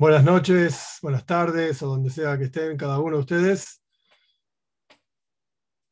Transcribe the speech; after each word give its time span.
Buenas 0.00 0.24
noches, 0.24 0.96
buenas 1.02 1.26
tardes, 1.26 1.82
o 1.82 1.88
donde 1.88 2.08
sea 2.08 2.38
que 2.38 2.44
estén 2.44 2.78
cada 2.78 2.98
uno 3.00 3.16
de 3.16 3.20
ustedes. 3.20 3.82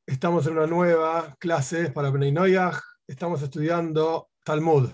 Estamos 0.07 0.47
en 0.47 0.55
una 0.55 0.67
nueva 0.67 1.37
clase 1.39 1.91
para 1.91 2.11
Noyaj. 2.11 2.81
Estamos 3.07 3.43
estudiando 3.43 4.31
Talmud, 4.43 4.89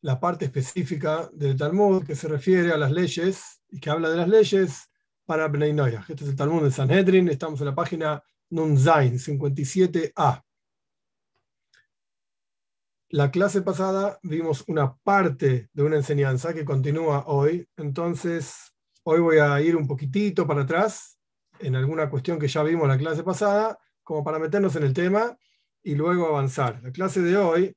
la 0.00 0.18
parte 0.18 0.46
específica 0.46 1.28
del 1.34 1.54
Talmud 1.58 2.06
que 2.06 2.16
se 2.16 2.28
refiere 2.28 2.72
a 2.72 2.78
las 2.78 2.92
leyes 2.92 3.60
y 3.68 3.78
que 3.78 3.90
habla 3.90 4.08
de 4.08 4.16
las 4.16 4.28
leyes 4.30 4.88
para 5.26 5.48
Noyaj. 5.48 6.10
Este 6.10 6.24
es 6.24 6.30
el 6.30 6.36
Talmud 6.36 6.62
de 6.62 6.70
Sanhedrin. 6.70 7.28
Estamos 7.28 7.60
en 7.60 7.66
la 7.66 7.74
página 7.74 8.22
Nunzain 8.48 9.18
57a. 9.18 10.45
La 13.10 13.30
clase 13.30 13.62
pasada 13.62 14.18
vimos 14.24 14.64
una 14.66 14.96
parte 14.96 15.68
de 15.72 15.82
una 15.84 15.94
enseñanza 15.94 16.52
que 16.52 16.64
continúa 16.64 17.24
hoy, 17.28 17.68
entonces 17.76 18.74
hoy 19.04 19.20
voy 19.20 19.38
a 19.38 19.60
ir 19.60 19.76
un 19.76 19.86
poquitito 19.86 20.44
para 20.44 20.62
atrás 20.62 21.16
en 21.60 21.76
alguna 21.76 22.10
cuestión 22.10 22.38
que 22.40 22.48
ya 22.48 22.64
vimos 22.64 22.88
la 22.88 22.98
clase 22.98 23.22
pasada, 23.22 23.78
como 24.02 24.24
para 24.24 24.40
meternos 24.40 24.74
en 24.74 24.82
el 24.82 24.92
tema 24.92 25.36
y 25.84 25.94
luego 25.94 26.26
avanzar. 26.26 26.82
La 26.82 26.90
clase 26.90 27.22
de 27.22 27.36
hoy 27.36 27.76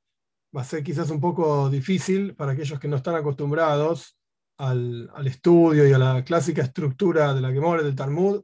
va 0.54 0.62
a 0.62 0.64
ser 0.64 0.82
quizás 0.82 1.10
un 1.10 1.20
poco 1.20 1.70
difícil 1.70 2.34
para 2.34 2.52
aquellos 2.52 2.80
que 2.80 2.88
no 2.88 2.96
están 2.96 3.14
acostumbrados 3.14 4.18
al, 4.56 5.10
estudio 5.26 5.88
y 5.88 5.92
a 5.92 5.98
la 5.98 6.24
clásica 6.24 6.62
estructura 6.62 7.34
de 7.34 7.40
la 7.40 7.52
Gemora 7.52 7.84
del 7.84 7.94
Talmud, 7.94 8.42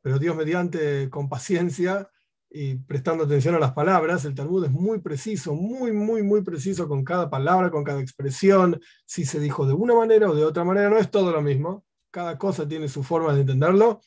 pero 0.00 0.20
Dios 0.20 0.36
mediante, 0.36 1.10
con 1.10 1.28
paciencia, 1.28 2.08
y 2.54 2.76
prestando 2.76 3.24
atención 3.24 3.54
a 3.54 3.58
las 3.58 3.72
palabras, 3.72 4.24
el 4.24 4.34
Talmud 4.34 4.64
es 4.64 4.70
muy 4.70 5.00
preciso, 5.00 5.54
muy, 5.54 5.92
muy, 5.92 6.22
muy 6.22 6.42
preciso 6.42 6.86
con 6.86 7.04
cada 7.04 7.30
palabra, 7.30 7.70
con 7.70 7.82
cada 7.82 8.00
expresión, 8.00 8.80
si 9.06 9.24
se 9.24 9.40
dijo 9.40 9.66
de 9.66 9.72
una 9.72 9.94
manera 9.94 10.30
o 10.30 10.34
de 10.34 10.44
otra 10.44 10.62
manera, 10.62 10.90
no 10.90 10.98
es 10.98 11.10
todo 11.10 11.32
lo 11.32 11.40
mismo, 11.40 11.84
cada 12.10 12.36
cosa 12.36 12.68
tiene 12.68 12.88
su 12.88 13.02
forma 13.02 13.32
de 13.34 13.40
entenderlo. 13.40 14.00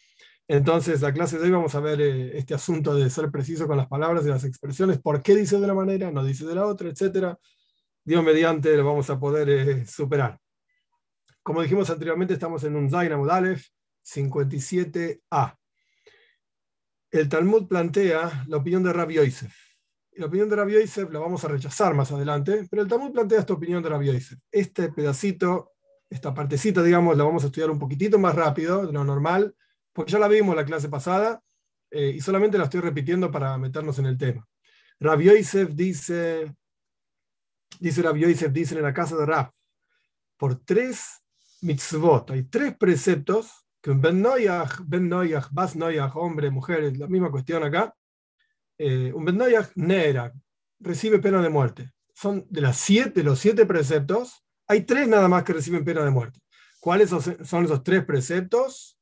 Entonces, 0.48 1.02
la 1.02 1.12
clase 1.12 1.40
de 1.40 1.46
hoy 1.46 1.52
vamos 1.52 1.74
a 1.74 1.80
ver 1.80 2.00
eh, 2.02 2.38
este 2.38 2.54
asunto 2.54 2.94
de 2.94 3.10
ser 3.10 3.32
preciso 3.32 3.68
con 3.68 3.78
las 3.78 3.88
palabras 3.88 4.24
y 4.26 4.30
las 4.30 4.44
expresiones, 4.44 5.00
por 5.00 5.24
qué 5.24 5.36
dice 5.36 5.58
de 5.58 5.64
una 5.64 5.74
manera, 5.74 6.12
no 6.12 6.24
dice 6.24 6.46
de 6.46 6.54
la 6.54 6.68
otra, 6.68 6.90
etc. 6.90 7.36
Dios 8.04 8.24
mediante 8.24 8.78
lo 8.78 8.86
vamos 8.86 9.10
a 9.10 9.20
poder 9.20 9.50
eh, 9.50 9.86
superar. 9.88 10.40
Como 11.42 11.64
dijimos 11.64 11.90
anteriormente, 11.90 12.36
estamos 12.36 12.64
en 12.64 12.76
un 12.76 12.92
Zaina 12.92 13.18
Aleph 13.18 13.66
57a 14.04 15.58
el 17.20 17.30
Talmud 17.30 17.68
plantea 17.68 18.46
la 18.48 18.58
opinión 18.58 18.84
de 18.84 18.94
Rabbi 18.94 19.16
Yosef. 19.16 19.54
la 20.14 20.28
opinión 20.28 20.50
de 20.50 20.56
Rabbi 20.56 20.74
Yosef 20.74 21.12
la 21.12 21.20
vamos 21.20 21.44
a 21.44 21.48
rechazar 21.48 21.94
más 21.94 22.12
adelante, 22.12 22.68
pero 22.70 22.82
el 22.82 22.88
Talmud 22.88 23.12
plantea 23.12 23.40
esta 23.40 23.54
opinión 23.54 23.84
de 23.84 23.90
Rabbi 23.90 24.08
Yosef. 24.08 24.40
Este 24.52 24.92
pedacito, 24.92 25.74
esta 26.10 26.34
partecita, 26.34 26.82
digamos, 26.84 27.18
la 27.18 27.24
vamos 27.24 27.44
a 27.44 27.48
estudiar 27.48 27.70
un 27.70 27.80
poquitito 27.80 28.18
más 28.18 28.36
rápido 28.36 28.86
de 28.86 28.94
lo 28.94 29.04
normal, 29.04 29.56
porque 29.94 30.12
ya 30.12 30.20
la 30.20 30.28
vimos 30.28 30.56
la 30.56 30.66
clase 30.66 30.90
pasada 30.90 31.42
eh, 31.92 32.14
y 32.16 32.22
solamente 32.22 32.58
la 32.58 32.66
estoy 32.66 32.82
repitiendo 32.82 33.32
para 33.32 33.58
meternos 33.58 34.00
en 34.00 34.06
el 34.06 34.18
tema. 34.18 34.48
Rabbi 35.00 35.26
Yosef 35.26 35.72
dice, 35.74 36.56
dice 37.80 38.02
Rabbi 38.02 38.22
Yosef, 38.22 38.52
dice 38.52 38.76
en 38.76 38.84
la 38.84 38.94
casa 38.94 39.16
de 39.16 39.26
Rab, 39.26 39.52
por 40.38 40.64
tres 40.64 41.22
mitzvot, 41.62 42.32
hay 42.32 42.44
tres 42.44 42.76
preceptos 42.78 43.65
que 43.86 43.92
un 43.92 44.02
Ben 44.02 44.20
Noyach, 44.20 44.80
Ben 44.84 45.14
hombre, 46.16 46.50
mujer, 46.50 46.98
la 46.98 47.06
misma 47.06 47.30
cuestión 47.30 47.62
acá. 47.62 47.94
Eh, 48.80 49.14
un 49.14 49.24
Ben 49.24 49.38
Noyach, 49.38 49.74
Nera, 49.76 50.34
recibe 50.80 51.20
pena 51.20 51.40
de 51.40 51.50
muerte. 51.50 51.92
Son 52.12 52.48
de, 52.50 52.62
las 52.62 52.78
siete, 52.78 53.22
los 53.22 53.38
siete 53.38 53.64
preceptos, 53.68 54.44
hay 54.68 54.86
tres 54.86 55.08
nada 55.08 55.28
más 55.28 55.44
que 55.44 55.54
reciben 55.54 55.86
pena 55.86 56.04
de 56.04 56.10
muerte. 56.10 56.40
¿Cuáles 56.80 57.12
son 57.12 57.66
esos 57.66 57.84
tres 57.84 58.04
preceptos? 58.04 58.98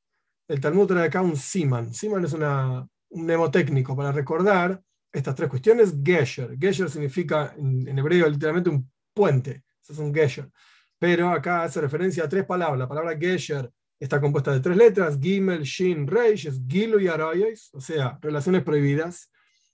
El 0.49 0.59
Talmud 0.59 0.87
trae 0.87 1.07
acá 1.07 1.21
un 1.21 1.37
Siman. 1.37 1.93
Siman 1.93 2.25
es 2.25 2.33
una, 2.33 2.85
un 3.07 3.23
mnemotécnico 3.23 3.95
para 3.95 4.11
recordar 4.11 4.83
estas 5.13 5.33
tres 5.33 5.49
cuestiones. 5.49 5.95
Gesher. 6.03 6.57
Gesher 6.59 6.89
significa 6.89 7.55
en, 7.57 7.97
hebreo 7.97 8.27
literalmente 8.27 8.69
un 8.69 8.91
puente. 9.13 9.63
Eso 9.81 9.93
es 9.93 9.99
un 9.99 10.13
Gesher. 10.13 10.51
Pero 10.99 11.29
acá 11.29 11.63
hace 11.63 11.79
referencia 11.79 12.25
a 12.25 12.27
tres 12.27 12.43
palabras. 12.45 12.79
La 12.79 12.89
palabra 12.89 13.17
Gesher 13.17 13.71
está 14.03 14.19
compuesta 14.19 14.51
de 14.51 14.59
tres 14.59 14.75
letras, 14.75 15.17
Gimel, 15.19 15.63
Shin, 15.63 16.05
Reish, 16.05 16.47
es 16.47 16.61
Gilu 16.67 16.99
y 16.99 17.07
Arayes, 17.07 17.69
o 17.73 17.79
sea, 17.79 18.19
relaciones 18.21 18.63
prohibidas, 18.63 19.31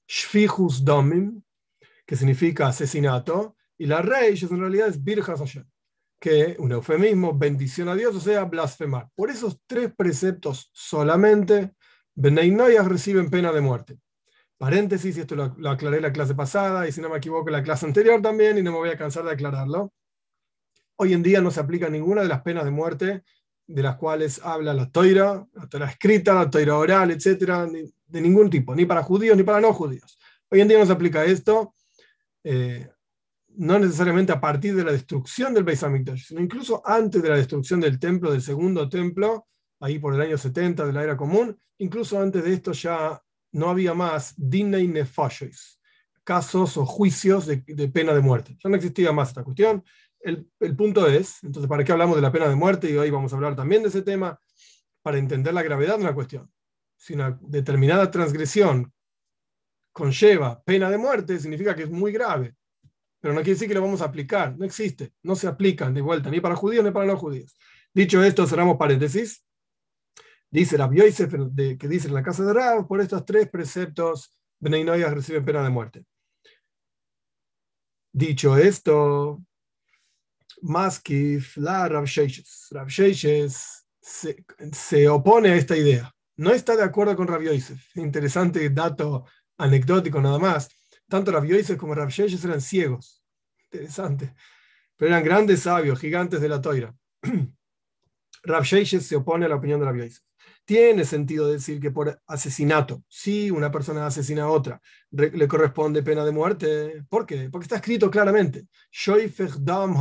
Shfihus 0.07 0.85
Domim, 0.85 1.41
que 2.06 2.16
significa 2.16 2.67
asesinato, 2.67 3.56
y 3.78 3.88
la 3.88 4.03
Reish 4.03 4.44
en 4.44 4.59
realidad 4.59 4.88
es 4.88 5.03
Birjas 5.03 5.40
Hashem, 5.40 5.66
que 6.19 6.56
un 6.59 6.72
eufemismo, 6.72 7.35
bendición 7.35 7.90
a 7.90 7.95
Dios, 7.95 8.16
o 8.16 8.19
sea, 8.19 8.44
blasfemar. 8.44 9.09
Por 9.16 9.31
esos 9.31 9.62
tres 9.66 9.91
preceptos 9.95 10.69
solamente, 10.73 11.73
Benei 12.13 12.56
reciben 12.81 13.31
pena 13.31 13.51
de 13.51 13.61
muerte. 13.61 14.00
Paréntesis, 14.59 15.17
esto 15.17 15.35
lo, 15.35 15.56
lo 15.57 15.72
aclaré 15.72 15.97
en 15.97 16.03
la 16.03 16.13
clase 16.13 16.35
pasada, 16.35 16.88
y 16.88 16.91
si 16.91 17.01
no 17.01 17.09
me 17.09 17.17
equivoco, 17.17 17.50
en 17.50 17.53
la 17.53 17.63
clase 17.63 17.88
anterior 17.88 18.22
también, 18.22 18.59
y 18.59 18.61
no 18.61 18.73
me 18.73 18.78
voy 18.78 18.90
a 18.90 18.97
cansar 18.97 19.23
de 19.23 19.31
aclararlo. 19.31 19.91
Hoy 20.97 21.13
en 21.13 21.23
día 21.23 21.41
no 21.41 21.50
se 21.50 21.61
aplica 21.61 21.90
ninguna 21.90 22.22
de 22.22 22.28
las 22.28 22.41
penas 22.41 22.66
de 22.66 22.72
muerte 22.72 23.23
de 23.69 23.84
las 23.84 23.97
cuales 23.97 24.41
habla 24.44 24.74
la 24.74 24.90
toira, 24.90 25.46
la 25.53 25.68
toira 25.68 25.85
escrita, 25.85 26.34
la 26.34 26.50
toira 26.50 26.75
oral, 26.75 27.12
etcétera, 27.12 27.68
de 27.68 28.22
ningún 28.22 28.50
tipo, 28.50 28.74
ni 28.74 28.85
para 28.85 29.03
judíos 29.03 29.38
ni 29.38 29.44
para 29.44 29.62
no 29.62 29.74
judíos. 29.74 30.18
Hoy 30.50 30.62
en 30.62 30.68
día 30.68 30.80
no 30.80 30.88
se 30.88 30.91
aplica 30.91 31.24
esto, 31.24 31.75
eh, 32.44 32.90
no 33.50 33.78
necesariamente 33.78 34.31
a 34.31 34.41
partir 34.41 34.75
de 34.75 34.84
la 34.84 34.91
destrucción 34.91 35.53
del 35.53 35.63
Beis 35.63 35.84
Hamikdash, 35.84 36.25
sino 36.29 36.41
incluso 36.41 36.81
antes 36.84 37.22
de 37.22 37.29
la 37.29 37.38
destrucción 37.38 37.79
del 37.79 38.00
templo, 38.00 38.31
del 38.31 38.41
segundo 38.41 38.90
templo, 38.90 39.47
ahí 39.79 40.00
por 40.00 40.16
el 40.16 40.22
año 40.22 40.38
70 40.38 40.88
de 40.88 40.94
la 40.94 41.03
era 41.03 41.16
común, 41.16 41.56
incluso 41.78 42.19
antes 42.19 42.44
de 42.44 42.53
esto 42.53 42.72
ya 42.72 43.22
no 43.52 43.69
había 43.69 43.94
más 43.94 44.34
dinei 44.35 44.88
nefashois, 44.88 45.79
casos 46.24 46.75
o 46.78 46.88
juicios 46.88 47.46
de, 47.46 47.63
de 47.68 47.88
pena 47.88 48.16
de 48.16 48.22
muerte. 48.22 48.58
Ya 48.63 48.69
no 48.69 48.78
existía 48.78 49.12
más 49.12 49.29
esta 49.29 49.44
cuestión, 49.44 49.84
el, 50.22 50.75
punto 50.75 51.07
es, 51.07 51.44
entonces, 51.44 51.69
¿para 51.69 51.84
qué 51.84 51.91
hablamos 51.91 52.16
de 52.16 52.22
la 52.22 52.31
pena 52.31 52.47
de 52.47 52.56
muerte? 52.56 52.90
Y 52.90 52.97
hoy 52.97 53.09
vamos 53.09 53.31
a 53.31 53.35
hablar 53.35 53.56
también 53.56 53.81
de 53.81 53.90
ese 53.90 54.02
tema, 54.02 54.40
para 55.02 55.18
entender 55.18 55.53
la 55.53 55.63
gravedad 55.63 55.96
de 55.96 56.03
una 56.03 56.13
cuestión. 56.13 56.52
Si 56.97 57.13
una 57.13 57.40
determinada 57.41 58.12
transgresión 58.12 58.91
conlleva 59.91 60.62
pena 60.63 60.90
de 60.90 60.97
muerte, 60.97 61.40
significa 61.40 61.75
que 61.75 61.84
es 61.84 61.90
muy 61.90 62.12
grave. 62.12 62.56
Pero 63.22 63.34
no 63.34 63.40
quiere 63.41 63.53
decir 63.53 63.68
que 63.68 63.74
lo 63.74 63.81
vamos 63.81 64.02
a 64.02 64.06
aplicar, 64.06 64.58
no 64.58 64.66
existe, 64.66 65.13
no 65.24 65.35
se 65.35 65.47
aplican 65.47 65.94
de 65.94 66.02
vuelta, 66.02 66.29
ni 66.29 66.40
para 66.40 66.56
judíos 66.56 66.84
ni 66.84 66.91
para 66.91 67.06
no 67.06 67.18
judíos. 67.18 67.58
Dicho 67.94 68.24
esto, 68.24 68.46
cerramos 68.46 68.78
paréntesis. 68.78 69.46
Dice 70.52 70.78
la 70.78 70.90
Yosef, 70.91 71.34
que 71.78 71.88
dice 71.88 72.08
en 72.08 72.13
la 72.13 72.24
casa 72.24 72.44
de 72.44 72.53
Rab, 72.53 72.88
por 72.88 73.02
estos 73.02 73.25
tres 73.25 73.50
preceptos, 73.50 74.35
Beneinoyas 74.59 75.14
reciben 75.14 75.46
pena 75.46 75.64
de 75.64 75.70
muerte. 75.70 76.05
Dicho 78.11 78.58
esto, 78.58 79.41
Maskif, 80.61 81.58
la 81.58 81.88
Rav 81.88 82.06
Rav 82.72 82.90
se, 82.90 84.46
se, 84.72 85.09
opone 85.09 85.50
a 85.50 85.56
esta 85.56 85.78
idea. 85.78 86.14
No 86.38 86.52
está 86.52 86.76
de 86.76 86.84
acuerdo 86.84 87.16
con 87.16 87.28
Rav 87.28 87.41
Yosef. 87.41 87.96
Interesante 87.96 88.70
dato 88.70 89.26
anecdótico 89.58 90.22
nada 90.22 90.40
más. 90.40 90.70
Tanto 91.08 91.32
Rav 91.32 91.46
Yosef 91.46 91.78
como 91.78 91.96
Rav 91.96 92.09
eran 92.17 92.61
ciegos. 92.61 93.23
Interesante. 93.72 94.34
Pero 94.96 95.11
eran 95.11 95.23
grandes 95.23 95.61
sabios, 95.61 96.00
gigantes 96.00 96.41
de 96.41 96.50
la 96.50 96.62
toira. 96.62 96.96
Rav 98.44 98.66
se 98.66 99.16
opone 99.16 99.46
a 99.46 99.50
la 99.50 99.55
opinión 99.55 99.79
de 99.79 99.85
Rav 99.85 99.96
Yosef. 99.97 100.28
Tiene 100.69 101.03
sentido 101.03 101.51
decir 101.51 101.79
que 101.79 101.89
por 101.89 102.21
asesinato, 102.27 103.01
si 103.07 103.49
una 103.49 103.71
persona 103.71 104.05
asesina 104.05 104.43
a 104.43 104.49
otra, 104.49 104.79
le 105.09 105.47
corresponde 105.47 106.03
pena 106.03 106.23
de 106.23 106.31
muerte. 106.31 107.03
¿Por 107.09 107.25
qué? 107.25 107.49
Porque 107.49 107.63
está 107.63 107.77
escrito 107.77 108.11
claramente. 108.11 108.67
Hoy 109.07 109.33
vamos 109.33 109.99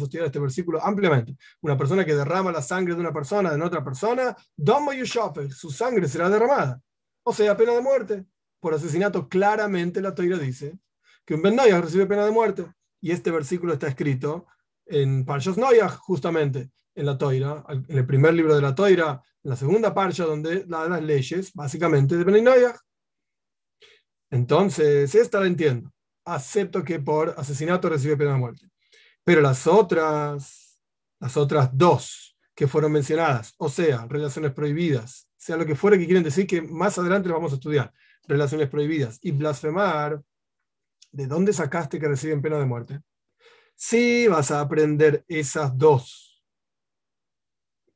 a 0.00 0.04
estudiar 0.04 0.26
este 0.26 0.40
versículo 0.40 0.82
ampliamente. 0.82 1.36
Una 1.60 1.78
persona 1.78 2.04
que 2.04 2.16
derrama 2.16 2.50
la 2.50 2.62
sangre 2.62 2.94
de 2.94 3.00
una 3.00 3.12
persona, 3.12 3.54
de 3.56 3.62
otra 3.62 3.84
persona, 3.84 4.36
su 5.50 5.70
sangre 5.70 6.08
será 6.08 6.28
derramada. 6.28 6.82
O 7.22 7.32
sea, 7.32 7.56
pena 7.56 7.74
de 7.74 7.80
muerte. 7.80 8.24
por 8.58 8.74
asesinato, 8.74 9.28
claramente 9.28 10.00
la 10.00 10.16
Toira 10.16 10.36
dice 10.36 10.76
que 11.24 11.34
un 11.34 11.42
Ben 11.42 11.54
Noyach 11.54 11.80
recibe 11.80 12.06
pena 12.06 12.24
de 12.24 12.32
muerte. 12.32 12.66
Y 13.00 13.12
este 13.12 13.30
versículo 13.30 13.74
está 13.74 13.86
escrito 13.86 14.46
en 14.84 15.24
Parshas 15.24 15.56
Noyach, 15.56 15.94
justamente, 15.98 16.72
en 16.96 17.06
la 17.06 17.16
Toira, 17.16 17.64
en 17.68 17.98
el 17.98 18.06
primer 18.06 18.34
libro 18.34 18.56
de 18.56 18.62
la 18.62 18.74
Toira, 18.74 19.22
en 19.44 19.50
la 19.50 19.56
segunda 19.56 19.94
parcha, 19.94 20.24
donde 20.24 20.64
las 20.66 21.02
leyes, 21.02 21.52
básicamente, 21.52 22.16
de 22.16 22.24
Ben 22.24 22.42
Noyach. 22.42 22.76
Entonces, 24.30 25.14
esta 25.14 25.38
la 25.38 25.46
entiendo. 25.46 25.92
Acepto 26.24 26.82
que 26.82 26.98
por 26.98 27.34
asesinato 27.36 27.88
recibe 27.88 28.16
pena 28.16 28.32
de 28.32 28.38
muerte. 28.38 28.66
Pero 29.22 29.40
las 29.40 29.66
otras, 29.66 30.80
las 31.20 31.36
otras 31.36 31.70
dos 31.72 32.36
que 32.54 32.66
fueron 32.66 32.92
mencionadas, 32.92 33.54
o 33.58 33.68
sea, 33.68 34.06
relaciones 34.08 34.52
prohibidas, 34.52 35.28
sea 35.36 35.56
lo 35.56 35.66
que 35.66 35.76
fuera 35.76 35.98
que 35.98 36.06
quieren 36.06 36.24
decir 36.24 36.46
que 36.46 36.62
más 36.62 36.98
adelante 36.98 37.28
vamos 37.28 37.52
a 37.52 37.56
estudiar, 37.56 37.92
relaciones 38.26 38.68
prohibidas 38.68 39.18
y 39.22 39.30
blasfemar, 39.32 40.22
¿de 41.12 41.26
dónde 41.26 41.52
sacaste 41.52 42.00
que 42.00 42.08
reciben 42.08 42.40
pena 42.40 42.58
de 42.58 42.64
muerte? 42.64 43.00
Si 43.74 44.26
vas 44.26 44.50
a 44.50 44.60
aprender 44.60 45.22
esas 45.28 45.76
dos 45.76 46.25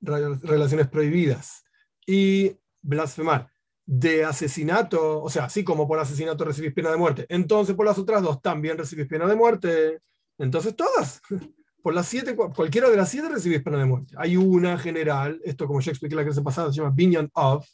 relaciones 0.00 0.88
prohibidas 0.88 1.64
y 2.06 2.56
blasfemar 2.82 3.50
de 3.86 4.24
asesinato, 4.24 5.20
o 5.20 5.28
sea, 5.28 5.46
así 5.46 5.64
como 5.64 5.88
por 5.88 5.98
asesinato 5.98 6.44
recibís 6.44 6.72
pena 6.72 6.90
de 6.90 6.96
muerte, 6.96 7.26
entonces 7.28 7.74
por 7.74 7.86
las 7.86 7.98
otras 7.98 8.22
dos 8.22 8.40
también 8.40 8.78
recibís 8.78 9.08
pena 9.08 9.26
de 9.26 9.34
muerte. 9.34 10.00
Entonces 10.38 10.76
todas, 10.76 11.20
por 11.82 11.92
las 11.92 12.06
siete, 12.06 12.36
cualquiera 12.36 12.88
de 12.88 12.96
las 12.96 13.08
siete 13.08 13.28
recibís 13.28 13.62
pena 13.62 13.78
de 13.78 13.86
muerte. 13.86 14.14
Hay 14.16 14.36
una 14.36 14.78
general, 14.78 15.40
esto 15.44 15.66
como 15.66 15.80
ya 15.80 15.90
expliqué 15.90 16.14
la 16.14 16.24
clase 16.24 16.40
pasada, 16.40 16.70
se 16.70 16.78
llama 16.78 16.92
Binyan 16.94 17.30
of, 17.34 17.66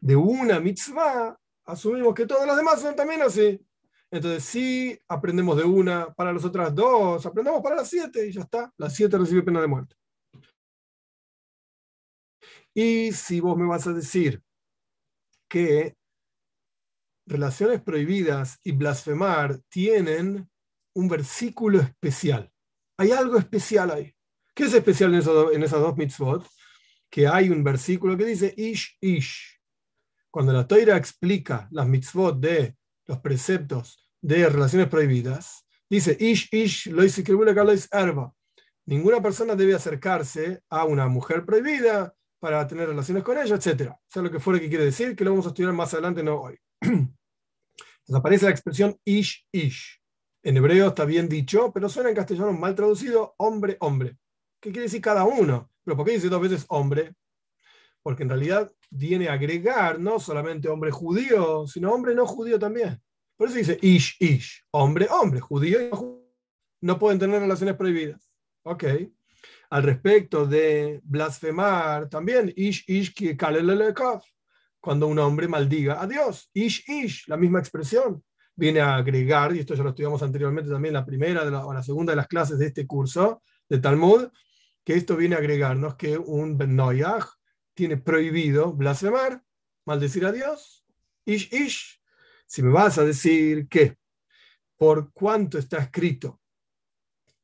de 0.00 0.14
una 0.14 0.60
mitzvah, 0.60 1.36
asumimos 1.64 2.14
que 2.14 2.26
todas 2.26 2.46
las 2.46 2.56
demás 2.56 2.80
son 2.80 2.94
también 2.94 3.22
así. 3.22 3.58
Entonces, 4.10 4.44
si 4.44 5.00
aprendemos 5.08 5.56
de 5.56 5.64
una 5.64 6.12
para 6.12 6.32
las 6.32 6.44
otras 6.44 6.74
dos, 6.74 7.24
aprendemos 7.24 7.62
para 7.62 7.76
las 7.76 7.88
siete 7.88 8.26
y 8.26 8.32
ya 8.32 8.42
está. 8.42 8.72
Las 8.76 8.94
siete 8.94 9.16
recibe 9.16 9.42
pena 9.42 9.60
de 9.60 9.68
muerte. 9.68 9.96
Y 12.74 13.12
si 13.12 13.40
vos 13.40 13.56
me 13.56 13.66
vas 13.66 13.86
a 13.86 13.92
decir 13.92 14.42
que 15.48 15.96
relaciones 17.26 17.80
prohibidas 17.80 18.58
y 18.62 18.72
blasfemar 18.72 19.60
tienen 19.68 20.48
un 20.94 21.08
versículo 21.08 21.80
especial. 21.80 22.50
Hay 22.98 23.12
algo 23.12 23.38
especial 23.38 23.90
ahí. 23.90 24.14
¿Qué 24.54 24.64
es 24.64 24.74
especial 24.74 25.14
en, 25.14 25.22
en 25.54 25.62
esas 25.62 25.80
dos 25.80 25.96
mitzvot? 25.96 26.46
Que 27.08 27.26
hay 27.26 27.50
un 27.50 27.64
versículo 27.64 28.16
que 28.16 28.24
dice 28.24 28.52
Ish 28.56 28.98
Ish. 29.00 29.60
Cuando 30.30 30.52
la 30.52 30.66
Toira 30.66 30.96
explica 30.96 31.68
las 31.72 31.86
mitzvot 31.86 32.38
de 32.38 32.76
los 33.06 33.18
preceptos 33.18 34.10
de 34.20 34.48
relaciones 34.48 34.88
prohibidas, 34.88 35.66
dice 35.88 36.16
Ish 36.18 36.48
Ish 36.52 36.86
lo 36.88 37.02
erba. 37.92 38.34
Ninguna 38.86 39.22
persona 39.22 39.54
debe 39.54 39.74
acercarse 39.74 40.62
a 40.68 40.84
una 40.84 41.08
mujer 41.08 41.44
prohibida 41.44 42.14
para 42.40 42.66
tener 42.66 42.88
relaciones 42.88 43.22
con 43.22 43.38
ella, 43.38 43.54
etc. 43.54 43.92
Sea 44.06 44.22
lo 44.22 44.30
que 44.30 44.40
fuera 44.40 44.58
que 44.58 44.68
quiere 44.68 44.86
decir, 44.86 45.14
que 45.14 45.24
lo 45.24 45.30
vamos 45.30 45.46
a 45.46 45.50
estudiar 45.50 45.72
más 45.74 45.92
adelante, 45.92 46.22
no 46.22 46.40
hoy. 46.40 46.58
Entonces 46.80 47.14
aparece 48.08 48.46
la 48.46 48.50
expresión 48.50 48.98
ish 49.04 49.46
ish. 49.52 50.00
En 50.42 50.56
hebreo 50.56 50.88
está 50.88 51.04
bien 51.04 51.28
dicho, 51.28 51.70
pero 51.72 51.88
suena 51.88 52.08
en 52.08 52.16
castellano 52.16 52.52
mal 52.54 52.74
traducido 52.74 53.34
hombre, 53.36 53.76
hombre. 53.80 54.16
¿Qué 54.58 54.70
quiere 54.70 54.84
decir 54.84 55.02
cada 55.02 55.24
uno? 55.24 55.70
¿Pero 55.84 55.96
por 55.96 56.06
qué 56.06 56.12
dice 56.12 56.30
dos 56.30 56.40
veces 56.40 56.64
hombre? 56.68 57.14
Porque 58.02 58.22
en 58.22 58.30
realidad 58.30 58.72
viene 58.90 59.28
a 59.28 59.34
agregar 59.34 60.00
no 60.00 60.18
solamente 60.18 60.68
hombre 60.68 60.90
judío, 60.90 61.66
sino 61.66 61.92
hombre 61.92 62.14
no 62.14 62.26
judío 62.26 62.58
también. 62.58 63.00
Por 63.36 63.48
eso 63.48 63.58
dice 63.58 63.78
ish 63.82 64.16
ish. 64.18 64.64
Hombre, 64.70 65.06
hombre, 65.10 65.40
judío 65.40 65.80
y 65.80 65.90
no 65.90 65.96
judío. 65.96 66.20
No 66.82 66.98
pueden 66.98 67.18
tener 67.18 67.40
relaciones 67.40 67.76
prohibidas. 67.76 68.32
Ok 68.62 68.84
al 69.70 69.84
respecto 69.84 70.46
de 70.46 71.00
blasfemar 71.04 72.08
también, 72.08 72.52
ish 72.56 72.84
ish 72.88 73.14
cuando 74.80 75.06
un 75.06 75.18
hombre 75.18 75.46
maldiga 75.46 76.02
a 76.02 76.06
Dios, 76.06 76.50
ish 76.52 76.84
ish, 76.88 77.28
la 77.28 77.36
misma 77.36 77.60
expresión, 77.60 78.22
viene 78.56 78.80
a 78.80 78.96
agregar, 78.96 79.54
y 79.54 79.60
esto 79.60 79.74
ya 79.74 79.84
lo 79.84 79.90
estudiamos 79.90 80.22
anteriormente 80.22 80.70
también 80.70 80.94
la 80.94 81.06
primera 81.06 81.42
o 81.64 81.72
la 81.72 81.82
segunda 81.82 82.12
de 82.12 82.16
las 82.16 82.26
clases 82.26 82.58
de 82.58 82.66
este 82.66 82.86
curso 82.86 83.42
de 83.68 83.78
Talmud, 83.78 84.28
que 84.84 84.94
esto 84.94 85.16
viene 85.16 85.36
a 85.36 85.38
agregarnos 85.38 85.94
que 85.94 86.18
un 86.18 86.58
Ben 86.58 86.76
tiene 87.72 87.96
prohibido 87.96 88.72
blasfemar, 88.72 89.42
maldecir 89.86 90.26
a 90.26 90.32
Dios, 90.32 90.84
ish 91.24 91.48
ish. 91.52 92.00
Si 92.46 92.62
me 92.62 92.72
vas 92.72 92.98
a 92.98 93.04
decir 93.04 93.68
que 93.68 93.96
por 94.76 95.12
cuánto 95.12 95.58
está 95.58 95.78
escrito 95.78 96.39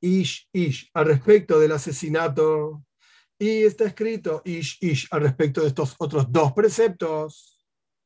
ish, 0.01 0.49
ish, 0.53 0.91
al 0.95 1.07
respecto 1.07 1.59
del 1.59 1.73
asesinato. 1.73 2.85
Y 3.39 3.65
está 3.65 3.85
escrito 3.85 4.43
ish, 4.45 4.79
ish, 4.81 5.09
al 5.11 5.23
respecto 5.23 5.61
de 5.61 5.69
estos 5.69 5.95
otros 5.99 6.31
dos 6.31 6.53
preceptos. 6.53 7.65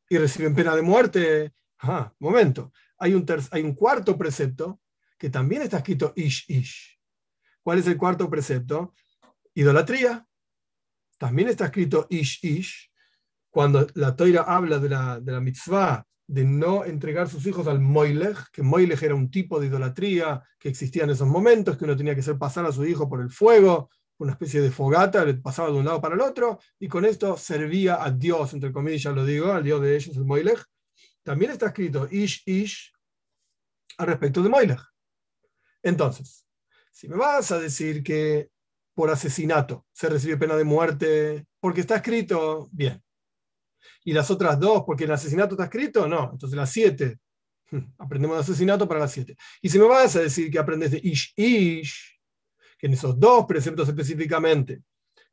Y 0.08 0.18
reciben 0.18 0.54
pena 0.54 0.74
de 0.74 0.82
muerte. 0.82 1.52
Ah, 1.78 2.12
momento. 2.18 2.72
Hay 2.98 3.14
un, 3.14 3.24
hay 3.50 3.62
un 3.62 3.74
cuarto 3.74 4.18
precepto 4.18 4.80
que 5.16 5.30
también 5.30 5.62
está 5.62 5.78
escrito 5.78 6.12
ish, 6.16 6.44
ish. 6.48 6.98
¿Cuál 7.62 7.78
es 7.78 7.86
el 7.86 7.96
cuarto 7.96 8.28
precepto? 8.28 8.94
Idolatría. 9.54 10.26
También 11.18 11.48
está 11.48 11.66
escrito 11.66 12.06
ish, 12.10 12.40
ish. 12.42 12.90
Cuando 13.50 13.86
la 13.94 14.14
toira 14.16 14.42
habla 14.42 14.78
de 14.78 14.88
la, 14.88 15.20
de 15.20 15.32
la 15.32 15.40
mitzvah 15.40 16.06
de 16.30 16.44
no 16.44 16.84
entregar 16.84 17.28
sus 17.28 17.44
hijos 17.46 17.66
al 17.66 17.80
Moilech, 17.80 18.50
que 18.52 18.62
Moilech 18.62 19.02
era 19.02 19.16
un 19.16 19.32
tipo 19.32 19.58
de 19.58 19.66
idolatría 19.66 20.40
que 20.60 20.68
existía 20.68 21.02
en 21.02 21.10
esos 21.10 21.26
momentos, 21.26 21.76
que 21.76 21.84
uno 21.84 21.96
tenía 21.96 22.14
que 22.14 22.20
hacer 22.20 22.38
pasar 22.38 22.64
a 22.66 22.72
su 22.72 22.86
hijo 22.86 23.08
por 23.08 23.20
el 23.20 23.30
fuego, 23.30 23.90
una 24.18 24.32
especie 24.32 24.60
de 24.60 24.70
fogata, 24.70 25.24
le 25.24 25.34
pasaba 25.34 25.70
de 25.70 25.78
un 25.78 25.84
lado 25.84 26.00
para 26.00 26.14
el 26.14 26.20
otro, 26.20 26.60
y 26.78 26.86
con 26.86 27.04
esto 27.04 27.36
servía 27.36 28.04
a 28.04 28.12
Dios, 28.12 28.52
entre 28.54 28.70
comillas 28.70 29.12
lo 29.12 29.24
digo, 29.24 29.50
al 29.50 29.64
Dios 29.64 29.82
de 29.82 29.96
ellos, 29.96 30.16
el 30.16 30.24
Moilech. 30.24 30.64
También 31.24 31.50
está 31.50 31.66
escrito 31.66 32.06
Ish 32.08 32.44
Ish 32.46 32.92
al 33.98 34.06
respecto 34.06 34.40
de 34.40 34.50
Moilech. 34.50 34.80
Entonces, 35.82 36.46
si 36.92 37.08
me 37.08 37.16
vas 37.16 37.50
a 37.50 37.58
decir 37.58 38.04
que 38.04 38.50
por 38.94 39.10
asesinato 39.10 39.84
se 39.92 40.08
recibe 40.08 40.36
pena 40.36 40.54
de 40.54 40.64
muerte, 40.64 41.46
porque 41.58 41.80
está 41.80 41.96
escrito, 41.96 42.68
bien, 42.70 43.02
y 44.04 44.12
las 44.12 44.30
otras 44.30 44.58
dos, 44.58 44.82
porque 44.86 45.04
el 45.04 45.12
asesinato 45.12 45.54
está 45.54 45.64
escrito, 45.64 46.06
no. 46.06 46.30
Entonces 46.32 46.56
las 46.56 46.70
siete, 46.70 47.18
aprendemos 47.98 48.36
de 48.36 48.42
asesinato 48.42 48.88
para 48.88 49.00
las 49.00 49.12
siete. 49.12 49.36
Y 49.62 49.68
si 49.68 49.78
me 49.78 49.86
vas 49.86 50.16
a 50.16 50.20
decir 50.20 50.50
que 50.50 50.58
aprendes 50.58 50.90
de 50.90 51.00
ish 51.02 51.32
ish, 51.36 52.18
que 52.78 52.86
en 52.86 52.94
esos 52.94 53.18
dos 53.18 53.46
preceptos 53.46 53.88
específicamente 53.88 54.82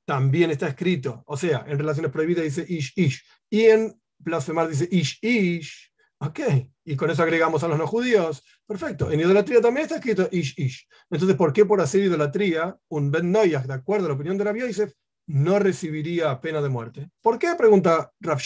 también 0.06 0.52
está 0.52 0.68
escrito, 0.68 1.24
o 1.26 1.36
sea, 1.36 1.66
en 1.68 1.78
relaciones 1.78 2.12
prohibidas 2.12 2.44
dice 2.44 2.66
ish 2.68 2.94
ish, 2.96 3.24
y 3.50 3.66
en 3.66 4.02
blasfemar 4.18 4.68
dice 4.68 4.88
ish 4.90 5.20
ish, 5.22 5.92
ok, 6.20 6.40
y 6.86 6.96
con 6.96 7.10
eso 7.10 7.24
agregamos 7.24 7.64
a 7.64 7.68
los 7.68 7.78
no 7.78 7.88
judíos, 7.88 8.44
perfecto. 8.66 9.12
En 9.12 9.20
idolatría 9.20 9.62
también 9.62 9.84
está 9.84 9.98
escrito 9.98 10.30
ish 10.32 10.54
ish. 10.58 10.88
Entonces, 11.10 11.36
¿por 11.36 11.52
qué 11.52 11.66
por 11.66 11.82
hacer 11.82 12.04
idolatría 12.04 12.78
un 12.90 13.12
Ben 13.12 13.32
Noyach, 13.32 13.66
de 13.66 13.74
acuerdo 13.74 14.06
a 14.06 14.10
la 14.10 14.16
opinión 14.16 14.38
de 14.38 14.46
la 14.46 14.56
Yosef, 14.56 14.94
no 15.28 15.60
recibiría 15.60 16.40
pena 16.40 16.62
de 16.62 16.70
muerte. 16.70 17.10
¿Por 17.22 17.38
qué? 17.38 17.54
Pregunta 17.58 18.12
Rav. 18.20 18.40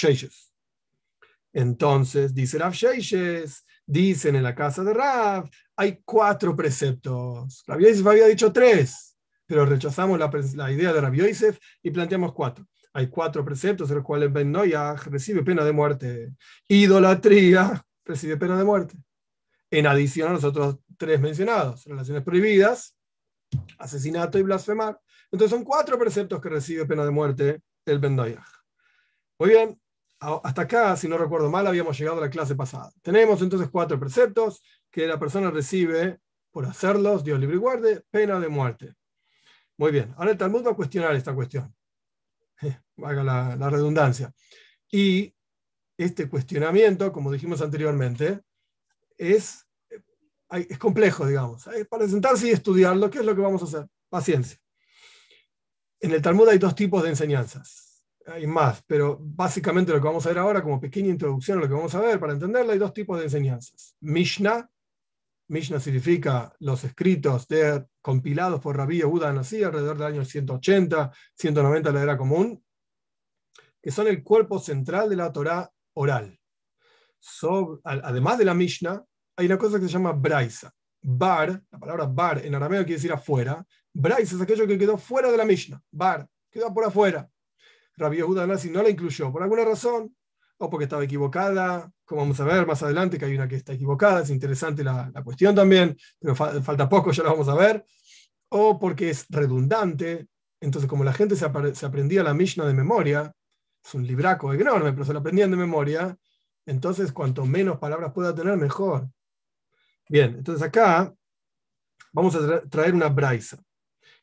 Entonces, 1.54 2.34
dice 2.34 2.58
Rav 2.58 2.74
Sheishes, 2.74 3.66
dicen 3.86 4.36
en 4.36 4.44
la 4.44 4.56
casa 4.56 4.84
de 4.84 4.94
Rav, 4.94 5.50
hay 5.76 6.02
cuatro 6.04 6.56
preceptos. 6.56 7.64
Rav 7.68 7.80
Yosef 7.80 8.06
había 8.06 8.28
dicho 8.28 8.52
tres, 8.52 9.18
pero 9.46 9.66
rechazamos 9.66 10.18
la, 10.18 10.72
idea 10.72 10.94
de 10.94 11.02
Rav 11.02 11.14
y 11.84 11.92
planteamos 11.92 12.34
cuatro. 12.34 12.66
Hay 12.94 13.08
cuatro 13.08 13.46
preceptos 13.46 13.90
en 13.90 13.98
los 13.98 14.06
cuales 14.06 14.34
Ben 14.34 14.52
Noyah 14.52 14.96
recibe 14.96 15.44
pena 15.44 15.64
de 15.64 15.72
muerte. 15.72 16.34
Idolatría 16.68 17.86
recibe 18.04 18.38
pena 18.38 18.58
de 18.58 18.64
muerte. 18.64 18.96
En 19.70 19.88
adición 19.88 20.30
a 20.30 20.34
los 20.34 20.44
otros 20.44 20.80
tres 20.98 21.22
mencionados, 21.22 21.86
relaciones 21.86 22.24
prohibidas, 22.24 22.98
asesinato 23.78 24.38
y 24.38 24.44
blasfemar. 24.44 25.00
Entonces 25.32 25.56
son 25.56 25.64
cuatro 25.64 25.98
preceptos 25.98 26.42
que 26.42 26.50
recibe 26.50 26.86
pena 26.86 27.06
de 27.06 27.12
muerte 27.12 27.62
el 27.86 28.00
Bendoyaj. 28.00 28.46
Muy 29.40 29.50
bien, 29.50 29.82
hasta 30.20 30.62
acá, 30.64 30.96
si 30.96 31.08
no 31.08 31.18
recuerdo 31.18 31.50
mal, 31.50 31.66
habíamos 31.66 31.98
llegado 31.98 32.18
a 32.18 32.22
la 32.22 32.30
clase 32.30 32.56
pasada. 32.56 32.92
Tenemos 33.02 33.42
entonces 33.42 33.70
cuatro 33.72 34.00
preceptos 34.00 34.62
que 34.92 35.08
la 35.08 35.18
persona 35.18 35.50
recibe 35.50 36.20
por 36.52 36.66
hacerlos, 36.66 37.24
Dios 37.24 37.40
libre 37.40 37.56
y 37.56 37.60
guarde, 37.60 38.04
pena 38.12 38.40
de 38.40 38.50
muerte. 38.50 38.94
Muy 39.78 39.92
bien, 39.92 40.14
ahora 40.18 40.32
el 40.32 40.38
Talmud 40.38 40.66
va 40.66 40.72
a 40.72 40.76
cuestionar 40.76 41.16
esta 41.16 41.34
cuestión. 41.34 41.74
Haga 43.04 43.24
la, 43.24 43.70
redundancia. 43.72 44.32
Y 44.92 45.34
este 45.98 46.30
cuestionamiento, 46.30 47.12
como 47.12 47.32
dijimos 47.32 47.62
anteriormente, 47.64 48.42
es, 49.18 49.66
es 50.52 50.78
complejo, 50.78 51.26
digamos. 51.26 51.68
Para 51.90 52.08
sentarse 52.08 52.48
y 52.48 52.52
estudiarlo, 52.52 53.10
¿qué 53.10 53.20
es 53.20 53.26
lo 53.26 53.34
que 53.34 53.42
vamos 53.42 53.64
a 53.64 53.66
hacer? 53.66 53.88
Paciencia. 54.08 54.61
En 56.02 56.12
el 56.12 56.22
Talmud 56.22 56.50
hay 56.50 56.58
dos 56.58 56.74
tipos 56.74 57.04
de 57.04 57.10
enseñanzas. 57.10 58.04
hay 58.26 58.48
más, 58.48 58.84
pero 58.88 59.20
básicamente 59.22 59.92
lo 59.92 60.00
que 60.00 60.08
vamos 60.08 60.26
a 60.26 60.30
ver 60.30 60.40
ahora, 60.40 60.64
como 60.64 60.80
pequeña 60.80 61.10
introducción 61.10 61.60
a 61.60 61.62
lo 61.62 61.68
que 61.68 61.74
vamos 61.76 61.94
a 61.94 62.02
ver, 62.02 62.20
para 62.20 62.34
entenderlo, 62.34 62.72
hay 62.72 62.80
dos 62.80 62.94
tipos 62.94 63.20
de 63.20 63.26
enseñanzas. 63.26 63.96
Mishnah, 64.00 64.70
Mishnah 65.48 65.80
significa 65.80 66.56
los 66.60 66.84
escritos 66.84 67.48
de, 67.48 67.86
compilados 68.02 68.60
por 68.60 68.78
Rabí 68.78 68.98
Yehuda 68.98 69.32
Nasi 69.32 69.64
alrededor 69.64 69.98
del 69.98 70.08
año 70.08 70.26
180, 70.26 71.12
190 71.36 71.90
de 71.90 71.94
la 71.94 72.02
era 72.02 72.18
común, 72.18 72.64
que 73.82 73.92
son 73.92 74.08
el 74.08 74.24
cuerpo 74.24 74.60
central 74.60 75.10
de 75.10 75.16
la 75.18 75.32
Torah 75.32 75.72
oral. 75.94 76.40
además 77.84 78.38
de 78.38 78.46
la 78.46 78.54
Mishnah, 78.54 79.04
hay 79.36 79.46
una 79.46 79.58
cosa 79.58 79.80
que 79.80 79.86
se 79.86 79.94
llama 79.94 80.14
Braisa. 80.14 80.74
Bar, 81.04 81.62
la 81.72 81.80
palabra 81.80 82.06
bar 82.06 82.46
en 82.46 82.56
arameo 82.56 82.84
quiere 82.84 82.96
decir 82.96 83.12
afuera. 83.12 83.66
Braisa 83.94 84.36
es 84.36 84.42
aquello 84.42 84.68
que 84.68 84.78
quedó 84.78 84.98
fuera 84.98 85.32
de 85.32 85.38
la 85.38 85.46
Mishnah. 85.46 85.82
Bar, 85.92 86.28
quedó 86.50 86.74
por 86.74 86.86
afuera. 86.86 87.30
Rabbi 87.98 88.18
Yehuda 88.18 88.48
Nasi 88.48 88.70
no 88.70 88.82
la 88.82 88.90
incluyó 88.90 89.32
por 89.32 89.44
alguna 89.44 89.66
razón, 89.66 90.16
o 90.58 90.70
porque 90.70 90.86
estaba 90.86 91.04
equivocada, 91.04 91.92
como 92.06 92.22
vamos 92.22 92.40
a 92.40 92.46
ver 92.46 92.66
más 92.68 92.82
adelante, 92.84 93.18
que 93.18 93.26
hay 93.26 93.36
una 93.36 93.48
que 93.48 93.56
está 93.56 93.74
equivocada, 93.74 94.22
es 94.22 94.30
interesante 94.30 94.84
la, 94.84 95.12
cuestión 95.24 95.56
también, 95.56 95.98
pero 96.20 96.36
falta 96.36 96.88
poco, 96.88 97.12
ya 97.12 97.24
lo 97.24 97.32
vamos 97.32 97.48
a 97.48 97.56
ver, 97.56 97.84
o 98.50 98.78
porque 98.78 99.10
es 99.10 99.26
redundante, 99.30 100.28
entonces 100.60 100.90
como 100.90 101.04
la 101.04 101.14
gente 101.14 101.36
se, 101.36 101.46
aprendía 101.46 102.24
la 102.24 102.34
Mishnah 102.34 102.66
de 102.66 102.74
memoria, 102.74 103.34
es 103.84 103.94
un 103.96 104.06
libraco 104.06 104.54
enorme, 104.54 104.94
pero 104.94 105.04
se 105.04 105.14
la 105.14 105.20
aprendían 105.20 105.50
de 105.52 105.58
memoria, 105.58 106.16
entonces 106.66 107.12
cuanto 107.12 107.46
menos 107.46 107.80
palabras 107.80 108.12
pueda 108.14 108.36
tener, 108.36 108.56
mejor. 108.58 109.10
Bien, 110.08 110.36
entonces 110.36 110.62
acá 110.62 111.14
vamos 112.12 112.36
a 112.36 112.62
traer 112.62 112.94
una 112.94 113.10
braisa. 113.10 113.58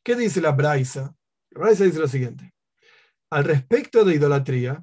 ¿Qué 0.08 0.16
dice 0.16 0.40
la 0.40 0.52
braisa? 0.52 1.14
La 1.50 1.60
braisa 1.60 1.84
dice 1.84 1.98
lo 1.98 2.08
siguiente. 2.08 2.54
Al 3.28 3.44
respecto 3.44 4.06
de 4.06 4.14
idolatría, 4.14 4.82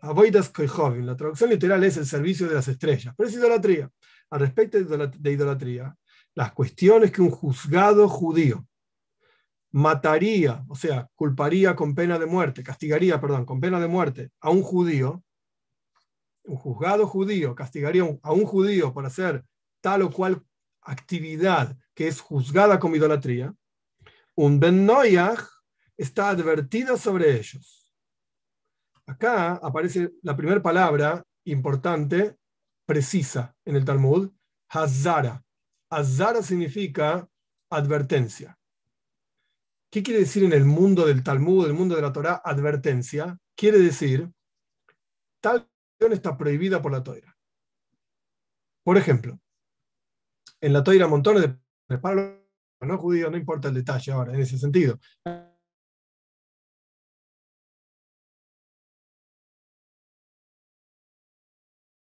Avoidas 0.00 0.48
Koihovin, 0.48 1.06
la 1.06 1.14
traducción 1.14 1.50
literal 1.50 1.84
es 1.84 1.96
el 1.96 2.06
servicio 2.06 2.48
de 2.48 2.56
las 2.56 2.66
estrellas, 2.66 3.14
pero 3.16 3.28
es 3.28 3.36
idolatría. 3.36 3.88
Al 4.30 4.40
respecto 4.40 4.78
de 4.80 5.30
idolatría, 5.30 5.96
las 6.34 6.52
cuestiones 6.54 7.12
que 7.12 7.22
un 7.22 7.30
juzgado 7.30 8.08
judío 8.08 8.66
mataría, 9.70 10.64
o 10.68 10.74
sea, 10.74 11.08
culparía 11.14 11.76
con 11.76 11.94
pena 11.94 12.18
de 12.18 12.26
muerte, 12.26 12.64
castigaría, 12.64 13.20
perdón, 13.20 13.44
con 13.44 13.60
pena 13.60 13.78
de 13.78 13.86
muerte 13.86 14.30
a 14.40 14.50
un 14.50 14.62
judío, 14.62 15.22
un 16.46 16.56
juzgado 16.56 17.06
judío 17.06 17.54
castigaría 17.54 18.02
a 18.24 18.32
un 18.32 18.44
judío 18.44 18.92
por 18.92 19.06
hacer 19.06 19.44
tal 19.80 20.02
o 20.02 20.10
cual 20.10 20.44
actividad 20.82 21.78
que 21.94 22.08
es 22.08 22.20
juzgada 22.20 22.80
como 22.80 22.96
idolatría, 22.96 23.54
un 24.36 24.58
Ben 24.60 24.84
Noyach 24.86 25.40
está 25.96 26.30
advertido 26.30 26.96
sobre 26.96 27.36
ellos 27.36 27.84
acá 29.06 29.54
aparece 29.54 30.12
la 30.22 30.36
primera 30.36 30.62
palabra 30.62 31.24
importante, 31.44 32.36
precisa 32.86 33.54
en 33.64 33.76
el 33.76 33.84
Talmud, 33.84 34.30
Hazara. 34.68 35.44
Hazara 35.90 36.42
significa 36.42 37.28
advertencia. 37.70 38.58
¿Qué 39.90 40.02
quiere 40.02 40.20
decir 40.20 40.44
en 40.44 40.52
el 40.52 40.64
mundo 40.64 41.06
del 41.06 41.22
Talmud, 41.22 41.66
el 41.66 41.74
mundo 41.74 41.94
de 41.94 42.02
la 42.02 42.12
Torah, 42.12 42.42
advertencia? 42.44 43.38
Quiere 43.54 43.78
decir, 43.78 44.28
tal 45.40 45.68
acción 45.92 46.12
está 46.12 46.36
prohibida 46.36 46.82
por 46.82 46.90
la 46.90 47.02
Torah. 47.02 47.36
Por 48.82 48.98
ejemplo, 48.98 49.38
en 50.60 50.72
la 50.72 50.82
Torah 50.82 51.06
montones 51.06 51.42
de 51.88 51.98
no 52.80 52.98
judíos, 52.98 53.30
no 53.30 53.36
importa 53.36 53.68
el 53.68 53.74
detalle 53.74 54.12
ahora, 54.12 54.34
en 54.34 54.40
ese 54.40 54.58
sentido. 54.58 54.98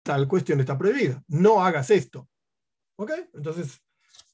tal 0.07 0.27
cuestión 0.27 0.59
está 0.61 0.77
prohibida. 0.77 1.21
No 1.27 1.63
hagas 1.63 1.91
esto. 1.91 2.29
¿Ok? 2.97 3.11
Entonces, 3.33 3.83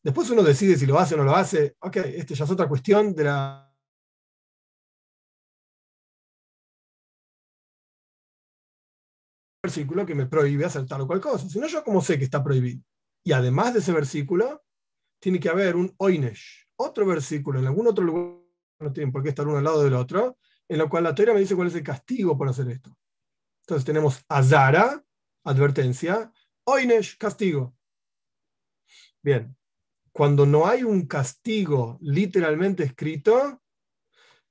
después 0.04 0.30
uno 0.30 0.44
decide 0.44 0.78
si 0.78 0.86
lo 0.86 1.00
hace 1.00 1.16
o 1.16 1.18
no 1.18 1.24
lo 1.24 1.36
hace. 1.36 1.76
Ok, 1.80 1.98
este 1.98 2.36
ya 2.36 2.46
es 2.46 2.52
otra 2.52 2.70
cuestión 2.70 3.14
de 3.16 3.24
la... 3.26 3.70
versículo 9.66 10.06
que 10.06 10.14
me 10.14 10.26
prohíbe 10.26 10.66
hacer 10.66 10.86
tal 10.86 11.02
o 11.02 11.08
cual 11.08 11.22
cosa. 11.22 11.48
Si 11.50 11.58
no, 11.58 11.68
yo 11.68 11.84
como 11.84 12.02
sé 12.02 12.18
que 12.18 12.26
está 12.26 12.44
prohibido. 12.44 12.84
Y 13.26 13.32
además 13.32 13.74
de 13.74 13.80
ese 13.80 13.94
versículo, 13.94 14.62
tiene 15.24 15.40
que 15.40 15.48
haber 15.48 15.78
un 15.78 15.94
oinesh, 16.00 16.68
otro 16.76 17.06
versículo 17.06 17.58
en 17.58 17.66
algún 17.66 17.88
otro 17.88 18.04
lugar, 18.04 18.42
no 18.82 18.92
tienen 18.92 19.10
por 19.10 19.24
qué 19.24 19.30
estar 19.30 19.48
uno 19.48 19.58
al 19.58 19.64
lado 19.64 19.82
del 19.82 19.94
otro, 19.94 20.38
en 20.68 20.78
lo 20.78 20.90
cual 20.90 21.06
la 21.06 21.16
teoría 21.16 21.34
me 21.34 21.40
dice 21.40 21.56
cuál 21.56 21.70
es 21.70 21.76
el 21.76 21.84
castigo 21.84 22.38
por 22.38 22.50
hacer 22.50 22.68
esto. 22.68 22.94
Entonces 23.62 23.86
tenemos 23.86 24.22
Azara, 24.28 25.02
advertencia, 25.46 26.30
Oinesh, 26.66 27.18
castigo. 27.18 27.74
Bien, 29.22 29.56
cuando 30.12 30.46
no 30.46 30.68
hay 30.68 30.84
un 30.84 31.08
castigo 31.08 31.98
literalmente 32.02 32.84
escrito, 32.84 33.62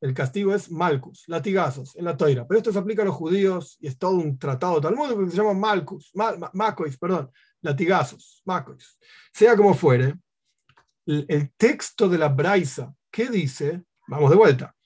el 0.01 0.15
castigo 0.15 0.55
es 0.55 0.71
Malcus, 0.71 1.25
latigazos, 1.27 1.97
en 1.97 2.07
la 2.07 2.17
toira. 2.17 2.49
Pero 2.49 2.57
esto 2.57 2.73
se 2.73 2.79
aplica 2.79 3.03
a 3.03 3.05
los 3.05 3.15
judíos 3.15 3.77
y 3.79 3.89
es 3.89 3.99
todo 3.99 4.17
un 4.17 4.39
tratado 4.39 4.81
talmúdico 4.81 5.23
que 5.23 5.33
se 5.33 5.37
llama 5.37 5.53
Malcus, 5.53 6.13
Mal, 6.15 6.39
perdón, 6.99 7.31
latigazos, 7.61 8.41
Macois. 8.47 8.99
Sea 9.35 9.55
como 9.55 9.75
fuere, 9.75 10.15
el, 11.07 11.53
texto 11.57 12.09
de 12.09 12.19
la 12.19 12.29
Braisa, 12.29 12.95
¿qué 13.11 13.29
dice? 13.29 13.85
Vamos 14.07 14.31
de 14.31 14.37
vuelta. 14.37 14.77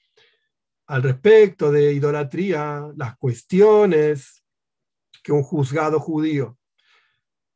Al 0.86 1.02
respecto 1.02 1.70
de 1.72 1.92
idolatría, 1.92 2.88
las 2.96 3.16
cuestiones 3.16 4.44
que 5.22 5.32
un 5.32 5.42
juzgado 5.42 5.98
judío 5.98 6.58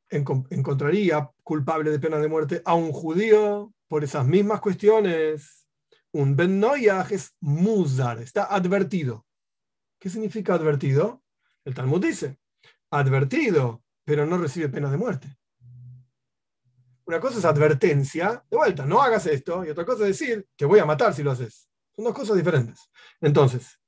encontraría 0.09 1.31
culpable 1.45 1.91
de 1.93 2.01
pena 2.01 2.19
de 2.19 2.27
muerte 2.27 2.63
a 2.65 2.75
un 2.75 2.91
judío 2.91 3.73
por 3.87 4.03
esas 4.03 4.27
mismas 4.27 4.61
cuestiones. 4.61 5.67
Un 6.13 6.35
Ben 6.35 6.63
es 7.11 7.37
Muzar, 7.41 8.21
está 8.21 8.45
advertido. 8.45 9.25
¿Qué 10.01 10.11
significa 10.11 10.55
advertido? 10.55 11.23
El 11.65 11.75
Talmud 11.75 12.05
dice, 12.05 12.39
advertido, 12.91 13.85
pero 14.05 14.27
no 14.27 14.39
recibe 14.39 14.69
pena 14.69 14.91
de 14.91 14.97
muerte. 14.97 15.37
Una 17.11 17.19
cosa 17.19 17.41
es 17.41 17.45
advertencia, 17.45 18.45
de 18.49 18.57
vuelta, 18.57 18.87
no 18.87 19.03
hagas 19.03 19.27
esto, 19.27 19.65
y 19.65 19.71
otra 19.71 19.85
cosa 19.85 20.07
es 20.07 20.17
decir, 20.17 20.47
te 20.55 20.65
voy 20.65 20.79
a 20.79 20.85
matar 20.85 21.13
si 21.13 21.25
lo 21.25 21.33
haces. 21.33 21.69
Son 21.97 22.05
dos 22.05 22.15
cosas 22.15 22.37
diferentes. 22.37 22.89
Entonces, 23.21 23.81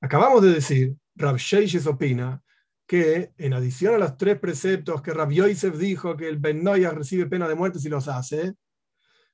acabamos 0.00 0.42
de 0.42 0.54
decir, 0.54 0.96
Rav 1.16 1.36
Sheishes 1.36 1.86
opina 1.86 2.42
que 2.86 3.30
en 3.36 3.52
adición 3.52 3.96
a 3.96 3.98
los 3.98 4.16
tres 4.16 4.38
preceptos 4.38 5.02
que 5.02 5.12
Rabbi 5.12 5.34
Yosef 5.34 5.76
dijo 5.76 6.16
que 6.16 6.30
el 6.30 6.38
Ben 6.38 6.64
recibe 6.64 7.26
pena 7.26 7.46
de 7.46 7.54
muerte 7.54 7.78
si 7.78 7.90
los 7.90 8.08
hace, 8.08 8.54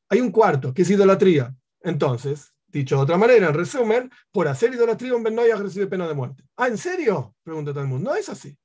hay 0.09 0.21
un 0.21 0.33
cuarto, 0.33 0.75
que 0.75 0.83
es 0.83 0.91
idolatría. 0.91 1.55
Entonces, 1.81 2.53
dicho 2.67 2.97
de 2.97 3.03
otra 3.03 3.19
manera, 3.19 3.51
en 3.51 3.55
resumen, 3.55 4.11
por 4.33 4.49
hacer 4.49 4.75
idolatría 4.75 5.15
un 5.15 5.23
Ben 5.23 5.37
recibe 5.37 5.87
pena 5.87 6.09
de 6.09 6.15
muerte. 6.15 6.43
Ah, 6.57 6.67
¿en 6.67 6.77
serio? 6.77 7.37
Pregunta 7.45 7.71
todo 7.71 7.85
el 7.85 7.89
mundo. 7.89 8.11
No 8.11 8.17
es 8.17 8.29
así. 8.29 8.59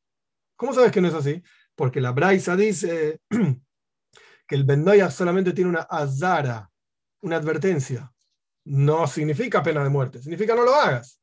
¿Cómo 0.56 0.74
sabes 0.74 0.92
que 0.92 1.00
no 1.00 1.10
es 1.10 1.14
así? 1.14 1.44
Porque 1.76 2.02
la 2.02 2.12
Braisa 2.12 2.56
dice 2.56 3.22
que 4.48 4.56
el 4.56 4.64
Ben 4.64 4.86
solamente 5.12 5.54
tiene 5.54 5.70
una 5.70 5.82
azara, 5.82 6.72
una 7.22 7.36
advertencia. 7.36 8.12
No 8.66 9.08
significa 9.08 9.62
pena 9.62 9.84
de 9.84 9.90
muerte, 9.90 10.22
significa 10.22 10.56
no 10.56 10.64
lo 10.64 10.74
hagas 10.74 11.22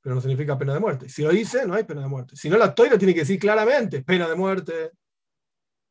pero 0.00 0.14
no 0.14 0.20
significa 0.20 0.56
pena 0.56 0.74
de 0.74 0.80
muerte. 0.80 1.08
Si 1.08 1.22
lo 1.22 1.30
dice, 1.30 1.66
no 1.66 1.74
hay 1.74 1.84
pena 1.84 2.02
de 2.02 2.08
muerte. 2.08 2.36
Si 2.36 2.48
no, 2.48 2.56
la 2.56 2.74
toira 2.74 2.96
tiene 2.96 3.12
que 3.12 3.20
decir 3.20 3.38
claramente 3.38 4.02
pena 4.02 4.28
de 4.28 4.34
muerte. 4.34 4.92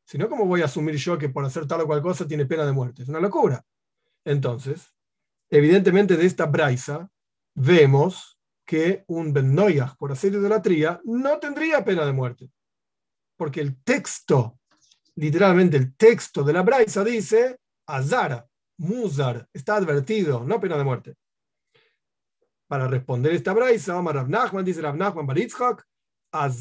Si 0.04 0.18
no, 0.18 0.28
¿cómo 0.28 0.46
voy 0.46 0.62
a 0.62 0.64
asumir 0.64 0.96
yo 0.96 1.18
que 1.18 1.28
por 1.28 1.44
hacer 1.44 1.66
tal 1.66 1.82
o 1.82 1.86
cual 1.86 2.02
cosa 2.02 2.26
tiene 2.26 2.46
pena 2.46 2.64
de 2.64 2.72
muerte? 2.72 3.02
Es 3.02 3.08
una 3.08 3.20
locura. 3.20 3.64
Entonces, 4.24 4.92
evidentemente 5.50 6.16
de 6.16 6.26
esta 6.26 6.46
braisa 6.46 7.08
vemos 7.54 8.40
que 8.64 9.04
un 9.06 9.32
Ben 9.32 9.56
por 9.98 10.12
hacer 10.12 10.32
idolatría 10.32 11.00
no 11.04 11.38
tendría 11.38 11.84
pena 11.84 12.04
de 12.04 12.12
muerte. 12.12 12.50
Porque 13.36 13.60
el 13.60 13.82
texto, 13.82 14.57
literalmente 15.18 15.76
el 15.76 15.94
texto 15.96 16.42
de 16.42 16.52
la 16.52 16.62
braisa 16.62 17.04
dice 17.04 17.58
Azara, 17.86 18.46
Muzar, 18.78 19.48
está 19.52 19.76
advertido, 19.76 20.44
no 20.44 20.60
pena 20.60 20.76
de 20.76 20.84
muerte 20.84 21.16
para 22.68 22.86
responder 22.86 23.32
esta 23.32 23.52
braisa, 23.54 23.98
Omar 23.98 24.14
Rav 24.14 24.62
dice 24.62 24.82
Rav 24.82 24.94
Nachman 24.94 25.26
Baritzhak, 25.26 25.84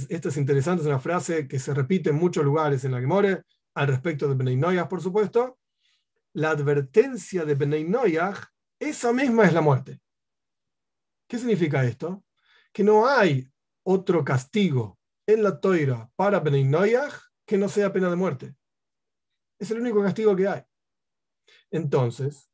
esta 0.10 0.30
es 0.30 0.38
interesante, 0.38 0.82
es 0.82 0.88
una 0.88 1.00
frase 1.00 1.48
que 1.48 1.60
se 1.60 1.74
repite 1.74 2.10
en 2.10 2.16
muchos 2.16 2.44
lugares 2.44 2.84
en 2.86 2.94
la 2.94 3.02
Gemore, 3.02 3.44
al 3.76 3.88
respecto 3.88 4.28
de 4.28 4.34
Benay 4.34 4.56
Noyach, 4.56 4.88
por 4.88 5.02
supuesto. 5.02 5.60
La 6.34 6.52
advertencia 6.52 7.44
de 7.44 7.54
Benay 7.54 7.84
Noyach, 7.84 8.38
esa 8.80 9.12
misma 9.12 9.46
es 9.46 9.54
la 9.54 9.62
muerte. 9.62 10.00
¿Qué 11.28 11.38
significa 11.38 11.84
esto? 11.84 12.24
Que 12.72 12.84
no 12.84 13.08
hay 13.08 13.52
otro 13.84 14.24
castigo 14.24 14.98
en 15.28 15.44
la 15.44 15.60
toira 15.60 16.10
para 16.16 16.40
Benay 16.40 16.64
Noyach 16.64 17.27
que 17.48 17.58
no 17.58 17.70
sea 17.70 17.92
pena 17.92 18.10
de 18.10 18.16
muerte. 18.18 18.54
Es 19.58 19.72
el 19.72 19.80
único 19.80 20.04
castigo 20.04 20.36
que 20.36 20.48
hay. 20.48 20.62
Entonces, 21.72 22.50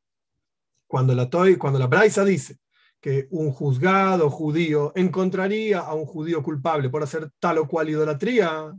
cuando 0.86 1.14
la, 1.14 1.28
toy, 1.28 1.56
cuando 1.56 1.78
la 1.78 1.88
Braisa 1.88 2.24
dice 2.24 2.58
que 3.00 3.26
un 3.30 3.50
juzgado 3.50 4.30
judío 4.30 4.92
encontraría 4.94 5.80
a 5.80 5.94
un 5.94 6.06
judío 6.06 6.42
culpable 6.42 6.88
por 6.88 7.02
hacer 7.02 7.30
tal 7.38 7.58
o 7.58 7.68
cual 7.68 7.90
idolatría. 7.90 8.72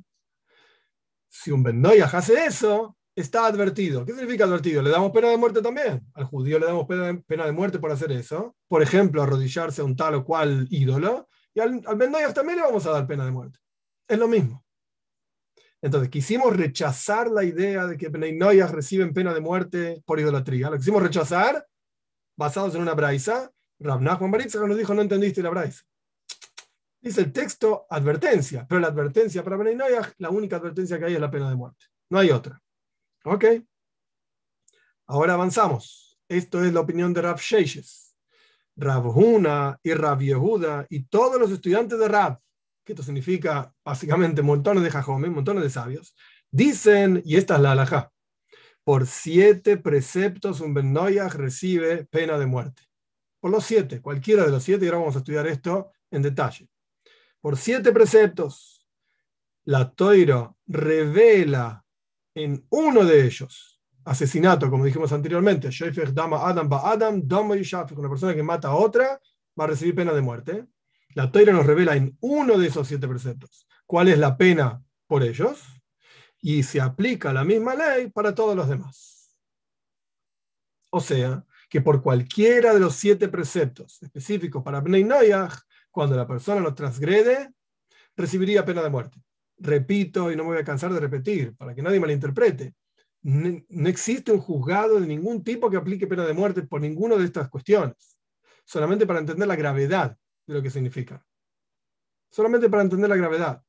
Si 1.30 1.52
un 1.52 1.62
Bendoyah 1.62 2.06
hace 2.06 2.46
eso, 2.46 2.98
está 3.14 3.46
advertido. 3.46 4.06
¿Qué 4.06 4.14
significa 4.14 4.46
advertido? 4.46 4.82
¿Le 4.82 4.90
damos 4.90 5.12
pena 5.12 5.30
de 5.30 5.38
muerte 5.38 5.62
también? 5.62 6.08
Al 6.14 6.24
judío 6.24 6.58
le 6.58 6.66
damos 6.66 6.88
pena 6.88 7.46
de, 7.46 7.52
muerte 7.52 7.78
por 7.78 7.92
hacer 7.92 8.12
eso. 8.14 8.56
Por 8.68 8.82
ejemplo, 8.82 9.22
arrodillarse 9.22 9.82
a 9.82 9.86
un 9.86 9.96
tal 9.96 10.16
o 10.16 10.26
cual 10.26 10.66
ídolo. 10.72 11.28
Y 11.54 11.60
al, 11.60 11.84
al 11.86 12.34
también 12.34 12.58
le 12.58 12.64
vamos 12.64 12.86
a 12.88 12.92
dar 12.92 13.06
pena 13.06 13.26
de 13.26 13.32
muerte. 13.32 13.60
Es 14.08 14.18
lo 14.18 14.28
mismo. 14.28 14.65
Entonces, 15.82 16.10
quisimos 16.10 16.55
rechazar 16.55 17.29
la 17.29 17.44
idea 17.44 17.86
de 17.86 17.98
que 17.98 18.10
Benay 18.10 18.62
reciben 18.62 19.13
pena 19.13 19.34
de 19.34 19.41
muerte 19.41 20.01
por 20.05 20.20
idolatría. 20.20 20.70
Lo 20.70 20.77
quisimos 20.77 21.03
rechazar 21.03 21.67
basados 22.38 22.75
en 22.75 22.82
una 22.82 22.94
braisa. 22.94 23.51
Rav 23.79 24.01
Nachman 24.01 24.32
nos 24.67 24.77
dijo, 24.77 24.94
no 24.94 25.01
entendiste 25.01 25.44
la 25.44 25.50
braisa. 25.50 25.84
Dice 27.01 27.22
el 27.22 27.32
texto 27.32 27.86
advertencia, 27.89 28.65
pero 28.67 28.82
la 28.82 28.88
advertencia 28.88 29.44
para 29.44 29.58
Benay 29.58 29.77
la 30.17 30.29
única 30.29 30.55
advertencia 30.55 30.98
que 30.98 31.05
hay 31.05 31.13
es 31.13 31.20
la 31.20 31.29
pena 31.29 31.50
de 31.50 31.55
muerte. 31.55 31.86
No 32.10 32.17
hay 32.17 32.32
otra. 32.32 32.60
Ok. 33.25 33.46
Ahora 35.08 35.34
avanzamos. 35.34 36.17
Esto 36.27 36.63
es 36.63 36.74
la 36.74 36.79
opinión 36.79 37.13
de 37.13 37.22
Rav 37.22 37.39
Sheishes, 37.39 38.15
Rav 38.75 39.05
Huna 39.15 39.79
y 39.84 39.94
Rav 39.94 40.20
Yehuda 40.22 40.88
y 40.89 41.03
todos 41.03 41.39
los 41.39 41.51
estudiantes 41.51 42.00
de 42.00 42.08
Rav 42.08 42.39
que 42.86 42.94
esto 42.94 43.04
significa 43.04 43.74
básicamente 43.84 44.42
montones 44.42 44.84
de 44.84 44.92
jajomes, 44.92 45.32
montones 45.32 45.63
de 45.63 45.70
sabios, 45.70 46.15
dicen, 46.51 47.22
y 47.25 47.36
esta 47.36 47.56
es 47.56 47.62
la 47.62 47.72
alajá, 47.72 48.12
por 48.84 49.08
siete 49.08 49.77
preceptos 49.77 50.62
un 50.62 50.75
Ben 50.75 50.96
recibe 51.34 52.06
pena 52.06 52.38
de 52.38 52.46
muerte. 52.46 52.84
Por 53.39 53.51
los 53.51 53.65
siete, 53.65 54.00
cualquiera 54.00 54.46
de 54.46 54.51
los 54.51 54.63
siete, 54.63 54.86
y 54.86 54.88
ahora 54.88 55.00
vamos 55.00 55.15
a 55.15 55.20
estudiar 55.20 55.48
esto 55.48 55.92
en 56.12 56.22
detalle. 56.22 56.70
Por 57.42 57.58
siete 57.58 57.92
preceptos, 57.92 58.88
la 59.65 59.89
Toiro 59.92 60.58
revela 60.68 61.84
en 62.36 62.65
uno 62.70 63.04
de 63.06 63.25
ellos, 63.25 63.82
asesinato, 64.04 64.70
como 64.70 64.86
dijimos 64.86 65.12
anteriormente, 65.12 65.70
Dama 66.13 66.48
Adam 66.48 66.70
Ba 66.70 66.92
Adam, 66.92 67.24
una 67.27 68.10
persona 68.10 68.36
que 68.36 68.44
mata 68.44 68.68
a 68.68 68.75
otra, 68.75 69.20
va 69.60 69.63
a 69.63 69.68
recibir 69.68 69.96
pena 69.96 70.13
de 70.13 70.22
muerte. 70.22 70.68
La 71.16 71.32
Toira 71.32 71.54
nos 71.54 71.66
revela 71.66 71.96
en 71.96 72.18
uno 72.20 72.58
de 72.58 72.68
esos 72.68 72.90
siete 72.90 73.08
preceptos 73.08 73.66
cuál 73.86 74.10
es 74.10 74.20
la 74.20 74.36
pena 74.36 74.84
por 75.08 75.24
ellos 75.24 75.64
y 76.42 76.64
se 76.64 76.82
aplica 76.82 77.32
la 77.32 77.46
misma 77.46 77.74
ley 77.74 78.10
para 78.10 78.36
todos 78.36 78.54
los 78.54 78.68
demás. 78.68 79.34
O 80.92 81.00
sea, 81.00 81.46
que 81.70 81.80
por 81.80 82.04
cualquiera 82.04 82.74
de 82.74 82.82
los 82.82 82.96
siete 82.96 83.30
preceptos 83.30 84.04
específicos 84.04 84.62
para 84.62 84.82
Bnei 84.82 85.06
Noyach, 85.06 85.54
cuando 85.90 86.18
la 86.18 86.28
persona 86.28 86.60
lo 86.60 86.76
transgrede, 86.76 87.54
recibiría 88.18 88.66
pena 88.66 88.84
de 88.84 88.90
muerte. 88.90 89.18
Repito, 89.58 90.34
y 90.34 90.36
no 90.36 90.44
me 90.44 90.50
voy 90.50 90.60
a 90.60 90.66
cansar 90.66 90.92
de 90.94 91.00
repetir, 91.00 91.56
para 91.56 91.74
que 91.74 91.82
nadie 91.82 92.02
malinterprete, 92.02 92.76
no 93.22 93.90
existe 93.90 94.34
un 94.34 94.40
juzgado 94.40 95.00
de 95.00 95.08
ningún 95.08 95.46
tipo 95.46 95.70
que 95.70 95.78
aplique 95.78 96.08
pena 96.08 96.26
de 96.26 96.34
muerte 96.34 96.64
por 96.64 96.82
ninguna 96.82 97.16
de 97.16 97.24
estas 97.24 97.50
cuestiones, 97.50 98.18
solamente 98.66 99.08
para 99.08 99.20
entender 99.20 99.48
la 99.48 99.56
gravedad 99.56 100.18
de 100.46 100.54
lo 100.54 100.62
que 100.62 100.70
significa. 100.70 101.25
Solamente 102.30 102.70
para 102.70 102.84
entender 102.84 103.10
la 103.10 103.16
gravedad. 103.16 103.64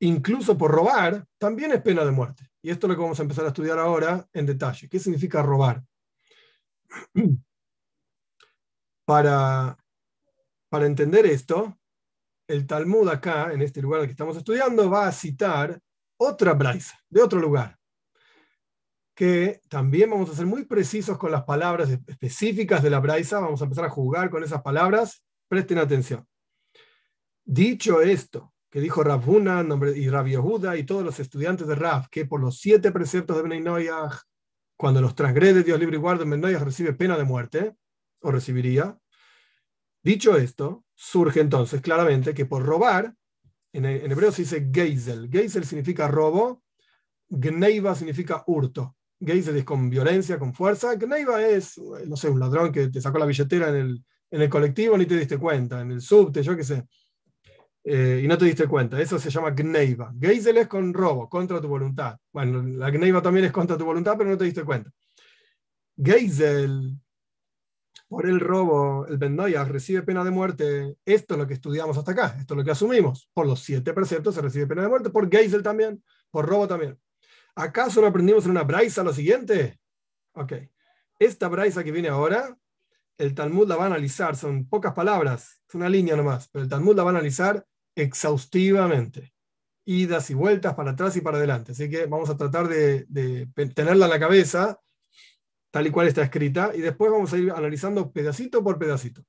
Incluso 0.00 0.58
por 0.58 0.70
robar, 0.70 1.26
también 1.38 1.72
es 1.72 1.80
pena 1.80 2.04
de 2.04 2.10
muerte. 2.10 2.50
Y 2.60 2.70
esto 2.70 2.86
es 2.86 2.90
lo 2.90 2.96
que 2.96 3.02
vamos 3.02 3.18
a 3.18 3.22
empezar 3.22 3.44
a 3.44 3.48
estudiar 3.48 3.78
ahora 3.78 4.28
en 4.32 4.46
detalle. 4.46 4.88
¿Qué 4.88 4.98
significa 4.98 5.42
robar? 5.42 5.82
Para, 9.06 9.78
para 10.68 10.86
entender 10.86 11.26
esto, 11.26 11.78
el 12.48 12.66
Talmud 12.66 13.08
acá, 13.08 13.52
en 13.52 13.62
este 13.62 13.80
lugar 13.80 14.04
que 14.04 14.10
estamos 14.10 14.36
estudiando, 14.36 14.90
va 14.90 15.06
a 15.06 15.12
citar 15.12 15.80
otra 16.18 16.54
braisa, 16.54 16.98
de 17.08 17.22
otro 17.22 17.38
lugar, 17.38 17.78
que 19.14 19.60
también 19.68 20.10
vamos 20.10 20.30
a 20.30 20.34
ser 20.34 20.46
muy 20.46 20.64
precisos 20.64 21.18
con 21.18 21.30
las 21.30 21.44
palabras 21.44 21.88
específicas 21.88 22.82
de 22.82 22.90
la 22.90 22.98
braisa, 22.98 23.38
vamos 23.38 23.60
a 23.60 23.64
empezar 23.64 23.84
a 23.84 23.90
jugar 23.90 24.28
con 24.28 24.42
esas 24.42 24.62
palabras 24.62 25.24
Presten 25.48 25.78
atención. 25.78 26.26
Dicho 27.44 28.00
esto, 28.00 28.52
que 28.68 28.80
dijo 28.80 29.04
Rabuna 29.04 29.64
y 29.94 30.08
Rav 30.08 30.26
Yehuda 30.26 30.76
y 30.76 30.84
todos 30.84 31.04
los 31.04 31.20
estudiantes 31.20 31.66
de 31.66 31.76
Rav, 31.76 32.08
que 32.10 32.26
por 32.26 32.40
los 32.40 32.58
siete 32.58 32.90
preceptos 32.90 33.36
de 33.36 33.42
Benay 33.42 33.86
cuando 34.76 35.00
los 35.00 35.14
transgrede 35.14 35.62
Dios 35.62 35.78
libre 35.78 35.96
y 35.96 36.00
guarda 36.00 36.24
en 36.24 36.42
recibe 36.42 36.92
pena 36.92 37.16
de 37.16 37.24
muerte, 37.24 37.76
o 38.20 38.30
recibiría. 38.30 38.98
Dicho 40.02 40.36
esto, 40.36 40.84
surge 40.94 41.40
entonces 41.40 41.80
claramente 41.80 42.34
que 42.34 42.46
por 42.46 42.64
robar, 42.64 43.14
en, 43.72 43.84
hebreo 43.84 44.32
se 44.32 44.42
dice 44.42 44.70
geisel. 44.72 45.30
Geisel 45.30 45.64
significa 45.64 46.08
robo, 46.08 46.62
gneiva 47.28 47.94
significa 47.94 48.42
hurto. 48.46 48.96
Geisel 49.20 49.56
es 49.56 49.64
con 49.64 49.88
violencia, 49.88 50.38
con 50.38 50.52
fuerza. 50.52 50.94
Gneiva 50.96 51.42
es, 51.46 51.78
no 52.06 52.16
sé, 52.16 52.28
un 52.28 52.40
ladrón 52.40 52.72
que 52.72 52.88
te 52.88 53.00
sacó 53.00 53.18
la 53.18 53.26
billetera 53.26 53.68
en 53.68 53.76
el, 53.76 54.04
en 54.30 54.42
el 54.42 54.48
colectivo 54.48 54.96
ni 54.98 55.06
te 55.06 55.16
diste 55.16 55.38
cuenta, 55.38 55.80
en 55.80 55.92
el 55.92 56.00
subte, 56.00 56.42
yo 56.42 56.56
qué 56.56 56.64
sé, 56.64 56.84
eh, 57.88 58.20
y 58.24 58.26
no 58.26 58.36
te 58.36 58.46
diste 58.46 58.66
cuenta. 58.66 59.00
Eso 59.00 59.16
se 59.16 59.30
llama 59.30 59.52
Gneiva. 59.52 60.12
Geisel 60.20 60.56
es 60.56 60.66
con 60.66 60.92
robo, 60.92 61.28
contra 61.28 61.60
tu 61.60 61.68
voluntad. 61.68 62.18
Bueno, 62.32 62.60
la 62.60 62.90
Gneiva 62.90 63.22
también 63.22 63.46
es 63.46 63.52
contra 63.52 63.78
tu 63.78 63.84
voluntad, 63.84 64.16
pero 64.18 64.28
no 64.28 64.36
te 64.36 64.44
diste 64.44 64.64
cuenta. 64.64 64.90
Geisel, 65.96 66.98
por 68.08 68.26
el 68.26 68.40
robo, 68.40 69.06
el 69.06 69.18
Ben 69.18 69.38
recibe 69.38 70.02
pena 70.02 70.24
de 70.24 70.32
muerte. 70.32 70.96
Esto 71.04 71.34
es 71.34 71.38
lo 71.38 71.46
que 71.46 71.54
estudiamos 71.54 71.96
hasta 71.96 72.10
acá, 72.10 72.36
esto 72.40 72.54
es 72.54 72.58
lo 72.58 72.64
que 72.64 72.72
asumimos. 72.72 73.30
Por 73.32 73.46
los 73.46 73.60
siete 73.60 73.92
preceptos 73.92 74.34
se 74.34 74.42
recibe 74.42 74.66
pena 74.66 74.82
de 74.82 74.88
muerte, 74.88 75.10
por 75.10 75.30
Geisel 75.30 75.62
también, 75.62 76.02
por 76.32 76.44
robo 76.44 76.66
también. 76.66 76.98
¿Acaso 77.54 78.00
no 78.00 78.08
aprendimos 78.08 78.44
en 78.46 78.50
una 78.50 78.64
braisa 78.64 79.04
lo 79.04 79.12
siguiente? 79.12 79.78
Ok. 80.32 80.54
Esta 81.20 81.46
braisa 81.46 81.84
que 81.84 81.92
viene 81.92 82.08
ahora 82.08 82.58
el 83.18 83.34
Talmud 83.34 83.68
la 83.68 83.76
va 83.76 83.84
a 83.84 83.86
analizar, 83.86 84.36
son 84.36 84.68
pocas 84.68 84.92
palabras, 84.92 85.60
es 85.68 85.74
una 85.74 85.88
línea 85.88 86.16
nomás, 86.16 86.48
pero 86.48 86.62
el 86.64 86.68
Talmud 86.68 86.96
la 86.96 87.02
va 87.02 87.10
a 87.10 87.14
analizar 87.14 87.64
exhaustivamente, 87.94 89.32
idas 89.86 90.30
y 90.30 90.34
vueltas 90.34 90.74
para 90.74 90.90
atrás 90.92 91.16
y 91.16 91.20
para 91.20 91.38
adelante. 91.38 91.72
Así 91.72 91.88
que 91.88 92.06
vamos 92.06 92.28
a 92.28 92.36
tratar 92.36 92.68
de, 92.68 93.06
tenerla 93.74 94.06
en 94.06 94.10
la 94.10 94.20
cabeza, 94.20 94.80
tal 95.70 95.86
y 95.86 95.90
cual 95.90 96.08
está 96.08 96.22
escrita, 96.22 96.72
y 96.74 96.80
después 96.80 97.10
vamos 97.10 97.32
a 97.32 97.38
ir 97.38 97.50
analizando 97.50 98.12
pedacito 98.12 98.62
por 98.62 98.78
pedacito. 98.78 99.22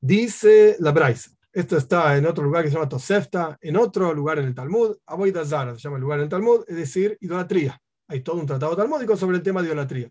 Dice 0.00 0.76
la 0.78 0.92
Braisa, 0.92 1.30
esto 1.52 1.76
está 1.76 2.16
en 2.16 2.26
otro 2.26 2.44
lugar 2.44 2.62
que 2.62 2.70
se 2.70 2.74
llama 2.74 2.88
Tosefta, 2.88 3.58
en 3.60 3.76
otro 3.76 4.14
lugar 4.14 4.38
en 4.38 4.46
el 4.46 4.54
Talmud, 4.54 4.96
Aboida 5.06 5.44
se 5.44 5.50
llama 5.50 5.96
el 5.96 6.02
lugar 6.02 6.20
en 6.20 6.24
el 6.24 6.28
Talmud, 6.30 6.64
es 6.68 6.76
decir, 6.76 7.18
idolatría. 7.20 7.80
Hay 8.06 8.22
todo 8.22 8.36
un 8.36 8.46
tratado 8.46 8.76
talmúdico 8.76 9.16
sobre 9.16 9.36
el 9.36 9.42
tema 9.42 9.60
de 9.60 9.68
idolatría, 9.68 10.10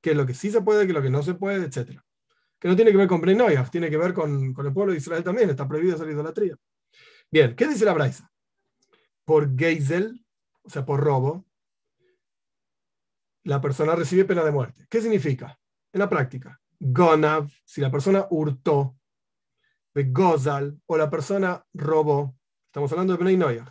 qué 0.00 0.10
es 0.12 0.16
lo 0.16 0.26
que 0.26 0.34
sí 0.34 0.50
se 0.50 0.60
puede, 0.60 0.84
qué 0.84 0.92
es 0.92 0.94
lo 0.94 1.02
que 1.02 1.10
no 1.10 1.22
se 1.22 1.34
puede, 1.34 1.66
etcétera 1.66 2.05
que 2.58 2.68
no 2.68 2.76
tiene 2.76 2.90
que 2.90 2.96
ver 2.96 3.08
con 3.08 3.20
Brenoyah, 3.20 3.68
tiene 3.70 3.90
que 3.90 3.96
ver 3.96 4.14
con, 4.14 4.54
el 4.56 4.72
pueblo 4.72 4.92
de 4.92 4.98
Israel 4.98 5.22
también, 5.22 5.50
está 5.50 5.68
prohibido 5.68 5.94
hacer 5.94 6.08
idolatría. 6.08 6.56
Bien, 7.30 7.54
¿qué 7.54 7.66
dice 7.66 7.84
la 7.84 7.92
Braisa? 7.92 8.30
Por 9.24 9.56
Geisel, 9.56 10.24
o 10.62 10.70
sea, 10.70 10.84
por 10.84 11.00
robo, 11.00 11.44
la 13.44 13.60
persona 13.60 13.94
recibe 13.94 14.24
pena 14.24 14.44
de 14.44 14.52
muerte. 14.52 14.86
¿Qué 14.88 15.00
significa? 15.00 15.58
En 15.92 16.00
la 16.00 16.08
práctica, 16.08 16.60
Gonav, 16.78 17.48
si 17.64 17.80
la 17.80 17.90
persona 17.90 18.26
hurtó, 18.30 18.96
Gozal, 19.94 20.78
o 20.86 20.96
la 20.96 21.08
persona 21.08 21.64
robó, 21.72 22.36
estamos 22.66 22.90
hablando 22.92 23.16
de 23.16 23.24
Bnei 23.24 23.62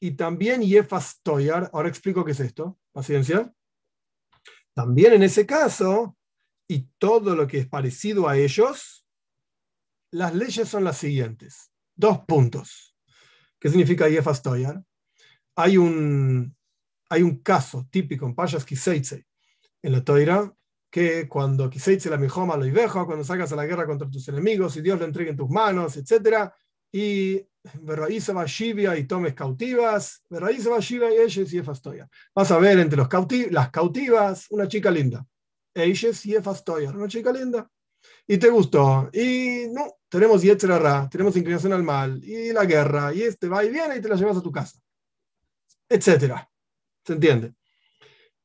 Y 0.00 0.12
también 0.12 0.62
Yefas 0.62 1.20
Toyar, 1.22 1.68
ahora 1.72 1.88
explico 1.88 2.24
qué 2.24 2.32
es 2.32 2.40
esto, 2.40 2.78
paciencia. 2.92 3.52
También 4.72 5.12
en 5.14 5.24
ese 5.24 5.44
caso, 5.44 6.16
y 6.68 6.86
todo 6.98 7.34
lo 7.34 7.46
que 7.46 7.58
es 7.58 7.66
parecido 7.66 8.28
a 8.28 8.36
ellos, 8.36 9.06
las 10.10 10.34
leyes 10.34 10.68
son 10.68 10.84
las 10.84 10.98
siguientes. 10.98 11.72
Dos 11.96 12.20
puntos. 12.20 12.94
¿Qué 13.58 13.70
significa 13.70 14.08
Yefas 14.08 14.42
Toyar? 14.42 14.84
Hay 15.56 15.78
un, 15.78 16.54
hay 17.08 17.22
un 17.22 17.38
caso 17.38 17.88
típico 17.90 18.26
en 18.26 18.34
Payas 18.34 18.64
Kiseitse, 18.64 19.26
en 19.82 19.92
la 19.92 20.04
Toira, 20.04 20.54
que 20.90 21.26
cuando 21.26 21.68
Kiseitse 21.70 22.10
la 22.10 22.18
mijoma 22.18 22.56
lo 22.56 22.66
ibejo, 22.66 23.06
cuando 23.06 23.24
salgas 23.24 23.50
a 23.52 23.56
la 23.56 23.66
guerra 23.66 23.86
contra 23.86 24.08
tus 24.08 24.28
enemigos 24.28 24.76
y 24.76 24.82
Dios 24.82 24.98
lo 24.98 25.06
entregue 25.06 25.30
en 25.30 25.36
tus 25.36 25.48
manos, 25.48 25.96
etc. 25.96 26.50
Y 26.92 27.42
va 27.86 28.98
y 28.98 29.04
tomes 29.04 29.34
cautivas, 29.34 30.22
va 30.30 30.52
y 30.52 31.16
ellos 31.16 31.52
y 31.52 31.60
Vas 32.34 32.50
a 32.50 32.58
ver 32.58 32.78
entre 32.78 32.98
las 33.50 33.70
cautivas 33.70 34.46
una 34.50 34.68
chica 34.68 34.90
linda 34.90 35.26
y 35.74 36.86
una 36.86 37.08
chica 37.08 37.32
linda. 37.32 37.70
Y 38.26 38.38
te 38.38 38.48
gustó. 38.48 39.10
Y 39.12 39.66
no, 39.70 39.98
tenemos 40.08 40.42
Yetzerara, 40.42 41.08
tenemos 41.08 41.36
inclinación 41.36 41.72
al 41.72 41.82
mal, 41.82 42.22
y 42.24 42.52
la 42.52 42.64
guerra, 42.64 43.12
y 43.12 43.22
este 43.22 43.48
va 43.48 43.64
y 43.64 43.70
viene 43.70 43.96
y 43.96 44.00
te 44.00 44.08
la 44.08 44.16
llevas 44.16 44.36
a 44.36 44.42
tu 44.42 44.52
casa. 44.52 44.78
Etcétera. 45.88 46.48
¿Se 47.04 47.12
entiende? 47.14 47.54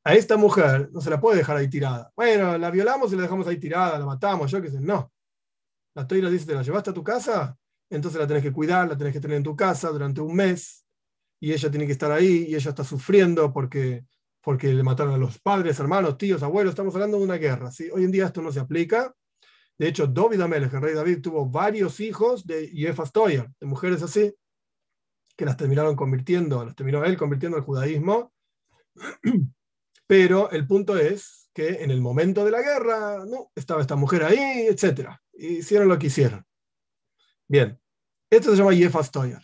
A 0.06 0.16
esta 0.16 0.38
mujer 0.38 0.90
no 0.92 1.02
se 1.02 1.10
la 1.10 1.20
puede 1.20 1.38
dejar 1.38 1.58
ahí 1.58 1.70
tirada. 1.70 2.12
Bueno, 2.16 2.58
la 2.58 2.72
violamos 2.72 3.12
y 3.12 3.16
la 3.16 3.24
dejamos 3.24 3.48
ahí 3.48 3.58
tirada, 3.58 4.00
la 4.00 4.06
matamos, 4.06 4.52
yo 4.52 4.62
qué 4.62 4.70
sé. 4.70 4.80
No. 4.82 5.12
La 5.96 6.08
toira 6.08 6.30
dice, 6.30 6.46
te 6.46 6.56
la 6.56 6.64
llevaste 6.64 6.90
a 6.90 6.94
tu 6.94 7.04
casa, 7.04 7.58
entonces 7.90 8.20
la 8.20 8.28
tenés 8.28 8.44
que 8.44 8.52
cuidar, 8.52 8.88
la 8.88 8.98
tenés 8.98 9.14
que 9.14 9.20
tener 9.20 9.38
en 9.38 9.44
tu 9.44 9.56
casa 9.56 9.90
durante 9.90 10.22
un 10.22 10.36
mes, 10.36 10.86
y 11.40 11.54
ella 11.54 11.70
tiene 11.70 11.86
que 11.86 11.92
estar 11.92 12.12
ahí, 12.12 12.46
y 12.50 12.56
ella 12.56 12.70
está 12.70 12.84
sufriendo 12.84 13.54
porque, 13.54 14.06
porque 14.44 14.74
le 14.74 14.84
mataron 14.84 15.14
a 15.14 15.18
los 15.18 15.40
padres, 15.40 15.80
hermanos, 15.80 16.18
tíos, 16.18 16.44
abuelos, 16.44 16.72
estamos 16.72 16.94
hablando 16.94 17.18
de 17.18 17.24
una 17.24 17.38
guerra. 17.38 17.72
¿sí? 17.72 17.90
Hoy 17.92 18.04
en 18.04 18.12
día 18.12 18.26
esto 18.26 18.42
no 18.42 18.52
se 18.52 18.60
aplica. 18.60 19.16
De 19.78 19.88
hecho, 19.88 20.06
David 20.06 20.42
Amelech, 20.42 20.74
el 20.74 20.82
rey 20.82 20.94
David, 20.94 21.22
tuvo 21.22 21.50
varios 21.50 22.02
hijos 22.02 22.46
de 22.46 22.68
Yefas 22.68 23.14
Toya, 23.14 23.50
de 23.60 23.66
mujeres 23.66 24.04
así, 24.04 24.36
que 25.38 25.46
las 25.46 25.56
terminaron 25.56 25.96
convirtiendo, 25.96 26.64
las 26.66 26.76
terminó 26.76 27.06
él 27.06 27.18
convirtiendo 27.18 27.58
al 27.58 27.64
judaísmo. 27.64 28.34
Pero 30.08 30.52
el 30.52 30.68
punto 30.68 30.98
es 30.98 31.50
que 31.54 31.82
en 31.82 31.90
el 31.90 32.02
momento 32.02 32.44
de 32.44 32.52
la 32.52 32.62
guerra, 32.62 33.24
no, 33.26 33.50
estaba 33.56 33.82
esta 33.82 33.96
mujer 33.96 34.26
ahí, 34.26 34.68
etc. 34.68 35.12
Hicieron 35.32 35.88
lo 35.88 35.98
que 35.98 36.08
hicieron. 36.08 36.46
Bien, 37.48 37.80
esto 38.30 38.52
se 38.52 38.58
llama 38.58 38.74
Yefas 38.74 39.10
Toyer. 39.10 39.42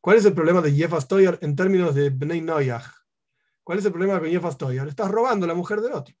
¿Cuál 0.00 0.16
es 0.16 0.24
el 0.24 0.34
problema 0.34 0.60
de 0.60 0.74
Yefas 0.74 1.06
Toyer 1.06 1.38
en 1.40 1.54
términos 1.54 1.94
de 1.94 2.10
Bnei 2.10 2.40
Noyach? 2.40 3.03
¿Cuál 3.64 3.78
es 3.78 3.84
el 3.86 3.92
problema 3.92 4.20
con 4.20 4.28
Yefas 4.28 4.58
Toyer? 4.58 4.86
Estás 4.86 5.10
robando 5.10 5.46
la 5.46 5.54
mujer 5.54 5.80
del 5.80 5.94
otro. 5.94 6.14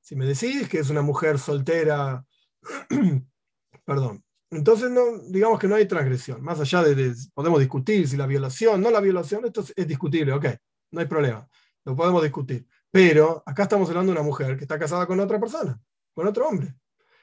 Si 0.00 0.16
me 0.16 0.24
decís 0.24 0.68
que 0.68 0.78
es 0.78 0.88
una 0.88 1.02
mujer 1.02 1.38
soltera, 1.38 2.24
perdón, 3.84 4.24
entonces 4.50 4.90
digamos 5.28 5.58
que 5.58 5.68
no 5.68 5.74
hay 5.74 5.86
transgresión. 5.86 6.42
Más 6.42 6.58
allá 6.58 6.82
de, 6.82 7.14
podemos 7.34 7.60
discutir 7.60 8.08
si 8.08 8.16
la 8.16 8.26
violación, 8.26 8.80
no 8.80 8.90
la 8.90 9.00
violación, 9.00 9.44
esto 9.44 9.60
es, 9.60 9.74
es 9.76 9.86
discutible, 9.86 10.32
ok, 10.32 10.46
no 10.92 11.00
hay 11.00 11.06
problema, 11.06 11.46
lo 11.84 11.94
podemos 11.94 12.22
discutir. 12.22 12.66
Pero 12.90 13.42
acá 13.46 13.64
estamos 13.64 13.88
hablando 13.90 14.12
de 14.12 14.18
una 14.18 14.26
mujer 14.26 14.56
que 14.56 14.64
está 14.64 14.78
casada 14.78 15.06
con 15.06 15.20
otra 15.20 15.38
persona, 15.38 15.78
con 16.14 16.26
otro 16.26 16.48
hombre. 16.48 16.74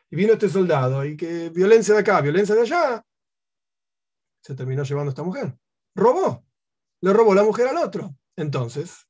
Y 0.09 0.15
vino 0.15 0.33
este 0.33 0.47
soldado 0.47 1.03
y 1.03 1.17
que 1.17 1.49
violencia 1.49 1.93
de 1.93 1.99
acá, 2.01 2.21
violencia 2.21 2.55
de 2.55 2.61
allá, 2.61 3.03
se 4.41 4.55
terminó 4.55 4.83
llevando 4.83 5.09
a 5.09 5.11
esta 5.11 5.23
mujer. 5.23 5.57
Robó. 5.93 6.45
Le 7.01 7.11
robó 7.11 7.35
la 7.35 7.43
mujer 7.43 7.67
al 7.67 7.77
otro. 7.77 8.15
Entonces, 8.37 9.06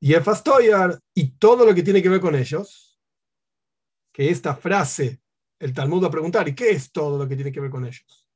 Jefas 0.00 0.42
Toyar 0.42 0.98
y 1.14 1.32
todo 1.32 1.66
lo 1.66 1.74
que 1.74 1.82
tiene 1.82 2.02
que 2.02 2.08
ver 2.08 2.20
con 2.20 2.34
ellos, 2.34 3.00
que 4.12 4.30
esta 4.30 4.54
frase, 4.54 5.20
el 5.58 5.72
Talmud 5.72 6.02
va 6.02 6.08
a 6.08 6.12
preguntar, 6.12 6.48
¿y 6.48 6.54
qué 6.54 6.70
es 6.70 6.92
todo 6.92 7.18
lo 7.18 7.28
que 7.28 7.36
tiene 7.36 7.52
que 7.52 7.60
ver 7.60 7.70
con 7.70 7.84
ellos? 7.84 8.26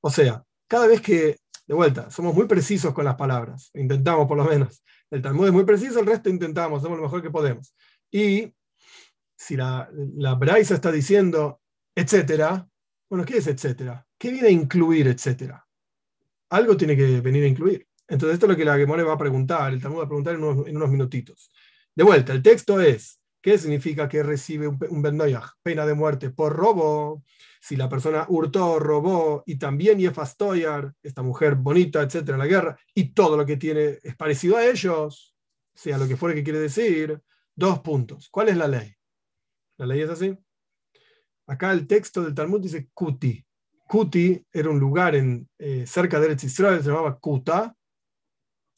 O 0.00 0.10
sea, 0.10 0.44
cada 0.68 0.86
vez 0.86 1.00
que, 1.00 1.38
de 1.66 1.74
vuelta, 1.74 2.10
somos 2.10 2.34
muy 2.34 2.46
precisos 2.46 2.92
con 2.92 3.04
las 3.04 3.16
palabras, 3.16 3.70
intentamos 3.74 4.26
por 4.26 4.36
lo 4.36 4.44
menos. 4.44 4.82
El 5.10 5.22
Talmud 5.22 5.46
es 5.46 5.52
muy 5.52 5.64
preciso, 5.64 6.00
el 6.00 6.06
resto 6.06 6.28
intentamos, 6.28 6.80
hacemos 6.80 6.98
lo 6.98 7.04
mejor 7.04 7.22
que 7.22 7.30
podemos. 7.30 7.74
Y 8.10 8.54
si 9.36 9.56
la, 9.56 9.90
la 10.16 10.34
Braisa 10.34 10.74
está 10.74 10.92
diciendo, 10.92 11.60
etcétera, 11.94 12.68
bueno, 13.08 13.24
¿qué 13.24 13.38
es 13.38 13.46
etcétera? 13.46 14.06
¿Qué 14.16 14.30
viene 14.30 14.48
a 14.48 14.52
incluir 14.52 15.08
etcétera? 15.08 15.66
Algo 16.50 16.76
tiene 16.76 16.96
que 16.96 17.20
venir 17.20 17.44
a 17.44 17.48
incluir. 17.48 17.86
Entonces, 18.10 18.34
esto 18.34 18.46
es 18.46 18.50
lo 18.50 18.56
que 18.56 18.64
la 18.64 18.76
Gemore 18.76 19.04
va 19.04 19.12
a 19.12 19.18
preguntar, 19.18 19.72
el 19.72 19.80
Talmud 19.80 20.00
va 20.00 20.04
a 20.04 20.08
preguntar 20.08 20.34
en 20.34 20.42
unos, 20.42 20.66
en 20.66 20.90
minutitos. 20.90 21.52
De 21.94 22.02
vuelta, 22.02 22.32
el 22.32 22.42
texto 22.42 22.80
es, 22.80 23.20
¿qué 23.40 23.56
significa 23.56 24.08
que 24.08 24.24
recibe 24.24 24.66
un, 24.66 24.78
un 24.90 25.02
pena 25.62 25.86
de 25.86 25.94
muerte 25.94 26.30
por 26.30 26.52
robo? 26.52 27.22
Si 27.60 27.76
la 27.76 27.88
persona 27.88 28.26
hurtó, 28.28 28.80
robó 28.80 29.44
y 29.46 29.58
también 29.58 30.00
Yefastoyar, 30.00 30.92
esta 31.04 31.22
mujer 31.22 31.54
bonita, 31.54 32.02
etcétera, 32.02 32.34
en 32.34 32.40
la 32.40 32.46
guerra, 32.48 32.78
y 32.94 33.12
todo 33.12 33.36
lo 33.36 33.46
que 33.46 33.56
tiene 33.56 34.00
es 34.02 34.16
parecido 34.16 34.56
a 34.56 34.66
ellos, 34.66 35.36
sea 35.72 35.96
lo 35.96 36.08
que 36.08 36.16
fuera 36.16 36.34
que 36.34 36.42
quiere 36.42 36.58
decir, 36.58 37.22
dos 37.54 37.78
puntos. 37.78 38.28
¿Cuál 38.28 38.48
es 38.48 38.56
la 38.56 38.66
ley? 38.66 38.92
La 39.76 39.86
ley 39.86 40.00
es 40.00 40.10
así. 40.10 40.36
Acá 41.46 41.70
el 41.70 41.86
texto 41.86 42.24
del 42.24 42.34
Talmud 42.34 42.60
dice 42.60 42.88
Kuti. 42.92 43.44
Kuti 43.86 44.44
era 44.52 44.68
un 44.68 44.80
lugar 44.80 45.14
en, 45.14 45.48
eh, 45.58 45.84
cerca 45.86 46.18
de 46.18 46.26
Eretz 46.26 46.42
Israel, 46.44 46.82
se 46.82 46.88
llamaba 46.88 47.16
Kuta, 47.18 47.76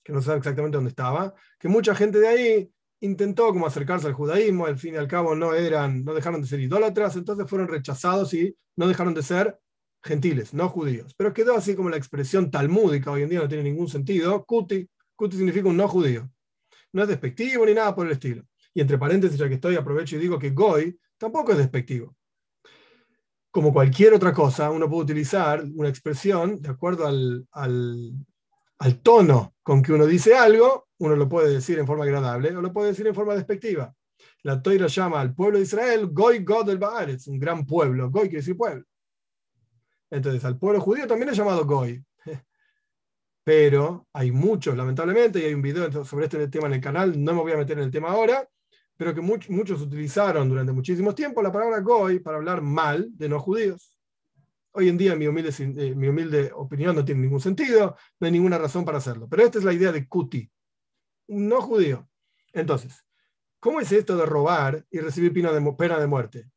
que 0.02 0.12
no 0.12 0.20
sabe 0.22 0.38
exactamente 0.38 0.76
dónde 0.76 0.90
estaba, 0.90 1.34
que 1.58 1.68
mucha 1.68 1.94
gente 1.94 2.18
de 2.18 2.28
ahí 2.28 2.70
intentó 3.00 3.48
como 3.48 3.66
acercarse 3.66 4.06
al 4.06 4.12
judaísmo, 4.12 4.66
al 4.66 4.78
fin 4.78 4.94
y 4.94 4.96
al 4.96 5.08
cabo 5.08 5.34
no 5.34 5.54
eran, 5.54 6.04
no 6.04 6.14
dejaron 6.14 6.40
de 6.40 6.46
ser 6.46 6.60
idólatras, 6.60 7.16
entonces 7.16 7.48
fueron 7.48 7.68
rechazados 7.68 8.32
y 8.34 8.56
no 8.76 8.86
dejaron 8.86 9.14
de 9.14 9.22
ser 9.22 9.58
gentiles, 10.02 10.54
no 10.54 10.68
judíos. 10.68 11.14
Pero 11.16 11.32
quedó 11.32 11.56
así 11.56 11.74
como 11.74 11.90
la 11.90 11.96
expresión 11.96 12.50
talmúdica, 12.50 13.10
hoy 13.10 13.22
en 13.22 13.28
día 13.28 13.40
no 13.40 13.48
tiene 13.48 13.64
ningún 13.64 13.88
sentido, 13.88 14.44
kuti, 14.44 14.88
kuti 15.16 15.36
significa 15.36 15.68
un 15.68 15.76
no 15.76 15.88
judío. 15.88 16.30
No 16.92 17.02
es 17.02 17.08
despectivo 17.08 17.66
ni 17.66 17.74
nada 17.74 17.94
por 17.94 18.06
el 18.06 18.12
estilo. 18.12 18.44
Y 18.74 18.80
entre 18.80 18.98
paréntesis, 18.98 19.38
ya 19.38 19.48
que 19.48 19.54
estoy, 19.54 19.76
aprovecho 19.76 20.16
y 20.16 20.20
digo 20.20 20.38
que 20.38 20.50
goy 20.50 20.98
tampoco 21.18 21.52
es 21.52 21.58
despectivo 21.58 22.16
como 23.52 23.70
cualquier 23.70 24.14
otra 24.14 24.32
cosa, 24.32 24.70
uno 24.70 24.88
puede 24.88 25.02
utilizar 25.02 25.62
una 25.74 25.90
expresión 25.90 26.60
de 26.62 26.70
acuerdo 26.70 27.06
al, 27.06 27.46
al, 28.82 29.00
tono 29.00 29.54
con 29.62 29.82
que 29.82 29.92
uno 29.92 30.06
dice 30.06 30.34
algo, 30.34 30.88
uno 30.98 31.16
lo 31.16 31.28
puede 31.28 31.52
decir 31.52 31.78
en 31.78 31.86
forma 31.86 32.04
agradable 32.04 32.56
o 32.56 32.60
lo 32.60 32.72
puede 32.72 32.88
decir 32.88 33.06
en 33.06 33.14
forma 33.14 33.34
despectiva. 33.34 33.94
La 34.42 34.60
Toira 34.60 34.86
llama 34.86 35.20
al 35.20 35.34
pueblo 35.34 35.58
de 35.58 35.64
Israel 35.64 36.08
Goy 36.10 36.40
God 36.40 36.66
del 36.66 36.80
es 37.10 37.26
un 37.28 37.38
gran 37.38 37.64
pueblo. 37.64 38.10
Goy 38.10 38.24
quiere 38.24 38.38
decir 38.38 38.56
pueblo. 38.56 38.84
Entonces, 40.10 40.44
al 40.44 40.58
pueblo 40.58 40.80
judío 40.80 41.06
también 41.06 41.30
es 41.30 41.36
llamado 41.36 41.64
Goy. 41.64 42.04
Pero 43.44 44.06
hay 44.12 44.30
muchos, 44.30 44.76
lamentablemente, 44.76 45.40
y 45.40 45.44
hay 45.44 45.54
un 45.54 45.62
video 45.62 46.04
sobre 46.04 46.26
este 46.26 46.48
tema 46.48 46.66
en 46.66 46.74
el 46.74 46.80
canal, 46.80 47.22
no 47.22 47.34
me 47.34 47.40
voy 47.40 47.52
a 47.52 47.56
meter 47.56 47.78
en 47.78 47.84
el 47.84 47.90
tema 47.90 48.10
ahora, 48.10 48.48
pero 48.96 49.14
que 49.14 49.20
muchos, 49.20 49.80
utilizaron 49.80 50.48
durante 50.48 50.70
muchísimo 50.72 51.12
tiempo 51.12 51.42
la 51.42 51.50
palabra 51.50 51.80
goy 51.80 52.20
para 52.20 52.36
hablar 52.36 52.62
mal 52.62 53.08
de 53.16 53.28
no 53.28 53.40
judíos. 53.40 53.98
Hoy 54.74 54.88
en 54.88 54.96
día 54.96 55.14
mi 55.14 55.26
humilde, 55.26 55.52
eh, 55.58 55.94
mi 55.94 56.08
humilde 56.08 56.50
opinión 56.54 56.96
no 56.96 57.04
tiene 57.04 57.20
ningún 57.20 57.40
sentido, 57.40 57.96
no 58.18 58.26
hay 58.26 58.32
ninguna 58.32 58.56
razón 58.56 58.84
para 58.84 58.98
hacerlo. 58.98 59.28
Pero 59.28 59.44
esta 59.44 59.58
es 59.58 59.64
la 59.64 59.72
idea 59.72 59.92
de 59.92 60.08
kuti, 60.08 60.50
no 61.28 61.60
judío. 61.60 62.08
Entonces, 62.52 63.04
¿cómo 63.60 63.80
es 63.80 63.92
esto 63.92 64.16
de 64.16 64.24
robar 64.24 64.84
y 64.90 65.00
recibir 65.00 65.32
pena 65.32 65.52
de, 65.52 66.06
muerte? 66.06 66.50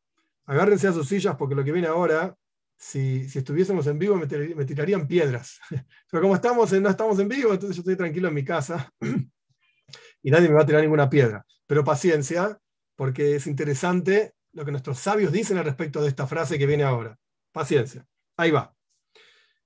Agárrense 0.46 0.88
a 0.88 0.94
sus 0.94 1.08
sillas 1.08 1.36
porque 1.36 1.56
lo 1.56 1.64
que 1.64 1.74
viene 1.74 1.88
ahora, 1.88 2.38
si, 2.78 3.28
si 3.28 3.40
estuviésemos 3.40 3.86
en 3.88 4.00
vivo 4.00 4.16
me, 4.16 4.28
me, 4.28 4.66
tirarían 4.66 5.08
piedras. 5.08 5.60
Pero 6.10 6.22
como 6.24 6.36
estamos 6.36 6.72
en, 6.72 6.84
no 6.84 6.90
estamos 6.90 7.20
en 7.20 7.28
vivo, 7.28 7.52
entonces 7.52 7.76
yo 7.76 7.82
estoy 7.82 7.98
tranquilo 7.98 8.30
en 8.30 8.34
mi 8.34 8.46
casa 8.46 8.94
y 10.24 10.32
nadie 10.32 10.48
me 10.48 10.56
va 10.56 10.62
a 10.62 10.66
tirar 10.66 10.82
ninguna 10.82 11.10
piedra. 11.10 11.46
Pero 11.68 11.84
paciencia, 11.84 12.58
porque 12.96 13.36
es 13.36 13.48
interesante 13.48 14.36
lo 14.54 14.64
que 14.64 14.72
nuestros 14.72 15.00
sabios 15.00 15.34
dicen 15.34 15.58
al 15.58 15.66
respecto 15.66 16.02
de 16.02 16.08
esta 16.08 16.28
frase 16.28 16.58
que 16.58 16.66
viene 16.66 16.84
ahora. 16.84 17.18
Paciencia. 17.56 18.06
Ahí 18.36 18.52
va. 18.52 18.76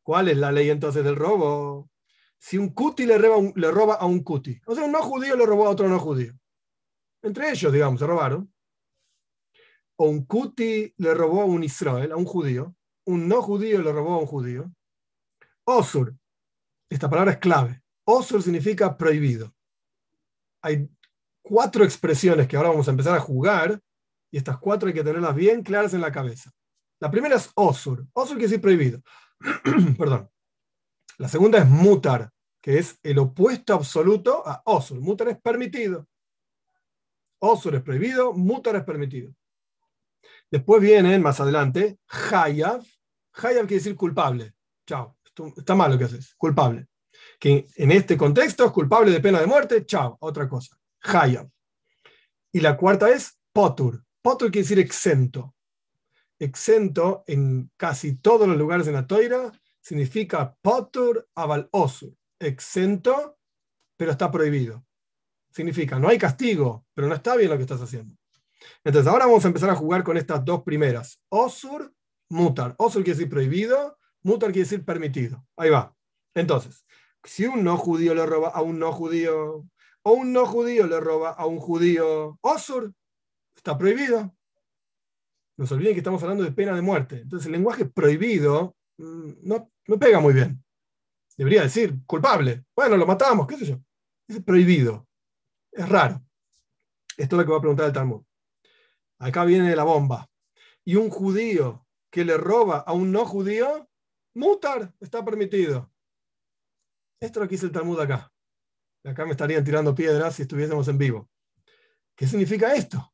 ¿Cuál 0.04 0.28
es 0.28 0.38
la 0.38 0.52
ley 0.52 0.70
entonces 0.70 1.04
del 1.04 1.16
robo? 1.16 1.90
Si 2.38 2.58
un 2.58 2.70
cuti 2.70 3.08
le 3.08 3.18
roba, 3.18 3.96
a 3.96 4.06
un 4.06 4.24
cuti, 4.24 4.62
o 4.68 4.76
sea, 4.76 4.84
un 4.84 4.92
no 4.92 5.02
judío 5.02 5.36
le 5.36 5.46
robó 5.46 5.66
a 5.66 5.72
otro 5.72 5.90
no 5.90 6.00
judío. 6.00 6.34
Entre 7.24 7.50
ellos, 7.50 7.74
digamos, 7.74 8.00
se 8.00 8.06
robaron. 8.06 8.54
O 9.98 10.06
un 10.06 10.26
cuti 10.26 10.94
le 10.98 11.14
robó 11.16 11.42
a 11.42 11.46
un 11.46 11.64
Israel, 11.64 12.12
a 12.12 12.16
un 12.16 12.26
judío. 12.26 12.76
Un 13.06 13.28
no 13.28 13.42
judío 13.42 13.82
le 13.82 13.92
robó 13.92 14.14
a 14.14 14.20
un 14.20 14.28
judío. 14.28 14.72
Osur. 15.66 16.16
Esta 16.90 17.10
palabra 17.10 17.34
es 17.34 17.40
clave. 17.40 17.82
Osur 18.06 18.42
significa 18.44 18.96
prohibido 18.96 19.54
hay 20.62 20.90
cuatro 21.42 21.84
expresiones 21.84 22.48
que 22.48 22.58
ahora 22.58 22.70
vamos 22.70 22.88
a 22.88 22.92
empezar 22.92 23.16
a 23.16 23.22
jugar, 23.22 23.82
y 24.32 24.38
estas 24.38 24.58
cuatro 24.58 24.88
hay 24.88 24.94
que 24.94 25.04
tenerlas 25.04 25.36
bien 25.36 25.64
claras 25.64 25.94
en 25.94 26.02
la 26.02 26.12
cabeza. 26.12 26.52
La 27.00 27.10
primera 27.10 27.36
es 27.36 27.50
osur. 27.56 28.06
Osur 28.14 28.38
quiere 28.38 28.48
decir 28.48 28.62
prohibido. 28.62 29.02
Perdón. 29.98 30.30
La 31.18 31.28
segunda 31.28 31.60
es 31.60 31.68
mutar, 31.68 32.32
que 32.62 32.78
es 32.78 32.98
el 33.04 33.20
opuesto 33.20 33.74
absoluto 33.74 34.44
a 34.46 34.62
osur. 34.66 35.00
Mutar 35.00 35.30
es 35.30 35.42
permitido. 35.42 36.08
Osur 37.40 37.76
es 37.76 37.82
prohibido, 37.82 38.34
mutar 38.34 38.76
es 38.76 38.84
permitido. 38.84 39.34
Después 40.52 40.82
viene, 40.82 41.20
más 41.20 41.40
adelante, 41.40 42.00
hayav. 42.08 42.84
Hayav 43.34 43.68
quiere 43.68 43.76
decir 43.76 43.96
culpable. 43.96 44.54
Chao. 44.86 45.18
Está 45.56 45.76
mal 45.76 45.92
lo 45.92 45.98
que 45.98 46.06
haces. 46.06 46.36
Culpable 46.36 46.90
que 47.40 47.68
en 47.76 47.92
este 47.92 48.18
contexto 48.18 48.66
es 48.66 48.72
culpable 48.72 49.12
de 49.12 49.22
pena 49.22 49.40
de 49.40 49.48
muerte, 49.48 49.86
chao, 49.86 50.18
otra 50.20 50.48
cosa. 50.48 50.78
Hayab. 51.02 51.50
Y 52.52 52.60
la 52.60 52.76
cuarta 52.76 53.10
es 53.10 53.40
potur. 53.54 54.04
Potur 54.22 54.52
quiere 54.52 54.64
decir 54.64 54.80
exento. 54.80 55.56
Exento 56.40 57.24
en 57.28 57.70
casi 57.78 58.16
todos 58.16 58.48
los 58.48 58.58
lugares 58.58 58.88
en 58.88 58.94
la 58.94 59.06
toira 59.06 59.52
significa 59.82 60.56
potur 60.62 61.28
aval 61.36 61.68
osur. 61.72 62.16
Exento, 62.40 63.38
pero 63.98 64.12
está 64.12 64.32
prohibido. 64.32 64.86
Significa, 65.52 66.00
no 66.00 66.08
hay 66.08 66.18
castigo, 66.18 66.86
pero 66.94 67.08
no 67.08 67.16
está 67.16 67.36
bien 67.36 67.50
lo 67.50 67.58
que 67.58 67.64
estás 67.64 67.82
haciendo. 67.82 68.16
Entonces, 68.84 69.12
ahora 69.12 69.26
vamos 69.26 69.44
a 69.44 69.48
empezar 69.48 69.70
a 69.70 69.76
jugar 69.76 70.04
con 70.04 70.18
estas 70.18 70.44
dos 70.46 70.64
primeras. 70.64 71.22
Osur, 71.30 71.94
mutar. 72.30 72.76
Osur 72.78 73.04
quiere 73.04 73.18
decir 73.18 73.30
prohibido, 73.30 73.98
mutar 74.24 74.52
quiere 74.52 74.66
decir 74.66 74.86
permitido. 74.86 75.46
Ahí 75.58 75.70
va. 75.70 75.94
Entonces, 76.34 76.84
si 77.24 77.46
un 77.46 77.64
no 77.64 77.78
judío 77.78 78.14
le 78.14 78.26
roba 78.26 78.50
a 78.50 78.62
un 78.62 78.80
no 78.80 78.92
judío, 78.92 79.66
o 80.04 80.12
un 80.12 80.32
no 80.32 80.46
judío 80.46 80.88
le 80.88 81.00
roba 81.00 81.32
a 81.32 81.46
un 81.46 81.60
judío, 81.60 82.38
Osur, 82.42 82.94
está 83.56 83.78
prohibido. 83.78 84.34
No 85.60 85.66
olviden 85.70 85.94
que 85.94 86.00
estamos 86.00 86.24
hablando 86.24 86.46
de 86.46 86.54
pena 86.54 86.74
de 86.74 86.82
muerte. 86.82 87.20
Entonces 87.20 87.48
el 87.48 87.52
lenguaje 87.52 87.84
prohibido 87.84 88.78
mm, 88.98 89.32
no, 89.42 89.70
no 89.88 90.00
pega 90.00 90.22
muy 90.22 90.34
bien. 90.34 90.64
Debería 91.36 91.64
decir 91.64 91.98
culpable. 92.06 92.64
Bueno, 92.74 92.96
lo 92.96 93.06
matamos, 93.06 93.46
qué 93.46 93.58
sé 93.58 93.66
yo. 93.66 93.80
Es 94.26 94.42
prohibido. 94.42 95.06
Es 95.70 95.90
raro. 95.90 96.24
Esto 97.18 97.36
es 97.36 97.40
lo 97.40 97.46
que 97.46 97.52
va 97.52 97.58
a 97.58 97.62
preguntar 97.62 97.88
el 97.88 97.92
Talmud. 97.92 98.24
Acá 99.20 99.44
viene 99.44 99.76
la 99.76 99.84
bomba. 99.84 100.30
Y 100.86 100.96
un 100.96 101.10
judío 101.10 101.86
que 102.10 102.24
le 102.24 102.38
roba 102.38 102.78
a 102.78 102.94
un 102.94 103.12
no 103.12 103.26
judío, 103.26 103.90
mutar, 104.36 104.94
está 105.02 105.26
permitido. 105.26 105.92
Esto 107.20 107.40
es 107.40 107.44
lo 107.44 107.50
que 107.50 107.56
dice 107.56 107.66
el 107.66 107.74
Talmud 107.74 108.00
acá. 108.00 108.32
Acá 109.04 109.26
me 109.26 109.32
estarían 109.32 109.66
tirando 109.66 109.94
piedras 109.94 110.36
si 110.36 110.44
estuviésemos 110.44 110.88
en 110.88 110.98
vivo. 110.98 111.30
¿Qué 112.16 112.28
significa 112.28 112.74
esto? 112.74 113.14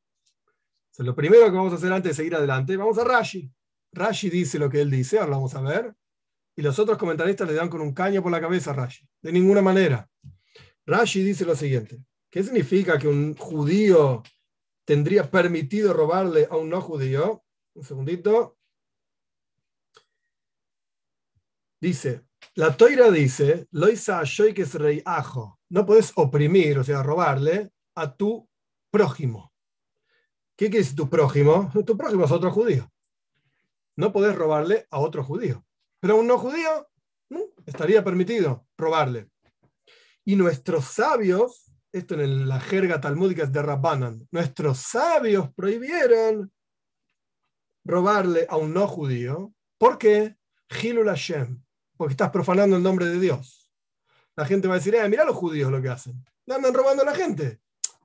Lo 1.04 1.16
primero 1.16 1.46
que 1.46 1.52
vamos 1.52 1.74
a 1.74 1.76
hacer 1.76 1.92
antes 1.92 2.12
de 2.12 2.16
seguir 2.16 2.36
adelante, 2.36 2.78
vamos 2.78 2.98
a 2.98 3.04
Rashi. 3.04 3.52
Rashi 3.92 4.30
dice 4.30 4.60
lo 4.60 4.70
que 4.70 4.82
él 4.82 4.90
dice, 4.90 5.18
ahora 5.18 5.32
lo 5.32 5.36
vamos 5.38 5.56
a 5.56 5.62
ver. 5.62 5.94
Y 6.56 6.62
los 6.62 6.80
otros 6.80 6.98
comentaristas 6.98 7.48
le 7.48 7.54
dan 7.54 7.70
con 7.70 7.82
un 7.82 7.94
caño 7.94 8.24
por 8.24 8.32
la 8.32 8.40
cabeza 8.40 8.72
a 8.72 8.74
Rashi. 8.76 9.06
De 9.22 9.32
ninguna 9.32 9.62
manera. 9.62 10.10
Rashi 10.86 11.24
dice 11.24 11.46
lo 11.46 11.56
siguiente. 11.56 12.04
¿Qué 12.30 12.44
significa 12.44 12.98
que 12.98 13.08
un 13.08 13.36
judío 13.36 14.24
tendría 14.86 15.30
permitido 15.30 15.94
robarle 15.94 16.48
a 16.50 16.58
un 16.58 16.70
no 16.70 16.82
judío? 16.82 17.44
Un 17.74 17.84
segundito. 17.84 18.58
Dice, 21.82 22.26
la 22.56 22.76
toira 22.76 23.12
dice, 23.12 23.68
Loisa 23.72 24.24
rey 24.74 25.02
ajo. 25.06 25.60
No 25.70 25.86
puedes 25.86 26.14
oprimir, 26.16 26.80
o 26.80 26.84
sea, 26.84 27.04
robarle 27.04 27.72
a 27.96 28.16
tu 28.16 28.48
prójimo. 28.92 29.55
¿Qué 30.56 30.68
quiere 30.70 30.84
decir 30.84 30.96
tu 30.96 31.10
prójimo? 31.10 31.70
Tu 31.86 31.98
prójimo 31.98 32.24
es 32.26 32.32
otro 32.32 32.50
judío. 32.50 32.89
No 33.98 34.13
podés 34.13 34.36
robarle 34.36 34.88
a 34.89 35.00
otro 35.00 35.24
judío. 35.24 35.65
Pero 36.00 36.15
a 36.15 36.18
un 36.18 36.28
no 36.28 36.38
judío 36.38 36.88
estaría 37.65 38.04
permitido 38.04 38.65
robarle. 38.78 39.30
Y 40.24 40.36
nuestros 40.36 40.86
sabios, 40.86 41.72
esto 41.91 42.20
en 42.20 42.48
la 42.48 42.60
jerga 42.60 43.02
talmúdica 43.02 43.44
es 43.44 43.52
de 43.52 43.62
Rabbanan, 43.62 44.28
nuestros 44.32 44.80
sabios 44.80 45.54
prohibieron 45.54 46.52
robarle 47.84 48.48
a 48.50 48.58
un 48.58 48.74
no 48.74 48.88
judío. 48.88 49.54
¿Por 49.78 49.98
qué? 49.98 50.38
Hilul 50.82 51.08
Hashem, 51.08 51.62
porque 51.98 52.13
estás 52.13 52.32
profanando 52.32 52.78
el 52.78 52.84
nombre 52.84 53.06
de 53.08 53.20
Dios. 53.20 53.70
La 54.36 54.46
gente 54.46 54.68
va 54.68 54.76
a 54.76 54.78
decir, 54.78 54.96
eh, 54.96 55.08
mira 55.10 55.26
los 55.26 55.36
judíos 55.36 55.72
lo 55.72 55.82
que 55.82 55.89
hacen. 55.89 56.26
Le 56.46 56.56
andan 56.56 56.74
robando 56.74 57.04
a 57.04 57.06
la 57.06 57.15
gente. 57.15 57.60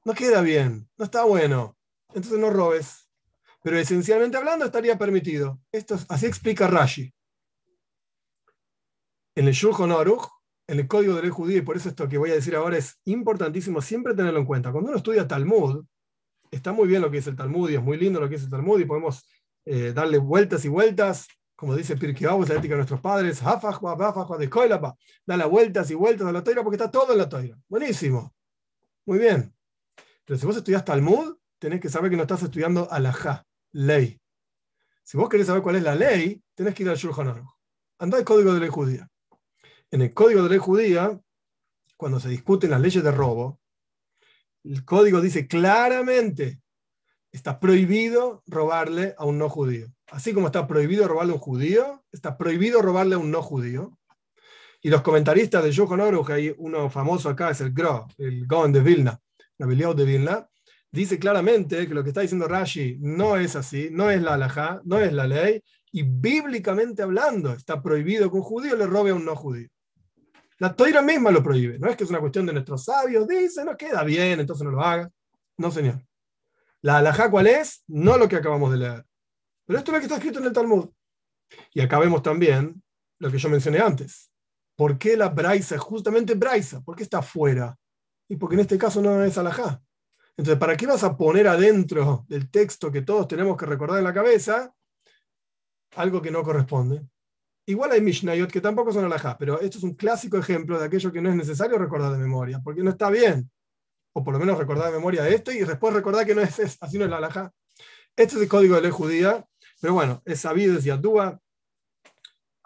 No 0.04 0.14
queda 0.14 0.40
bien, 0.40 0.88
no 0.96 1.04
está 1.04 1.24
bueno 1.24 1.79
entonces 2.14 2.38
no 2.38 2.50
robes. 2.50 3.08
Pero 3.62 3.78
esencialmente 3.78 4.36
hablando 4.36 4.64
estaría 4.64 4.96
permitido. 4.96 5.60
Esto 5.70 5.98
así 6.08 6.26
explica 6.26 6.66
Rashi. 6.66 7.12
En 9.34 9.48
el 9.48 9.54
Shulchan 9.54 9.92
Aruch, 9.92 10.26
en 10.66 10.80
el 10.80 10.88
código 10.88 11.14
de 11.14 11.22
ley 11.22 11.30
judía, 11.30 11.58
y 11.58 11.62
por 11.62 11.76
eso 11.76 11.88
esto 11.88 12.08
que 12.08 12.18
voy 12.18 12.30
a 12.30 12.34
decir 12.34 12.54
ahora 12.54 12.78
es 12.78 13.00
importantísimo 13.04 13.82
siempre 13.82 14.14
tenerlo 14.14 14.40
en 14.40 14.46
cuenta. 14.46 14.72
Cuando 14.72 14.90
uno 14.90 14.98
estudia 14.98 15.26
Talmud, 15.26 15.84
está 16.50 16.72
muy 16.72 16.88
bien 16.88 17.02
lo 17.02 17.10
que 17.10 17.18
dice 17.18 17.30
el 17.30 17.36
Talmud 17.36 17.70
y 17.70 17.74
es 17.74 17.82
muy 17.82 17.96
lindo 17.96 18.20
lo 18.20 18.28
que 18.28 18.34
dice 18.34 18.46
el 18.46 18.50
Talmud 18.50 18.80
y 18.80 18.84
podemos 18.84 19.26
eh, 19.64 19.92
darle 19.92 20.18
vueltas 20.18 20.64
y 20.64 20.68
vueltas, 20.68 21.28
como 21.54 21.76
dice 21.76 21.96
Pirkei 21.96 22.26
Avos, 22.26 22.48
la 22.48 22.54
ética 22.54 22.74
de 22.74 22.78
nuestros 22.78 23.00
padres, 23.00 23.40
de 23.40 24.50
dale 25.26 25.44
vueltas 25.44 25.90
y 25.90 25.94
vueltas 25.94 26.26
a 26.26 26.32
la 26.32 26.42
toira 26.42 26.62
porque 26.62 26.76
está 26.76 26.90
todo 26.90 27.12
en 27.12 27.18
la 27.18 27.28
toira. 27.28 27.58
Buenísimo. 27.68 28.34
Muy 29.04 29.18
bien. 29.18 29.54
Pero 30.24 30.38
si 30.38 30.46
vos 30.46 30.56
estudias 30.56 30.84
Talmud, 30.84 31.36
tenés 31.60 31.80
que 31.80 31.88
saber 31.88 32.10
que 32.10 32.16
no 32.16 32.22
estás 32.22 32.42
estudiando 32.42 32.90
alajá, 32.90 33.46
ley. 33.72 34.18
Si 35.04 35.16
vos 35.16 35.28
querés 35.28 35.46
saber 35.46 35.62
cuál 35.62 35.76
es 35.76 35.82
la 35.82 35.94
ley, 35.94 36.42
tenés 36.54 36.74
que 36.74 36.82
ir 36.82 36.88
al 36.88 36.96
Shulchan 36.96 37.28
Aruch. 37.28 37.50
Anda 37.98 38.18
al 38.18 38.24
código 38.24 38.52
de 38.54 38.60
ley 38.60 38.70
judía. 38.70 39.08
En 39.90 40.02
el 40.02 40.14
código 40.14 40.42
de 40.42 40.48
ley 40.48 40.58
judía, 40.58 41.20
cuando 41.96 42.18
se 42.18 42.30
discuten 42.30 42.70
las 42.70 42.80
leyes 42.80 43.04
de 43.04 43.10
robo, 43.12 43.60
el 44.64 44.84
código 44.84 45.20
dice 45.20 45.46
claramente, 45.46 46.60
está 47.30 47.60
prohibido 47.60 48.42
robarle 48.46 49.14
a 49.18 49.26
un 49.26 49.38
no 49.38 49.48
judío. 49.48 49.86
Así 50.08 50.32
como 50.32 50.46
está 50.46 50.66
prohibido 50.66 51.06
robarle 51.06 51.32
a 51.32 51.36
un 51.36 51.40
judío, 51.40 52.04
está 52.10 52.38
prohibido 52.38 52.80
robarle 52.80 53.16
a 53.16 53.18
un 53.18 53.30
no 53.30 53.42
judío. 53.42 53.98
Y 54.80 54.88
los 54.88 55.02
comentaristas 55.02 55.62
de 55.62 55.72
Shulchan 55.72 56.00
Aruch, 56.00 56.30
hay 56.30 56.54
uno 56.56 56.88
famoso 56.88 57.28
acá, 57.28 57.50
es 57.50 57.60
el 57.60 57.72
Gro, 57.72 58.08
el 58.16 58.46
Gaon 58.46 58.72
de 58.72 58.80
Vilna, 58.80 59.20
la 59.58 59.66
de 59.66 60.04
Vilna, 60.06 60.48
dice 60.92 61.18
claramente 61.18 61.86
que 61.86 61.94
lo 61.94 62.02
que 62.02 62.10
está 62.10 62.20
diciendo 62.20 62.48
Rashi 62.48 62.98
no 63.00 63.36
es 63.36 63.56
así, 63.56 63.88
no 63.90 64.10
es 64.10 64.22
la 64.22 64.34
halajá, 64.34 64.80
no 64.84 64.98
es 64.98 65.12
la 65.12 65.26
ley, 65.26 65.62
y 65.92 66.02
bíblicamente 66.02 67.02
hablando 67.02 67.52
está 67.52 67.82
prohibido 67.82 68.30
que 68.30 68.36
un 68.36 68.42
judío 68.42 68.76
le 68.76 68.86
robe 68.86 69.10
a 69.10 69.14
un 69.14 69.24
no 69.24 69.36
judío. 69.36 69.68
La 70.58 70.74
toira 70.74 71.00
misma 71.00 71.30
lo 71.30 71.42
prohíbe, 71.42 71.78
no 71.78 71.88
es 71.88 71.96
que 71.96 72.04
es 72.04 72.10
una 72.10 72.20
cuestión 72.20 72.46
de 72.46 72.52
nuestros 72.52 72.84
sabios, 72.84 73.26
dice, 73.26 73.64
no 73.64 73.76
queda 73.76 74.04
bien, 74.04 74.40
entonces 74.40 74.64
no 74.64 74.70
lo 74.70 74.82
haga. 74.82 75.10
No, 75.56 75.70
señor. 75.70 76.02
La 76.82 76.98
halajá, 76.98 77.30
¿cuál 77.30 77.46
es? 77.46 77.82
No 77.86 78.18
lo 78.18 78.28
que 78.28 78.36
acabamos 78.36 78.70
de 78.72 78.78
leer. 78.78 79.04
Pero 79.66 79.78
esto 79.78 79.90
es 79.90 79.94
lo 79.94 79.98
que 80.00 80.04
está 80.06 80.16
escrito 80.16 80.38
en 80.38 80.46
el 80.46 80.52
Talmud. 80.52 80.88
Y 81.72 81.80
acá 81.80 81.98
vemos 81.98 82.22
también 82.22 82.82
lo 83.18 83.30
que 83.30 83.38
yo 83.38 83.48
mencioné 83.48 83.78
antes. 83.78 84.30
¿Por 84.76 84.98
qué 84.98 85.16
la 85.16 85.28
braisa 85.28 85.78
justamente 85.78 86.34
braisa? 86.34 86.80
¿Por 86.80 86.96
qué 86.96 87.02
está 87.02 87.18
afuera? 87.18 87.76
Y 88.28 88.36
porque 88.36 88.54
en 88.54 88.60
este 88.60 88.78
caso 88.78 89.02
no 89.02 89.22
es 89.22 89.36
alajá. 89.36 89.80
Entonces, 90.36 90.58
¿para 90.58 90.76
qué 90.76 90.86
vas 90.86 91.04
a 91.04 91.16
poner 91.16 91.46
adentro 91.48 92.24
del 92.28 92.50
texto 92.50 92.90
que 92.90 93.02
todos 93.02 93.28
tenemos 93.28 93.56
que 93.56 93.66
recordar 93.66 93.98
en 93.98 94.04
la 94.04 94.14
cabeza 94.14 94.74
algo 95.96 96.22
que 96.22 96.30
no 96.30 96.42
corresponde? 96.42 97.02
Igual 97.66 97.92
hay 97.92 98.00
Mishnayot 98.00 98.50
que 98.50 98.60
tampoco 98.60 98.92
son 98.92 99.04
alajá, 99.04 99.36
pero 99.38 99.60
esto 99.60 99.78
es 99.78 99.84
un 99.84 99.94
clásico 99.94 100.38
ejemplo 100.38 100.78
de 100.78 100.86
aquello 100.86 101.12
que 101.12 101.20
no 101.20 101.30
es 101.30 101.36
necesario 101.36 101.78
recordar 101.78 102.12
de 102.12 102.18
memoria, 102.18 102.60
porque 102.64 102.82
no 102.82 102.90
está 102.90 103.10
bien. 103.10 103.50
O 104.12 104.24
por 104.24 104.34
lo 104.34 104.40
menos 104.40 104.58
recordar 104.58 104.86
de 104.86 104.96
memoria 104.96 105.28
esto 105.28 105.52
y 105.52 105.60
después 105.60 105.94
recordar 105.94 106.26
que 106.26 106.34
no 106.34 106.40
es, 106.40 106.78
así 106.80 106.98
no 106.98 107.04
es 107.04 107.10
la 107.10 107.18
alajá. 107.18 107.52
Este 108.16 108.36
es 108.36 108.42
el 108.42 108.48
código 108.48 108.74
de 108.74 108.82
ley 108.82 108.90
judía, 108.90 109.46
pero 109.80 109.94
bueno, 109.94 110.20
es 110.24 110.40
sabido, 110.40 110.76
es 110.76 110.84
Yadúa. 110.84 111.38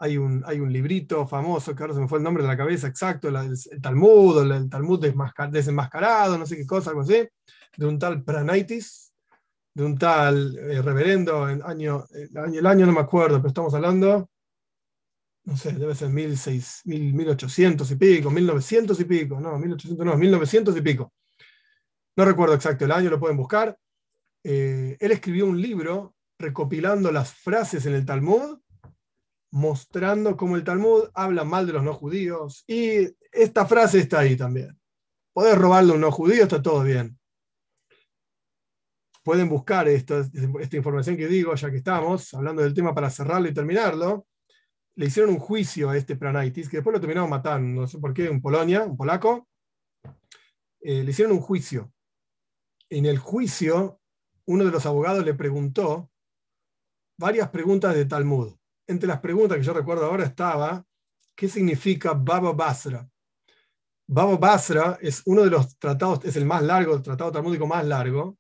Hay 0.05 0.19
un, 0.19 0.43
hay 0.47 0.61
un 0.61 0.73
librito 0.73 1.27
famoso, 1.27 1.75
que 1.75 1.83
ahora 1.83 1.95
se 1.95 2.01
me 2.01 2.09
fue 2.09 2.19
el 2.19 2.25
nombre 2.25 2.43
de 2.43 2.49
la 2.49 2.57
cabeza 2.57 2.87
exacto, 2.87 3.29
el, 3.29 3.81
Talmud, 3.81 4.43
el, 4.43 4.53
el 4.53 4.69
Talmud 4.69 5.01
desenmascarado, 5.51 6.37
no 6.37 6.47
sé 6.47 6.57
qué 6.57 6.67
cosa, 6.67 6.91
algo 6.91 7.03
así 7.03 7.27
de 7.77 7.87
un 7.87 7.99
tal 7.99 8.23
Pranaitis, 8.23 9.13
de 9.75 9.85
un 9.85 9.99
tal 9.99 10.57
eh, 10.57 10.81
reverendo, 10.83 11.49
el, 11.49 11.63
año, 11.63 12.05
el 12.11 12.67
año 12.67 12.87
no 12.87 12.93
me 12.93 13.01
acuerdo, 13.01 13.39
pero 13.39 13.49
estamos 13.49 13.75
hablando, 13.75 14.31
no 15.45 15.57
sé, 15.57 15.73
debe 15.73 15.95
ser 15.95 16.11
1800 16.11 17.91
y 17.91 17.97
pico, 17.97 18.31
1900 18.31 19.01
y 19.01 19.05
pico, 19.05 19.41
no, 19.41 19.59
1800 19.59 20.07
no, 20.07 20.17
1900 20.17 20.77
y 20.77 20.81
pico. 20.81 21.13
No 22.17 22.25
recuerdo 22.25 22.55
exacto 22.55 22.85
el 22.85 22.93
año, 22.93 23.11
lo 23.11 23.19
pueden 23.19 23.37
buscar. 23.37 23.77
Eh, 24.45 24.97
él 25.01 25.13
escribió 25.13 25.47
un 25.47 25.61
libro 25.61 26.15
recopilando 26.39 27.11
las 27.11 27.35
frases 27.35 27.85
en 27.87 27.95
el 27.95 28.07
Talmud, 28.07 28.61
mostrando 29.55 30.37
cómo 30.37 30.57
el 30.57 30.65
Talmud 30.65 31.05
habla 31.15 31.45
mal 31.45 31.67
de 31.67 31.73
los 31.73 31.83
no 31.83 31.95
judíos. 31.95 32.65
Y 32.67 33.09
esta 33.33 33.67
frase 33.67 34.01
está 34.01 34.21
ahí 34.21 34.37
también. 34.37 34.79
Poder 35.33 35.59
robarle 35.59 35.93
a 35.93 35.95
un 35.95 36.01
no 36.01 36.11
judío, 36.11 36.43
está 36.45 36.63
todo 36.63 36.83
bien 36.83 37.19
pueden 39.25 39.49
buscar 39.49 39.89
esta, 39.89 40.21
esta 40.61 40.77
información 40.77 41.17
que 41.17 41.27
digo, 41.27 41.55
ya 41.55 41.71
que 41.71 41.79
estamos 41.79 42.33
hablando 42.35 42.63
del 42.63 42.75
tema 42.75 42.95
para 42.95 43.09
cerrarlo 43.09 43.49
y 43.49 43.55
terminarlo. 43.55 44.27
Le 44.97 45.07
hicieron 45.07 45.33
un 45.33 45.41
juicio 45.41 45.89
a 45.91 45.97
este 45.97 46.15
Pranaitis, 46.15 46.69
que 46.69 46.77
después 46.77 46.93
lo 46.93 47.01
terminaron 47.01 47.31
matando, 47.31 47.81
no 47.81 47.87
sé 47.89 47.99
por 47.99 48.13
qué, 48.13 48.27
en 48.27 48.41
Polonia, 48.41 48.83
un 48.83 48.97
polaco. 48.97 49.49
Eh, 50.81 51.03
le 51.03 51.11
hicieron 51.11 51.33
un 51.33 51.41
juicio. 51.41 51.91
En 52.91 53.07
el 53.07 53.19
juicio, 53.19 53.99
uno 54.45 54.65
de 54.65 54.71
los 54.71 54.85
abogados 54.85 55.25
le 55.25 55.33
preguntó 55.33 56.11
varias 57.19 57.49
preguntas 57.49 57.95
de 57.95 58.05
Talmud. 58.05 58.55
Entre 58.87 59.09
las 59.09 59.21
preguntas 59.21 59.57
que 59.59 59.65
yo 59.65 59.73
recuerdo 59.73 60.07
ahora 60.07 60.25
estaba, 60.25 60.85
¿qué 61.35 61.49
significa 61.49 62.13
Baba 62.13 62.53
Basra? 62.53 63.09
Baba 64.07 64.37
Basra 64.37 64.99
es 65.01 65.23
uno 65.25 65.43
de 65.43 65.51
los 65.51 65.79
tratados, 65.79 66.25
es 66.25 66.37
el 66.37 66.45
más 66.45 66.63
largo, 66.63 66.95
el 66.95 67.03
tratado 67.03 67.33
talmúdico 67.33 67.67
más 67.67 67.87
largo, 67.87 68.37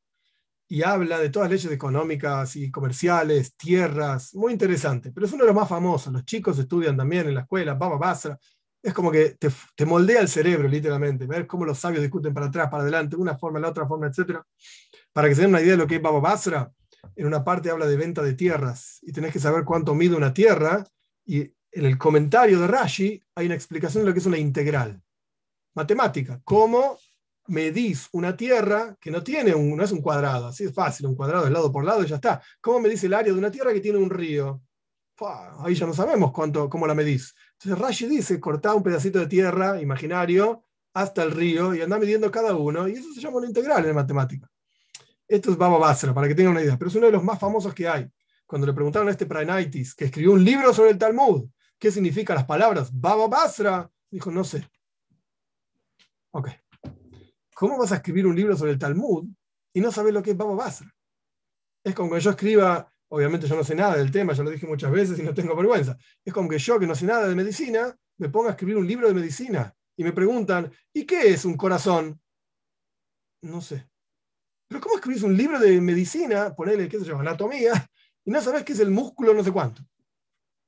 y 0.68 0.83
habla 0.83 1.18
de 1.18 1.30
todas 1.30 1.50
las 1.50 1.62
leyes 1.62 1.74
económicas 1.74 2.57
y 2.57 2.70
comerciales, 2.70 3.54
tierras, 3.57 4.35
muy 4.35 4.52
interesante, 4.52 5.12
pero 5.12 5.26
es 5.26 5.33
uno 5.33 5.44
de 5.44 5.48
los 5.48 5.57
más 5.57 5.68
famosos. 5.68 6.12
Los 6.12 6.24
chicos 6.24 6.59
estudian 6.59 6.96
también 6.96 7.28
en 7.28 7.35
la 7.35 7.42
escuela, 7.42 7.74
Baba 7.74 7.96
Basra. 7.96 8.38
Es 8.83 8.92
como 8.92 9.11
que 9.11 9.38
te, 9.38 9.87
moldea 9.87 10.20
el 10.20 10.28
cerebro, 10.28 10.68
literalmente, 10.68 11.26
ver 11.26 11.46
cómo 11.46 11.64
los 11.64 11.78
sabios 11.78 12.02
discuten 12.02 12.35
para 12.35 12.46
atrás, 12.46 12.68
para 12.70 12.83
adelante, 12.83 13.16
una 13.16 13.37
forma, 13.38 13.59
la 13.59 13.70
otra 13.70 13.87
forma, 13.87 14.09
etc. 14.09 14.40
Para 15.12 15.28
que 15.28 15.35
se 15.35 15.42
den 15.42 15.50
una 15.50 15.62
idea 15.62 15.72
de 15.72 15.78
lo 15.78 15.87
que 15.87 15.96
es 15.96 16.02
Baba 16.02 16.20
Basra, 16.20 16.70
en 17.16 17.26
una 17.26 17.44
parte 17.44 17.70
habla 17.70 17.86
de 17.86 17.96
venta 17.96 18.22
de 18.22 18.34
tierras 18.34 18.98
y 19.02 19.12
tenés 19.12 19.32
que 19.32 19.40
saber 19.40 19.64
cuánto 19.64 19.94
mide 19.94 20.16
una 20.16 20.34
tierra. 20.34 20.84
Y 21.24 21.40
en 21.40 21.86
el 21.86 21.98
comentario 21.98 22.60
de 22.60 22.66
Rashi 22.66 23.22
hay 23.34 23.46
una 23.46 23.54
explicación 23.54 24.02
de 24.02 24.08
lo 24.08 24.12
que 24.12 24.20
es 24.20 24.26
una 24.26 24.38
integral. 24.38 25.02
Matemática, 25.74 26.40
cómo 26.44 26.98
medís 27.46 28.08
una 28.12 28.36
tierra 28.36 28.96
que 29.00 29.10
no 29.10 29.22
tiene 29.22 29.54
un, 29.54 29.76
no 29.76 29.84
es 29.84 29.92
un 29.92 30.00
cuadrado, 30.00 30.46
así 30.48 30.64
es 30.64 30.72
fácil, 30.72 31.06
un 31.06 31.14
cuadrado 31.14 31.44
de 31.44 31.50
lado 31.50 31.70
por 31.70 31.84
lado 31.84 32.02
y 32.02 32.06
ya 32.06 32.16
está. 32.16 32.42
¿Cómo 32.60 32.80
medís 32.80 33.02
el 33.04 33.14
área 33.14 33.32
de 33.32 33.38
una 33.38 33.50
tierra 33.50 33.72
que 33.72 33.80
tiene 33.80 33.98
un 33.98 34.10
río? 34.10 34.62
ahí 35.60 35.74
ya 35.74 35.86
no 35.86 35.94
sabemos 35.94 36.32
cuánto, 36.32 36.68
cómo 36.68 36.86
la 36.86 36.94
medís. 36.94 37.34
Entonces 37.52 37.78
Rashi 37.78 38.06
dice, 38.06 38.40
cortá 38.40 38.74
un 38.74 38.82
pedacito 38.82 39.18
de 39.20 39.26
tierra 39.26 39.80
imaginario 39.80 40.64
hasta 40.92 41.22
el 41.22 41.30
río 41.30 41.74
y 41.74 41.82
anda 41.82 41.98
midiendo 41.98 42.30
cada 42.30 42.54
uno, 42.54 42.88
y 42.88 42.92
eso 42.92 43.12
se 43.12 43.20
llama 43.20 43.38
una 43.38 43.48
integral 43.48 43.84
en 43.84 43.94
matemática. 43.94 44.48
Esto 45.26 45.50
es 45.50 45.56
Baba 45.56 45.78
Basra, 45.78 46.12
para 46.12 46.28
que 46.28 46.34
tengan 46.34 46.52
una 46.52 46.62
idea, 46.62 46.76
pero 46.76 46.88
es 46.88 46.96
uno 46.96 47.06
de 47.06 47.12
los 47.12 47.24
más 47.24 47.38
famosos 47.38 47.74
que 47.74 47.88
hay. 47.88 48.10
Cuando 48.46 48.66
le 48.66 48.72
preguntaron 48.72 49.08
a 49.08 49.10
este 49.10 49.26
Prainaitis, 49.26 49.94
que 49.94 50.06
escribió 50.06 50.32
un 50.32 50.44
libro 50.44 50.72
sobre 50.74 50.90
el 50.90 50.98
Talmud, 50.98 51.48
¿qué 51.78 51.90
significan 51.90 52.37
las 52.37 52.44
palabras 52.44 52.90
Baba 52.92 53.26
Basra? 53.26 53.90
Dijo, 54.10 54.30
no 54.30 54.44
sé. 54.44 54.68
Ok. 56.32 56.50
¿Cómo 57.54 57.78
vas 57.78 57.92
a 57.92 57.96
escribir 57.96 58.26
un 58.26 58.37
libro 58.37 58.56
sobre 58.56 58.72
el 58.72 58.78
Talmud 58.78 59.26
y 59.72 59.80
no 59.80 59.90
sabes 59.90 60.12
lo 60.12 60.22
que 60.22 60.32
es 60.32 60.37
Baba 60.37 60.54
Basra? 60.54 60.92
Es 61.82 61.94
como 61.94 62.12
que 62.12 62.20
yo 62.20 62.30
escriba 62.30 62.90
obviamente 63.14 63.46
yo 63.46 63.54
no 63.54 63.62
sé 63.62 63.76
nada 63.76 63.96
del 63.96 64.10
tema, 64.10 64.32
ya 64.32 64.42
lo 64.42 64.50
dije 64.50 64.66
muchas 64.66 64.90
veces 64.90 65.18
y 65.18 65.22
no 65.22 65.32
tengo 65.32 65.54
vergüenza. 65.54 65.96
Es 66.24 66.32
como 66.32 66.48
que 66.48 66.58
yo, 66.58 66.80
que 66.80 66.87
no 66.87 66.96
sé 66.96 67.06
nada 67.06 67.28
de 67.28 67.34
medicina, 67.37 67.96
me 68.18 68.28
ponga 68.28 68.48
a 68.48 68.52
escribir 68.52 68.76
un 68.76 68.87
libro 68.87 69.06
de 69.06 69.14
medicina 69.14 69.72
y 69.96 70.02
me 70.02 70.12
preguntan, 70.12 70.72
¿y 70.92 71.04
qué 71.04 71.28
es 71.30 71.44
un 71.44 71.56
corazón? 71.56 72.20
No 73.42 73.60
sé. 73.60 73.88
Pero 74.74 74.82
¿cómo 74.82 74.96
escribís 74.96 75.22
un 75.22 75.37
libro 75.37 75.56
de 75.60 75.80
medicina, 75.80 76.52
ponerle, 76.52 76.88
qué 76.88 76.98
se 76.98 77.04
llama, 77.04 77.20
anatomía, 77.20 77.88
y 78.24 78.32
no 78.32 78.40
sabes 78.40 78.64
qué 78.64 78.72
es 78.72 78.80
el 78.80 78.90
músculo 78.90 79.32
no 79.32 79.44
sé 79.44 79.52
cuánto? 79.52 79.87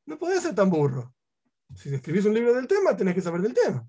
No 0.07 0.17
podés 0.17 0.45
ser 0.45 0.55
tan 0.55 0.71
burro. 0.71 1.13
Si 1.75 1.93
escribís 1.93 2.25
un 2.25 2.33
libro 2.33 2.55
del 2.55 2.69
tema, 2.69 2.97
tenés 2.97 3.17
que 3.17 3.21
saber 3.21 3.41
del 3.41 3.53
tema. 3.53 3.85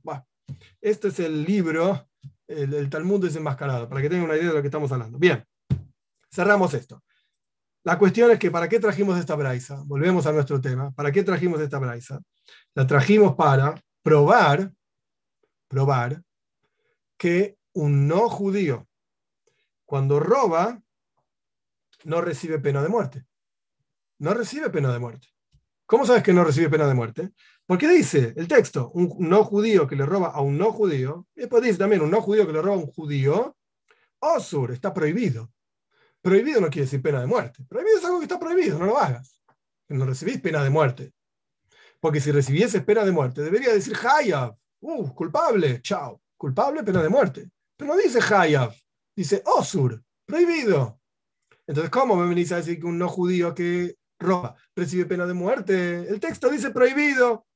Este 0.81 1.09
es 1.09 1.19
el 1.19 1.43
libro, 1.43 2.09
el, 2.47 2.73
el 2.73 2.89
Talmud 2.89 3.23
desenmascarado, 3.23 3.87
para 3.87 4.01
que 4.01 4.09
tengan 4.09 4.25
una 4.25 4.35
idea 4.35 4.47
de 4.47 4.55
lo 4.55 4.61
que 4.61 4.69
estamos 4.69 4.91
hablando. 4.91 5.19
Bien, 5.19 5.45
cerramos 6.31 6.73
esto. 6.73 7.03
La 7.83 7.99
cuestión 7.99 8.31
es 8.31 8.39
que 8.39 8.49
¿para 8.49 8.67
qué 8.67 8.79
trajimos 8.79 9.19
esta 9.19 9.35
braisa? 9.35 9.83
Volvemos 9.85 10.25
a 10.25 10.31
nuestro 10.31 10.59
tema. 10.59 10.89
¿Para 10.95 11.11
qué 11.11 11.21
trajimos 11.21 11.61
esta 11.61 11.77
braisa? 11.77 12.19
La 12.73 12.87
trajimos 12.87 13.35
para 13.35 13.79
probar, 14.01 14.73
probar 15.67 16.23
que 17.19 17.59
un 17.73 18.07
no 18.07 18.27
judío, 18.29 18.87
cuando 19.87 20.19
roba, 20.19 20.83
no 22.03 22.19
recibe 22.19 22.59
pena 22.59 22.83
de 22.83 22.89
muerte. 22.89 23.25
No 24.19 24.33
recibe 24.33 24.69
pena 24.69 24.91
de 24.91 24.99
muerte. 24.99 25.29
¿Cómo 25.85 26.05
sabes 26.05 26.23
que 26.23 26.33
no 26.33 26.43
recibe 26.43 26.69
pena 26.69 26.85
de 26.85 26.93
muerte? 26.93 27.31
Porque 27.65 27.87
dice 27.87 28.33
el 28.35 28.49
texto, 28.49 28.91
un 28.93 29.15
no 29.19 29.45
judío 29.45 29.87
que 29.87 29.95
le 29.95 30.05
roba 30.05 30.27
a 30.27 30.41
un 30.41 30.57
no 30.57 30.73
judío, 30.73 31.25
y 31.33 31.41
después 31.41 31.63
dice 31.63 31.77
también 31.77 32.01
un 32.01 32.11
no 32.11 32.21
judío 32.21 32.45
que 32.45 32.51
le 32.51 32.61
roba 32.61 32.75
a 32.75 32.79
un 32.79 32.87
judío, 32.87 33.55
osur, 34.19 34.71
está 34.71 34.93
prohibido. 34.93 35.53
Prohibido 36.21 36.59
no 36.59 36.67
quiere 36.67 36.85
decir 36.85 37.01
pena 37.01 37.21
de 37.21 37.27
muerte. 37.27 37.63
Prohibido 37.69 37.97
es 37.97 38.03
algo 38.03 38.19
que 38.19 38.25
está 38.25 38.37
prohibido, 38.37 38.77
no 38.77 38.87
lo 38.87 38.97
hagas. 38.97 39.41
No 39.87 40.05
recibís 40.05 40.41
pena 40.41 40.61
de 40.65 40.69
muerte. 40.69 41.13
Porque 42.01 42.19
si 42.19 42.33
recibieses 42.33 42.83
pena 42.83 43.05
de 43.05 43.13
muerte, 43.13 43.41
debería 43.41 43.71
decir 43.71 43.95
Hayab. 43.95 44.53
Uh, 44.81 45.13
culpable, 45.13 45.81
chao. 45.81 46.21
Culpable, 46.35 46.83
pena 46.83 47.01
de 47.01 47.07
muerte. 47.07 47.49
Pero 47.77 47.93
no 47.93 47.97
dice 47.97 48.19
Hayab, 48.19 48.73
dice 49.17 49.41
Osur, 49.45 50.03
prohibido. 50.25 51.01
Entonces, 51.65 51.89
¿cómo 51.89 52.15
me 52.15 52.27
venís 52.27 52.51
a 52.51 52.57
decir 52.57 52.79
que 52.79 52.85
un 52.85 52.99
no 52.99 53.09
judío 53.09 53.53
que 53.53 53.95
roba 54.19 54.55
recibe 54.75 55.05
pena 55.05 55.25
de 55.25 55.33
muerte? 55.33 56.07
El 56.07 56.19
texto 56.19 56.49
dice 56.49 56.69
prohibido. 56.69 57.47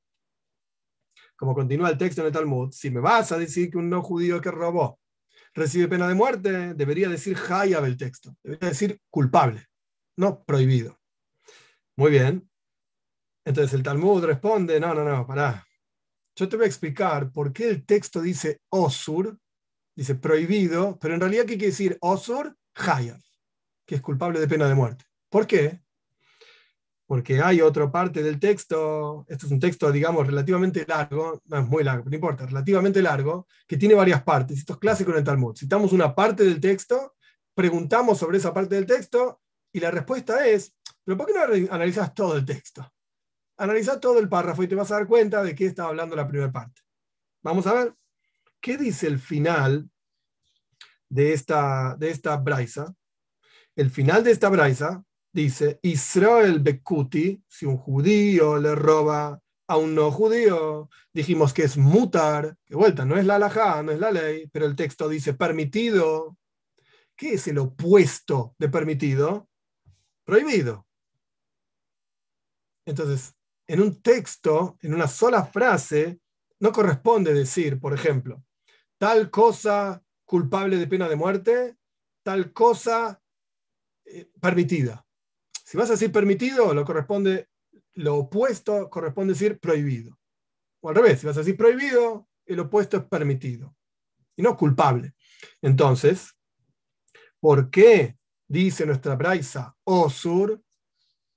Como 1.38 1.54
continúa 1.54 1.90
el 1.90 1.98
texto 1.98 2.22
en 2.22 2.28
el 2.28 2.34
Talmud, 2.34 2.72
si 2.72 2.90
me 2.90 3.00
vas 3.00 3.32
a 3.32 3.38
decir 3.38 3.70
que 3.70 3.78
un 3.78 3.90
no 3.90 4.02
judío 4.02 4.42
que 4.42 4.52
robó 4.52 5.00
recibe 5.54 5.88
pena 5.88 6.08
de 6.08 6.16
muerte, 6.16 6.74
debería 6.74 7.10
decir 7.10 7.38
Hayab 7.38 7.86
el 7.86 7.98
texto, 7.98 8.36
debería 8.44 8.70
decir 8.70 9.00
culpable, 9.10 9.68
no 10.18 10.44
prohibido. 10.44 11.00
Muy 11.96 12.12
bien. 12.12 12.50
Entonces 13.46 13.74
el 13.74 13.84
Talmud 13.84 14.24
responde, 14.24 14.80
no, 14.80 14.94
no, 14.94 15.04
no, 15.04 15.28
pará. 15.28 15.66
Yo 16.36 16.48
te 16.48 16.56
voy 16.56 16.66
a 16.66 16.68
explicar 16.68 17.32
por 17.32 17.52
qué 17.52 17.70
el 17.70 17.86
texto 17.86 18.22
dice 18.22 18.62
Osur, 18.70 19.38
dice 20.02 20.16
prohibido, 20.16 20.98
pero 21.00 21.14
en 21.14 21.20
realidad 21.20 21.44
¿qué 21.44 21.58
quiere 21.58 21.68
decir 21.68 21.98
Osur? 22.02 22.58
Hayab, 22.76 23.22
que 23.86 23.96
es 23.96 24.02
culpable 24.02 24.40
de 24.40 24.48
pena 24.48 24.68
de 24.68 24.76
muerte. 24.76 25.06
¿Por 25.30 25.48
qué? 25.48 25.82
porque 27.12 27.42
hay 27.42 27.60
otra 27.60 27.92
parte 27.92 28.24
del 28.24 28.40
texto, 28.40 29.26
esto 29.28 29.46
es 29.46 29.52
un 29.52 29.60
texto, 29.60 29.92
digamos, 29.92 30.26
relativamente 30.26 30.86
largo, 30.88 31.42
no 31.44 31.58
es 31.60 31.68
muy 31.68 31.84
largo, 31.84 32.10
no 32.10 32.16
importa, 32.16 32.46
relativamente 32.46 33.02
largo, 33.02 33.48
que 33.68 33.76
tiene 33.76 33.96
varias 33.96 34.24
partes. 34.24 34.60
Esto 34.60 34.72
es 34.72 34.80
clásico 34.80 35.12
en 35.12 35.18
el 35.18 35.24
Talmud. 35.26 35.54
Citamos 35.54 35.92
una 35.92 36.16
parte 36.16 36.46
del 36.46 36.62
texto, 36.62 37.16
preguntamos 37.54 38.18
sobre 38.18 38.38
esa 38.38 38.54
parte 38.54 38.76
del 38.76 38.86
texto, 38.86 39.42
y 39.74 39.82
la 39.82 39.92
respuesta 39.92 40.48
es, 40.48 40.74
pero 41.04 41.18
¿por 41.18 41.28
qué 41.28 41.34
no 41.34 41.74
analizas 41.74 42.14
todo 42.14 42.38
el 42.38 42.46
texto? 42.46 42.90
Analiza 43.58 44.00
todo 44.00 44.18
el 44.18 44.30
párrafo 44.30 44.64
y 44.64 44.70
te 44.70 44.76
vas 44.76 44.90
a 44.92 44.96
dar 44.96 45.06
cuenta 45.06 45.44
de 45.44 45.54
qué 45.54 45.66
estaba 45.66 45.90
hablando 45.90 46.16
la 46.16 46.30
primera 46.30 46.50
parte. 46.50 46.80
Vamos 47.44 47.68
a 47.68 47.74
ver, 47.74 47.94
¿qué 48.62 48.78
dice 48.78 49.08
el 49.08 49.20
final 49.20 49.90
de 51.10 51.34
esta, 51.34 51.96
de 51.98 52.10
esta 52.12 52.38
braisa? 52.38 52.96
El 53.76 53.90
final 53.90 54.24
de 54.24 54.32
esta 54.32 54.50
braisa 54.50 55.04
dice 55.34 55.80
Israel 55.82 56.60
Bekuti, 56.60 57.44
si 57.48 57.66
un 57.66 57.78
judío 57.78 58.58
le 58.58 58.76
roba 58.76 59.42
a 59.68 59.78
un 59.78 59.96
no 59.96 60.12
judío, 60.12 60.90
dijimos 61.14 61.54
que 61.54 61.64
es 61.64 61.78
mutar, 61.78 62.58
de 62.68 62.76
vuelta, 62.76 63.06
no 63.06 63.18
es 63.18 63.26
la 63.26 63.36
halajá, 63.36 63.82
no 63.84 63.92
es 63.92 64.00
la 64.00 64.12
ley, 64.12 64.48
pero 64.52 64.66
el 64.66 64.76
texto 64.76 65.08
dice 65.08 65.34
permitido. 65.34 66.38
¿Qué 67.16 67.34
es 67.34 67.48
el 67.48 67.58
opuesto 67.58 68.56
de 68.58 68.68
permitido? 68.68 69.48
Prohibido. 70.24 70.88
Entonces, 72.86 73.34
en 73.68 73.82
un 73.82 74.02
texto, 74.02 74.78
en 74.82 74.94
una 74.94 75.08
sola 75.08 75.46
frase, 75.46 76.20
no 76.60 76.72
corresponde 76.72 77.34
decir, 77.34 77.80
por 77.80 77.94
ejemplo, 77.94 78.44
tal 79.02 79.32
cosa 79.32 80.06
culpable 80.26 80.78
de 80.78 80.86
pena 80.86 81.10
de 81.10 81.16
muerte, 81.16 81.76
tal 82.22 82.54
cosa 82.54 83.20
eh, 84.06 84.30
permitida. 84.40 85.04
Si 85.66 85.76
vas 85.76 85.90
a 85.90 85.94
decir 85.94 86.12
permitido, 86.12 86.72
lo 86.76 86.86
corresponde, 86.86 87.50
lo 87.94 88.18
opuesto 88.18 88.92
corresponde 88.92 89.34
decir 89.34 89.58
prohibido. 89.60 90.20
O 90.82 90.90
al 90.90 90.96
revés, 90.96 91.20
si 91.20 91.26
vas 91.26 91.36
a 91.36 91.40
decir 91.40 91.58
prohibido, 91.58 92.30
el 92.46 92.60
opuesto 92.60 92.98
es 92.98 93.04
permitido. 93.06 93.76
Y 94.36 94.44
no 94.44 94.56
culpable. 94.56 95.16
Entonces, 95.64 96.38
¿por 97.40 97.72
qué 97.72 98.20
dice 98.48 98.86
nuestra 98.86 99.16
Braisa 99.16 99.76
Osur 99.84 100.62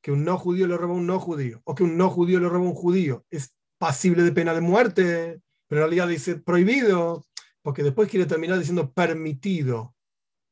que 0.03 0.13
un 0.13 0.23
no 0.23 0.37
judío 0.37 0.67
le 0.67 0.77
roba 0.77 0.93
a 0.93 0.99
un 0.99 1.07
no 1.07 1.19
judío? 1.19 1.63
O 1.65 1.75
que 1.75 1.83
un 1.83 1.97
no 1.97 2.11
judío 2.11 2.41
le 2.41 2.49
roba 2.51 2.67
a 2.67 2.69
un 2.69 2.75
judío. 2.75 3.25
Es 3.31 3.55
pasible 3.79 4.23
de 4.23 4.33
pena 4.33 4.53
de 4.53 4.61
muerte, 4.61 5.41
pero 5.67 5.81
en 5.81 5.89
realidad 5.89 6.09
dice 6.09 6.35
prohibido, 6.37 7.25
porque 7.65 7.83
después 7.83 8.11
quiere 8.11 8.27
terminar 8.27 8.59
diciendo 8.59 8.93
permitido. 8.93 9.97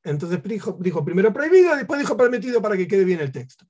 Entonces 0.03 0.43
dijo, 0.43 1.05
primero 1.05 1.31
prohibido, 1.31 1.77
después 1.77 2.01
dijo 2.01 2.17
permitido 2.17 2.63
para 2.63 2.75
que 2.75 2.89
quede 2.89 3.05
bien 3.05 3.21
el 3.21 3.31
texto. 3.31 3.67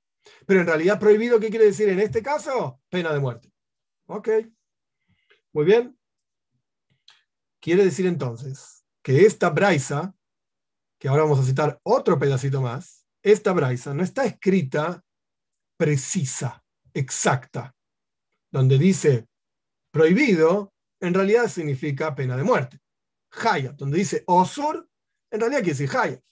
Pero 0.46 0.60
en 0.60 0.66
realidad 0.68 1.00
prohibido, 1.00 1.40
¿qué 1.40 1.50
quiere 1.50 1.64
decir 1.64 1.88
en 1.88 1.98
este 1.98 2.22
caso? 2.22 2.80
Pena 2.88 3.12
de 3.12 3.18
muerte. 3.18 3.52
Ok. 4.06 4.28
Muy 5.52 5.64
bien. 5.64 5.98
Quiere 7.60 7.84
decir 7.84 8.06
entonces 8.06 8.84
que 9.02 9.26
esta 9.26 9.50
braisa, 9.50 10.14
que 11.00 11.08
ahora 11.08 11.24
vamos 11.24 11.40
a 11.40 11.44
citar 11.44 11.80
otro 11.82 12.20
pedacito 12.20 12.62
más, 12.62 13.08
esta 13.24 13.52
braisa 13.52 13.92
no 13.92 14.04
está 14.04 14.24
escrita 14.24 15.04
precisa, 15.76 16.64
exacta, 16.94 17.74
donde 18.52 18.78
dice 18.78 19.26
prohibido, 19.90 20.72
en 21.00 21.12
realidad 21.12 21.48
significa 21.48 22.14
pena 22.14 22.36
de 22.36 22.44
muerte. 22.44 22.81
Hayat, 23.32 23.76
donde 23.76 23.98
dice 23.98 24.22
osur, 24.26 24.88
en 25.30 25.40
realidad 25.40 25.62
quiere 25.62 25.78
decir 25.78 25.96
hayat. 25.96 26.22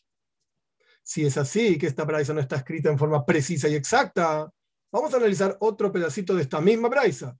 Si 1.02 1.24
es 1.24 1.36
así, 1.36 1.78
que 1.78 1.86
esta 1.86 2.04
braisa 2.04 2.34
no 2.34 2.40
está 2.40 2.56
escrita 2.56 2.90
en 2.90 2.98
forma 2.98 3.24
precisa 3.24 3.68
y 3.68 3.74
exacta, 3.74 4.52
vamos 4.92 5.12
a 5.12 5.16
analizar 5.16 5.56
otro 5.60 5.90
pedacito 5.90 6.34
de 6.34 6.42
esta 6.42 6.60
misma 6.60 6.88
braisa 6.88 7.36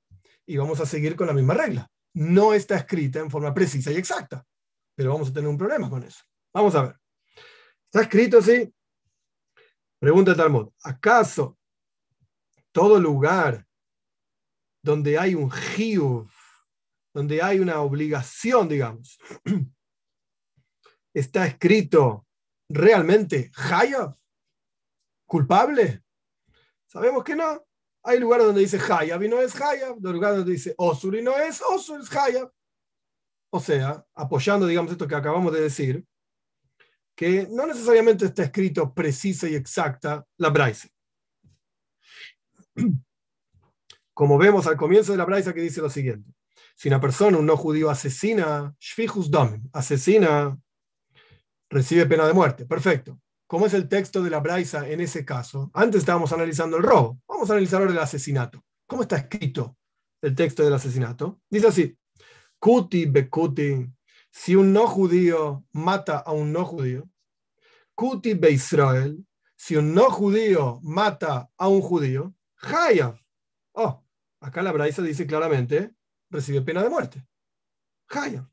y 0.47 0.57
vamos 0.57 0.81
a 0.81 0.87
seguir 0.87 1.15
con 1.15 1.27
la 1.27 1.33
misma 1.33 1.55
regla. 1.55 1.91
No 2.15 2.55
está 2.55 2.77
escrita 2.77 3.21
en 3.21 3.31
forma 3.31 3.55
precisa 3.55 3.93
y 3.93 3.97
exacta, 3.97 4.45
pero 4.97 5.13
vamos 5.13 5.29
a 5.29 5.33
tener 5.33 5.49
un 5.49 5.59
problema 5.59 5.89
con 5.89 6.03
eso. 6.03 6.25
Vamos 6.53 6.75
a 6.75 6.83
ver. 6.83 6.97
¿Está 7.85 8.03
escrito 8.03 8.39
así? 8.39 8.73
Pregunta 10.01 10.35
Talmud. 10.35 10.71
¿Acaso 10.83 11.59
todo 12.73 12.99
lugar 12.99 13.67
donde 14.83 15.19
hay 15.19 15.35
un 15.35 15.51
donde 17.13 17.43
hay 17.43 17.61
una 17.61 17.81
obligación, 17.81 18.69
digamos, 18.69 19.19
está 21.15 21.47
escrito 21.47 22.27
realmente 22.69 23.51
Hayab? 23.57 24.15
¿Culpable? 25.27 26.03
Sabemos 26.87 27.25
que 27.25 27.37
no. 27.37 27.65
Hay 28.03 28.19
lugares 28.19 28.47
donde 28.47 28.63
dice 28.63 28.79
Hayab 28.79 29.23
y 29.23 29.29
no 29.29 29.41
es 29.41 29.55
Hayab, 29.61 29.95
hay 30.05 30.13
lugares 30.13 30.39
donde 30.39 30.53
dice 30.53 30.75
Osur 30.79 31.17
y 31.17 31.23
no 31.23 31.37
es 31.37 31.61
Osur, 31.63 32.01
es 32.01 32.15
Hayab. 32.17 32.51
O 33.53 33.61
sea, 33.61 34.07
apoyando, 34.15 34.67
digamos, 34.67 34.93
esto 34.93 35.07
que 35.07 35.15
acabamos 35.15 35.53
de 35.53 35.61
decir, 35.61 36.05
que 37.17 37.47
no 37.51 37.67
necesariamente 37.67 38.25
está 38.25 38.45
escrito 38.45 38.95
precisa 38.95 39.49
y 39.49 39.55
exacta 39.55 40.27
la 40.39 40.49
Braisa. 40.49 40.89
Como 44.15 44.39
vemos 44.39 44.67
al 44.67 44.77
comienzo 44.77 45.13
de 45.13 45.19
la 45.19 45.25
Braisa 45.25 45.53
que 45.53 45.61
dice 45.61 45.81
lo 45.81 45.91
siguiente. 45.91 46.33
Si 46.81 46.89
una 46.89 46.99
persona, 46.99 47.37
un 47.37 47.45
no 47.45 47.59
judío, 47.59 47.91
asesina, 47.91 48.75
shfihus 48.81 49.31
dom, 49.31 49.69
asesina, 49.75 50.59
recibe 51.69 52.07
pena 52.07 52.27
de 52.27 52.33
muerte. 52.33 52.65
Perfecto. 52.65 53.21
¿Cómo 53.47 53.67
es 53.67 53.75
el 53.75 53.87
texto 53.87 54.23
de 54.23 54.31
la 54.31 54.41
Braisa 54.41 54.89
en 54.89 55.03
ese 55.03 55.27
caso? 55.27 55.71
Antes 55.75 55.99
estábamos 55.99 56.33
analizando 56.33 56.79
el 56.79 56.83
robo. 56.83 57.21
Vamos 57.29 57.51
a 57.51 57.53
analizar 57.53 57.83
ahora 57.83 57.93
el 57.93 57.99
asesinato. 57.99 58.65
¿Cómo 58.87 59.03
está 59.03 59.19
escrito 59.19 59.77
el 60.23 60.35
texto 60.35 60.65
del 60.65 60.73
asesinato? 60.73 61.43
Dice 61.51 61.67
así: 61.67 61.99
Kuti 62.59 63.05
bekuti. 63.05 63.87
Si 64.31 64.57
un 64.57 64.73
no 64.73 64.87
judío 64.87 65.67
mata 65.73 66.17
a 66.17 66.33
un 66.33 66.51
no 66.51 66.65
judío, 66.65 67.11
Kuti 67.95 68.33
be 68.33 68.53
Israel. 68.53 69.23
Si 69.55 69.77
un 69.77 69.93
no 69.93 70.11
judío 70.11 70.81
mata 70.83 71.51
a 71.59 71.69
un 71.69 71.83
judío, 71.83 72.35
Hayav. 72.63 73.21
Oh, 73.73 74.03
acá 74.41 74.63
la 74.63 74.73
Braisa 74.73 75.03
dice 75.03 75.27
claramente: 75.27 75.93
recibe 76.31 76.63
pena 76.63 76.83
de 76.83 76.89
muerte. 76.89 77.27
Hayav. 78.09 78.49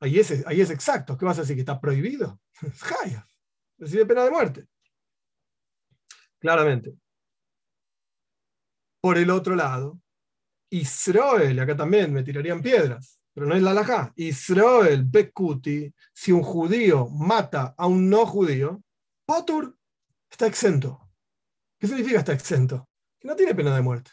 Ahí 0.00 0.18
es, 0.18 0.70
exacto. 0.70 1.16
¿Qué 1.16 1.24
vas 1.24 1.38
a 1.38 1.42
decir? 1.42 1.56
¿Que 1.56 1.60
está 1.60 1.80
prohibido? 1.80 2.40
Hayav. 3.04 3.26
Recibe 3.78 4.06
pena 4.06 4.24
de 4.24 4.30
muerte. 4.30 4.66
Claramente. 6.38 6.96
Por 9.00 9.18
el 9.18 9.30
otro 9.30 9.54
lado, 9.54 10.00
Israel, 10.70 11.58
acá 11.60 11.76
también 11.76 12.12
me 12.12 12.22
tirarían 12.22 12.62
piedras, 12.62 13.22
pero 13.34 13.46
no 13.46 13.54
es 13.54 13.62
la 13.62 13.72
alajá. 13.72 14.12
Israel, 14.16 15.04
Bekuti, 15.04 15.92
si 16.12 16.32
un 16.32 16.42
judío 16.42 17.08
mata 17.08 17.74
a 17.76 17.86
un 17.86 18.08
no 18.08 18.26
judío, 18.26 18.82
Potur 19.24 19.76
está 20.30 20.46
exento. 20.46 21.10
¿Qué 21.78 21.86
significa 21.86 22.18
está 22.18 22.32
exento? 22.32 22.88
Que 23.18 23.28
no 23.28 23.36
tiene 23.36 23.54
pena 23.54 23.74
de 23.74 23.82
muerte. 23.82 24.10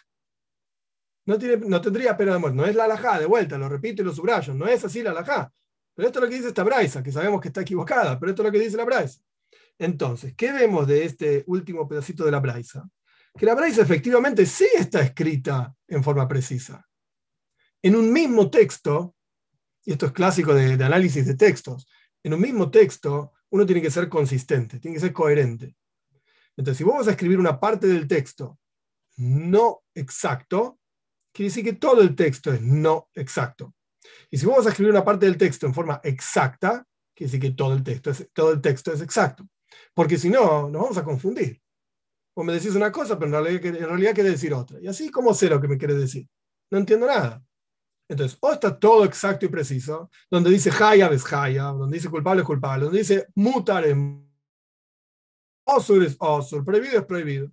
No, 1.29 1.37
tiene, 1.37 1.57
no 1.57 1.79
tendría 1.79 2.17
pena 2.17 2.33
de 2.33 2.39
muerte. 2.39 2.57
No 2.57 2.65
es 2.65 2.75
la 2.75 2.85
alajá, 2.85 3.19
de 3.19 3.27
vuelta, 3.27 3.55
lo 3.55 3.69
repito 3.69 4.01
y 4.01 4.05
lo 4.05 4.11
subrayo. 4.11 4.51
No 4.55 4.65
es 4.65 4.83
así 4.83 5.03
la 5.03 5.11
alajá. 5.11 5.53
Pero 5.93 6.07
esto 6.07 6.17
es 6.17 6.23
lo 6.23 6.27
que 6.27 6.35
dice 6.35 6.47
esta 6.47 6.63
Braisa, 6.63 7.03
que 7.03 7.11
sabemos 7.11 7.39
que 7.39 7.49
está 7.49 7.61
equivocada, 7.61 8.19
pero 8.19 8.31
esto 8.31 8.41
es 8.41 8.47
lo 8.47 8.51
que 8.51 8.57
dice 8.57 8.77
la 8.77 8.83
Braisa. 8.83 9.21
Entonces, 9.77 10.33
¿qué 10.35 10.51
vemos 10.51 10.87
de 10.87 11.05
este 11.05 11.43
último 11.45 11.87
pedacito 11.87 12.25
de 12.25 12.31
la 12.31 12.39
Braisa? 12.39 12.89
que 13.37 13.45
la 13.45 13.53
Braisa 13.53 13.83
efectivamente 13.83 14.43
sí 14.47 14.67
está 14.75 15.01
escrita 15.01 15.71
en 15.87 16.03
forma 16.03 16.27
precisa. 16.27 16.83
En 17.79 17.95
un 17.95 18.11
mismo 18.11 18.49
texto, 18.49 19.15
y 19.85 19.91
esto 19.91 20.07
es 20.07 20.11
clásico 20.11 20.55
de, 20.55 20.77
de, 20.77 20.83
análisis 20.83 21.27
de 21.27 21.35
textos, 21.35 21.87
en 22.23 22.33
un 22.33 22.41
mismo 22.41 22.71
texto 22.71 23.33
uno 23.51 23.67
tiene 23.67 23.83
que 23.83 23.91
ser 23.91 24.09
consistente, 24.09 24.79
tiene 24.79 24.95
que 24.95 25.01
ser 25.01 25.13
coherente. 25.13 25.75
Entonces, 26.57 26.79
si 26.79 26.83
vamos 26.83 27.07
a 27.07 27.11
escribir 27.11 27.37
una 27.37 27.59
parte 27.59 27.85
del 27.85 28.07
texto 28.07 28.57
no 29.17 29.83
exacto, 29.93 30.78
quiere 31.33 31.49
decir 31.49 31.63
que 31.63 31.73
todo 31.73 32.01
el 32.01 32.15
texto 32.15 32.51
es 32.51 32.61
no 32.61 33.09
exacto. 33.13 33.73
Y 34.29 34.37
si 34.37 34.45
vamos 34.45 34.65
a 34.65 34.69
escribir 34.69 34.91
una 34.91 35.03
parte 35.03 35.25
del 35.25 35.37
texto 35.37 35.65
en 35.65 35.73
forma 35.73 35.99
exacta, 36.03 36.85
quiere 37.15 37.31
decir 37.31 37.41
que 37.41 37.55
todo 37.55 37.73
el 37.73 37.83
texto 37.83 38.11
es, 38.11 38.29
todo 38.33 38.51
el 38.51 38.61
texto 38.61 38.91
es 38.93 39.01
exacto. 39.01 39.47
Porque 39.93 40.17
si 40.17 40.29
no, 40.29 40.69
nos 40.69 40.81
vamos 40.81 40.97
a 40.97 41.03
confundir 41.03 41.61
o 42.39 42.43
me 42.43 42.53
decís 42.53 42.73
una 42.73 42.89
cosa, 42.89 43.19
pero 43.19 43.37
en 43.37 43.43
realidad, 43.43 44.07
en 44.07 44.13
quiere 44.13 44.29
decir 44.29 44.53
otra. 44.53 44.79
Y 44.79 44.87
así, 44.87 45.11
¿cómo 45.11 45.33
sé 45.33 45.49
lo 45.49 45.59
que 45.59 45.67
me 45.67 45.77
quiere 45.77 45.93
decir? 45.93 46.25
No 46.71 46.77
entiendo 46.77 47.05
nada. 47.05 47.43
Entonces, 48.07 48.37
o 48.39 48.53
está 48.53 48.79
todo 48.79 49.03
exacto 49.03 49.45
y 49.45 49.49
preciso, 49.49 50.09
donde 50.31 50.49
dice 50.49 50.71
Hayab 50.71 51.11
es 51.11 51.31
Hayab, 51.31 51.77
donde 51.77 51.97
dice 51.97 52.09
culpable 52.09 52.41
es 52.41 52.47
culpable, 52.47 52.85
donde 52.85 52.99
dice 52.99 53.27
mutar 53.35 53.85
es 53.85 53.95
osur 55.65 56.03
es 56.03 56.15
osur, 56.17 56.63
prohibido 56.63 56.99
es 56.99 57.05
prohibido. 57.05 57.51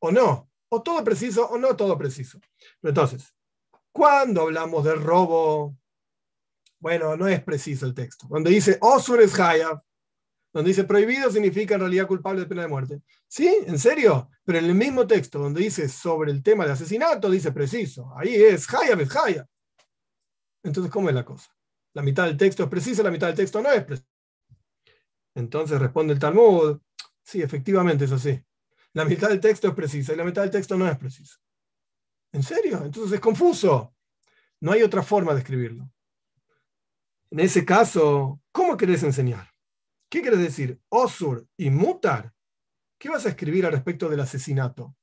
O 0.00 0.12
no, 0.12 0.50
o 0.74 0.82
todo 0.82 1.04
preciso 1.04 1.46
o 1.50 1.58
no 1.58 1.76
todo 1.76 1.98
preciso. 1.98 2.40
Entonces, 2.82 3.34
cuando 3.92 4.40
hablamos 4.40 4.82
del 4.84 5.02
robo, 5.02 5.76
bueno, 6.78 7.14
no 7.14 7.28
es 7.28 7.42
preciso 7.42 7.84
el 7.84 7.92
texto. 7.92 8.26
Donde 8.30 8.50
dice 8.50 8.78
osur 8.80 9.20
es 9.20 9.38
Hayab, 9.38 9.82
donde 10.50 10.68
dice 10.68 10.84
prohibido 10.84 11.30
significa 11.30 11.74
en 11.74 11.80
realidad 11.80 12.06
culpable 12.06 12.40
de 12.40 12.46
pena 12.46 12.62
de 12.62 12.68
muerte. 12.68 13.02
¿Sí? 13.28 13.54
¿En 13.66 13.78
serio? 13.78 14.30
Pero 14.44 14.60
en 14.60 14.64
el 14.64 14.74
mismo 14.74 15.06
texto 15.06 15.38
donde 15.38 15.60
dice 15.60 15.90
sobre 15.90 16.32
el 16.32 16.42
tema 16.42 16.64
de 16.64 16.72
asesinato, 16.72 17.30
dice 17.30 17.52
preciso. 17.52 18.10
Ahí 18.16 18.34
es 18.34 18.66
Haya 18.72 18.94
es 18.94 19.14
Haya. 19.14 19.46
Entonces, 20.62 20.90
¿cómo 20.90 21.10
es 21.10 21.14
la 21.14 21.24
cosa? 21.24 21.54
La 21.92 22.00
mitad 22.00 22.24
del 22.24 22.38
texto 22.38 22.62
es 22.62 22.70
preciso, 22.70 23.02
la 23.02 23.10
mitad 23.10 23.26
del 23.26 23.36
texto 23.36 23.60
no 23.60 23.70
es 23.70 23.84
preciso. 23.84 24.08
Entonces 25.34 25.78
responde 25.78 26.14
el 26.14 26.18
Talmud, 26.18 26.80
sí, 27.22 27.42
efectivamente 27.42 28.06
es 28.06 28.12
así. 28.12 28.42
La 28.94 29.04
mitad 29.04 29.28
del 29.28 29.40
texto 29.40 29.68
es 29.68 29.74
precisa 29.74 30.12
y 30.12 30.16
la 30.16 30.24
mitad 30.24 30.42
del 30.42 30.50
texto 30.50 30.76
no 30.76 30.86
es 30.88 30.96
preciso. 30.98 31.38
¿En 32.32 32.42
serio? 32.42 32.82
Entonces 32.84 33.12
es 33.12 33.20
confuso. 33.20 33.94
No 34.60 34.72
hay 34.72 34.82
otra 34.82 35.02
forma 35.02 35.32
de 35.32 35.40
escribirlo. 35.40 35.90
En 37.30 37.40
ese 37.40 37.64
caso, 37.64 38.40
¿cómo 38.52 38.76
querés 38.76 39.02
enseñar? 39.02 39.50
¿Qué 40.10 40.20
quiere 40.20 40.36
decir? 40.36 40.78
Osur 40.90 41.46
y 41.56 41.70
mutar. 41.70 42.32
¿Qué 42.98 43.08
vas 43.08 43.24
a 43.24 43.30
escribir 43.30 43.64
al 43.64 43.72
respecto 43.72 44.08
del 44.08 44.20
asesinato? 44.20 44.94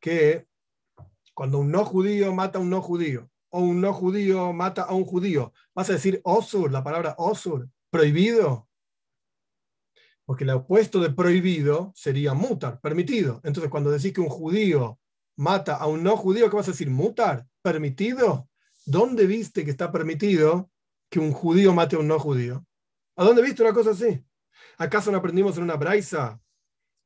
Que 0.00 0.46
cuando 1.34 1.58
un 1.58 1.70
no 1.70 1.84
judío 1.84 2.34
mata 2.34 2.58
a 2.58 2.60
un 2.60 2.70
no 2.70 2.82
judío, 2.82 3.30
o 3.50 3.60
un 3.60 3.80
no 3.80 3.92
judío 3.92 4.52
mata 4.52 4.82
a 4.82 4.94
un 4.94 5.04
judío, 5.04 5.52
vas 5.74 5.88
a 5.90 5.94
decir 5.94 6.20
osur, 6.24 6.70
la 6.70 6.84
palabra 6.84 7.14
osur, 7.18 7.68
prohibido. 7.90 8.68
Porque 10.30 10.44
el 10.44 10.50
opuesto 10.50 11.00
de 11.00 11.10
prohibido 11.10 11.92
sería 11.96 12.34
mutar, 12.34 12.80
permitido. 12.80 13.40
Entonces, 13.42 13.68
cuando 13.68 13.90
decís 13.90 14.12
que 14.12 14.20
un 14.20 14.28
judío 14.28 15.00
mata 15.36 15.74
a 15.74 15.88
un 15.88 16.04
no 16.04 16.16
judío, 16.16 16.48
¿qué 16.48 16.54
vas 16.54 16.68
a 16.68 16.70
decir? 16.70 16.88
Mutar, 16.88 17.48
permitido. 17.62 18.48
¿Dónde 18.86 19.26
viste 19.26 19.64
que 19.64 19.72
está 19.72 19.90
permitido 19.90 20.70
que 21.10 21.18
un 21.18 21.32
judío 21.32 21.74
mate 21.74 21.96
a 21.96 21.98
un 21.98 22.06
no 22.06 22.20
judío? 22.20 22.64
¿A 23.16 23.24
dónde 23.24 23.42
viste 23.42 23.64
una 23.64 23.72
cosa 23.72 23.90
así? 23.90 24.24
¿Acaso 24.78 25.10
no 25.10 25.18
aprendimos 25.18 25.56
en 25.56 25.64
una 25.64 25.74
braisa? 25.74 26.40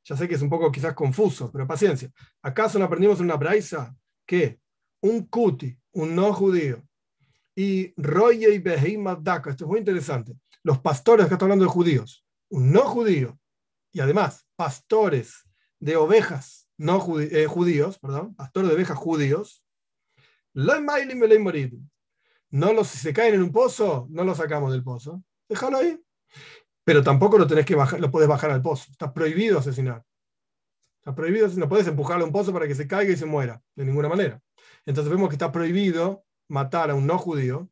Ya 0.04 0.18
sé 0.18 0.28
que 0.28 0.34
es 0.34 0.42
un 0.42 0.50
poco 0.50 0.70
quizás 0.70 0.92
confuso, 0.92 1.50
pero 1.50 1.66
paciencia. 1.66 2.10
¿Acaso 2.42 2.78
no 2.78 2.84
aprendimos 2.84 3.20
en 3.20 3.24
una 3.24 3.36
braisa 3.36 3.96
que 4.26 4.60
un 5.00 5.28
cuti, 5.28 5.74
un 5.92 6.14
no 6.14 6.30
judío, 6.34 6.82
y 7.56 7.94
Roye 7.96 8.52
y 8.52 8.58
Beheimah 8.58 9.16
Daka, 9.18 9.48
esto 9.48 9.64
es 9.64 9.68
muy 9.70 9.78
interesante, 9.78 10.36
los 10.62 10.78
pastores, 10.80 11.26
que 11.26 11.32
están 11.32 11.46
hablando 11.46 11.64
de 11.64 11.70
judíos, 11.70 12.23
un 12.50 12.72
no 12.72 12.82
judío, 12.82 13.38
y 13.92 14.00
además 14.00 14.46
pastores 14.56 15.44
de 15.78 15.96
ovejas 15.96 16.68
no 16.76 17.20
eh, 17.20 17.46
judíos, 17.46 17.98
perdón, 17.98 18.34
pastores 18.34 18.68
de 18.68 18.76
ovejas 18.76 18.98
judíos, 18.98 19.64
no 20.54 20.74
los, 22.72 22.88
si 22.88 22.98
se 22.98 23.12
caen 23.12 23.34
en 23.34 23.42
un 23.42 23.52
pozo, 23.52 24.06
no 24.10 24.24
los 24.24 24.36
sacamos 24.36 24.72
del 24.72 24.84
pozo. 24.84 25.22
Déjalo 25.48 25.78
ahí 25.78 26.00
pero 26.84 27.02
tampoco 27.02 27.38
lo 27.38 27.46
tenés 27.46 27.64
que 27.64 27.74
bajar, 27.74 27.98
lo 27.98 28.10
puedes 28.10 28.28
bajar 28.28 28.50
al 28.50 28.62
pozo. 28.62 28.90
Está 28.90 29.12
prohibido 29.12 29.58
asesinar. 29.58 30.04
Está 31.00 31.14
prohibido, 31.14 31.48
no 31.56 31.68
puedes 31.68 31.86
empujarlo 31.86 32.24
a 32.24 32.26
un 32.26 32.32
pozo 32.32 32.52
para 32.52 32.68
que 32.68 32.74
se 32.74 32.86
caiga 32.86 33.12
y 33.12 33.16
se 33.16 33.26
muera, 33.26 33.62
de 33.74 33.84
ninguna 33.84 34.08
manera. 34.08 34.40
Entonces 34.86 35.10
vemos 35.10 35.28
que 35.28 35.34
está 35.34 35.50
prohibido 35.50 36.24
matar 36.48 36.90
a 36.90 36.94
un 36.94 37.06
no 37.06 37.18
judío 37.18 37.68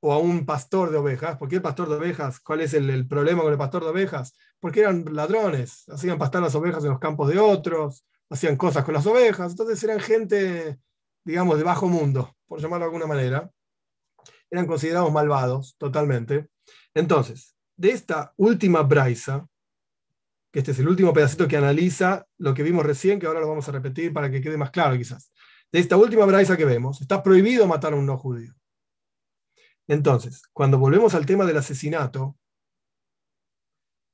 o 0.00 0.12
a 0.12 0.18
un 0.18 0.46
pastor 0.46 0.90
de 0.90 0.98
ovejas. 0.98 1.36
¿Por 1.36 1.48
qué 1.48 1.56
el 1.56 1.62
pastor 1.62 1.88
de 1.88 1.96
ovejas? 1.96 2.40
¿Cuál 2.40 2.60
es 2.60 2.74
el, 2.74 2.90
el 2.90 3.06
problema 3.06 3.42
con 3.42 3.52
el 3.52 3.58
pastor 3.58 3.82
de 3.84 3.90
ovejas? 3.90 4.34
Porque 4.60 4.80
eran 4.80 5.04
ladrones, 5.12 5.88
hacían 5.88 6.18
pastar 6.18 6.42
las 6.42 6.54
ovejas 6.54 6.84
en 6.84 6.90
los 6.90 6.98
campos 6.98 7.28
de 7.28 7.38
otros, 7.38 8.04
hacían 8.30 8.56
cosas 8.56 8.84
con 8.84 8.94
las 8.94 9.06
ovejas. 9.06 9.52
Entonces 9.52 9.82
eran 9.82 10.00
gente, 10.00 10.78
digamos, 11.24 11.58
de 11.58 11.64
bajo 11.64 11.88
mundo, 11.88 12.36
por 12.46 12.60
llamarlo 12.60 12.84
de 12.84 12.88
alguna 12.88 13.06
manera. 13.06 13.50
Eran 14.50 14.66
considerados 14.66 15.12
malvados, 15.12 15.76
totalmente. 15.78 16.48
Entonces, 16.94 17.56
de 17.76 17.90
esta 17.90 18.32
última 18.36 18.82
braisa, 18.82 19.46
que 20.52 20.60
este 20.60 20.72
es 20.72 20.78
el 20.78 20.88
último 20.88 21.12
pedacito 21.12 21.48
que 21.48 21.56
analiza 21.56 22.26
lo 22.38 22.54
que 22.54 22.62
vimos 22.62 22.86
recién, 22.86 23.18
que 23.18 23.26
ahora 23.26 23.40
lo 23.40 23.48
vamos 23.48 23.68
a 23.68 23.72
repetir 23.72 24.12
para 24.12 24.30
que 24.30 24.40
quede 24.40 24.56
más 24.56 24.70
claro 24.70 24.96
quizás. 24.96 25.30
De 25.70 25.80
esta 25.80 25.96
última 25.96 26.24
braisa 26.24 26.56
que 26.56 26.64
vemos, 26.64 27.00
está 27.00 27.22
prohibido 27.22 27.66
matar 27.66 27.92
a 27.92 27.96
un 27.96 28.06
no 28.06 28.16
judío. 28.16 28.54
Entonces, 29.88 30.42
cuando 30.52 30.78
volvemos 30.78 31.14
al 31.14 31.26
tema 31.26 31.44
del 31.44 31.56
asesinato, 31.58 32.36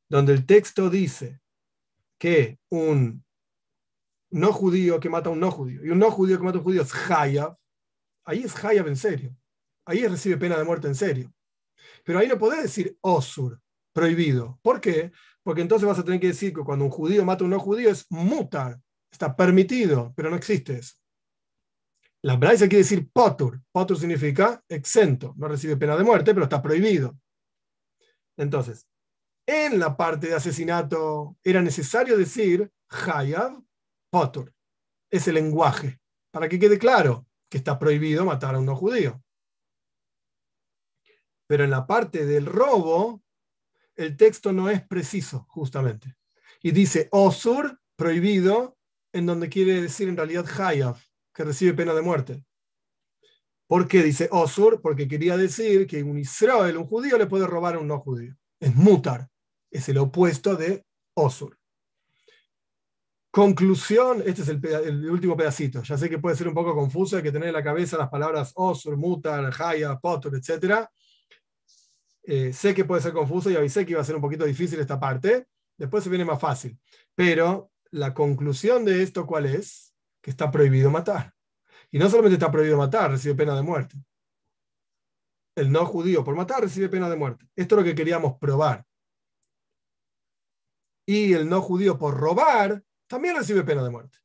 donde 0.09 0.35
el 0.35 0.45
texto 0.45 0.91
dice 0.91 1.41
que 2.19 2.59
un 2.69 3.25
no 4.31 4.53
judío 4.53 5.01
que 5.01 5.09
mata 5.09 5.29
a 5.29 5.33
un 5.33 5.41
no 5.41 5.51
judío 5.51 5.85
y 5.85 5.91
un 5.91 5.99
no 5.99 6.11
judío 6.11 6.39
que 6.39 6.45
mata 6.45 6.59
a 6.59 6.61
un 6.61 6.65
judío 6.65 6.83
es 6.83 6.93
Hayab, 7.11 7.57
ahí 8.25 8.43
es 8.43 8.65
Hayab 8.65 8.89
en 8.89 8.97
serio. 8.97 9.37
Ahí 9.85 10.07
recibe 10.07 10.37
pena 10.37 10.57
de 10.57 10.65
muerte 10.65 10.87
en 10.87 10.95
serio. 10.95 11.33
Pero 12.05 12.19
ahí 12.19 12.29
no 12.29 12.39
podés 12.39 12.63
decir 12.63 12.97
osur, 13.01 13.61
prohibido. 13.93 14.59
¿Por 14.63 14.81
qué? 14.81 15.13
Porque 15.43 15.63
entonces 15.63 15.89
vas 15.89 15.99
a 15.99 16.05
tener 16.05 16.21
que 16.21 16.29
decir 16.29 16.53
que 16.53 16.63
cuando 16.63 16.85
un 16.85 16.91
judío 16.91 17.25
mata 17.25 17.43
a 17.43 17.47
un 17.47 17.51
no 17.51 17.59
judío 17.59 17.91
es 17.91 18.07
mutar, 18.11 18.81
está 19.11 19.35
permitido, 19.35 20.13
pero 20.15 20.31
no 20.31 20.37
existe 20.37 20.79
eso. 20.79 20.95
La 22.25 22.37
Braisa 22.37 22.69
quiere 22.69 22.85
decir 22.85 23.11
potur. 23.11 23.61
Potur 23.73 23.99
significa 23.99 24.63
exento, 24.69 25.35
no 25.37 25.49
recibe 25.49 25.77
pena 25.77 25.97
de 25.97 26.05
muerte, 26.05 26.33
pero 26.33 26.45
está 26.45 26.63
prohibido. 26.63 27.19
Entonces, 28.37 28.87
en 29.47 29.81
la 29.81 29.97
parte 29.97 30.29
de 30.29 30.35
asesinato 30.35 31.37
era 31.43 31.61
necesario 31.61 32.17
decir 32.17 32.71
Hayab 32.89 33.61
potur. 34.11 34.55
Es 35.11 35.27
el 35.27 35.35
lenguaje, 35.35 36.01
para 36.31 36.49
que 36.49 36.59
quede 36.59 36.79
claro 36.79 37.27
que 37.51 37.59
está 37.59 37.79
prohibido 37.79 38.25
matar 38.25 38.55
a 38.55 38.59
un 38.59 38.67
no 38.67 38.77
judío. 38.77 39.21
Pero 41.49 41.65
en 41.65 41.71
la 41.71 41.87
parte 41.87 42.25
del 42.25 42.47
robo, 42.47 43.23
el 43.97 44.17
texto 44.17 44.53
no 44.53 44.71
es 44.71 44.87
preciso, 44.87 45.45
justamente. 45.49 46.17
Y 46.63 46.71
dice 46.71 47.09
Osur, 47.11 47.81
prohibido, 47.97 48.79
en 49.13 49.27
donde 49.27 49.49
quiere 49.49 49.83
decir 49.83 50.09
en 50.09 50.17
realidad 50.17 50.47
Hayab, 50.59 50.97
que 51.33 51.45
recibe 51.45 51.75
pena 51.75 51.95
de 51.95 52.03
muerte. 52.03 52.45
¿Por 53.67 53.89
qué 53.89 54.03
dice 54.03 54.29
Osur? 54.31 54.83
Porque 54.83 55.09
quería 55.09 55.37
decir 55.37 55.87
que 55.87 56.03
un 56.03 56.19
Israel, 56.19 56.77
un 56.77 56.87
judío, 56.87 57.17
le 57.17 57.27
puede 57.27 57.47
robar 57.47 57.77
a 57.77 57.79
un 57.79 57.89
no 57.89 58.01
judío. 58.01 58.37
Es 58.61 58.75
mutar, 58.75 59.29
es 59.71 59.89
el 59.89 59.99
opuesto 59.99 60.57
de 60.57 60.85
Osur. 61.15 61.59
Conclusión, 63.31 64.23
este 64.27 64.43
es 64.43 64.49
el, 64.49 65.09
último 65.09 65.35
pedacito. 65.35 65.83
Ya 65.83 65.97
sé 65.97 66.11
que 66.11 66.19
puede 66.19 66.37
ser 66.37 66.49
un 66.49 66.55
poco 66.55 66.75
confuso, 66.75 67.17
hay 67.17 67.23
que 67.23 67.33
tener 67.33 67.49
en 67.49 67.55
la 67.55 67.65
cabeza 67.65 67.97
las 67.97 68.11
palabras 68.11 68.53
Osur, 68.57 68.99
mutar, 68.99 69.51
Haya, 69.59 69.99
Potur, 69.99 70.37
etc. 70.37 70.87
Eh, 72.25 72.53
sé 72.53 72.75
que 72.75 72.85
puede 72.85 73.01
ser 73.01 73.15
confuso 73.15 73.51
y 73.51 73.57
avisé 73.57 73.87
que 73.87 73.93
iba 73.93 74.03
a 74.03 74.05
ser 74.05 74.17
un 74.17 74.21
poquito 74.21 74.45
difícil 74.45 74.79
esta 74.81 75.01
parte. 75.01 75.47
Después 75.79 76.05
se 76.05 76.11
viene 76.11 76.27
más 76.27 76.39
fácil. 76.39 76.79
Pero 77.15 77.71
la 77.91 78.13
conclusión 78.13 78.85
de 78.85 79.03
esto, 79.03 79.27
¿cuál 79.27 79.47
es? 79.47 79.92
Que 80.23 80.31
está 80.31 80.51
prohibido 80.51 80.91
matar. 80.91 81.35
Y 81.91 81.99
no 81.99 82.09
solamente 82.09 82.35
está 82.35 82.51
prohibido 82.51 82.79
matar, 82.79 83.11
recibe 83.11 83.35
pena 83.35 83.55
de 83.55 83.63
muerte. 83.63 83.97
El 85.55 85.71
no 85.71 85.85
judío 85.85 86.25
por 86.25 86.35
matar 86.35 86.63
recibe 86.63 86.89
pena 86.89 87.11
de 87.11 87.17
muerte. 87.17 87.47
Esto 87.55 87.75
es 87.75 87.81
lo 87.81 87.85
que 87.85 87.95
queríamos 87.95 88.39
probar. 88.39 88.87
Y 91.05 91.35
el 91.35 91.49
no 91.49 91.61
judío 91.61 91.99
por 91.99 92.17
robar 92.17 92.83
también 93.07 93.37
recibe 93.37 93.65
pena 93.65 93.83
de 93.83 93.91
muerte. 93.91 94.19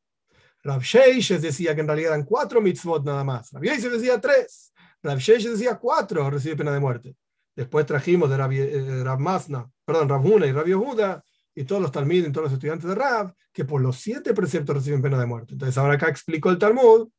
Rav 0.64 0.82
Sheishes 0.82 1.41
decía 1.41 1.76
que 1.76 1.82
en 1.82 1.88
realidad 1.88 2.14
eran 2.14 2.26
cuatro 2.26 2.62
mitzvot 2.62 3.04
nada 3.04 3.24
más. 3.24 3.52
Rav 3.52 3.64
Sheishes 3.64 3.91
decía 3.91 4.22
tres. 4.22 4.74
Rav 5.02 5.18
Sheishes 5.18 5.52
decía 5.52 5.78
cuatro, 5.78 6.30
recibe 6.30 6.56
pena 6.56 6.72
de 6.72 6.80
muerte. 6.80 7.16
Después 7.56 7.86
trajimos 7.86 8.30
de 8.30 8.38
Rav, 8.38 8.52
eh, 8.54 9.18
Masna, 9.18 9.70
perdón, 9.84 10.08
Rav 10.08 10.26
Huna 10.26 10.45
y 10.45 10.52
Rav 10.52 10.68
Yehuda 10.68 11.24
y 11.58 11.64
todos 11.64 11.82
los 11.82 11.91
Talmud 11.91 12.14
y 12.14 12.32
todos 12.32 12.43
los 12.43 12.53
estudiantes 12.53 12.88
de 12.88 12.93
Rab, 12.93 13.34
que 13.51 13.66
por 13.66 13.82
los 13.82 13.97
siete 13.97 14.32
preceptos 14.36 14.76
reciben 14.76 15.01
pena 15.01 15.20
de 15.20 15.26
muerte. 15.26 15.53
Entonces 15.53 15.76
ahora 15.80 15.95
acá 15.95 16.08
explicó 16.08 16.51
el 16.51 16.60
Talmud 16.60 17.10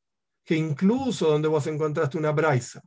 que 0.45 0.55
incluso 0.55 1.29
donde 1.29 1.49
vos 1.49 1.67
encontraste 1.67 2.17
una 2.17 2.31
braisa, 2.31 2.81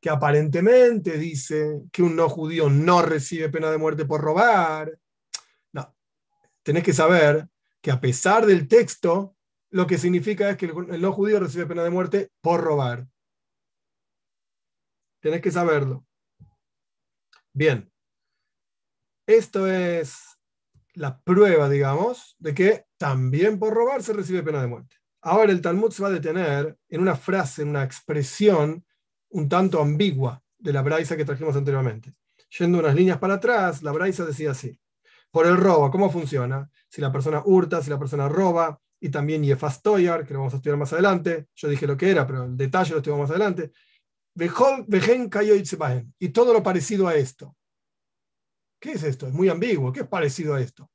que 0.00 0.10
aparentemente 0.10 1.16
dice 1.16 1.82
que 1.92 2.02
un 2.02 2.16
no 2.16 2.28
judío 2.28 2.68
no 2.68 3.02
recibe 3.02 3.50
pena 3.50 3.70
de 3.70 3.78
muerte 3.78 4.04
por 4.04 4.20
robar, 4.20 4.98
no, 5.70 5.94
tenés 6.64 6.82
que 6.82 6.92
saber 6.92 7.48
que 7.80 7.92
a 7.92 8.00
pesar 8.00 8.44
del 8.44 8.66
texto, 8.66 9.36
lo 9.70 9.86
que 9.86 9.96
significa 9.96 10.50
es 10.50 10.56
que 10.56 10.66
el 10.66 11.00
no 11.00 11.12
judío 11.12 11.38
recibe 11.38 11.66
pena 11.66 11.84
de 11.84 11.90
muerte 11.90 12.32
por 12.40 12.60
robar. 12.60 13.06
Tenés 15.20 15.40
que 15.40 15.52
saberlo. 15.52 16.04
Bien. 17.52 17.88
Esto 19.24 19.68
es 19.68 20.31
la 20.94 21.20
prueba, 21.20 21.68
digamos, 21.68 22.36
de 22.38 22.54
que 22.54 22.86
también 22.98 23.58
por 23.58 23.74
robar 23.74 24.02
se 24.02 24.12
recibe 24.12 24.42
pena 24.42 24.60
de 24.60 24.68
muerte. 24.68 24.96
Ahora 25.22 25.52
el 25.52 25.60
Talmud 25.60 25.90
se 25.90 26.02
va 26.02 26.08
a 26.08 26.12
detener 26.12 26.76
en 26.88 27.00
una 27.00 27.14
frase, 27.14 27.62
en 27.62 27.68
una 27.68 27.84
expresión 27.84 28.84
un 29.30 29.48
tanto 29.48 29.80
ambigua 29.80 30.42
de 30.58 30.72
la 30.72 30.82
Braisa 30.82 31.16
que 31.16 31.24
trajimos 31.24 31.56
anteriormente. 31.56 32.12
Yendo 32.58 32.78
unas 32.78 32.94
líneas 32.94 33.18
para 33.18 33.34
atrás, 33.34 33.82
la 33.82 33.92
Braisa 33.92 34.24
decía 34.24 34.50
así: 34.50 34.78
por 35.30 35.46
el 35.46 35.56
robo, 35.56 35.90
¿cómo 35.90 36.10
funciona? 36.10 36.70
Si 36.88 37.00
la 37.00 37.10
persona 37.10 37.42
hurta, 37.44 37.82
si 37.82 37.90
la 37.90 37.98
persona 37.98 38.28
roba, 38.28 38.78
y 39.00 39.08
también 39.08 39.42
Yefastoyar, 39.42 40.24
que 40.24 40.32
lo 40.32 40.40
vamos 40.40 40.54
a 40.54 40.56
estudiar 40.56 40.78
más 40.78 40.92
adelante. 40.92 41.48
Yo 41.56 41.68
dije 41.68 41.88
lo 41.88 41.96
que 41.96 42.10
era, 42.10 42.24
pero 42.24 42.44
el 42.44 42.56
detalle 42.56 42.92
lo 42.92 42.98
estudiamos 42.98 43.28
más 43.28 43.30
adelante. 43.30 43.72
Y 46.20 46.28
todo 46.28 46.52
lo 46.52 46.62
parecido 46.62 47.08
a 47.08 47.16
esto. 47.16 47.56
¿Qué 48.82 48.90
es 48.90 49.04
esto? 49.04 49.28
Es 49.28 49.32
muy 49.32 49.48
ambiguo. 49.48 49.92
¿Qué 49.92 50.00
es 50.00 50.08
parecido 50.08 50.54
a 50.54 50.60
esto? 50.60 50.90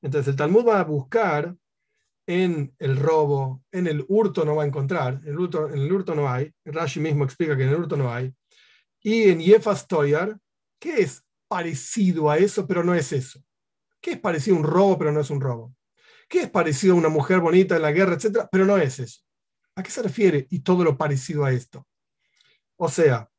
Entonces 0.00 0.28
el 0.28 0.36
Talmud 0.36 0.66
va 0.66 0.80
a 0.80 0.84
buscar 0.84 1.54
en 2.26 2.74
el 2.78 2.96
robo, 2.96 3.62
en 3.70 3.86
el 3.86 4.06
hurto 4.08 4.42
no 4.46 4.56
va 4.56 4.62
a 4.62 4.66
encontrar, 4.66 5.20
en 5.22 5.28
el 5.28 5.92
hurto, 5.92 6.14
no 6.14 6.30
hay, 6.30 6.50
Rashi 6.64 7.00
mismo 7.00 7.24
explica 7.24 7.54
que 7.54 7.64
en 7.64 7.68
el 7.68 7.74
hurto 7.74 7.98
no 7.98 8.10
hay, 8.10 8.34
y 9.02 9.24
en 9.24 9.40
Yefas 9.40 9.86
Toyar, 9.86 10.38
¿qué 10.78 11.02
es 11.02 11.22
parecido 11.46 12.30
a 12.30 12.38
eso, 12.38 12.66
pero 12.66 12.82
no 12.82 12.94
es 12.94 13.12
eso? 13.12 13.44
¿Qué 14.00 14.12
es 14.12 14.18
parecido 14.18 14.56
a 14.56 14.60
un 14.60 14.64
robo, 14.64 14.96
pero 14.96 15.12
no 15.12 15.20
es 15.20 15.28
un 15.28 15.42
robo? 15.42 15.74
¿Qué 16.26 16.40
es 16.40 16.50
parecido 16.50 16.94
a 16.94 16.98
una 16.98 17.10
mujer 17.10 17.40
bonita 17.40 17.76
en 17.76 17.82
la 17.82 17.92
guerra, 17.92 18.14
etcétera, 18.14 18.48
pero 18.50 18.64
no 18.64 18.78
es 18.78 18.98
eso? 18.98 19.20
¿A 19.76 19.82
qué 19.82 19.90
se 19.90 20.02
refiere 20.02 20.46
y 20.48 20.60
todo 20.60 20.82
lo 20.82 20.96
parecido 20.96 21.44
a 21.44 21.52
esto? 21.52 21.86
O 22.76 22.88
sea, 22.88 23.30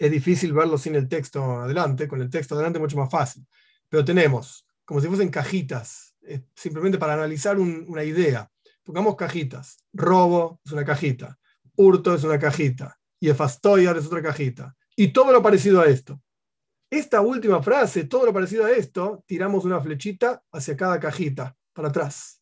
es 0.00 0.10
difícil 0.10 0.54
verlo 0.54 0.78
sin 0.78 0.94
el 0.94 1.06
texto 1.08 1.60
adelante, 1.60 2.08
con 2.08 2.22
el 2.22 2.30
texto 2.30 2.54
adelante 2.54 2.78
mucho 2.78 2.96
más 2.96 3.10
fácil. 3.10 3.46
Pero 3.86 4.02
tenemos, 4.02 4.66
como 4.86 4.98
si 4.98 5.08
fuesen 5.08 5.28
cajitas, 5.28 6.16
eh, 6.22 6.40
simplemente 6.54 6.96
para 6.96 7.12
analizar 7.12 7.58
una 7.58 8.02
idea. 8.02 8.50
Pongamos 8.82 9.14
cajitas. 9.14 9.76
Robo 9.92 10.58
es 10.64 10.72
una 10.72 10.86
cajita, 10.86 11.38
hurto 11.76 12.14
es 12.14 12.24
una 12.24 12.38
cajita, 12.38 12.98
y 13.20 13.28
efastoyar 13.28 13.98
es 13.98 14.06
otra 14.06 14.22
cajita. 14.22 14.74
Y 14.96 15.08
todo 15.08 15.32
lo 15.32 15.42
parecido 15.42 15.82
a 15.82 15.86
esto. 15.86 16.18
Esta 16.88 17.20
última 17.20 17.62
frase, 17.62 18.04
todo 18.04 18.24
lo 18.24 18.32
parecido 18.32 18.64
a 18.64 18.70
esto, 18.70 19.22
tiramos 19.26 19.66
una 19.66 19.82
flechita 19.82 20.42
hacia 20.50 20.78
cada 20.78 20.98
cajita, 20.98 21.54
para 21.74 21.88
atrás. 21.88 22.40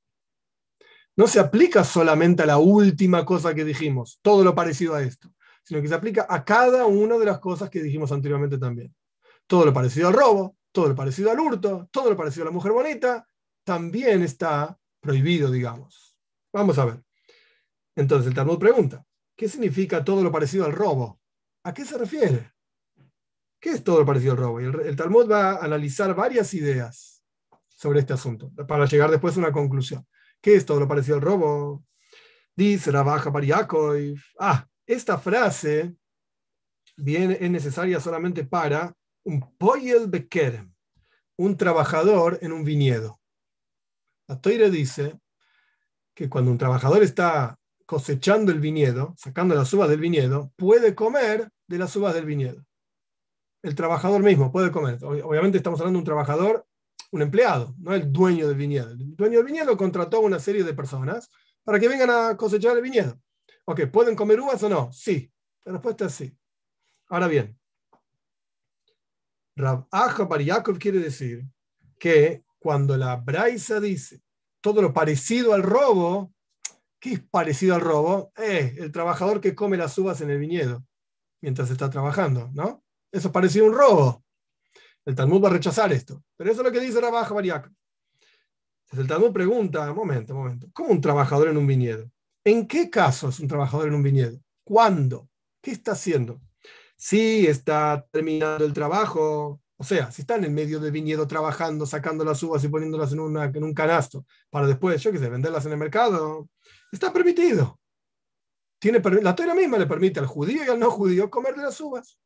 No 1.17 1.27
se 1.27 1.41
aplica 1.41 1.83
solamente 1.83 2.45
a 2.45 2.47
la 2.47 2.59
última 2.59 3.25
cosa 3.25 3.53
que 3.53 3.65
dijimos, 3.65 4.21
todo 4.23 4.45
lo 4.45 4.55
parecido 4.55 4.95
a 4.95 5.03
esto 5.03 5.29
sino 5.69 5.83
que 5.83 5.89
se 5.89 5.95
aplica 5.95 6.27
a 6.27 6.43
cada 6.47 6.87
una 6.87 7.19
de 7.19 7.27
las 7.27 7.41
cosas 7.41 7.69
que 7.69 7.83
dijimos 7.83 8.11
anteriormente 8.11 8.57
también. 8.57 8.95
Todo 9.47 9.67
lo 9.67 9.73
parecido 9.75 10.09
al 10.09 10.15
robo, 10.15 10.57
todo 10.73 10.89
lo 10.89 10.95
parecido 10.95 11.31
al 11.31 11.39
hurto, 11.39 11.91
todo 11.93 12.09
lo 12.09 12.17
parecido 12.17 12.45
a 12.45 12.47
la 12.47 12.53
mujer 12.53 12.73
bonita, 12.73 13.29
también 13.65 14.23
está 14.23 14.79
prohibido, 14.99 15.51
digamos. 15.51 16.17
Vamos 16.55 16.79
a 16.79 16.87
ver. 16.87 17.03
Entonces 17.95 18.29
el 18.29 18.35
Talmud 18.35 18.59
pregunta, 18.59 19.05
¿qué 19.37 19.47
significa 19.47 20.03
todo 20.03 20.23
lo 20.23 20.33
parecido 20.33 20.65
al 20.65 20.73
robo? 20.73 21.21
¿A 21.65 21.75
qué 21.75 21.85
se 21.85 21.99
refiere? 21.99 22.51
¿Qué 23.61 23.73
es 23.73 23.85
todo 23.85 23.99
lo 23.99 24.07
parecido 24.07 24.33
al 24.33 24.39
robo? 24.39 24.63
Y 24.63 24.65
el, 24.65 24.97
Talmud 24.97 25.31
va 25.31 25.51
a 25.51 25.65
analizar 25.67 26.15
varias 26.15 26.55
ideas 26.55 27.23
sobre 27.77 28.01
este 28.01 28.15
asunto, 28.15 28.51
para 28.67 28.87
llegar 28.87 29.11
después 29.11 29.37
a 29.37 29.41
una 29.41 29.53
conclusión. 29.53 30.07
¿Qué 30.41 30.55
es 30.55 30.65
todo 30.65 30.81
lo 30.81 30.89
parecido 30.89 31.17
al 31.17 31.23
robo? 31.23 31.85
Dice 32.57 32.91
Rabaja 32.91 33.31
Pariakov. 33.31 33.99
Ah, 34.39 34.67
esta 34.89 35.19
frase 35.19 35.95
viene, 36.97 37.37
es 37.41 37.51
necesaria 37.51 38.01
solamente 38.01 38.45
para 38.45 38.97
un 39.23 39.55
poyel 39.57 40.09
bekerem, 40.09 40.73
un 41.37 41.57
trabajador 41.57 42.39
en 42.41 42.53
un 42.53 42.65
viñedo. 42.65 43.21
La 44.27 44.41
Toire 44.41 44.71
dice 44.71 45.21
que 46.15 46.29
cuando 46.29 46.51
un 46.51 46.59
trabajador 46.59 47.03
está 47.03 47.59
cosechando 47.85 48.51
el 48.51 48.61
viñedo, 48.61 49.15
sacando 49.19 49.55
las 49.55 49.73
uvas 49.75 49.91
del 49.91 50.01
viñedo, 50.01 50.53
puede 50.57 50.95
comer 50.95 51.51
de 51.67 51.79
las 51.79 51.95
uvas 51.95 52.15
del 52.15 52.25
viñedo. 52.25 52.65
El 53.63 53.75
trabajador 53.75 54.23
mismo 54.23 54.51
puede 54.51 54.71
comer. 54.71 54.99
Obviamente 55.05 55.59
estamos 55.59 55.81
hablando 55.81 55.99
de 55.99 56.01
un 56.01 56.07
trabajador, 56.07 56.67
un 57.11 57.23
empleado, 57.23 57.75
no 57.79 57.95
el 57.95 58.11
dueño 58.11 58.49
del 58.49 58.57
viñedo. 58.57 58.91
El 58.91 59.17
dueño 59.17 59.39
del 59.39 59.47
viñedo 59.47 59.77
contrató 59.77 60.19
a 60.19 60.21
una 60.21 60.39
serie 60.39 60.65
de 60.65 60.73
personas 60.73 61.31
para 61.63 61.79
que 61.79 61.89
vengan 61.89 62.11
a 62.11 62.37
cosechar 62.37 62.77
el 62.77 62.83
viñedo. 62.83 63.19
Ok, 63.71 63.83
¿pueden 63.93 64.17
comer 64.17 64.41
uvas 64.41 64.63
o 64.63 64.69
no? 64.71 64.91
Sí. 64.93 65.31
La 65.65 65.73
respuesta 65.73 66.07
es 66.07 66.15
sí. 66.15 66.35
Ahora 67.09 67.27
bien, 67.29 67.61
Rab 69.55 69.87
Aja 69.91 70.27
quiere 70.79 71.01
decir 71.01 71.45
que 71.99 72.45
cuando 72.59 72.97
la 72.97 73.17
Braisa 73.17 73.79
dice 73.79 74.23
todo 74.63 74.81
lo 74.81 74.95
parecido 74.95 75.53
al 75.53 75.63
robo, 75.63 76.33
¿qué 76.99 77.13
es 77.13 77.21
parecido 77.21 77.75
al 77.75 77.83
robo? 77.83 78.33
Eh, 78.39 78.75
el 78.79 78.91
trabajador 78.91 79.39
que 79.39 79.55
come 79.55 79.77
las 79.77 79.99
uvas 79.99 80.23
en 80.23 80.31
el 80.31 80.39
viñedo 80.39 80.83
mientras 81.43 81.71
está 81.71 81.91
trabajando, 81.91 82.51
¿no? 82.55 82.83
Eso 83.13 83.31
es 83.35 83.57
un 83.57 83.75
robo. 83.75 84.25
El 85.05 85.15
Talmud 85.15 85.45
va 85.45 85.49
a 85.49 85.53
rechazar 85.53 85.93
esto. 85.93 86.25
Pero 86.39 86.51
eso 86.51 86.63
es 86.63 86.67
lo 86.67 86.73
que 86.73 86.81
dice 86.81 87.01
Aja 87.05 87.35
Bariakov. 87.35 87.73
Entonces 88.85 88.99
el 88.99 89.09
Talmud 89.09 89.31
pregunta, 89.31 89.93
momento, 89.93 90.35
momento, 90.35 90.69
¿cómo 90.73 90.89
un 90.89 91.03
trabajador 91.03 91.49
en 91.49 91.59
un 91.59 91.67
viñedo? 91.67 92.11
¿En 92.49 92.67
qué 92.67 92.89
caso 92.89 93.29
es 93.29 93.41
un 93.41 93.47
trabajador 93.47 93.89
en 93.89 93.95
un 93.95 94.03
viñedo? 94.03 94.41
¿Cuándo? 94.65 95.29
¿Qué 95.61 95.71
está 95.71 95.93
haciendo? 95.93 96.41
Si 96.97 97.47
está 97.47 98.07
terminando 98.11 98.65
el 98.65 98.73
trabajo, 98.73 99.61
o 99.77 99.85
sea, 99.85 100.11
si 100.11 100.23
está 100.23 100.37
en 100.37 100.45
el 100.45 100.53
medio 100.53 100.81
del 100.81 100.91
viñedo 100.91 101.27
trabajando, 101.27 101.85
sacando 101.85 102.25
las 102.25 102.43
uvas 102.43 102.65
y 102.65 102.69
poniéndolas 102.69 103.13
en, 103.13 103.21
un 103.21 103.75
canasto 103.75 104.25
para 104.49 104.67
después, 104.67 105.03
yo 105.03 105.13
qué 105.13 105.19
sé, 105.19 105.29
venderlas 105.29 105.67
en 105.67 105.73
el 105.73 105.79
mercado, 105.79 106.49
está 106.91 107.13
permitido. 107.13 107.79
tiene, 108.79 109.03
la 109.21 109.35
Torah 109.35 109.55
misma 109.55 109.77
le 109.77 109.87
permite 109.87 110.19
al 110.19 110.27
judío 110.27 110.65
y 110.65 110.71
al 110.71 110.81
no 110.81 110.91
judío 110.91 111.29
comer 111.29 111.55
de 111.55 111.65
las 111.65 111.79
uvas. 111.83 112.19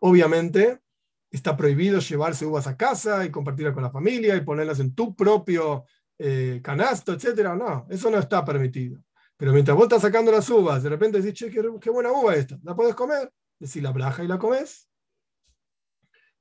Obviamente, 0.00 0.80
está 1.30 1.56
prohibido 1.56 1.98
llevarse 1.98 2.44
uvas 2.44 2.66
a 2.66 2.76
casa 2.76 3.24
y 3.24 3.30
compartirlas 3.30 3.72
con 3.72 3.84
la 3.84 3.90
familia 3.90 4.36
y 4.36 4.42
ponerlas 4.42 4.80
en 4.80 4.94
tu 4.94 5.16
propio 5.16 5.86
eh, 6.18 6.60
canasto, 6.62 7.14
etc. 7.14 7.54
No, 7.56 7.86
eso 7.88 8.10
no 8.10 8.18
está 8.18 8.44
permitido. 8.44 9.00
Pero 9.36 9.52
mientras 9.52 9.76
vos 9.76 9.84
estás 9.84 10.02
sacando 10.02 10.30
las 10.30 10.48
uvas, 10.50 10.82
de 10.82 10.88
repente 10.88 11.20
decís, 11.20 11.38
che, 11.38 11.50
qué, 11.50 11.90
buena 11.90 12.12
uva 12.12 12.34
esta, 12.34 12.58
¿la 12.62 12.74
puedes 12.74 12.94
comer? 12.94 13.32
Decís 13.58 13.82
la 13.82 13.90
braja 13.90 14.22
y 14.22 14.28
la 14.28 14.38
comes. 14.38 14.88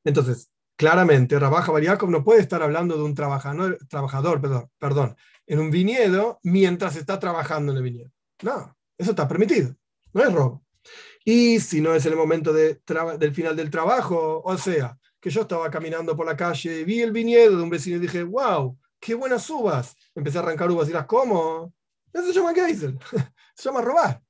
Entonces, 0.03 0.51
claramente, 0.75 1.37
Rabaja 1.39 1.71
Bariakov 1.71 2.09
no 2.09 2.23
puede 2.23 2.41
estar 2.41 2.61
hablando 2.61 2.97
de 2.97 3.03
un 3.03 3.15
trabajador, 3.15 3.77
trabajador 3.89 4.41
perdón, 4.41 4.69
perdón, 4.77 5.15
en 5.47 5.59
un 5.59 5.71
viñedo 5.71 6.39
mientras 6.43 6.95
está 6.95 7.19
trabajando 7.19 7.71
en 7.71 7.77
el 7.77 7.83
viñedo. 7.83 8.11
No, 8.43 8.75
eso 8.97 9.11
está 9.11 9.27
permitido, 9.27 9.75
no 10.13 10.23
es 10.23 10.33
robo. 10.33 10.63
Y 11.23 11.59
si 11.59 11.81
no 11.81 11.93
es 11.93 12.05
el 12.05 12.15
momento 12.15 12.51
de 12.51 12.81
del 13.19 13.33
final 13.33 13.55
del 13.55 13.69
trabajo, 13.69 14.41
o 14.43 14.57
sea, 14.57 14.97
que 15.19 15.29
yo 15.29 15.41
estaba 15.41 15.69
caminando 15.69 16.15
por 16.15 16.25
la 16.25 16.35
calle, 16.35 16.83
vi 16.83 17.01
el 17.01 17.11
viñedo 17.11 17.57
de 17.57 17.63
un 17.63 17.69
vecino 17.69 17.97
y 17.97 17.99
dije, 17.99 18.23
wow, 18.23 18.77
qué 18.99 19.13
buenas 19.13 19.47
uvas. 19.49 19.95
Empecé 20.15 20.39
a 20.39 20.41
arrancar 20.41 20.71
uvas 20.71 20.89
y 20.89 20.93
las 20.93 21.05
como. 21.05 21.73
Eso 22.13 22.27
se 22.27 22.33
llama 22.33 22.53
Geisel. 22.53 22.99
Se 23.55 23.69
llama 23.69 23.81
robar. 23.81 24.23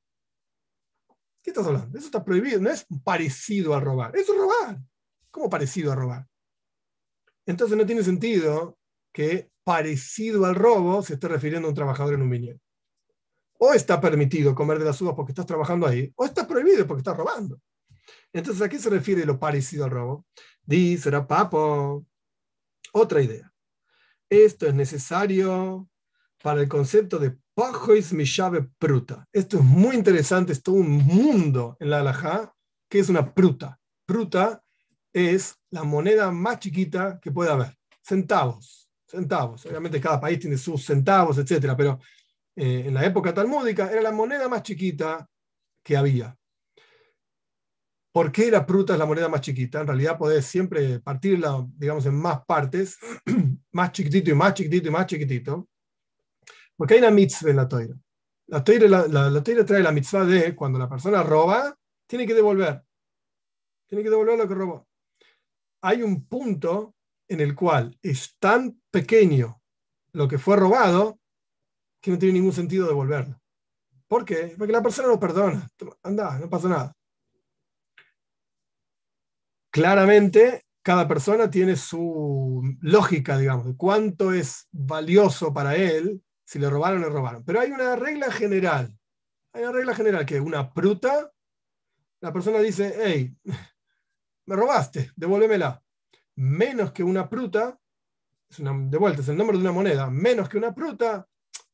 ¿Qué 1.41 1.51
estás 1.51 1.65
hablando? 1.65 1.97
Eso 1.97 2.07
está 2.07 2.23
prohibido. 2.23 2.59
No 2.59 2.69
es 2.69 2.85
parecido 3.03 3.73
a 3.73 3.79
robar. 3.79 4.15
Eso 4.15 4.33
es 4.33 4.39
robar. 4.39 4.79
¿Cómo 5.29 5.49
parecido 5.49 5.91
a 5.91 5.95
robar? 5.95 6.27
Entonces 7.45 7.77
no 7.77 7.85
tiene 7.85 8.03
sentido 8.03 8.77
que 9.13 9.51
parecido 9.63 10.45
al 10.45 10.55
robo 10.55 11.01
se 11.01 11.13
esté 11.13 11.27
refiriendo 11.27 11.67
a 11.67 11.69
un 11.69 11.75
trabajador 11.75 12.15
en 12.15 12.21
un 12.21 12.29
viñedo. 12.29 12.59
O 13.57 13.73
está 13.73 14.01
permitido 14.01 14.55
comer 14.55 14.79
de 14.79 14.85
las 14.85 14.99
uvas 15.01 15.15
porque 15.15 15.31
estás 15.31 15.45
trabajando 15.45 15.85
ahí, 15.85 16.11
o 16.15 16.25
está 16.25 16.47
prohibido 16.47 16.87
porque 16.87 17.01
estás 17.01 17.17
robando. 17.17 17.61
Entonces, 18.33 18.61
¿a 18.61 18.69
qué 18.69 18.79
se 18.79 18.89
refiere 18.89 19.25
lo 19.25 19.39
parecido 19.39 19.85
al 19.85 19.91
robo? 19.91 20.25
Dice, 20.63 21.09
era 21.09 21.27
papo. 21.27 22.05
Otra 22.93 23.21
idea. 23.21 23.53
Esto 24.29 24.65
es 24.65 24.73
necesario 24.73 25.87
para 26.41 26.61
el 26.61 26.67
concepto 26.67 27.19
de 27.19 27.37
Pajois 27.61 28.11
llave 28.11 28.63
Pruta. 28.79 29.23
Esto 29.31 29.59
es 29.59 29.63
muy 29.63 29.95
interesante, 29.95 30.51
es 30.51 30.63
todo 30.63 30.77
un 30.77 30.97
mundo 31.05 31.77
en 31.79 31.91
la 31.91 31.99
halajá, 31.99 32.51
que 32.89 32.97
es 32.97 33.07
una 33.07 33.35
pruta. 33.35 33.79
Pruta 34.03 34.63
es 35.13 35.55
la 35.69 35.83
moneda 35.83 36.31
más 36.31 36.57
chiquita 36.57 37.19
que 37.21 37.31
puede 37.31 37.51
haber. 37.51 37.77
Centavos, 38.01 38.89
centavos. 39.07 39.63
Obviamente 39.67 40.01
cada 40.01 40.19
país 40.19 40.39
tiene 40.39 40.57
sus 40.57 40.83
centavos, 40.83 41.37
etcétera, 41.37 41.77
pero 41.77 41.99
eh, 42.55 42.85
en 42.87 42.95
la 42.95 43.05
época 43.05 43.31
talmúdica 43.31 43.91
era 43.91 44.01
la 44.01 44.11
moneda 44.11 44.49
más 44.49 44.63
chiquita 44.63 45.29
que 45.83 45.95
había. 45.95 46.35
¿Por 48.11 48.31
qué 48.31 48.49
la 48.49 48.65
pruta 48.65 48.93
es 48.93 48.99
la 48.99 49.05
moneda 49.05 49.29
más 49.29 49.41
chiquita? 49.41 49.81
En 49.81 49.87
realidad 49.87 50.17
podés 50.17 50.47
siempre 50.47 50.99
partirla, 50.99 51.63
digamos, 51.77 52.07
en 52.07 52.15
más 52.15 52.43
partes, 52.43 52.97
más 53.71 53.91
chiquitito 53.91 54.31
y 54.31 54.33
más 54.33 54.55
chiquitito 54.55 54.87
y 54.87 54.91
más 54.91 55.05
chiquitito. 55.05 55.67
Porque 56.81 56.95
hay 56.95 56.99
una 56.99 57.11
mitzvah 57.11 57.51
en 57.51 57.55
la 57.57 57.67
toira. 57.67 57.95
La 58.47 58.63
toira, 58.63 58.87
la, 58.87 59.43
trae 59.43 59.83
la 59.83 59.91
mitzvah 59.91 60.25
de 60.25 60.55
cuando 60.55 60.79
la 60.79 60.89
persona 60.89 61.21
roba, 61.21 61.77
tiene 62.07 62.25
que 62.25 62.33
devolver. 62.33 62.83
Tiene 63.85 64.03
que 64.03 64.09
devolver 64.09 64.35
lo 64.35 64.47
que 64.47 64.55
robó. 64.55 64.87
Hay 65.81 66.01
un 66.01 66.25
punto 66.25 66.95
en 67.27 67.39
el 67.39 67.53
cual 67.53 67.95
es 68.01 68.35
tan 68.39 68.81
pequeño 68.89 69.61
lo 70.13 70.27
que 70.27 70.39
fue 70.39 70.55
robado 70.55 71.19
que 72.01 72.09
no 72.09 72.17
tiene 72.17 72.33
ningún 72.33 72.51
sentido 72.51 72.87
devolverlo. 72.87 73.39
¿Por 74.07 74.25
qué? 74.25 74.55
Porque 74.57 74.73
la 74.73 74.81
persona 74.81 75.07
lo 75.07 75.19
perdona. 75.19 75.69
Anda, 76.01 76.39
no 76.39 76.49
pasa 76.49 76.67
nada. 76.67 76.97
Claramente, 79.69 80.65
cada 80.81 81.07
persona 81.07 81.47
tiene 81.47 81.75
su 81.75 82.75
lógica, 82.81 83.37
digamos, 83.37 83.67
de 83.67 83.75
cuánto 83.75 84.33
es 84.33 84.67
valioso 84.71 85.53
para 85.53 85.75
él 85.75 86.23
si 86.51 86.59
le 86.59 86.69
robaron, 86.69 86.99
le 86.99 87.07
robaron. 87.07 87.45
Pero 87.45 87.61
hay 87.61 87.71
una 87.71 87.95
regla 87.95 88.29
general. 88.29 88.93
Hay 89.53 89.63
una 89.63 89.71
regla 89.71 89.95
general 89.95 90.25
que 90.25 90.41
una 90.41 90.73
pruta, 90.73 91.31
la 92.19 92.33
persona 92.33 92.59
dice, 92.59 92.93
hey, 93.01 93.33
me 94.47 94.55
robaste, 94.57 95.11
devuélvemela. 95.15 95.81
Menos 96.35 96.91
que 96.91 97.05
una 97.05 97.29
pruta, 97.29 97.79
es 98.49 98.59
una, 98.59 98.73
de 98.73 99.21
es 99.21 99.29
el 99.29 99.37
nombre 99.37 99.55
de 99.55 99.63
una 99.63 99.71
moneda, 99.71 100.09
menos 100.09 100.49
que 100.49 100.57
una 100.57 100.75
pruta, 100.75 101.25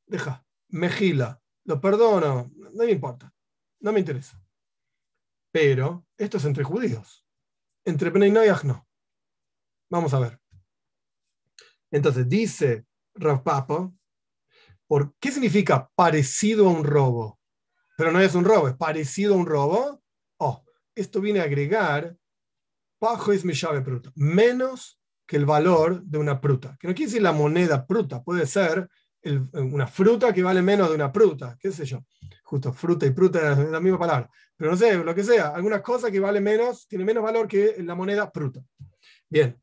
deja, 0.05 0.45
mejila, 0.67 1.41
lo 1.63 1.81
perdono, 1.81 2.51
no 2.55 2.85
me 2.85 2.91
importa, 2.91 3.33
no 3.79 3.91
me 3.91 3.99
interesa. 3.99 4.39
Pero 5.51 6.05
esto 6.17 6.37
es 6.37 6.45
entre 6.45 6.63
judíos. 6.63 7.25
Entre 7.83 8.11
Bnei 8.11 8.29
no. 8.29 8.87
Vamos 9.89 10.13
a 10.13 10.19
ver. 10.19 10.39
Entonces 11.89 12.29
dice 12.29 12.85
Rav 13.15 13.41
Papa, 13.41 13.91
¿Por 14.87 15.13
qué 15.19 15.31
significa 15.31 15.89
parecido 15.95 16.67
a 16.67 16.71
un 16.71 16.83
robo? 16.83 17.39
Pero 17.97 18.11
no 18.11 18.19
es 18.19 18.35
un 18.35 18.45
robo, 18.45 18.67
es 18.67 18.75
parecido 18.75 19.33
a 19.33 19.37
un 19.37 19.45
robo. 19.45 20.01
Oh, 20.37 20.63
esto 20.95 21.19
viene 21.19 21.39
a 21.39 21.43
agregar 21.43 22.15
bajo 22.99 23.31
es 23.31 23.45
mi 23.45 23.53
llave 23.53 23.81
pruta, 23.81 24.11
menos 24.15 24.99
que 25.25 25.37
el 25.37 25.45
valor 25.45 26.01
de 26.03 26.17
una 26.17 26.37
fruta. 26.37 26.77
Que 26.79 26.87
no 26.87 26.95
quiere 26.95 27.09
decir 27.09 27.21
la 27.21 27.31
moneda 27.31 27.85
fruta, 27.85 28.23
puede 28.23 28.47
ser 28.47 28.89
una 29.53 29.87
fruta 29.87 30.33
que 30.33 30.41
vale 30.41 30.61
menos 30.61 30.89
de 30.89 30.95
una 30.95 31.11
fruta, 31.11 31.57
qué 31.59 31.71
sé 31.71 31.85
yo. 31.85 32.05
Justo 32.43 32.71
fruta 32.71 33.05
y 33.05 33.11
fruta 33.11 33.51
es 33.51 33.69
la 33.69 33.79
misma 33.79 33.99
palabra. 33.99 34.29
Pero 34.55 34.71
no 34.71 34.77
sé, 34.77 34.95
lo 34.95 35.13
que 35.13 35.23
sea, 35.23 35.49
alguna 35.49 35.81
cosa 35.81 36.09
que 36.09 36.19
vale 36.19 36.39
menos, 36.39 36.87
tiene 36.87 37.03
menos 37.03 37.23
valor 37.23 37.47
que 37.47 37.75
la 37.79 37.93
moneda 37.93 38.31
fruta. 38.31 38.61
Bien. 39.29 39.61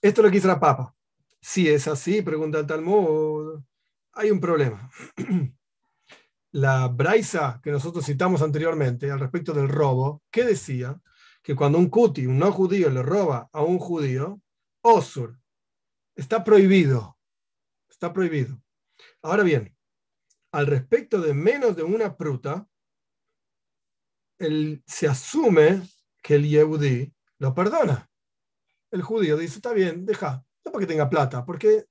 Esto 0.00 0.20
es 0.20 0.24
lo 0.26 0.30
que 0.30 0.46
la 0.46 0.60
papa. 0.60 0.94
Si 1.40 1.68
es 1.68 1.86
así, 1.88 2.22
pregunta 2.22 2.58
el 2.58 2.66
Talmud, 2.66 3.62
hay 4.12 4.30
un 4.30 4.40
problema. 4.40 4.90
La 6.50 6.88
Braisa 6.88 7.60
que 7.62 7.70
nosotros 7.70 8.04
citamos 8.04 8.42
anteriormente 8.42 9.10
al 9.10 9.20
respecto 9.20 9.52
del 9.52 9.68
robo, 9.68 10.22
¿qué 10.30 10.44
decía? 10.44 11.00
Que 11.42 11.54
cuando 11.54 11.78
un 11.78 11.88
cuti, 11.88 12.26
un 12.26 12.38
no 12.38 12.50
judío, 12.52 12.90
le 12.90 13.02
roba 13.02 13.48
a 13.52 13.62
un 13.62 13.78
judío, 13.78 14.40
osur, 14.82 15.38
está 16.16 16.42
prohibido. 16.42 17.18
Está 17.88 18.12
prohibido. 18.12 18.60
Ahora 19.22 19.42
bien, 19.42 19.76
al 20.52 20.66
respecto 20.66 21.20
de 21.20 21.34
menos 21.34 21.76
de 21.76 21.82
una 21.82 22.16
pruta, 22.16 22.68
se 24.86 25.08
asume 25.08 25.82
que 26.22 26.36
el 26.36 26.48
Yehudi 26.48 27.12
lo 27.38 27.54
perdona. 27.54 28.10
El 28.90 29.02
judío 29.02 29.36
dice, 29.36 29.56
está 29.56 29.72
bien, 29.72 30.06
deja, 30.06 30.44
porque 30.62 30.86
tenga 30.86 31.08
plata, 31.08 31.44
porque 31.44 31.86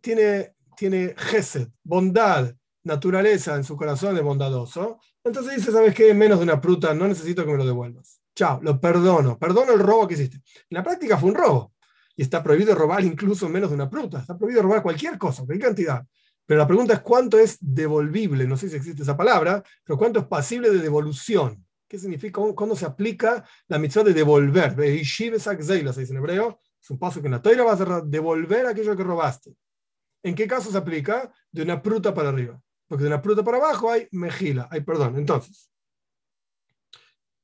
tiene, 0.00 0.54
tiene 0.76 1.14
gesed, 1.16 1.68
bondad, 1.82 2.54
naturaleza 2.84 3.56
en 3.56 3.64
su 3.64 3.76
corazón 3.76 4.16
es 4.16 4.22
bondadoso. 4.22 5.00
Entonces 5.24 5.56
dice, 5.56 5.72
¿sabes 5.72 5.94
qué? 5.94 6.14
Menos 6.14 6.38
de 6.38 6.44
una 6.44 6.60
fruta, 6.60 6.94
no 6.94 7.08
necesito 7.08 7.44
que 7.44 7.50
me 7.50 7.58
lo 7.58 7.66
devuelvas. 7.66 8.20
Chao, 8.34 8.60
lo 8.62 8.80
perdono, 8.80 9.38
perdono 9.38 9.72
el 9.72 9.80
robo 9.80 10.06
que 10.06 10.14
hiciste. 10.14 10.36
En 10.36 10.76
la 10.76 10.82
práctica 10.82 11.18
fue 11.18 11.30
un 11.30 11.34
robo. 11.34 11.72
Y 12.14 12.22
está 12.22 12.42
prohibido 12.42 12.74
robar 12.74 13.04
incluso 13.04 13.48
menos 13.48 13.70
de 13.70 13.74
una 13.74 13.90
fruta. 13.90 14.20
Está 14.20 14.38
prohibido 14.38 14.62
robar 14.62 14.82
cualquier 14.82 15.18
cosa, 15.18 15.44
cualquier 15.44 15.68
cantidad. 15.68 16.06
Pero 16.46 16.58
la 16.58 16.66
pregunta 16.66 16.94
es 16.94 17.00
cuánto 17.00 17.38
es 17.38 17.58
devolvible, 17.60 18.46
no 18.46 18.56
sé 18.56 18.68
si 18.68 18.76
existe 18.76 19.02
esa 19.02 19.16
palabra, 19.16 19.62
pero 19.84 19.98
cuánto 19.98 20.20
es 20.20 20.26
pasible 20.26 20.70
de 20.70 20.78
devolución. 20.78 21.66
¿Qué 21.88 21.98
significa? 21.98 22.40
¿Cuándo 22.54 22.76
se 22.76 22.86
aplica 22.86 23.44
la 23.68 23.78
misión 23.78 24.04
de 24.04 24.12
devolver? 24.12 24.74
Se 24.76 26.00
dice 26.00 26.12
en 26.12 26.16
hebreo, 26.16 26.60
es 26.86 26.90
un 26.92 27.00
paso 27.00 27.20
que 27.20 27.26
en 27.26 27.32
la 27.32 27.42
toira 27.42 27.64
vas 27.64 27.80
a 27.80 28.00
devolver 28.00 28.64
aquello 28.64 28.96
que 28.96 29.02
robaste. 29.02 29.56
¿En 30.22 30.36
qué 30.36 30.46
caso 30.46 30.70
se 30.70 30.78
aplica? 30.78 31.32
De 31.50 31.62
una 31.62 31.82
pruta 31.82 32.14
para 32.14 32.28
arriba. 32.28 32.62
Porque 32.86 33.02
de 33.02 33.08
una 33.08 33.20
pruta 33.20 33.42
para 33.42 33.56
abajo 33.56 33.90
hay 33.90 34.06
mejila, 34.12 34.68
hay 34.70 34.82
perdón. 34.82 35.16
Entonces, 35.18 35.68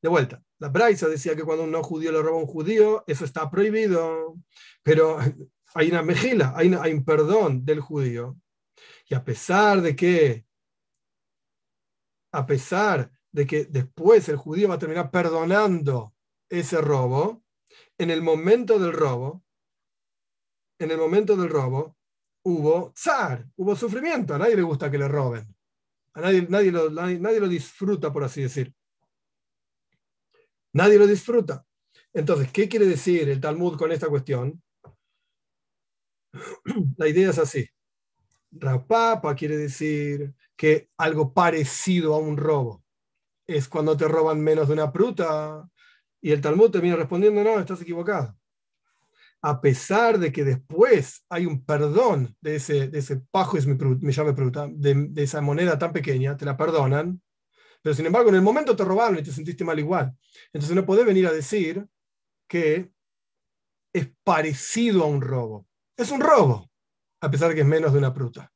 de 0.01 0.09
vuelta, 0.09 0.41
la 0.61 0.69
Braisa 0.69 1.09
decía 1.09 1.35
que 1.35 1.43
cuando 1.43 1.65
un 1.65 1.73
no 1.73 1.83
judío 1.83 2.13
le 2.13 2.23
roba 2.23 2.37
a 2.37 2.41
un 2.41 2.47
judío, 2.47 3.03
eso 3.09 3.25
está 3.25 3.51
prohibido. 3.51 4.37
Pero 4.85 5.19
hay 5.75 5.91
una 5.91 6.05
mejila, 6.05 6.53
hay, 6.55 6.73
hay 6.81 6.93
un 6.93 7.05
perdón 7.05 7.65
del 7.65 7.81
judío. 7.81 8.37
Y 9.09 9.17
a 9.17 9.25
pesar 9.25 9.83
de 9.83 9.97
que, 9.97 10.47
a 12.31 12.47
pesar 12.47 13.11
de 13.33 13.45
que 13.45 13.65
después 13.65 14.29
el 14.29 14.37
judío 14.37 14.69
va 14.69 14.77
a 14.77 14.79
terminar 14.79 15.11
perdonando 15.11 16.15
ese 16.49 16.81
robo, 16.81 17.42
en 18.03 18.11
el 18.11 18.21
momento 18.21 18.79
del 18.79 18.93
robo, 18.93 19.45
en 20.81 20.91
el 20.91 20.99
momento 20.99 21.37
del 21.37 21.49
robo, 21.49 21.97
hubo 22.45 22.93
zar, 22.97 23.47
hubo 23.57 23.77
sufrimiento. 23.77 24.35
A 24.35 24.39
nadie 24.39 24.57
le 24.57 24.63
gusta 24.63 24.91
que 24.91 24.99
le 24.99 25.07
roben. 25.07 25.55
A 26.15 26.21
nadie, 26.21 26.47
nadie, 26.49 26.73
lo, 26.73 26.91
nadie, 26.91 27.41
lo 27.41 27.49
disfruta, 27.49 28.13
por 28.13 28.25
así 28.25 28.43
decir. 28.43 28.75
Nadie 30.73 30.99
lo 30.99 31.07
disfruta. 31.07 31.65
Entonces, 32.13 32.51
¿qué 32.51 32.69
quiere 32.69 32.87
decir 32.87 33.29
el 33.29 33.41
Talmud 33.41 33.79
con 33.79 33.93
esta 33.93 34.09
cuestión? 34.09 34.61
La 36.97 37.09
idea 37.09 37.31
es 37.31 37.39
así. 37.39 37.69
Rapapa 38.51 39.35
quiere 39.37 39.57
decir 39.57 40.35
que 40.57 40.91
algo 40.99 41.33
parecido 41.33 42.15
a 42.15 42.19
un 42.19 42.37
robo 42.37 42.85
es 43.47 43.69
cuando 43.69 43.97
te 43.97 44.09
roban 44.09 44.41
menos 44.41 44.69
de 44.69 44.75
una 44.75 44.93
pruta. 44.93 45.71
Y 46.23 46.31
el 46.31 46.41
Talmud 46.41 46.71
te 46.71 46.81
viene 46.81 46.97
respondiendo, 46.97 47.43
no, 47.43 47.59
estás 47.59 47.83
equivocado. 47.83 48.39
A 49.43 49.61
pesar 49.61 50.21
de 50.21 50.31
que 50.31 50.45
después 50.45 51.27
hay 51.29 51.47
un 51.47 51.65
perdón 51.65 52.37
de 52.41 52.57
ese, 52.57 52.87
de 52.87 53.01
ese 53.01 53.17
pajo 53.33 53.59
es 53.59 53.67
mi, 53.67 53.75
me 53.75 54.33
pruta, 54.33 54.69
de, 54.73 55.11
esa 55.17 55.41
moneda 55.41 55.77
tan 55.77 55.93
pequeña, 55.93 56.37
te 56.37 56.45
la 56.45 56.57
perdonan, 56.57 57.21
pero 57.83 57.93
sin 57.93 58.07
embargo 58.07 58.29
en 58.29 58.37
el 58.37 58.43
momento 58.43 58.77
te 58.77 58.85
robaron 58.85 59.19
y 59.19 59.23
te 59.25 59.33
sentiste 59.33 59.65
mal 59.65 59.81
igual. 59.81 60.17
Entonces 60.53 60.77
no 60.77 60.87
podés 60.87 61.05
venir 61.05 61.27
a 61.27 61.33
decir 61.33 61.85
que 62.47 62.93
es 63.93 64.09
parecido 64.23 65.03
a 65.03 65.07
un 65.07 65.21
robo. 65.21 65.67
Es 65.97 66.13
un 66.13 66.21
robo, 66.21 66.71
a 67.21 67.29
pesar 67.29 67.49
de 67.49 67.57
que 67.57 67.63
es 67.63 67.67
menos 67.67 67.93
de 67.93 67.99
una 67.99 68.15
pruta. 68.15 68.53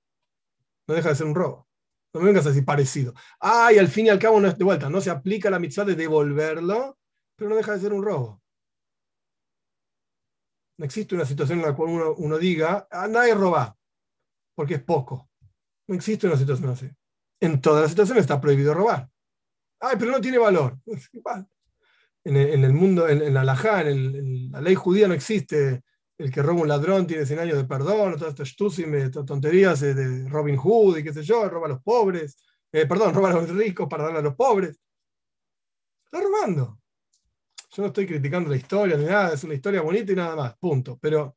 No 0.87 0.95
deja 0.95 1.09
de 1.09 1.17
ser 1.17 1.27
un 1.27 1.35
robo. 1.35 1.67
No 2.15 2.21
me 2.21 2.27
vengas 2.27 2.47
a 2.47 2.51
decir 2.51 2.65
parecido. 2.65 3.13
Ah, 3.41 3.73
y 3.73 3.79
al 3.79 3.89
fin 3.89 4.07
y 4.07 4.09
al 4.09 4.21
cabo 4.21 4.41
no 4.41 4.47
es 4.47 4.57
de 4.57 4.65
vuelta. 4.65 4.89
No 4.89 5.01
se 5.01 5.11
aplica 5.11 5.51
la 5.51 5.59
mitzvah 5.59 5.85
de 5.85 5.97
devolverlo, 5.97 6.96
pero 7.37 7.51
no 7.51 7.57
deja 7.57 7.73
de 7.73 7.81
ser 7.81 7.93
un 7.93 8.03
robo. 8.03 8.43
No 10.79 10.85
existe 10.85 11.15
una 11.15 11.25
situación 11.25 11.61
en 11.61 11.67
la 11.67 11.75
cual 11.75 12.15
uno, 12.17 12.39
diga, 12.39 12.87
ah, 12.91 13.09
nadie 13.09 13.35
roba, 13.35 13.77
porque 14.55 14.75
es 14.75 14.83
poco. 14.83 15.31
No 15.87 15.95
existe 15.95 16.27
una 16.27 16.37
situación 16.37 16.71
así. 16.71 16.91
En 17.41 17.61
todas 17.61 17.83
las 17.83 17.91
situaciones 17.91 18.23
está 18.23 18.41
prohibido 18.41 18.75
robar. 18.75 19.09
Ay, 19.81 19.97
pero 19.99 20.11
no 20.11 20.21
tiene 20.21 20.39
valor. 20.39 20.79
En 22.29 22.37
el, 22.37 22.65
el 22.65 22.73
mundo, 22.73 23.09
en, 23.09 23.33
la 23.33 23.83
en, 23.83 24.51
la 24.51 24.61
ley 24.61 24.75
judía 24.75 25.07
no 25.07 25.15
existe 25.15 25.85
el 26.19 26.33
que 26.33 26.43
roba 26.43 26.63
un 26.63 26.69
ladrón 26.69 27.07
tiene 27.07 27.25
100 27.25 27.39
años 27.39 27.57
de 27.57 27.65
perdón, 27.65 28.19
todas 28.19 28.35
estas 28.41 29.25
tonterías 29.25 29.79
de 29.79 30.29
Robin 30.29 30.57
Hood 30.57 30.99
y 30.99 31.05
qué 31.05 31.13
sé 31.13 31.23
yo, 31.23 31.49
roba 31.49 31.67
a 31.67 31.71
los 31.71 31.83
pobres, 31.83 32.37
eh, 32.73 32.87
perdón, 32.87 33.15
roba 33.15 33.31
a 33.31 33.35
los 33.35 33.51
ricos 33.51 33.87
para 33.89 34.05
darle 34.05 34.19
a 34.19 34.23
los 34.23 34.35
pobres. 34.35 34.77
Está 36.07 36.21
robando. 36.21 36.81
Yo 37.77 37.83
no 37.83 37.89
estoy 37.89 38.07
criticando 38.07 38.49
la 38.49 38.57
historia 38.57 38.97
ni 38.97 39.05
nada, 39.05 39.35
es 39.35 39.45
una 39.45 39.53
historia 39.53 39.83
bonita 39.83 40.11
y 40.11 40.17
nada 40.17 40.35
más, 40.35 40.57
punto. 40.57 40.99
Pero 40.99 41.37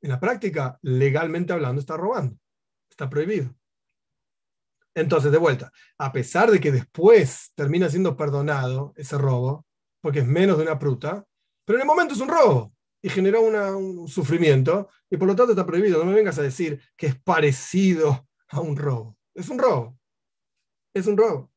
en 0.00 0.10
la 0.10 0.20
práctica, 0.20 0.78
legalmente 0.82 1.52
hablando, 1.52 1.80
está 1.80 1.96
robando. 1.96 2.38
Está 2.88 3.10
prohibido. 3.10 3.52
Entonces, 4.94 5.32
de 5.32 5.38
vuelta, 5.38 5.72
a 5.98 6.12
pesar 6.12 6.52
de 6.52 6.60
que 6.60 6.70
después 6.70 7.50
termina 7.56 7.90
siendo 7.90 8.16
perdonado 8.16 8.92
ese 8.94 9.18
robo, 9.18 9.66
porque 10.00 10.20
es 10.20 10.26
menos 10.26 10.56
de 10.56 10.62
una 10.62 10.78
pruta, 10.78 11.26
pero 11.64 11.78
en 11.78 11.82
el 11.82 11.88
momento 11.88 12.14
es 12.14 12.20
un 12.20 12.28
robo 12.28 12.72
y 13.02 13.08
generó 13.08 13.40
un 13.40 14.06
sufrimiento 14.06 14.88
y 15.10 15.16
por 15.16 15.26
lo 15.26 15.34
tanto 15.34 15.50
está 15.50 15.66
prohibido. 15.66 15.98
No 15.98 16.04
me 16.04 16.14
vengas 16.14 16.38
a 16.38 16.42
decir 16.42 16.80
que 16.96 17.08
es 17.08 17.20
parecido 17.20 18.28
a 18.50 18.60
un 18.60 18.76
robo. 18.76 19.18
Es 19.34 19.48
un 19.48 19.58
robo. 19.58 19.98
Es 20.94 21.08
un 21.08 21.16
robo. 21.16 21.52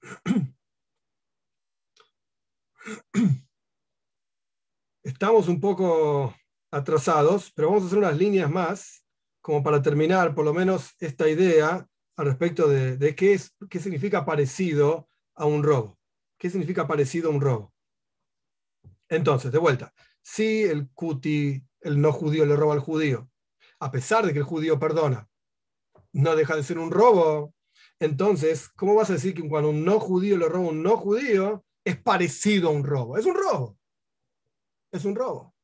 Estamos 5.02 5.48
un 5.48 5.60
poco 5.60 6.34
atrasados, 6.70 7.52
pero 7.52 7.68
vamos 7.68 7.84
a 7.84 7.86
hacer 7.86 7.98
unas 7.98 8.16
líneas 8.16 8.50
más 8.50 9.04
como 9.40 9.62
para 9.62 9.82
terminar 9.82 10.34
por 10.34 10.44
lo 10.44 10.52
menos 10.52 10.94
esta 10.98 11.28
idea 11.28 11.86
al 12.16 12.26
respecto 12.26 12.68
de, 12.68 12.96
de 12.96 13.14
qué, 13.14 13.32
es, 13.34 13.54
qué 13.68 13.80
significa 13.80 14.24
parecido 14.24 15.08
a 15.34 15.46
un 15.46 15.62
robo. 15.62 15.98
¿Qué 16.38 16.50
significa 16.50 16.86
parecido 16.86 17.30
a 17.30 17.32
un 17.32 17.40
robo? 17.40 17.72
Entonces, 19.08 19.50
de 19.50 19.58
vuelta, 19.58 19.92
si 20.22 20.62
el 20.62 20.90
cuti, 20.90 21.62
el 21.80 22.00
no 22.00 22.12
judío, 22.12 22.46
le 22.46 22.56
roba 22.56 22.74
al 22.74 22.80
judío, 22.80 23.30
a 23.80 23.90
pesar 23.90 24.26
de 24.26 24.32
que 24.32 24.38
el 24.38 24.44
judío 24.44 24.78
perdona, 24.78 25.28
no 26.12 26.36
deja 26.36 26.56
de 26.56 26.62
ser 26.62 26.78
un 26.78 26.90
robo, 26.90 27.54
entonces, 27.98 28.68
¿cómo 28.70 28.94
vas 28.94 29.10
a 29.10 29.14
decir 29.14 29.34
que 29.34 29.46
cuando 29.48 29.70
un 29.70 29.84
no 29.84 29.98
judío 29.98 30.36
le 30.36 30.48
roba 30.48 30.66
a 30.66 30.70
un 30.70 30.82
no 30.82 30.96
judío, 30.96 31.64
es 31.84 31.96
parecido 32.00 32.68
a 32.68 32.72
un 32.72 32.84
robo? 32.84 33.16
Es 33.16 33.26
un 33.26 33.34
robo. 33.34 33.78
Es 34.92 35.04
un 35.04 35.14
robo. 35.14 35.54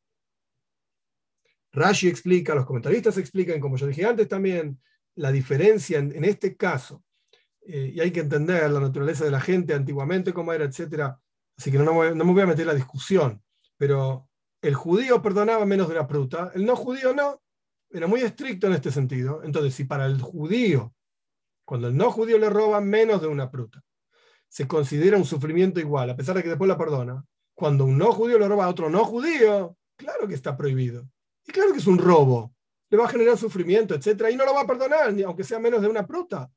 Rashi 1.73 2.09
explica, 2.09 2.55
los 2.55 2.65
comentaristas 2.65 3.19
explican, 3.19 3.61
como 3.61 3.77
yo 3.77 3.87
dije 3.87 4.07
antes 4.07 4.29
también, 4.29 4.81
la 5.17 5.31
diferencia 5.31 5.99
en, 5.99 6.25
este 6.25 6.57
caso. 6.57 7.05
Eh, 7.61 7.93
y 7.95 8.01
hay 8.01 8.11
que 8.11 8.21
entender 8.21 8.71
la 8.71 8.81
naturaleza 8.81 9.25
de 9.25 9.31
la 9.31 9.41
gente 9.41 9.75
antiguamente, 9.75 10.33
cómo 10.33 10.53
era, 10.53 10.65
etc. 10.65 11.17
Así 11.57 11.71
que 11.71 11.79
no, 11.79 11.93
me 11.93 12.25
voy 12.25 12.43
a 12.43 12.47
meter 12.47 12.63
en 12.63 12.69
la 12.69 12.75
discusión. 12.75 13.43
Pero 13.77 14.29
el 14.63 14.75
judío 14.75 15.21
perdonaba 15.21 15.67
menos 15.67 15.89
de 15.89 15.95
una 15.95 16.07
pruta, 16.07 16.51
el 16.55 16.65
no 16.65 16.77
judío 16.77 17.15
no. 17.15 17.43
Era 17.91 18.07
muy 18.07 18.21
estricto 18.23 18.67
en 18.67 18.73
este 18.73 18.91
sentido. 18.91 19.43
Entonces, 19.45 19.75
si 19.75 19.85
para 19.85 20.07
el 20.07 20.21
judío, 20.21 20.95
cuando 21.65 21.89
el 21.89 21.97
no 21.97 22.11
judío 22.11 22.39
le 22.39 22.51
roba 22.51 22.81
menos 22.81 23.21
de 23.21 23.29
una 23.29 23.51
pruta, 23.51 23.83
se 24.57 24.67
considera 24.67 25.19
un 25.19 25.27
sufrimiento 25.27 25.81
igual, 25.81 26.09
a 26.09 26.17
pesar 26.17 26.35
de 26.35 26.43
que 26.43 26.49
después 26.49 26.67
la 26.67 26.79
perdona, 26.79 27.23
cuando 27.55 27.85
un 27.85 27.99
no 27.99 28.11
judío 28.11 28.39
le 28.39 28.49
roba 28.49 28.65
a 28.65 28.71
otro 28.71 28.89
no 28.89 29.05
judío, 29.05 29.77
claro 29.97 30.27
que 30.27 30.33
está 30.33 30.57
prohibido. 30.57 31.07
Y 31.47 31.53
claro 31.53 31.73
que 31.73 31.79
es 31.79 31.87
un 31.87 31.99
robo. 31.99 32.55
Le 32.89 32.97
va 32.97 33.05
a 33.05 33.09
generar 33.11 33.37
sufrimiento, 33.37 33.95
etc. 33.95 34.31
Y 34.33 34.37
no 34.37 34.47
lo 34.47 34.55
va 34.55 34.63
a 34.63 34.67
perdonar, 34.67 35.13
ni 35.13 35.23
aunque 35.25 35.45
sea 35.45 35.59
menos 35.59 35.83
de 35.83 35.89
una 35.89 36.07
pruta. 36.07 36.51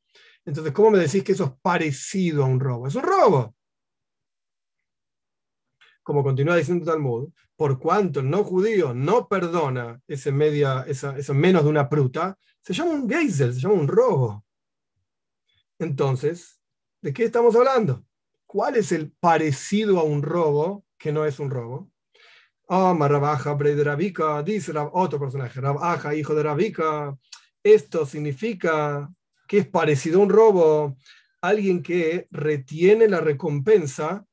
Entonces, 0.45 0.71
¿cómo 0.71 0.91
me 0.91 0.99
decís 0.99 1.25
que 1.25 1.33
eso 1.33 1.43
es 1.43 1.51
parecido 1.61 2.45
a 2.45 2.47
un 2.47 2.61
robo? 2.61 2.87
Es 2.87 2.95
un 2.95 3.03
robo 3.03 3.53
como 6.01 6.23
continúa 6.23 6.55
diciendo 6.55 6.85
Talmud, 6.85 7.29
por 7.57 7.77
cuanto 7.77 8.21
el 8.21 8.29
no 8.29 8.45
judío 8.45 8.93
no 8.93 9.27
perdona 9.27 10.01
ese 10.07 10.31
media, 10.31 10.85
esa, 10.87 11.13
menos 11.33 11.65
de 11.65 11.69
una 11.69 11.89
pruta, 11.89 12.35
se 12.61 12.73
llama 12.73 12.91
un 12.91 13.09
geyser, 13.09 13.53
se 13.53 13.59
llama 13.59 13.75
un 13.75 13.87
robo. 13.87 14.45
Entonces, 15.77 16.59
¿de 17.01 17.13
qué 17.13 17.25
estamos 17.25 17.55
hablando? 17.55 18.05
¿Cuál 18.45 18.75
es 18.75 18.91
el 18.91 19.11
parecido 19.11 19.99
a 19.99 20.03
un 20.03 20.21
robo 20.21 20.85
que 20.97 21.11
no 21.11 21.25
es 21.25 21.39
un 21.39 21.49
robo? 21.49 21.91
Ah, 22.67 22.95
Rabaja, 22.99 23.55
de 23.55 24.43
dice 24.43 24.73
otro 24.91 25.19
personaje, 25.19 25.59
Rabaja, 25.59 26.13
hijo 26.13 26.35
de 26.35 26.43
Rabika. 26.43 27.17
Esto 27.63 28.05
significa 28.05 29.09
que 29.47 29.59
es 29.59 29.67
parecido 29.67 30.19
a 30.19 30.23
un 30.23 30.29
robo, 30.29 30.97
alguien 31.41 31.81
que 31.81 32.27
retiene 32.31 33.07
la 33.07 33.21
recompensa 33.21 34.25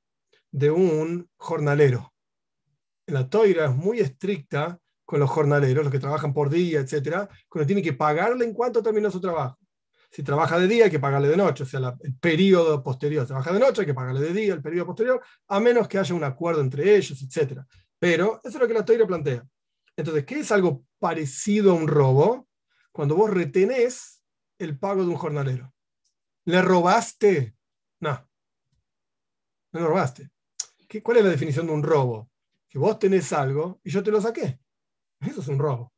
de 0.50 0.70
un 0.70 1.30
jornalero. 1.36 2.12
La 3.06 3.28
toira 3.28 3.66
es 3.66 3.74
muy 3.74 4.00
estricta 4.00 4.78
con 5.04 5.20
los 5.20 5.30
jornaleros, 5.30 5.84
los 5.84 5.92
que 5.92 6.00
trabajan 6.00 6.34
por 6.34 6.50
día, 6.50 6.80
etcétera, 6.80 7.28
cuando 7.48 7.66
tiene 7.66 7.82
que 7.82 7.92
pagarle 7.92 8.44
en 8.44 8.52
cuanto 8.52 8.82
termina 8.82 9.10
su 9.10 9.20
trabajo. 9.20 9.56
Si 10.16 10.22
trabaja 10.22 10.58
de 10.58 10.66
día, 10.66 10.84
hay 10.86 10.90
que 10.90 10.98
pagarle 10.98 11.28
de 11.28 11.36
noche, 11.36 11.64
o 11.64 11.66
sea, 11.66 11.94
el 12.00 12.14
periodo 12.14 12.82
posterior. 12.82 13.26
Trabaja 13.26 13.52
de 13.52 13.60
noche, 13.60 13.82
hay 13.82 13.86
que 13.86 13.92
pagarle 13.92 14.22
de 14.22 14.32
día, 14.32 14.54
el 14.54 14.62
periodo 14.62 14.86
posterior, 14.86 15.22
a 15.46 15.60
menos 15.60 15.86
que 15.88 15.98
haya 15.98 16.14
un 16.14 16.24
acuerdo 16.24 16.62
entre 16.62 16.96
ellos, 16.96 17.20
etcétera. 17.22 17.66
Pero 17.98 18.40
eso 18.42 18.56
es 18.56 18.62
lo 18.62 18.66
que 18.66 18.72
la 18.72 18.82
toira 18.82 19.06
plantea. 19.06 19.46
Entonces, 19.94 20.24
¿qué 20.24 20.40
es 20.40 20.50
algo 20.50 20.86
parecido 20.98 21.72
a 21.72 21.74
un 21.74 21.86
robo? 21.86 22.48
Cuando 22.92 23.14
vos 23.14 23.28
retenés 23.28 24.22
el 24.58 24.78
pago 24.78 25.02
de 25.02 25.10
un 25.10 25.16
jornalero. 25.16 25.74
¿Le 26.46 26.62
robaste? 26.62 27.54
No. 28.00 28.26
No 29.72 29.86
robaste. 29.86 30.30
¿Cuál 31.02 31.18
es 31.18 31.24
la 31.24 31.30
definición 31.30 31.66
de 31.66 31.74
un 31.74 31.82
robo? 31.82 32.30
Que 32.70 32.78
vos 32.78 32.98
tenés 32.98 33.34
algo 33.34 33.82
y 33.84 33.90
yo 33.90 34.02
te 34.02 34.10
lo 34.10 34.22
saqué. 34.22 34.60
Eso 35.20 35.42
es 35.42 35.48
un 35.48 35.58
robo. 35.58 35.92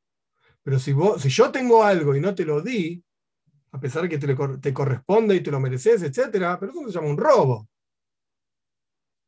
Pero 0.65 0.81
si, 0.81 0.93
vos, 0.93 1.23
si 1.23 1.29
yo 1.29 1.53
tengo 1.53 1.85
algo 1.85 2.17
y 2.17 2.21
no 2.21 2.35
te 2.35 2.45
lo 2.45 2.61
di, 2.61 3.05
a 3.71 3.81
pesar 3.81 4.03
de 4.03 4.09
que 4.09 4.19
te, 4.19 4.75
corresponde 4.75 5.37
y 5.37 5.43
te 5.43 5.51
lo 5.51 5.61
mereces, 5.61 6.03
etc., 6.03 6.57
pero 6.59 6.73
eso 6.73 6.87
se 6.87 6.93
llama 6.93 7.09
un 7.09 7.19
robo. 7.19 7.69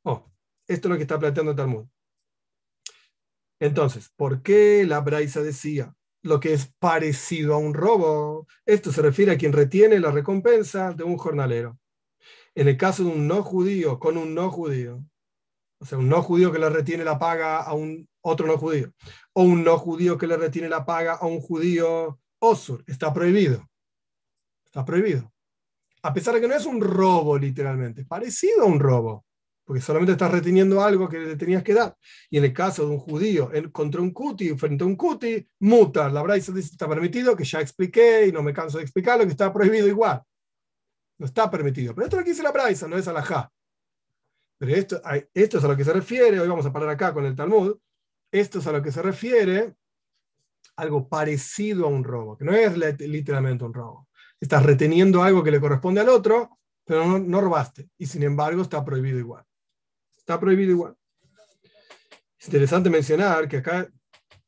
Oh, 0.04 0.30
esto 0.66 0.88
es 0.88 0.90
lo 0.90 0.96
que 0.96 1.02
está 1.02 1.18
planteando 1.18 1.54
Talmud. 1.54 1.86
Entonces, 3.60 4.10
¿por 4.16 4.42
qué 4.42 4.84
la 4.86 5.00
Braisa 5.00 5.42
decía 5.42 5.94
lo 6.22 6.40
que 6.40 6.54
es 6.54 6.72
parecido 6.78 7.54
a 7.54 7.58
un 7.58 7.74
robo? 7.74 8.46
Esto 8.64 8.90
se 8.90 9.02
refiere 9.02 9.32
a 9.32 9.38
quien 9.38 9.52
retiene 9.52 10.00
la 10.00 10.10
recompensa 10.10 10.92
de 10.92 11.04
un 11.04 11.18
jornalero. 11.18 11.78
En 12.54 12.68
el 12.68 12.76
caso 12.76 13.04
de 13.04 13.10
un 13.10 13.28
no 13.28 13.42
judío 13.42 13.98
con 13.98 14.16
un 14.16 14.34
no 14.34 14.50
judío, 14.50 15.04
o 15.78 15.84
sea, 15.84 15.98
un 15.98 16.08
no 16.08 16.22
judío 16.22 16.52
que 16.52 16.58
le 16.58 16.68
retiene 16.68 17.04
la 17.04 17.18
paga 17.18 17.62
a 17.62 17.74
un 17.74 18.08
otro 18.22 18.46
no 18.46 18.58
judío. 18.58 18.92
O 19.32 19.42
un 19.42 19.64
no 19.64 19.78
judío 19.78 20.18
que 20.18 20.26
le 20.26 20.36
retiene 20.36 20.68
la 20.68 20.84
paga 20.84 21.14
a 21.14 21.26
un 21.26 21.40
judío 21.40 22.18
osur. 22.38 22.84
Está 22.86 23.12
prohibido. 23.12 23.69
Está 24.70 24.84
prohibido. 24.84 25.32
A 26.02 26.14
pesar 26.14 26.34
de 26.34 26.40
que 26.40 26.48
no 26.48 26.54
es 26.54 26.64
un 26.64 26.80
robo 26.80 27.36
literalmente, 27.36 28.04
parecido 28.04 28.62
a 28.62 28.66
un 28.66 28.78
robo. 28.78 29.26
Porque 29.64 29.82
solamente 29.82 30.12
estás 30.12 30.30
reteniendo 30.30 30.82
algo 30.82 31.08
que 31.08 31.18
le 31.18 31.36
tenías 31.36 31.62
que 31.62 31.74
dar. 31.74 31.96
Y 32.28 32.38
en 32.38 32.44
el 32.44 32.52
caso 32.52 32.84
de 32.86 32.92
un 32.92 32.98
judío 32.98 33.50
contra 33.70 34.00
un 34.00 34.12
cuti, 34.12 34.56
frente 34.56 34.82
a 34.82 34.86
un 34.86 34.96
cuti, 34.96 35.46
muta. 35.60 36.08
La 36.08 36.22
braisa 36.22 36.52
dice 36.52 36.70
está 36.72 36.88
permitido, 36.88 37.36
que 37.36 37.44
ya 37.44 37.60
expliqué 37.60 38.26
y 38.26 38.32
no 38.32 38.42
me 38.42 38.52
canso 38.52 38.78
de 38.78 38.84
explicarlo, 38.84 39.24
que 39.24 39.30
está 39.30 39.52
prohibido 39.52 39.86
igual. 39.86 40.22
No 41.18 41.26
está 41.26 41.50
permitido. 41.50 41.94
Pero 41.94 42.06
esto 42.06 42.16
es 42.16 42.20
lo 42.20 42.24
que 42.24 42.30
dice 42.30 42.42
la 42.42 42.52
braisa, 42.52 42.88
no 42.88 42.96
es 42.96 43.06
alajá. 43.06 43.52
Pero 44.58 44.74
esto, 44.74 45.00
esto 45.34 45.58
es 45.58 45.64
a 45.64 45.68
lo 45.68 45.76
que 45.76 45.84
se 45.84 45.92
refiere, 45.92 46.38
hoy 46.38 46.48
vamos 46.48 46.66
a 46.66 46.72
parar 46.72 46.90
acá 46.90 47.14
con 47.14 47.24
el 47.24 47.34
Talmud, 47.34 47.76
esto 48.30 48.58
es 48.58 48.66
a 48.66 48.72
lo 48.72 48.82
que 48.82 48.92
se 48.92 49.02
refiere 49.02 49.74
algo 50.76 51.08
parecido 51.08 51.86
a 51.86 51.88
un 51.88 52.04
robo, 52.04 52.36
que 52.36 52.44
no 52.44 52.52
es 52.52 52.76
literalmente 52.98 53.64
un 53.64 53.74
robo. 53.74 54.08
Estás 54.40 54.64
reteniendo 54.64 55.22
algo 55.22 55.44
que 55.44 55.50
le 55.50 55.60
corresponde 55.60 56.00
al 56.00 56.08
otro, 56.08 56.58
pero 56.84 57.06
no, 57.06 57.18
no 57.18 57.40
robaste. 57.40 57.90
Y 57.98 58.06
sin 58.06 58.22
embargo 58.22 58.62
está 58.62 58.84
prohibido 58.84 59.18
igual. 59.18 59.44
Está 60.16 60.40
prohibido 60.40 60.70
igual. 60.72 60.96
Es 62.38 62.46
interesante 62.46 62.88
mencionar 62.88 63.46
que 63.48 63.58
acá 63.58 63.90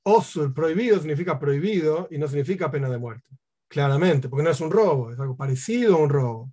osur, 0.02 0.52
prohibido, 0.54 0.98
significa 0.98 1.38
prohibido 1.38 2.08
y 2.10 2.18
no 2.18 2.26
significa 2.26 2.70
pena 2.70 2.88
de 2.88 2.98
muerte. 2.98 3.28
Claramente, 3.68 4.28
porque 4.28 4.44
no 4.44 4.50
es 4.50 4.60
un 4.60 4.70
robo, 4.70 5.12
es 5.12 5.20
algo 5.20 5.36
parecido 5.36 5.96
a 5.96 5.98
un 5.98 6.08
robo. 6.08 6.52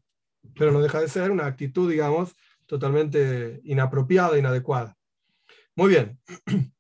Pero 0.56 0.72
no 0.72 0.82
deja 0.82 1.00
de 1.00 1.08
ser 1.08 1.32
una 1.32 1.46
actitud, 1.46 1.90
digamos, 1.90 2.36
totalmente 2.66 3.62
inapropiada, 3.64 4.38
inadecuada. 4.38 4.98
Muy 5.76 5.90
bien. 5.90 6.20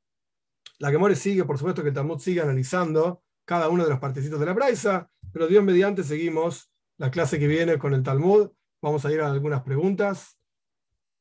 La 0.80 0.91
Gemore 0.91 1.16
sigue, 1.16 1.43
por 1.43 1.57
supuesto 1.57 1.82
que 1.82 1.89
el 1.89 1.95
Talmud 1.95 2.20
sigue 2.20 2.41
analizando 2.41 3.22
cada 3.50 3.68
uno 3.68 3.84
de 3.84 3.89
los 3.89 3.97
partecitos 3.97 4.39
de 4.39 4.45
la 4.45 4.54
Braisa, 4.54 5.10
pero 5.34 5.47
Dios 5.47 5.64
mediante 5.64 6.04
seguimos 6.04 6.72
la 7.00 7.10
clase 7.10 7.39
que 7.39 7.47
viene 7.47 7.80
con 7.80 7.95
el 7.95 8.04
Talmud. 8.04 8.52
Vamos 8.80 9.04
a 9.06 9.12
ir 9.12 9.22
a 9.22 9.32
algunas 9.32 9.64
preguntas. 9.64 10.38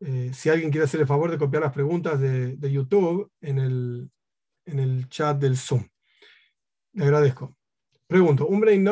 Eh, 0.01 0.31
si 0.35 0.51
alguien 0.51 0.71
quiere 0.71 0.85
hacer 0.85 1.01
el 1.01 1.07
favor 1.07 1.31
de 1.31 1.39
copiar 1.39 1.63
las 1.63 1.73
preguntas 1.73 2.21
de, 2.21 2.71
YouTube 2.71 3.33
en 3.41 3.59
el, 3.59 4.11
en 4.67 4.79
el 4.79 5.09
chat 5.09 5.39
del 5.39 5.57
Zoom. 5.57 5.89
Le 6.93 7.05
agradezco. 7.05 7.57
Pregunto, 8.07 8.47
un 8.47 8.61
Brain 8.61 8.87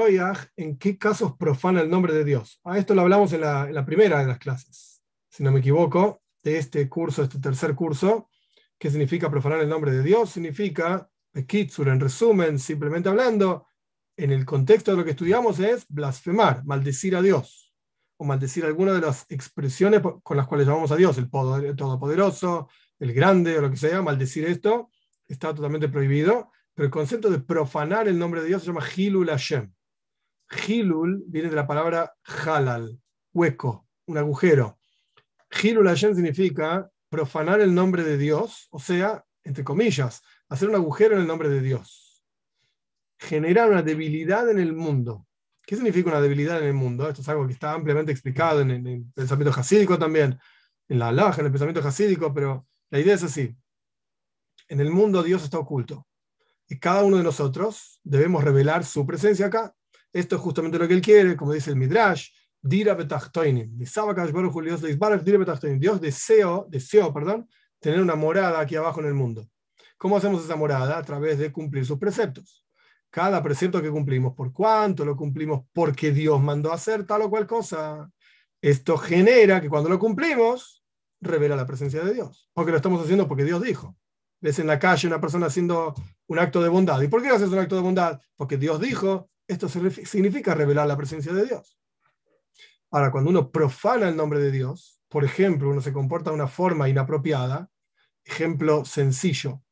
¿en 0.56 0.78
qué 0.78 0.96
casos 0.96 1.36
profana 1.36 1.82
el 1.82 1.90
nombre 1.90 2.14
de 2.14 2.24
Dios? 2.24 2.58
A 2.64 2.78
esto 2.78 2.94
lo 2.94 3.02
hablamos 3.02 3.34
en 3.34 3.42
la, 3.42 3.68
en 3.68 3.74
la 3.74 3.84
primera 3.84 4.20
de 4.20 4.28
las 4.28 4.38
clases, 4.38 5.02
si 5.28 5.42
no 5.42 5.52
me 5.52 5.60
equivoco, 5.60 6.22
de 6.42 6.56
este 6.56 6.88
curso, 6.88 7.22
este 7.22 7.38
tercer 7.38 7.74
curso. 7.74 8.30
¿Qué 8.78 8.88
significa 8.88 9.30
profanar 9.30 9.60
el 9.60 9.68
nombre 9.68 9.92
de 9.92 10.02
Dios? 10.02 10.30
Significa, 10.30 11.10
Kitsur, 11.44 11.88
en 11.88 12.00
resumen, 12.00 12.58
simplemente 12.58 13.08
hablando, 13.08 13.66
en 14.16 14.30
el 14.30 14.46
contexto 14.46 14.92
de 14.92 14.96
lo 14.96 15.04
que 15.04 15.10
estudiamos 15.10 15.58
es 15.58 15.86
blasfemar, 15.88 16.64
maldecir 16.64 17.16
a 17.16 17.22
Dios, 17.22 17.74
o 18.16 18.24
maldecir 18.24 18.64
alguna 18.64 18.92
de 18.92 19.00
las 19.00 19.26
expresiones 19.28 20.00
con 20.22 20.36
las 20.36 20.46
cuales 20.46 20.66
llamamos 20.66 20.92
a 20.92 20.96
Dios, 20.96 21.18
el, 21.18 21.28
Todopoderoso, 21.28 22.68
el 22.98 23.12
Grande, 23.12 23.58
o 23.58 23.60
lo 23.60 23.70
que 23.70 23.76
sea, 23.76 24.00
maldecir 24.00 24.46
esto 24.46 24.90
está 25.28 25.54
totalmente 25.54 25.88
prohibido, 25.88 26.50
pero 26.74 26.86
el 26.86 26.92
concepto 26.92 27.30
de 27.30 27.40
profanar 27.40 28.08
el 28.08 28.18
nombre 28.18 28.40
de 28.42 28.48
Dios 28.48 28.62
se 28.62 28.68
llama 28.68 28.84
Hilul 28.96 29.28
Hashem. 29.28 29.72
Hilul 30.66 31.24
viene 31.26 31.50
de 31.50 31.56
la 31.56 31.66
palabra 31.66 32.14
halal, 32.46 33.00
hueco, 33.32 33.88
un 34.06 34.18
agujero. 34.18 34.78
Hilul 35.62 35.88
Hashem 35.88 36.14
significa 36.14 36.88
profanar 37.08 37.60
el 37.60 37.74
nombre 37.74 38.04
de 38.04 38.16
Dios, 38.16 38.68
o 38.70 38.78
sea, 38.78 39.24
entre 39.42 39.64
comillas, 39.64 40.22
hacer 40.48 40.68
un 40.68 40.74
agujero 40.74 41.14
en 41.14 41.22
el 41.22 41.26
nombre 41.26 41.48
de 41.48 41.60
Dios. 41.60 42.24
Generar 43.18 43.70
una 43.70 43.82
debilidad 43.82 44.48
en 44.50 44.58
el 44.58 44.72
mundo. 44.72 45.26
¿Qué 45.66 45.74
significa 45.74 46.10
una 46.10 46.20
debilidad 46.20 46.60
en 46.60 46.68
el 46.68 46.74
mundo? 46.74 47.08
Esto 47.08 47.22
es 47.22 47.28
algo 47.28 47.46
que 47.46 47.52
está 47.52 47.72
ampliamente 47.72 48.12
explicado 48.12 48.60
en, 48.60 48.70
el 48.70 49.04
pensamiento 49.14 49.52
jasídico 49.52 49.98
también, 49.98 50.38
en 50.88 50.98
la 50.98 51.08
alhaja, 51.08 51.40
en 51.40 51.46
el 51.46 51.52
pensamiento 51.52 51.82
jasídico, 51.82 52.32
pero 52.32 52.66
la 52.90 53.00
idea 53.00 53.14
es 53.14 53.24
así. 53.24 53.56
En 54.68 54.80
el 54.80 54.90
mundo 54.90 55.22
Dios 55.22 55.42
está 55.42 55.58
oculto. 55.58 56.06
Y 56.68 56.78
cada 56.78 57.02
uno 57.02 57.16
de 57.16 57.24
nosotros 57.24 58.00
debemos 58.04 58.44
revelar 58.44 58.84
su 58.84 59.06
presencia 59.06 59.46
acá. 59.46 59.74
Esto 60.12 60.36
es 60.36 60.42
justamente 60.42 60.78
lo 60.78 60.86
que 60.86 60.94
él 60.94 61.02
quiere, 61.02 61.36
como 61.36 61.52
dice 61.52 61.70
el 61.70 61.76
Midrash, 61.76 62.30
Dira 62.62 62.96
Dios 65.78 66.00
deseo, 66.00 66.66
deseo, 66.68 67.12
perdón, 67.12 67.48
tener 67.78 68.00
una 68.00 68.16
morada 68.16 68.58
aquí 68.58 68.74
abajo 68.74 69.00
en 69.00 69.06
el 69.06 69.14
mundo. 69.14 69.48
¿Cómo 69.96 70.16
hacemos 70.16 70.44
esa 70.44 70.56
morada? 70.56 70.98
A 70.98 71.02
través 71.02 71.38
de 71.38 71.52
cumplir 71.52 71.86
sus 71.86 71.98
preceptos. 71.98 72.64
Cada 73.10 73.42
precepto 73.42 73.80
que 73.80 73.90
cumplimos, 73.90 74.34
¿por 74.34 74.52
cuánto 74.52 75.04
lo 75.04 75.16
cumplimos? 75.16 75.64
Porque 75.72 76.12
Dios 76.12 76.40
mandó 76.40 76.72
hacer 76.72 77.06
tal 77.06 77.22
o 77.22 77.30
cual 77.30 77.46
cosa. 77.46 78.10
Esto 78.60 78.98
genera 78.98 79.60
que 79.60 79.70
cuando 79.70 79.88
lo 79.88 79.98
cumplimos, 79.98 80.84
revela 81.20 81.56
la 81.56 81.66
presencia 81.66 82.02
de 82.04 82.14
Dios. 82.14 82.50
Porque 82.52 82.72
lo 82.72 82.76
estamos 82.76 83.02
haciendo 83.02 83.26
porque 83.26 83.44
Dios 83.44 83.62
dijo. 83.62 83.96
Ves 84.40 84.58
en 84.58 84.66
la 84.66 84.78
calle 84.78 85.08
una 85.08 85.20
persona 85.20 85.46
haciendo 85.46 85.94
un 86.26 86.38
acto 86.38 86.62
de 86.62 86.68
bondad. 86.68 87.00
¿Y 87.00 87.08
por 87.08 87.22
qué 87.22 87.30
haces 87.30 87.48
un 87.48 87.58
acto 87.58 87.76
de 87.76 87.82
bondad? 87.82 88.20
Porque 88.36 88.58
Dios 88.58 88.80
dijo. 88.80 89.30
Esto 89.48 89.68
significa 89.68 90.54
revelar 90.54 90.88
la 90.88 90.96
presencia 90.96 91.32
de 91.32 91.46
Dios. 91.46 91.78
Ahora, 92.90 93.12
cuando 93.12 93.30
uno 93.30 93.50
profana 93.50 94.08
el 94.08 94.16
nombre 94.16 94.40
de 94.40 94.50
Dios, 94.50 95.00
por 95.08 95.24
ejemplo, 95.24 95.70
uno 95.70 95.80
se 95.80 95.92
comporta 95.92 96.30
de 96.30 96.36
una 96.36 96.48
forma 96.48 96.88
inapropiada, 96.88 97.70
ejemplo 98.24 98.84
sencillo, 98.84 99.62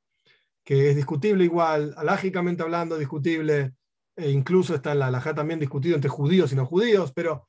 que 0.64 0.90
es 0.90 0.96
discutible 0.96 1.44
igual, 1.44 1.94
alágicamente 1.96 2.62
hablando, 2.62 2.98
discutible, 2.98 3.74
e 4.16 4.30
incluso 4.30 4.74
está 4.74 4.92
en 4.92 5.00
la 5.00 5.08
alajá 5.08 5.34
también 5.34 5.60
discutido 5.60 5.96
entre 5.96 6.10
judíos 6.10 6.52
y 6.52 6.56
no 6.56 6.66
judíos, 6.66 7.12
pero 7.14 7.48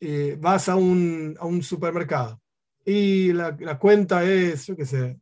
eh, 0.00 0.36
vas 0.40 0.68
a 0.68 0.76
un, 0.76 1.36
a 1.38 1.46
un, 1.46 1.62
supermercado 1.62 2.40
y 2.84 3.32
la, 3.32 3.56
la, 3.60 3.78
cuenta 3.78 4.24
es, 4.24 4.66
yo 4.66 4.76
qué 4.76 4.86
sé, 4.86 5.20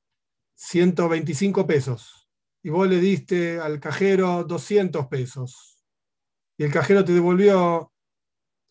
125 0.55 1.67
pesos 1.67 2.29
y 2.63 2.71
vos 2.71 2.89
le 2.89 3.01
diste 3.01 3.61
al 3.61 3.81
cajero 3.81 4.45
200 4.45 5.07
pesos 5.09 5.79
y 6.59 6.65
el 6.65 6.73
cajero 6.73 7.05
te 7.05 7.13
devolvió 7.13 7.93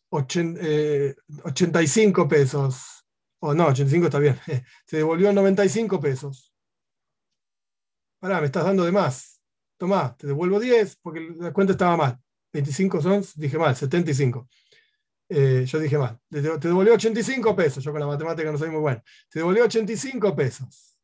85 0.10 2.22
eh, 2.22 2.28
pesos. 2.28 3.06
O 3.40 3.54
no, 3.54 3.68
85 3.68 4.08
está 4.08 4.20
bien. 4.20 4.38
Se 4.86 4.98
devolvió 4.98 5.32
95 5.32 6.00
pesos. 6.00 6.47
Pará, 8.20 8.40
me 8.40 8.48
estás 8.48 8.66
dando 8.66 8.84
de 8.84 8.92
más. 8.92 9.42
Tomá, 9.78 10.16
te 10.18 10.28
devuelvo 10.28 10.60
10 10.60 10.98
porque 10.98 11.36
la 11.38 11.54
cuenta 11.54 11.74
estaba 11.74 11.96
mal. 11.96 12.20
25 12.54 13.02
son, 13.02 13.24
dije 13.36 13.58
mal, 13.58 13.76
75. 13.76 14.48
Eh, 15.30 15.66
yo 15.68 15.80
dije 15.80 15.98
mal. 15.98 16.20
Te, 16.30 16.42
devolvió 16.42 16.94
85 16.94 17.56
pesos. 17.56 17.84
Yo 17.84 17.92
con 17.92 18.00
la 18.00 18.08
matemática 18.08 18.52
no 18.52 18.58
soy 18.58 18.70
muy 18.70 18.80
bueno. 18.80 19.02
Te 19.30 19.40
devolvió 19.40 19.66
85 19.66 20.36
pesos. 20.36 20.98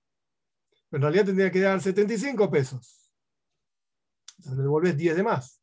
Pero 0.89 0.97
en 0.97 1.01
realidad 1.01 1.25
tendría 1.25 1.51
que 1.51 1.59
dar 1.59 1.81
75 1.81 2.49
pesos. 2.49 3.11
Entonces 4.37 4.57
me 4.57 4.63
devolvés 4.63 4.97
10 4.97 5.15
de 5.15 5.23
más. 5.23 5.61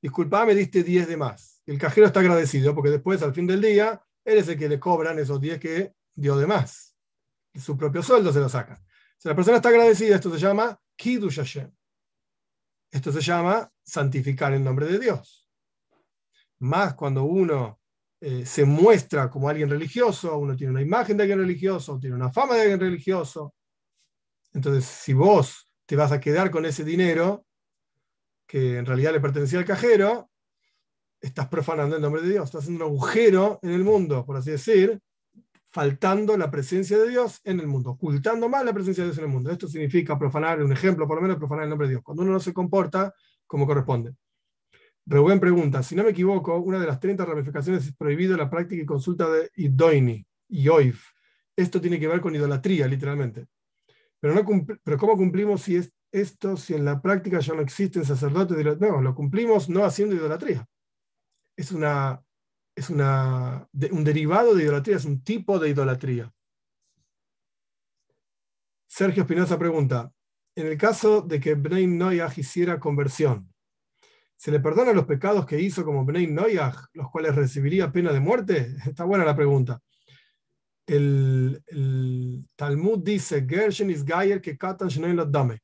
Disculpa, 0.00 0.44
me 0.44 0.54
diste 0.54 0.82
10 0.82 1.08
de 1.08 1.16
más 1.16 1.54
el 1.66 1.78
cajero 1.78 2.06
está 2.06 2.20
agradecido 2.20 2.74
porque 2.74 2.90
después, 2.90 3.22
al 3.22 3.34
fin 3.34 3.46
del 3.46 3.60
día, 3.60 4.02
él 4.24 4.38
es 4.38 4.48
el 4.48 4.58
que 4.58 4.68
le 4.68 4.78
cobran 4.78 5.18
esos 5.18 5.40
10 5.40 5.58
que 5.58 5.94
dio 6.14 6.36
de 6.36 6.46
más. 6.46 6.94
Su 7.54 7.76
propio 7.76 8.02
sueldo 8.02 8.32
se 8.32 8.40
lo 8.40 8.48
saca. 8.48 8.82
Si 9.24 9.28
la 9.30 9.34
persona 9.34 9.56
está 9.56 9.70
agradecida, 9.70 10.16
esto 10.16 10.30
se 10.30 10.38
llama 10.38 10.78
Kiddush 10.96 11.36
Hashem. 11.36 11.74
Esto 12.90 13.10
se 13.10 13.22
llama 13.22 13.72
santificar 13.82 14.52
el 14.52 14.62
nombre 14.62 14.84
de 14.84 14.98
Dios. 14.98 15.48
Más 16.58 16.92
cuando 16.92 17.24
uno 17.24 17.80
eh, 18.20 18.44
se 18.44 18.66
muestra 18.66 19.30
como 19.30 19.48
alguien 19.48 19.70
religioso, 19.70 20.36
uno 20.36 20.54
tiene 20.54 20.72
una 20.72 20.82
imagen 20.82 21.16
de 21.16 21.22
alguien 21.22 21.38
religioso, 21.38 21.98
tiene 21.98 22.16
una 22.16 22.30
fama 22.30 22.56
de 22.56 22.60
alguien 22.60 22.80
religioso. 22.80 23.54
Entonces, 24.52 24.84
si 24.84 25.14
vos 25.14 25.72
te 25.86 25.96
vas 25.96 26.12
a 26.12 26.20
quedar 26.20 26.50
con 26.50 26.66
ese 26.66 26.84
dinero, 26.84 27.46
que 28.46 28.76
en 28.76 28.84
realidad 28.84 29.14
le 29.14 29.20
pertenecía 29.20 29.58
al 29.58 29.64
cajero, 29.64 30.30
estás 31.18 31.48
profanando 31.48 31.96
el 31.96 32.02
nombre 32.02 32.20
de 32.20 32.28
Dios, 32.28 32.44
estás 32.44 32.64
haciendo 32.64 32.84
un 32.84 32.92
agujero 32.92 33.58
en 33.62 33.70
el 33.70 33.84
mundo, 33.84 34.26
por 34.26 34.36
así 34.36 34.50
decir, 34.50 35.00
faltando 35.74 36.36
la 36.36 36.52
presencia 36.52 36.96
de 36.96 37.08
Dios 37.08 37.40
en 37.42 37.58
el 37.58 37.66
mundo, 37.66 37.90
ocultando 37.90 38.48
más 38.48 38.64
la 38.64 38.72
presencia 38.72 39.02
de 39.02 39.08
Dios 39.08 39.18
en 39.18 39.24
el 39.24 39.30
mundo. 39.30 39.50
Esto 39.50 39.66
significa 39.66 40.16
profanar, 40.16 40.62
un 40.62 40.70
ejemplo 40.70 41.04
por 41.08 41.16
lo 41.16 41.22
menos, 41.22 41.36
profanar 41.36 41.64
el 41.64 41.70
nombre 41.70 41.88
de 41.88 41.94
Dios, 41.94 42.04
cuando 42.04 42.22
uno 42.22 42.30
no 42.30 42.38
se 42.38 42.52
comporta 42.52 43.12
como 43.44 43.66
corresponde. 43.66 44.14
Rubén 45.04 45.40
pregunta, 45.40 45.82
si 45.82 45.96
no 45.96 46.04
me 46.04 46.10
equivoco, 46.10 46.56
una 46.58 46.78
de 46.78 46.86
las 46.86 47.00
30 47.00 47.24
ramificaciones 47.24 47.84
es 47.88 47.96
prohibido 47.96 48.36
la 48.36 48.48
práctica 48.48 48.84
y 48.84 48.86
consulta 48.86 49.28
de 49.28 49.50
Idoini, 49.56 50.24
Yoif. 50.48 51.08
Esto 51.56 51.80
tiene 51.80 51.98
que 51.98 52.06
ver 52.06 52.20
con 52.20 52.36
idolatría, 52.36 52.86
literalmente. 52.86 53.46
Pero, 54.20 54.32
no 54.32 54.44
pero 54.84 54.96
¿cómo 54.96 55.16
cumplimos 55.16 55.62
si 55.62 55.74
es 55.74 55.92
esto, 56.12 56.56
si 56.56 56.74
en 56.74 56.84
la 56.84 57.02
práctica 57.02 57.40
ya 57.40 57.52
no 57.52 57.62
existen 57.62 58.04
sacerdotes? 58.04 58.78
No, 58.78 59.02
lo 59.02 59.12
cumplimos 59.12 59.68
no 59.68 59.84
haciendo 59.84 60.14
idolatría 60.14 60.64
es, 61.56 61.72
una, 61.72 62.22
es 62.74 62.90
una, 62.90 63.68
un 63.90 64.04
derivado 64.04 64.54
de 64.54 64.64
idolatría, 64.64 64.96
es 64.96 65.04
un 65.04 65.22
tipo 65.22 65.58
de 65.58 65.70
idolatría. 65.70 66.32
Sergio 68.86 69.22
Espinosa 69.22 69.58
pregunta, 69.58 70.12
en 70.56 70.66
el 70.66 70.78
caso 70.78 71.20
de 71.20 71.40
que 71.40 71.54
Bnei 71.54 71.86
Noyaj 71.86 72.38
hiciera 72.38 72.78
conversión, 72.78 73.52
¿se 74.36 74.50
le 74.50 74.60
perdona 74.60 74.92
los 74.92 75.06
pecados 75.06 75.46
que 75.46 75.60
hizo 75.60 75.84
como 75.84 76.04
Bnei 76.04 76.26
Noyaj, 76.26 76.86
los 76.92 77.10
cuales 77.10 77.34
recibiría 77.34 77.92
pena 77.92 78.12
de 78.12 78.20
muerte? 78.20 78.76
Está 78.86 79.04
buena 79.04 79.24
la 79.24 79.36
pregunta. 79.36 79.80
El, 80.86 81.62
Talmud 82.56 82.98
dice, 83.02 83.46
Gershen 83.48 83.90
is 83.90 84.04
Gayer 84.04 84.40
que 84.40 84.58
Katan 84.58 84.90
Dame 85.30 85.62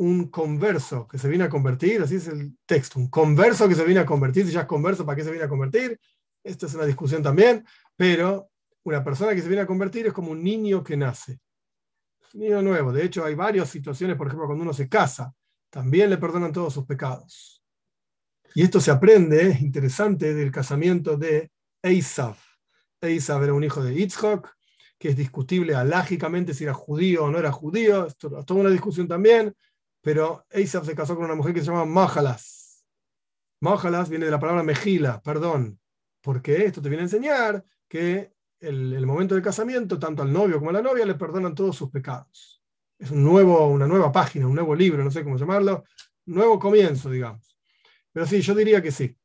un 0.00 0.30
converso 0.30 1.06
que 1.06 1.18
se 1.18 1.28
viene 1.28 1.44
a 1.44 1.50
convertir, 1.50 2.00
así 2.00 2.16
es 2.16 2.26
el 2.26 2.56
texto, 2.64 2.98
un 2.98 3.10
converso 3.10 3.68
que 3.68 3.74
se 3.74 3.84
viene 3.84 4.00
a 4.00 4.06
convertir, 4.06 4.46
si 4.46 4.52
ya 4.52 4.62
es 4.62 4.66
converso, 4.66 5.04
¿para 5.04 5.14
qué 5.14 5.22
se 5.22 5.30
viene 5.30 5.44
a 5.44 5.48
convertir? 5.48 6.00
Esto 6.42 6.66
es 6.66 6.74
una 6.74 6.86
discusión 6.86 7.22
también, 7.22 7.64
pero 7.96 8.50
una 8.84 9.04
persona 9.04 9.34
que 9.34 9.42
se 9.42 9.48
viene 9.48 9.62
a 9.62 9.66
convertir 9.66 10.06
es 10.06 10.12
como 10.12 10.32
un 10.32 10.42
niño 10.42 10.82
que 10.82 10.96
nace. 10.96 11.38
Un 12.34 12.40
niño 12.40 12.62
nuevo. 12.62 12.92
De 12.92 13.04
hecho, 13.04 13.24
hay 13.24 13.34
varias 13.34 13.68
situaciones, 13.68 14.16
por 14.16 14.26
ejemplo, 14.26 14.46
cuando 14.46 14.62
uno 14.62 14.72
se 14.72 14.88
casa, 14.88 15.34
también 15.68 16.10
le 16.10 16.18
perdonan 16.18 16.52
todos 16.52 16.74
sus 16.74 16.86
pecados. 16.86 17.62
Y 18.54 18.62
esto 18.62 18.80
se 18.80 18.90
aprende, 18.90 19.50
es 19.50 19.60
interesante, 19.60 20.34
del 20.34 20.50
casamiento 20.50 21.16
de 21.16 21.50
Esav. 21.82 22.36
Esav 23.00 23.42
era 23.44 23.54
un 23.54 23.64
hijo 23.64 23.82
de 23.82 23.94
Yitzhak, 23.94 24.56
que 24.98 25.08
es 25.08 25.16
discutible 25.16 25.74
alágicamente 25.74 26.52
si 26.52 26.64
era 26.64 26.74
judío 26.74 27.24
o 27.24 27.30
no 27.30 27.38
era 27.38 27.52
judío, 27.52 28.06
es 28.06 28.16
toda 28.18 28.44
una 28.50 28.68
discusión 28.68 29.08
también, 29.08 29.56
pero 30.02 30.44
Esav 30.50 30.84
se 30.84 30.94
casó 30.94 31.16
con 31.16 31.24
una 31.24 31.34
mujer 31.34 31.54
que 31.54 31.60
se 31.60 31.66
llama 31.66 31.86
Mahalas. 31.86 32.84
Mahalas 33.60 34.10
viene 34.10 34.26
de 34.26 34.30
la 34.30 34.40
palabra 34.40 34.62
mejila, 34.62 35.22
perdón, 35.22 35.79
porque 36.20 36.64
esto 36.64 36.82
te 36.82 36.88
viene 36.88 37.02
a 37.02 37.06
enseñar 37.06 37.64
que 37.88 38.32
el, 38.60 38.92
el 38.92 39.06
momento 39.06 39.34
del 39.34 39.44
casamiento, 39.44 39.98
tanto 39.98 40.22
al 40.22 40.32
novio 40.32 40.58
como 40.58 40.70
a 40.70 40.74
la 40.74 40.82
novia 40.82 41.06
le 41.06 41.14
perdonan 41.14 41.54
todos 41.54 41.76
sus 41.76 41.90
pecados. 41.90 42.62
Es 42.98 43.10
un 43.10 43.24
nuevo, 43.24 43.66
una 43.66 43.86
nueva 43.86 44.12
página, 44.12 44.46
un 44.46 44.54
nuevo 44.54 44.74
libro, 44.74 45.02
no 45.02 45.10
sé 45.10 45.24
cómo 45.24 45.38
llamarlo, 45.38 45.84
nuevo 46.26 46.58
comienzo, 46.58 47.10
digamos. 47.10 47.56
Pero 48.12 48.26
sí, 48.26 48.40
yo 48.40 48.54
diría 48.54 48.82
que 48.82 48.90
sí. 48.90 49.16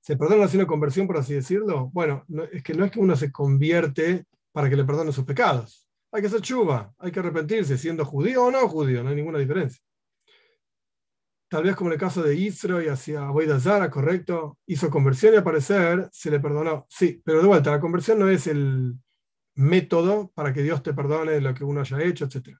¿Se 0.00 0.16
perdona 0.16 0.44
haciendo 0.44 0.66
conversión, 0.66 1.06
por 1.06 1.16
así 1.16 1.34
decirlo? 1.34 1.90
Bueno, 1.92 2.24
es 2.52 2.62
que 2.62 2.74
no 2.74 2.84
es 2.84 2.90
que 2.90 3.00
uno 3.00 3.16
se 3.16 3.32
convierte 3.32 4.26
para 4.52 4.68
que 4.68 4.76
le 4.76 4.84
perdonen 4.84 5.12
sus 5.12 5.24
pecados. 5.24 5.88
Hay 6.12 6.20
que 6.20 6.28
hacer 6.28 6.42
chuva, 6.42 6.94
hay 6.98 7.10
que 7.10 7.20
arrepentirse, 7.20 7.76
siendo 7.76 8.04
judío 8.04 8.44
o 8.44 8.50
no 8.50 8.68
judío, 8.68 9.02
no 9.02 9.10
hay 9.10 9.16
ninguna 9.16 9.38
diferencia. 9.38 9.82
Tal 11.54 11.62
vez 11.62 11.76
como 11.76 11.90
en 11.90 11.92
el 11.92 12.00
caso 12.00 12.20
de 12.20 12.34
Isro 12.34 12.82
y 12.82 12.88
hacia 12.88 13.30
Zara, 13.60 13.88
correcto, 13.88 14.58
hizo 14.66 14.90
conversión 14.90 15.34
y 15.34 15.36
al 15.36 15.44
parecer 15.44 16.08
se 16.10 16.28
le 16.28 16.40
perdonó. 16.40 16.84
Sí, 16.88 17.22
pero 17.24 17.42
de 17.42 17.46
vuelta, 17.46 17.70
la 17.70 17.78
conversión 17.78 18.18
no 18.18 18.28
es 18.28 18.48
el 18.48 18.98
método 19.54 20.32
para 20.34 20.52
que 20.52 20.64
Dios 20.64 20.82
te 20.82 20.92
perdone 20.92 21.40
lo 21.40 21.54
que 21.54 21.62
uno 21.62 21.82
haya 21.82 22.02
hecho, 22.02 22.24
etc. 22.24 22.58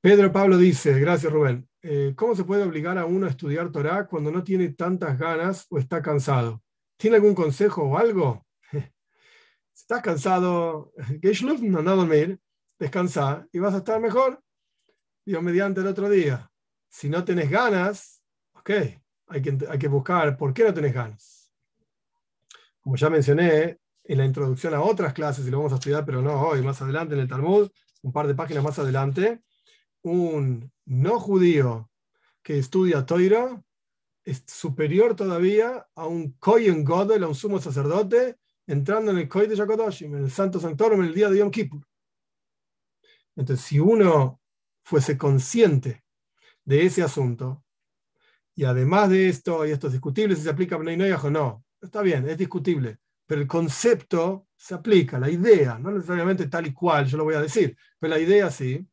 Pedro 0.00 0.32
Pablo 0.32 0.56
dice, 0.56 0.98
gracias 0.98 1.30
Rubén, 1.30 1.68
eh, 1.82 2.14
¿cómo 2.16 2.34
se 2.34 2.44
puede 2.44 2.62
obligar 2.62 2.96
a 2.96 3.04
uno 3.04 3.26
a 3.26 3.28
estudiar 3.28 3.70
Torah 3.70 4.06
cuando 4.06 4.30
no 4.30 4.42
tiene 4.42 4.70
tantas 4.70 5.18
ganas 5.18 5.66
o 5.68 5.76
está 5.76 6.00
cansado? 6.00 6.62
¿Tiene 6.96 7.16
algún 7.16 7.34
consejo 7.34 7.82
o 7.82 7.98
algo? 7.98 8.46
si 8.72 8.78
estás 9.74 10.00
cansado, 10.00 10.94
anda 10.96 11.92
a 11.92 11.96
dormir, 11.96 12.40
descansa 12.78 13.46
y 13.52 13.58
vas 13.58 13.74
a 13.74 13.78
estar 13.78 14.00
mejor. 14.00 14.42
Dios 15.26 15.42
mediante 15.42 15.82
el 15.82 15.86
otro 15.86 16.08
día. 16.08 16.49
Si 16.90 17.08
no 17.08 17.24
tenés 17.24 17.48
ganas, 17.48 18.20
ok, 18.52 18.70
hay 19.28 19.42
que, 19.42 19.58
hay 19.68 19.78
que 19.78 19.88
buscar 19.88 20.36
por 20.36 20.52
qué 20.52 20.64
no 20.64 20.74
tenés 20.74 20.92
ganas. 20.92 21.50
Como 22.80 22.96
ya 22.96 23.08
mencioné 23.08 23.78
en 24.02 24.18
la 24.18 24.24
introducción 24.24 24.74
a 24.74 24.82
otras 24.82 25.14
clases, 25.14 25.46
y 25.46 25.50
lo 25.50 25.58
vamos 25.58 25.72
a 25.72 25.76
estudiar, 25.76 26.04
pero 26.04 26.20
no 26.20 26.38
hoy, 26.42 26.62
más 26.62 26.82
adelante 26.82 27.14
en 27.14 27.20
el 27.20 27.28
Talmud, 27.28 27.70
un 28.02 28.12
par 28.12 28.26
de 28.26 28.34
páginas 28.34 28.64
más 28.64 28.78
adelante, 28.78 29.40
un 30.02 30.70
no 30.86 31.20
judío 31.20 31.90
que 32.42 32.58
estudia 32.58 33.06
Toira 33.06 33.62
es 34.24 34.42
superior 34.46 35.14
todavía 35.14 35.86
a 35.94 36.06
un 36.06 36.32
Kohen 36.32 36.84
Godel, 36.84 37.22
a 37.22 37.28
un 37.28 37.34
sumo 37.34 37.60
sacerdote, 37.60 38.36
entrando 38.66 39.12
en 39.12 39.18
el 39.18 39.28
Kohen 39.28 39.48
de 39.48 39.56
Yakodoshim, 39.56 40.16
en 40.16 40.24
el 40.24 40.30
Santo 40.30 40.58
Sanctorum, 40.58 41.00
en 41.00 41.08
el 41.08 41.14
día 41.14 41.30
de 41.30 41.38
Yom 41.38 41.50
Kippur. 41.50 41.86
Entonces, 43.36 43.64
si 43.64 43.78
uno 43.78 44.40
fuese 44.82 45.16
consciente 45.16 46.02
de 46.70 46.86
ese 46.86 47.02
asunto, 47.02 47.64
y 48.54 48.62
además 48.62 49.10
de 49.10 49.28
esto, 49.28 49.66
y 49.66 49.72
esto 49.72 49.88
es 49.88 49.94
discutible 49.94 50.36
si 50.36 50.42
se 50.42 50.50
aplica 50.50 50.76
Bnei 50.76 51.10
o 51.10 51.30
no, 51.30 51.64
está 51.80 52.00
bien, 52.00 52.28
es 52.28 52.38
discutible, 52.38 52.98
pero 53.26 53.40
el 53.40 53.48
concepto 53.48 54.46
se 54.56 54.74
aplica, 54.74 55.18
la 55.18 55.28
idea, 55.28 55.80
no 55.80 55.90
necesariamente 55.90 56.46
tal 56.46 56.68
y 56.68 56.72
cual, 56.72 57.06
yo 57.06 57.16
lo 57.16 57.24
voy 57.24 57.34
a 57.34 57.42
decir, 57.42 57.76
pero 57.98 58.14
la 58.14 58.20
idea 58.20 58.52
sí, 58.52 58.86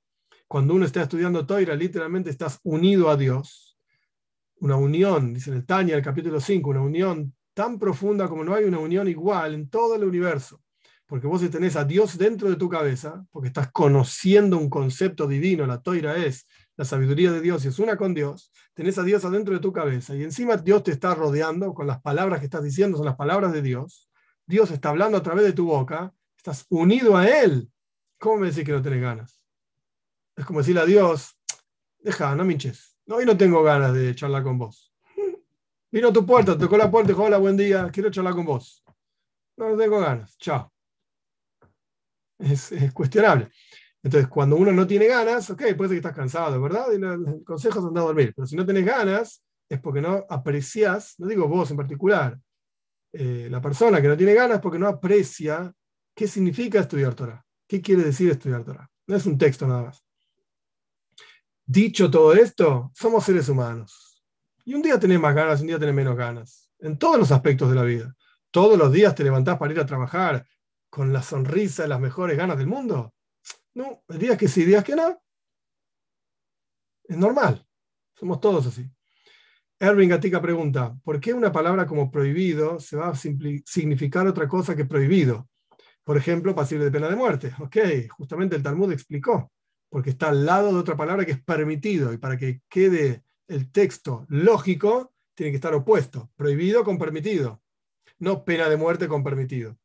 cuando 0.48 0.74
uno 0.74 0.86
está 0.86 1.04
estudiando 1.04 1.46
Toira, 1.46 1.76
literalmente 1.76 2.32
estás 2.32 2.60
unido 2.64 3.12
a 3.12 3.16
Dios. 3.18 3.78
Una 4.60 4.76
unión, 4.76 5.36
dice 5.36 5.52
en 5.52 5.58
el 5.58 5.66
Tanya, 5.66 5.96
el 5.96 6.02
capítulo 6.02 6.40
5, 6.40 6.72
una 6.72 6.82
unión 6.82 7.36
tan 7.54 7.78
profunda 7.78 8.28
como 8.28 8.44
no 8.44 8.56
hay 8.56 8.64
una 8.64 8.80
unión 8.80 9.08
igual 9.08 9.54
en 9.54 9.70
todo 9.70 9.94
el 9.96 10.04
universo. 10.04 10.64
Porque 11.06 11.28
vos 11.28 11.48
tenés 11.52 11.76
a 11.76 11.84
Dios 11.84 12.18
dentro 12.18 12.50
de 12.50 12.56
tu 12.56 12.70
cabeza, 12.70 13.24
porque 13.32 13.50
estás 13.50 13.72
conociendo 13.72 14.58
un 14.58 14.70
concepto 14.70 15.28
divino, 15.28 15.68
la 15.68 15.82
Toira 15.82 16.16
es 16.16 16.48
la 16.78 16.86
sabiduría 16.86 17.32
de 17.32 17.42
Dios 17.42 17.66
y 17.66 17.68
es 17.68 17.80
una 17.80 17.98
con 17.98 18.14
Dios, 18.14 18.52
tenés 18.74 18.98
a 18.98 19.04
Dios 19.04 19.26
adentro 19.26 19.54
de 19.54 19.60
tu 19.60 19.74
cabeza 19.74 20.16
y 20.16 20.24
encima 20.24 20.56
Dios 20.58 20.84
te 20.84 20.92
está 20.92 21.14
rodeando 21.16 21.74
con 21.74 21.88
las 21.88 22.02
palabras 22.02 22.40
que 22.40 22.46
estás 22.46 22.64
diciendo, 22.64 22.98
son 22.98 23.08
las 23.08 23.16
palabras 23.16 23.52
de 23.52 23.62
Dios. 23.62 24.10
Dios 24.46 24.72
está 24.72 24.90
hablando 24.90 25.18
a 25.18 25.24
través 25.24 25.44
de 25.44 25.54
tu 25.54 25.66
boca, 25.66 26.14
estás 26.38 26.66
unido 26.70 27.18
a 27.18 27.28
Él. 27.28 27.70
¿Cómo 28.20 28.38
me 28.38 28.48
decís 28.48 28.64
que 28.64 28.72
no 28.72 28.82
tenés 28.82 29.02
ganas? 29.02 29.42
Es 30.36 30.46
como 30.46 30.60
decirle 30.60 30.82
a 30.82 30.86
Dios, 30.86 31.38
deja, 32.00 32.36
no 32.36 32.46
minches. 32.46 32.96
Hoy 33.10 33.26
no 33.26 33.36
tengo 33.36 33.64
ganas 33.64 33.94
de 33.94 34.14
charlar 34.16 34.44
con 34.44 34.58
vos. 34.58 34.94
Vino 35.92 36.10
a 36.10 36.14
tu 36.14 36.26
puerta, 36.26 36.58
tocó 36.58 36.78
la 36.78 36.92
puerta 36.92 37.10
dijo, 37.10 37.24
hola, 37.24 37.38
buen 37.38 37.58
día, 37.58 37.90
quiero 37.92 38.12
charlar 38.12 38.36
con 38.36 38.46
vos. 38.46 38.84
No, 39.56 39.70
no 39.70 39.78
tengo 39.78 40.00
ganas, 40.00 40.38
chao. 40.38 40.72
Es, 42.38 42.72
cuestionable. 42.94 43.50
Entonces, 44.04 44.30
cuando 44.30 44.56
uno 44.56 44.72
no 44.72 44.86
tiene 44.88 45.08
ganas, 45.08 45.50
ok, 45.50 45.62
puede 45.76 45.90
ser 45.90 45.90
que 45.90 46.08
estás 46.08 46.16
cansado, 46.16 46.62
¿verdad? 46.62 46.86
Y 46.92 46.96
el 46.96 47.44
consejo 47.44 47.80
es 47.80 47.86
andar 47.86 48.04
a 48.04 48.08
dormir. 48.08 48.34
Pero 48.36 48.46
si 48.48 48.56
no 48.56 48.66
tenés 48.66 48.86
ganas, 48.86 49.44
es 49.68 49.80
porque 49.80 50.02
no 50.02 50.26
aprecias, 50.30 51.16
no 51.18 51.28
digo 51.28 51.48
vos 51.48 51.70
en 51.72 51.78
particular, 51.78 52.40
eh, 53.12 53.48
la 53.50 53.62
persona 53.62 54.02
que 54.02 54.08
no 54.08 54.18
tiene 54.18 54.34
ganas 54.34 54.60
porque 54.62 54.80
no 54.80 54.88
aprecia 54.88 55.74
qué 56.16 56.28
significa 56.28 56.80
estudiar 56.80 57.16
Torah. 57.16 57.44
¿Qué 57.68 57.82
quiere 57.82 58.04
decir 58.04 58.30
estudiar 58.30 58.64
Torah? 58.64 58.90
No 59.08 59.16
es 59.16 59.26
un 59.26 59.38
texto 59.38 59.68
nada 59.68 59.84
más. 59.84 60.04
Dicho 61.66 62.10
todo 62.10 62.34
esto, 62.34 62.92
somos 62.94 63.26
seres 63.26 63.50
humanos. 63.50 64.24
Y 64.64 64.74
un 64.74 64.82
día 64.82 65.00
tenés 65.00 65.20
más 65.20 65.36
ganas, 65.36 65.62
un 65.62 65.68
día 65.68 65.80
tenés 65.80 65.96
menos 65.96 66.16
ganas. 66.16 66.72
En 66.80 66.98
todos 66.98 67.18
los 67.18 67.32
aspectos 67.32 67.70
de 67.70 67.76
la 67.76 67.84
vida. 67.84 68.16
Todos 68.52 68.78
los 68.78 68.92
días 68.92 69.16
te 69.16 69.24
levantás 69.24 69.58
para 69.58 69.74
ir 69.74 69.80
a 69.80 69.86
trabajar 69.86 70.46
con 70.90 71.12
la 71.12 71.22
sonrisa 71.22 71.86
y 71.86 71.90
las 71.90 72.00
mejores 72.00 72.38
ganas 72.38 72.58
del 72.58 72.68
mundo. 72.68 73.14
No, 73.78 74.04
días 74.10 74.40
que 74.40 74.48
sí, 74.48 74.66
días 74.66 74.84
que 74.84 74.96
no. 74.96 75.22
Es 77.04 77.16
normal. 77.16 77.64
Somos 78.16 78.40
todos 78.40 78.66
así. 78.66 78.90
Erwin 79.80 80.10
Gatica 80.10 80.42
pregunta, 80.42 80.98
¿por 81.04 81.20
qué 81.20 81.32
una 81.32 81.52
palabra 81.52 81.86
como 81.86 82.10
prohibido 82.10 82.80
se 82.80 82.98
va 82.98 83.10
a 83.10 83.16
significar 83.16 84.26
otra 84.26 84.48
cosa 84.48 84.76
que 84.76 84.86
prohibido? 84.86 85.48
Por 86.04 86.18
ejemplo, 86.18 86.56
pasible 86.56 86.86
de 86.86 86.92
pena 86.92 87.08
de 87.08 87.16
muerte. 87.16 87.54
Ok, 87.60 87.78
justamente 88.10 88.56
el 88.56 88.64
Talmud 88.64 88.92
explicó 88.92 89.52
porque 89.90 90.10
está 90.10 90.30
al 90.30 90.44
lado 90.44 90.74
de 90.74 90.80
otra 90.80 90.98
palabra 90.98 91.24
que 91.24 91.34
es 91.34 91.44
permitido, 91.44 92.12
y 92.12 92.18
para 92.18 92.36
que 92.36 92.62
quede 92.68 93.24
el 93.48 93.72
texto 93.72 94.26
lógico, 94.28 95.14
tiene 95.36 95.52
que 95.52 95.58
estar 95.58 95.74
opuesto, 95.76 96.32
prohibido 96.36 96.84
con 96.84 96.98
permitido, 96.98 97.62
no 98.18 98.44
pena 98.44 98.70
de 98.70 98.76
muerte 98.76 99.08
con 99.08 99.24
permitido. 99.24 99.78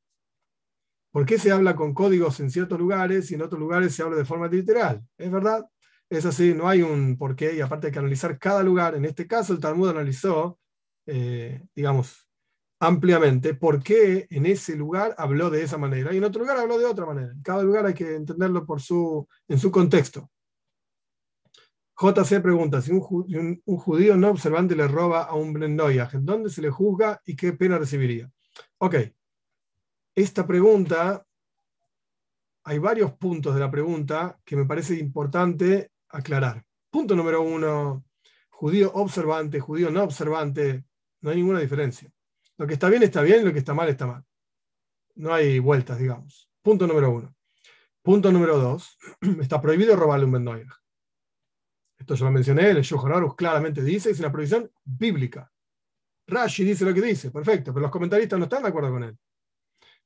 ¿Por 1.12 1.26
qué 1.26 1.38
se 1.38 1.52
habla 1.52 1.76
con 1.76 1.92
códigos 1.92 2.40
en 2.40 2.50
ciertos 2.50 2.78
lugares 2.78 3.30
y 3.30 3.34
en 3.34 3.42
otros 3.42 3.60
lugares 3.60 3.94
se 3.94 4.02
habla 4.02 4.16
de 4.16 4.24
forma 4.24 4.48
literal? 4.48 5.02
Es 5.18 5.30
verdad, 5.30 5.64
es 6.08 6.24
así, 6.24 6.54
no 6.54 6.68
hay 6.68 6.82
un 6.82 7.18
porqué 7.18 7.54
y 7.54 7.60
aparte 7.60 7.88
hay 7.88 7.92
que 7.92 7.98
analizar 7.98 8.38
cada 8.38 8.62
lugar. 8.62 8.94
En 8.94 9.04
este 9.04 9.26
caso 9.26 9.52
el 9.52 9.60
Talmud 9.60 9.90
analizó, 9.90 10.58
eh, 11.06 11.62
digamos, 11.74 12.26
ampliamente 12.80 13.54
por 13.54 13.82
qué 13.82 14.26
en 14.30 14.46
ese 14.46 14.74
lugar 14.74 15.14
habló 15.18 15.50
de 15.50 15.62
esa 15.62 15.78
manera 15.78 16.12
y 16.12 16.16
en 16.16 16.24
otro 16.24 16.40
lugar 16.40 16.56
habló 16.56 16.78
de 16.78 16.86
otra 16.86 17.06
manera. 17.06 17.30
En 17.32 17.42
cada 17.42 17.62
lugar 17.62 17.86
hay 17.86 17.94
que 17.94 18.16
entenderlo 18.16 18.64
por 18.64 18.80
su, 18.80 19.28
en 19.48 19.58
su 19.58 19.70
contexto. 19.70 20.30
JC 21.96 22.40
pregunta, 22.42 22.82
si 22.82 22.90
un, 22.90 23.00
judío 23.00 24.16
no 24.16 24.30
observante 24.30 24.74
le 24.74 24.88
roba 24.88 25.22
a 25.24 25.34
un 25.34 25.52
Brendoyaj, 25.52 26.14
¿dónde 26.14 26.50
se 26.50 26.62
le 26.62 26.70
juzga 26.70 27.20
y 27.24 27.36
qué 27.36 27.52
pena 27.52 27.78
recibiría? 27.78 28.30
Ok, 28.78 28.96
esta 30.14 30.46
pregunta, 30.46 31.26
hay 32.64 32.78
varios 32.78 33.12
puntos 33.12 33.54
de 33.54 33.60
la 33.60 33.70
pregunta 33.70 34.38
que 34.44 34.56
me 34.56 34.66
parece 34.66 34.96
importante 34.96 35.90
aclarar. 36.08 36.64
Punto 36.90 37.16
número 37.16 37.42
uno, 37.42 38.04
judío 38.50 38.92
observante, 38.94 39.58
judío 39.60 39.90
no 39.90 40.04
observante, 40.04 40.84
no 41.20 41.30
hay 41.30 41.36
ninguna 41.36 41.60
diferencia. 41.60 42.10
Lo 42.58 42.66
que 42.66 42.74
está 42.74 42.88
bien 42.88 43.02
está 43.02 43.22
bien, 43.22 43.44
lo 43.44 43.52
que 43.52 43.58
está 43.58 43.74
mal 43.74 43.88
está 43.88 44.06
mal. 44.06 44.24
No 45.14 45.32
hay 45.32 45.58
vueltas, 45.58 45.98
digamos. 45.98 46.48
Punto 46.62 46.86
número 46.86 47.10
uno. 47.10 47.34
Punto 48.02 48.30
número 48.30 48.58
dos. 48.58 48.98
Está 49.40 49.60
prohibido 49.60 49.94
robarle 49.94 50.24
un 50.26 50.32
Bendoyer. 50.32 50.66
Esto 51.98 52.14
ya 52.16 52.24
lo 52.24 52.32
mencioné, 52.32 52.70
el 52.70 52.82
Yohar 52.82 53.36
claramente 53.36 53.82
dice, 53.82 54.10
es 54.10 54.18
una 54.18 54.32
prohibición 54.32 54.70
bíblica. 54.84 55.50
Rashi 56.26 56.64
dice 56.64 56.84
lo 56.84 56.92
que 56.92 57.00
dice, 57.00 57.30
perfecto, 57.30 57.72
pero 57.72 57.82
los 57.82 57.92
comentaristas 57.92 58.38
no 58.38 58.46
están 58.46 58.62
de 58.62 58.68
acuerdo 58.68 58.90
con 58.90 59.04
él. 59.04 59.16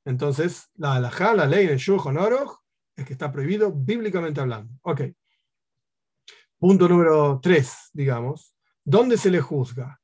Entonces, 0.07 0.69
la 0.75 0.95
halajá, 0.95 1.33
la 1.33 1.45
ley 1.45 1.67
en 1.67 1.77
Yohar 1.77 2.47
es 2.95 3.05
que 3.05 3.13
está 3.13 3.31
prohibido 3.31 3.71
bíblicamente 3.71 4.41
hablando. 4.41 4.73
Ok. 4.81 5.01
Punto 6.57 6.87
número 6.87 7.39
tres, 7.41 7.89
digamos. 7.93 8.55
¿Dónde 8.83 9.17
se 9.17 9.29
le 9.29 9.41
juzga? 9.41 10.01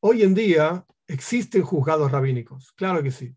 Hoy 0.00 0.22
en 0.22 0.34
día, 0.34 0.86
¿Existen 1.08 1.62
juzgados 1.62 2.10
rabínicos? 2.10 2.72
Claro 2.72 3.02
que 3.02 3.10
sí. 3.10 3.36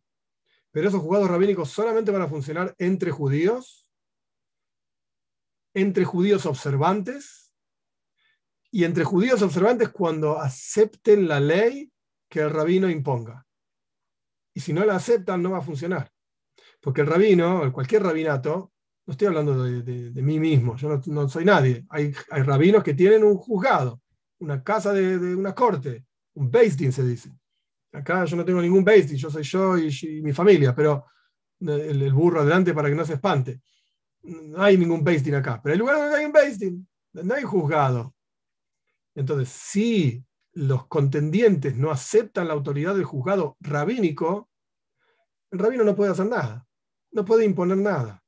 Pero 0.71 0.89
esos 0.89 1.01
juzgados 1.01 1.29
rabínicos 1.29 1.69
solamente 1.69 2.11
van 2.11 2.23
a 2.23 2.27
funcionar 2.27 2.75
entre 2.79 3.11
judíos, 3.11 3.89
entre 5.73 6.03
judíos 6.03 6.45
observantes 6.45 7.53
y 8.71 8.83
entre 8.85 9.03
judíos 9.03 9.41
observantes 9.41 9.89
cuando 9.89 10.39
acepten 10.39 11.27
la 11.27 11.39
ley 11.39 11.91
que 12.27 12.39
el 12.41 12.49
rabino 12.49 12.89
imponga. 12.89 13.45
Y 14.59 14.61
si 14.61 14.73
no 14.73 14.83
la 14.83 14.97
aceptan, 14.97 15.41
no 15.41 15.51
va 15.51 15.59
a 15.59 15.61
funcionar. 15.61 16.11
Porque 16.81 16.99
el 16.99 17.07
rabino, 17.07 17.71
cualquier 17.71 18.03
rabinato, 18.03 18.73
no 19.05 19.11
estoy 19.13 19.27
hablando 19.27 19.63
de, 19.63 20.21
mí 20.21 20.37
mismo, 20.37 20.75
yo 20.75 21.01
no, 21.05 21.29
soy 21.29 21.45
nadie. 21.45 21.85
Hay, 21.87 22.11
hay, 22.29 22.41
rabinos 22.41 22.83
que 22.83 22.93
tienen 22.93 23.23
un 23.23 23.37
juzgado, 23.37 24.01
una 24.39 24.61
casa 24.61 24.91
de, 24.91 25.33
una 25.33 25.55
corte, 25.55 26.03
un 26.33 26.51
Din 26.51 26.91
se 26.91 27.05
dice. 27.05 27.31
Acá 27.93 28.25
yo 28.25 28.35
no 28.35 28.43
tengo 28.43 28.61
ningún 28.61 28.83
Din, 28.83 29.15
yo 29.15 29.29
soy 29.29 29.43
yo 29.43 29.77
y, 29.77 30.21
mi 30.21 30.33
familia, 30.33 30.75
pero 30.75 31.05
el, 31.61 32.11
burro 32.11 32.41
adelante 32.41 32.73
para 32.73 32.89
que 32.89 32.95
no 32.95 33.05
se 33.05 33.13
espante. 33.13 33.61
No 34.23 34.61
hay 34.61 34.77
ningún 34.77 35.05
Din 35.05 35.35
acá, 35.35 35.61
pero 35.63 35.71
hay 35.71 35.79
lugares 35.79 36.01
donde 36.01 36.17
hay 36.17 36.25
un 36.25 36.59
Din, 36.59 36.87
no 37.13 37.33
hay 37.33 37.43
juzgado. 37.43 38.13
Entonces, 39.15 39.47
si 39.47 40.21
los 40.51 40.85
contendientes 40.87 41.77
no 41.77 41.91
aceptan 41.91 42.49
la 42.49 42.53
autoridad 42.53 42.93
del 42.93 43.05
juzgado 43.05 43.55
rabínico, 43.61 44.48
el 45.51 45.59
rabino 45.59 45.83
no 45.83 45.95
puede 45.95 46.11
hacer 46.11 46.25
nada, 46.25 46.65
no 47.11 47.25
puede 47.25 47.45
imponer 47.45 47.77
nada. 47.77 48.23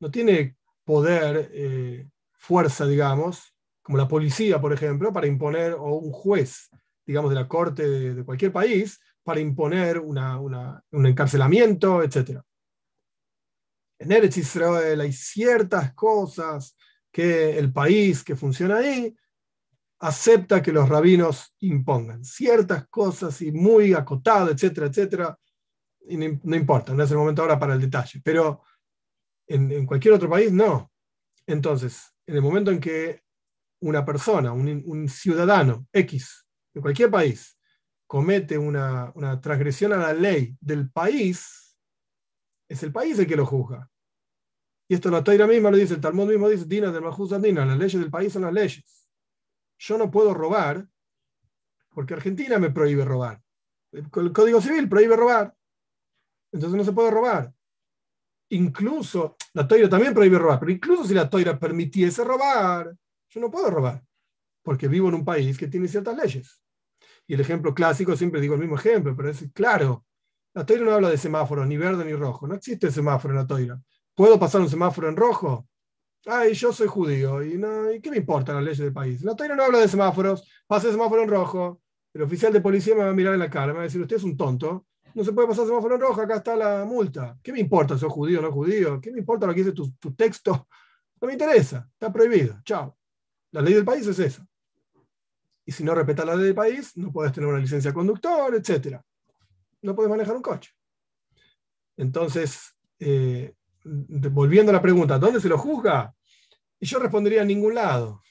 No 0.00 0.10
tiene 0.10 0.56
poder, 0.84 1.50
eh, 1.52 2.08
fuerza, 2.38 2.86
digamos, 2.86 3.54
como 3.82 3.98
la 3.98 4.08
policía, 4.08 4.60
por 4.60 4.72
ejemplo, 4.72 5.12
para 5.12 5.26
imponer, 5.26 5.72
o 5.72 5.96
un 5.96 6.12
juez, 6.12 6.70
digamos, 7.06 7.30
de 7.30 7.36
la 7.36 7.48
corte 7.48 7.88
de, 7.88 8.24
cualquier 8.24 8.52
país, 8.52 9.00
para 9.22 9.40
imponer 9.40 9.98
un 9.98 11.06
encarcelamiento, 11.06 12.02
etc. 12.02 12.40
En 13.98 14.12
Eretz 14.12 14.36
Israel 14.38 15.00
hay 15.00 15.12
ciertas 15.12 15.92
cosas 15.94 16.76
que 17.10 17.58
el 17.58 17.72
país 17.72 18.22
que 18.22 18.36
funciona 18.36 18.76
ahí 18.76 19.14
acepta 20.00 20.62
que 20.62 20.72
los 20.72 20.88
rabinos 20.88 21.54
impongan 21.60 22.24
ciertas 22.24 22.86
cosas 22.88 23.42
y 23.42 23.50
muy 23.50 23.92
acotado, 23.94 24.50
etcétera, 24.50 24.86
etcétera. 24.86 25.38
No, 26.08 26.56
importa, 26.56 26.94
no 26.94 27.02
es 27.02 27.10
el 27.10 27.18
momento 27.18 27.42
ahora 27.42 27.58
para 27.58 27.74
el 27.74 27.80
detalle, 27.80 28.20
pero 28.24 28.62
en, 29.46 29.86
cualquier 29.86 30.14
otro 30.14 30.28
país 30.28 30.52
no. 30.52 30.90
Entonces, 31.46 32.12
en 32.26 32.36
el 32.36 32.42
momento 32.42 32.70
en 32.70 32.80
que 32.80 33.22
una 33.80 34.04
persona, 34.04 34.52
un, 34.52 35.08
ciudadano 35.08 35.86
X, 35.92 36.46
de 36.74 36.80
cualquier 36.80 37.10
país, 37.10 37.58
comete 38.06 38.56
una, 38.56 39.12
transgresión 39.40 39.92
a 39.92 39.98
la 39.98 40.12
ley 40.12 40.56
del 40.60 40.90
país, 40.90 41.76
es 42.68 42.82
el 42.82 42.92
país 42.92 43.18
el 43.18 43.26
que 43.26 43.36
lo 43.36 43.46
juzga. 43.46 43.90
Y 44.88 44.94
esto 44.94 45.10
la 45.10 45.22
Toira 45.22 45.46
misma 45.46 45.70
lo 45.70 45.76
dice, 45.76 45.94
el 45.94 46.00
Talmud 46.00 46.28
mismo 46.28 46.48
dice, 46.48 46.64
Dina 46.66 46.90
del 46.90 47.04
Dina, 47.42 47.66
las 47.66 47.78
leyes 47.78 48.00
del 48.00 48.10
país 48.10 48.32
son 48.32 48.42
las 48.42 48.52
leyes 48.52 49.08
yo 49.78 49.96
no 49.96 50.10
puedo 50.10 50.34
robar 50.34 50.88
porque 51.90 52.14
Argentina 52.14 52.58
me 52.58 52.70
prohíbe 52.70 53.04
robar. 53.04 53.42
El 53.92 54.10
Código 54.10 54.60
Civil 54.60 54.88
prohíbe 54.88 55.16
robar. 55.16 55.56
Entonces 56.52 56.76
no 56.76 56.84
se 56.84 56.92
puede 56.92 57.10
robar. 57.10 57.52
Incluso, 58.50 59.36
la 59.52 59.68
toira 59.68 59.88
también 59.88 60.14
prohíbe 60.14 60.38
robar, 60.38 60.58
pero 60.58 60.72
incluso 60.72 61.04
si 61.04 61.14
la 61.14 61.28
toira 61.28 61.58
permitiese 61.58 62.24
robar, 62.24 62.94
yo 63.28 63.40
no 63.40 63.50
puedo 63.50 63.70
robar, 63.70 64.02
porque 64.62 64.88
vivo 64.88 65.08
en 65.08 65.16
un 65.16 65.24
país 65.24 65.58
que 65.58 65.68
tiene 65.68 65.86
ciertas 65.86 66.16
leyes. 66.16 66.62
Y 67.26 67.34
el 67.34 67.40
ejemplo 67.40 67.74
clásico, 67.74 68.16
siempre 68.16 68.40
digo 68.40 68.54
el 68.54 68.60
mismo 68.60 68.76
ejemplo, 68.76 69.14
pero 69.14 69.28
es 69.28 69.44
claro, 69.52 70.06
la 70.54 70.64
toira 70.64 70.84
no 70.84 70.92
habla 70.92 71.10
de 71.10 71.18
semáforo, 71.18 71.66
ni 71.66 71.76
verde 71.76 72.04
ni 72.04 72.14
rojo, 72.14 72.46
no 72.46 72.54
existe 72.54 72.90
semáforo 72.90 73.34
en 73.34 73.40
la 73.40 73.46
toira. 73.46 73.80
¿Puedo 74.14 74.38
pasar 74.38 74.62
un 74.62 74.70
semáforo 74.70 75.08
en 75.08 75.16
rojo? 75.16 75.68
ay, 76.26 76.54
yo 76.54 76.72
soy 76.72 76.86
judío, 76.86 77.42
y, 77.42 77.56
no, 77.56 77.90
¿y 77.92 78.00
qué 78.00 78.10
me 78.10 78.18
importa 78.18 78.52
la 78.52 78.60
leyes 78.60 78.78
del 78.78 78.92
país? 78.92 79.22
La 79.22 79.34
Toira 79.34 79.56
no 79.56 79.64
habla 79.64 79.78
de 79.78 79.88
semáforos, 79.88 80.48
pasa 80.66 80.86
el 80.86 80.92
semáforo 80.92 81.22
en 81.22 81.28
rojo, 81.28 81.80
el 82.12 82.22
oficial 82.22 82.52
de 82.52 82.60
policía 82.60 82.94
me 82.94 83.04
va 83.04 83.10
a 83.10 83.14
mirar 83.14 83.34
en 83.34 83.40
la 83.40 83.50
cara, 83.50 83.68
me 83.68 83.74
va 83.74 83.80
a 83.80 83.84
decir, 83.84 84.00
usted 84.00 84.16
es 84.16 84.24
un 84.24 84.36
tonto, 84.36 84.86
no 85.18 85.24
se 85.24 85.32
puede 85.32 85.48
pasar 85.48 85.66
semáforo 85.66 85.96
en 85.96 86.00
rojo, 86.00 86.20
acá 86.20 86.36
está 86.36 86.54
la 86.54 86.84
multa. 86.84 87.36
¿Qué 87.42 87.52
me 87.52 87.58
importa, 87.58 87.98
soy 87.98 88.08
judío 88.08 88.38
o 88.38 88.42
no 88.42 88.52
judío? 88.52 89.00
¿Qué 89.00 89.10
me 89.10 89.18
importa 89.18 89.48
lo 89.48 89.52
que 89.52 89.64
dice 89.64 89.72
tu, 89.72 89.90
tu 89.94 90.14
texto? 90.14 90.68
No 91.20 91.26
me 91.26 91.32
interesa, 91.32 91.88
está 91.92 92.12
prohibido, 92.12 92.60
chao. 92.64 92.96
La 93.50 93.60
ley 93.60 93.74
del 93.74 93.84
país 93.84 94.06
es 94.06 94.16
esa. 94.20 94.46
Y 95.66 95.72
si 95.72 95.82
no 95.82 95.92
respetas 95.92 96.24
la 96.24 96.36
ley 96.36 96.44
del 96.44 96.54
país, 96.54 96.96
no 96.96 97.10
puedes 97.10 97.32
tener 97.32 97.48
una 97.48 97.58
licencia 97.58 97.90
de 97.90 97.94
conductor, 97.96 98.54
etc. 98.54 99.00
No 99.82 99.96
puedes 99.96 100.08
manejar 100.08 100.36
un 100.36 100.42
coche. 100.42 100.70
Entonces, 101.96 102.76
eh, 103.00 103.54
volviendo 103.82 104.70
a 104.70 104.74
la 104.74 104.82
pregunta, 104.82 105.18
¿dónde 105.18 105.40
se 105.40 105.48
lo 105.48 105.58
juzga? 105.58 106.14
Y 106.78 106.86
yo 106.86 107.00
respondería 107.00 107.42
en 107.42 107.48
ningún 107.48 107.74
lado. 107.74 108.22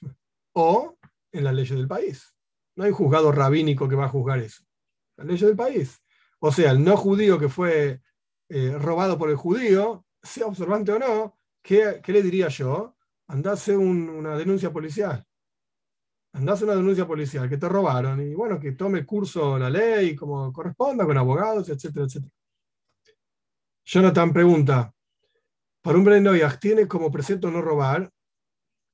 O 0.53 0.97
en 1.33 1.43
las 1.43 1.53
leyes 1.53 1.77
del 1.77 1.89
país. 1.89 2.33
No 2.77 2.85
hay 2.85 2.93
juzgado 2.93 3.29
rabínico 3.33 3.89
que 3.89 3.95
va 3.95 4.05
a 4.05 4.09
juzgar 4.09 4.39
eso. 4.39 4.63
Las 5.17 5.27
leyes 5.27 5.47
del 5.47 5.57
país. 5.57 6.01
O 6.39 6.51
sea, 6.51 6.71
el 6.71 6.83
no 6.83 6.97
judío 6.97 7.39
que 7.39 7.49
fue 7.49 8.01
eh, 8.49 8.75
robado 8.79 9.17
por 9.17 9.29
el 9.29 9.35
judío, 9.35 10.05
sea 10.21 10.47
observante 10.47 10.91
o 10.91 10.99
no, 10.99 11.37
¿qué, 11.61 12.01
le 12.05 12.21
diría 12.21 12.47
yo? 12.49 12.95
Andase 13.27 13.75
una 13.75 14.37
denuncia 14.37 14.71
policial. 14.71 15.25
Andase 16.33 16.65
una 16.65 16.75
denuncia 16.75 17.07
policial, 17.07 17.49
que 17.49 17.57
te 17.57 17.67
robaron. 17.67 18.21
Y 18.21 18.33
bueno, 18.33 18.59
que 18.59 18.73
tome 18.73 19.05
curso 19.05 19.57
la 19.57 19.69
ley 19.69 20.15
como 20.15 20.51
corresponda, 20.53 21.05
con 21.05 21.17
abogados, 21.17 21.69
etcétera, 21.69 22.05
etcétera. 22.05 22.31
Jonathan 23.85 24.33
pregunta, 24.33 24.93
para 25.81 25.97
un 25.97 26.03
Brenoyach, 26.03 26.59
¿tiene 26.59 26.87
como 26.87 27.11
precepto 27.11 27.49
no 27.49 27.61
robar? 27.61 28.11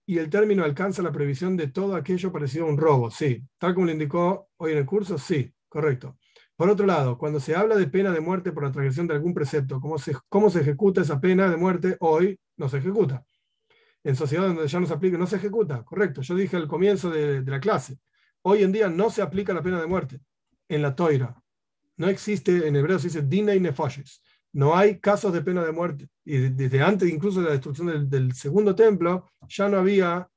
y 0.06 0.18
el 0.18 0.30
término 0.30 0.64
alcanza 0.64 1.02
la 1.02 1.12
previsión 1.12 1.56
de 1.56 1.68
todo 1.68 1.96
aquello 1.96 2.32
parecido 2.32 2.66
a 2.66 2.70
un 2.70 2.78
robo. 2.78 3.10
Sí, 3.10 3.42
tal 3.58 3.74
como 3.74 3.86
lo 3.86 3.94
indicó 3.94 4.50
hoy 4.58 4.74
en 4.74 4.80
el 4.80 4.86
curso, 4.86 5.18
sí, 5.18 5.52
correcto. 5.70 6.18
Por 6.56 6.70
otro 6.70 6.86
lado, 6.86 7.18
cuando 7.18 7.40
se 7.40 7.56
habla 7.56 7.76
de 7.76 7.88
pena 7.88 8.12
de 8.12 8.20
muerte 8.20 8.52
por 8.52 8.64
la 8.64 8.72
transgresión 8.72 9.08
de 9.08 9.16
algún 9.16 9.34
precepto, 9.34 9.82
¿cómo 9.82 9.98
se, 9.98 10.60
ejecuta 10.60 11.02
esa 11.02 11.20
pena 11.20 11.50
de 11.50 11.58
muerte? 11.58 11.98
Hoy 12.00 12.40
no 12.58 12.70
se 12.70 12.78
ejecuta. 12.78 13.26
En 14.04 14.16
sociedades 14.16 14.54
donde 14.54 14.70
ya 14.70 14.80
no 14.80 14.86
se 14.86 14.94
aplica, 14.94 15.18
no 15.18 15.26
se 15.26 15.38
ejecuta, 15.38 15.84
correcto. 15.84 16.22
Yo 16.22 16.36
dije 16.36 16.56
al 16.56 16.68
comienzo 16.68 17.10
de, 17.10 17.42
la 17.42 17.60
clase, 17.60 17.98
hoy 18.44 18.64
en 18.64 18.72
día 18.72 18.90
no 18.90 19.10
se 19.10 19.22
aplica 19.22 19.54
la 19.54 19.64
pena 19.64 19.82
de 19.82 19.88
muerte 19.88 20.20
en 20.70 20.82
la 20.82 20.96
toira. 20.96 21.42
No 21.98 22.08
existe, 22.08 22.68
en 22.68 22.76
hebreo 22.76 23.00
se 23.00 23.08
dice 23.08 23.22
dina 23.24 23.56
y 23.56 23.62
no 24.54 24.76
hay 24.76 25.00
casos 25.00 25.34
de 25.34 25.42
pena 25.42 25.64
de 25.64 25.72
muerte. 25.72 26.10
Y 26.24 26.38
desde 26.38 26.82
antes 26.82 27.10
incluso 27.10 27.40
de 27.40 27.48
la 27.48 27.52
destrucción 27.54 28.10
del, 28.10 28.34
segundo 28.34 28.76
templo, 28.76 29.32
ya 29.48 29.68
no 29.70 29.78
había 29.78 30.30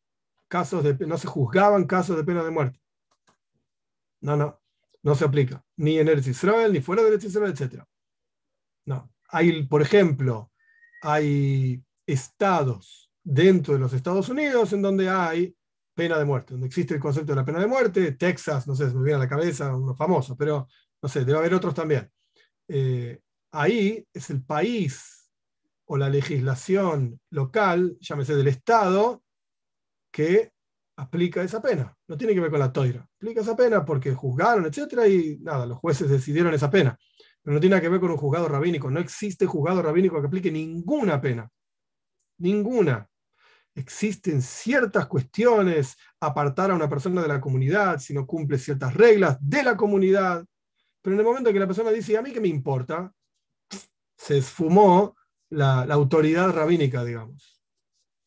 casos 0.48 0.82
de, 0.82 0.94
no 1.06 1.18
se 1.18 1.26
juzgaban 1.26 1.84
casos 1.84 2.16
de 2.16 2.24
pena 2.24 2.42
de 2.42 2.50
muerte. 2.50 2.80
No, 4.20 4.36
no, 4.36 4.60
no 5.06 5.14
se 5.14 5.24
aplica. 5.24 5.64
Ni 5.76 6.00
en 6.00 6.08
Eretz 6.08 6.26
Israel, 6.26 6.72
ni 6.72 6.80
fuera 6.80 7.02
de 7.02 7.08
Eretz 7.10 7.24
Israel, 7.26 7.54
etc. 7.56 7.84
No. 8.86 9.08
Hay, 9.28 9.64
por 9.66 9.80
ejemplo, 9.80 10.50
hay 11.00 11.80
estados 12.04 13.08
dentro 13.22 13.74
de 13.74 13.80
los 13.80 13.92
Estados 13.92 14.28
Unidos 14.28 14.72
en 14.72 14.82
donde 14.82 15.08
hay 15.08 15.56
pena 15.94 16.18
de 16.18 16.24
muerte, 16.24 16.54
donde 16.54 16.66
existe 16.66 16.94
el 16.94 17.00
concepto 17.00 17.32
de 17.32 17.36
la 17.36 17.44
pena 17.44 17.60
de 17.60 17.68
muerte. 17.68 18.12
Texas, 18.12 18.66
no 18.66 18.74
sé, 18.74 18.88
se 18.88 18.96
me 18.96 19.04
viene 19.04 19.14
a 19.14 19.20
la 19.20 19.28
cabeza 19.28 19.76
uno 19.76 19.94
famoso, 19.94 20.36
pero 20.36 20.66
no 21.00 21.08
sé, 21.08 21.24
debe 21.24 21.38
haber 21.38 21.54
otros 21.54 21.72
también. 21.72 22.10
Eh, 22.66 23.20
ahí 23.52 24.04
es 24.12 24.30
el 24.30 24.42
país 24.42 25.30
o 25.84 25.96
la 25.96 26.10
legislación 26.10 27.20
local, 27.30 27.96
llámese 28.00 28.34
del 28.34 28.48
Estado, 28.48 29.22
que 30.10 30.50
aplica 30.96 31.42
esa 31.42 31.60
pena. 31.60 31.94
No 32.08 32.16
tiene 32.16 32.34
que 32.34 32.40
ver 32.40 32.50
con 32.50 32.60
la 32.60 32.72
toira. 32.72 33.08
Aplica 33.16 33.40
esa 33.40 33.56
pena 33.56 33.84
porque 33.84 34.14
juzgaron, 34.14 34.66
etcétera, 34.66 35.06
y 35.06 35.38
nada, 35.40 35.66
los 35.66 35.78
jueces 35.78 36.08
decidieron 36.08 36.54
esa 36.54 36.70
pena. 36.70 36.98
Pero 37.42 37.54
no 37.54 37.60
tiene 37.60 37.80
que 37.80 37.88
ver 37.88 38.00
con 38.00 38.10
un 38.10 38.16
juzgado 38.16 38.48
rabínico. 38.48 38.90
No 38.90 39.00
existe 39.00 39.46
juzgado 39.46 39.82
rabínico 39.82 40.20
que 40.20 40.26
aplique 40.26 40.50
ninguna 40.50 41.20
pena. 41.20 41.48
Ninguna. 42.38 43.08
Existen 43.74 44.40
ciertas 44.42 45.06
cuestiones, 45.06 45.96
apartar 46.20 46.70
a 46.70 46.74
una 46.74 46.88
persona 46.88 47.22
de 47.22 47.28
la 47.28 47.40
comunidad 47.40 47.98
si 47.98 48.14
no 48.14 48.26
cumple 48.26 48.58
ciertas 48.58 48.94
reglas 48.94 49.36
de 49.40 49.62
la 49.62 49.76
comunidad. 49.76 50.44
Pero 51.02 51.14
en 51.14 51.20
el 51.20 51.26
momento 51.26 51.52
que 51.52 51.60
la 51.60 51.66
persona 51.66 51.90
dice, 51.90 52.16
¿a 52.16 52.22
mí 52.22 52.32
qué 52.32 52.40
me 52.40 52.48
importa? 52.48 53.12
se 54.16 54.38
esfumó 54.38 55.16
la, 55.50 55.82
autoridad 55.82 56.50
rabínica, 56.52 57.04
digamos. 57.04 57.55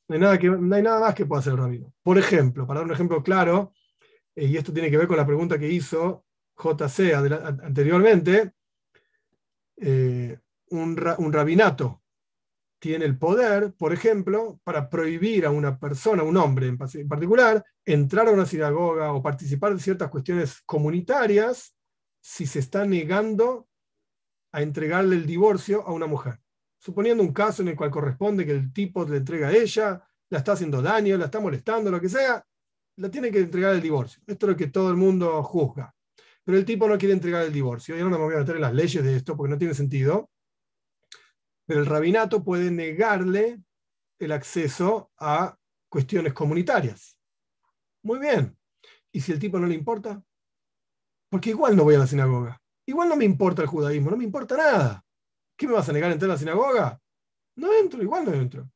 No 0.10 0.16
hay, 0.16 0.22
nada 0.22 0.40
que, 0.40 0.50
no 0.50 0.76
hay 0.76 0.82
nada 0.82 1.00
más 1.00 1.14
que 1.14 1.28
pueda 1.28 1.40
hacer 1.40 1.54
el 1.54 1.60
rabino. 1.60 1.94
Por 2.02 2.18
ejemplo, 2.18 2.66
para 2.66 2.80
dar 2.80 2.88
un 2.88 2.94
ejemplo 2.94 3.22
claro, 3.22 3.74
eh, 4.36 4.46
y 4.46 4.58
esto 4.58 4.74
tiene 4.74 4.90
que 4.90 4.98
ver 4.98 5.08
con 5.08 5.18
la 5.18 5.26
pregunta 5.26 5.60
que 5.60 5.70
hizo 5.70 6.26
JC 6.58 7.14
anteriormente, 7.14 8.54
eh, 9.78 10.40
un, 10.72 10.98
rabinato 10.98 12.02
tiene 12.80 13.06
el 13.06 13.20
poder, 13.20 13.74
por 13.74 13.94
ejemplo, 13.94 14.60
para 14.64 14.90
prohibir 14.90 15.46
a 15.46 15.52
una 15.52 15.78
persona, 15.78 16.24
un 16.24 16.38
hombre 16.38 16.68
en 16.68 16.78
particular, 16.78 17.64
entrar 17.86 18.28
a 18.28 18.32
una 18.32 18.48
sinagoga 18.48 19.14
o 19.14 19.22
participar 19.22 19.76
de 19.76 19.82
ciertas 19.82 20.10
cuestiones 20.10 20.62
comunitarias 20.66 21.76
si 22.20 22.48
se 22.48 22.60
está 22.60 22.86
negando 22.86 23.68
a 24.52 24.64
entregarle 24.64 25.18
el 25.18 25.28
divorcio 25.28 25.86
a 25.86 25.94
una 25.94 26.08
mujer. 26.08 26.40
Suponiendo 26.80 27.22
un 27.22 27.34
caso 27.34 27.62
en 27.62 27.68
el 27.68 27.76
cual 27.76 27.92
corresponde 27.92 28.46
que 28.46 28.54
el 28.54 28.74
tipo 28.74 29.06
le 29.06 29.18
entrega 29.18 29.50
a 29.50 29.52
ella, 29.54 30.02
la 30.30 30.38
está 30.38 30.54
haciendo 30.54 30.82
daño, 30.82 31.18
la 31.18 31.26
está 31.26 31.40
molestando, 31.40 31.92
lo 31.92 32.00
que 32.00 32.10
sea, 32.10 32.44
la 32.96 33.12
tiene 33.12 33.32
que 33.32 33.40
entregar 33.40 33.76
el 33.76 33.82
divorcio. 33.82 34.22
Esto 34.26 34.46
es 34.46 34.52
lo 34.52 34.58
que 34.58 34.68
todo 34.68 34.90
el 34.90 34.96
mundo 34.96 35.44
juzga. 35.44 35.94
Pero 36.44 36.58
el 36.58 36.66
tipo 36.66 36.88
no 36.88 36.98
quiere 36.98 37.14
entregar 37.14 37.44
el 37.44 37.54
divorcio. 37.54 37.96
Yo 37.96 38.04
no 38.06 38.12
me 38.12 38.18
voy 38.18 38.36
a 38.36 38.40
meter 38.40 38.56
en 38.56 38.62
las 38.62 38.74
leyes 38.74 39.04
de 39.04 39.16
esto 39.16 39.36
porque 39.36 39.52
no 39.52 39.58
tiene 39.58 39.74
sentido. 39.74 40.30
Pero 41.66 41.82
el 41.82 41.86
rabinato 41.86 42.44
puede 42.44 42.72
negarle 42.72 43.62
el 44.18 44.32
acceso 44.32 45.12
a 45.18 45.58
cuestiones 45.90 46.34
comunitarias. 46.34 47.20
Muy 48.04 48.20
bien. 48.20 48.58
¿Y 49.12 49.22
si 49.22 49.32
el 49.32 49.40
tipo 49.40 49.60
no 49.60 49.68
le 49.68 49.76
importa? 49.76 50.24
Porque 51.30 51.52
igual 51.52 51.76
no 51.76 51.84
voy 51.84 51.96
a 51.96 52.00
la 52.00 52.08
sinagoga. 52.08 52.62
Igual 52.86 53.10
no 53.10 53.16
me 53.16 53.26
importa 53.26 53.62
el 53.62 53.68
judaísmo, 53.68 54.10
no 54.10 54.18
me 54.18 54.24
importa 54.24 54.58
nada. 54.58 55.06
¿Qué 55.60 55.68
me 55.68 55.74
vas 55.74 55.90
a 55.90 55.92
negar 55.92 56.10
entrar 56.10 56.32
a 56.32 56.36
la 56.36 56.40
sinagoga? 56.40 57.02
No 57.58 57.74
entro, 57.74 58.02
igual 58.02 58.24
no 58.24 58.34
entro. 58.34 58.72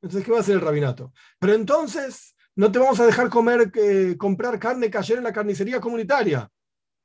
Entonces, 0.00 0.24
¿qué 0.24 0.32
va 0.32 0.38
a 0.38 0.40
hacer 0.40 0.54
el 0.54 0.62
rabinato? 0.62 1.12
Pero 1.38 1.52
entonces, 1.52 2.34
no 2.56 2.72
te 2.72 2.78
vamos 2.78 2.98
a 3.00 3.06
dejar 3.06 3.28
comer, 3.28 3.70
comprar 4.16 4.58
carne 4.58 4.90
cayer 4.90 5.18
en 5.18 5.24
la 5.24 5.32
carnicería 5.32 5.82
comunitaria. 5.82 6.50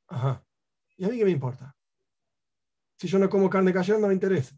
Ajá. 0.07 0.45
¿Y 0.95 1.03
a 1.03 1.09
mí 1.09 1.17
qué 1.17 1.25
me 1.25 1.31
importa? 1.31 1.75
Si 2.97 3.09
yo 3.09 3.19
no 3.19 3.29
como 3.29 3.49
carne 3.49 3.73
cayer, 3.73 3.99
no 3.99 4.07
me 4.07 4.13
interesa. 4.13 4.57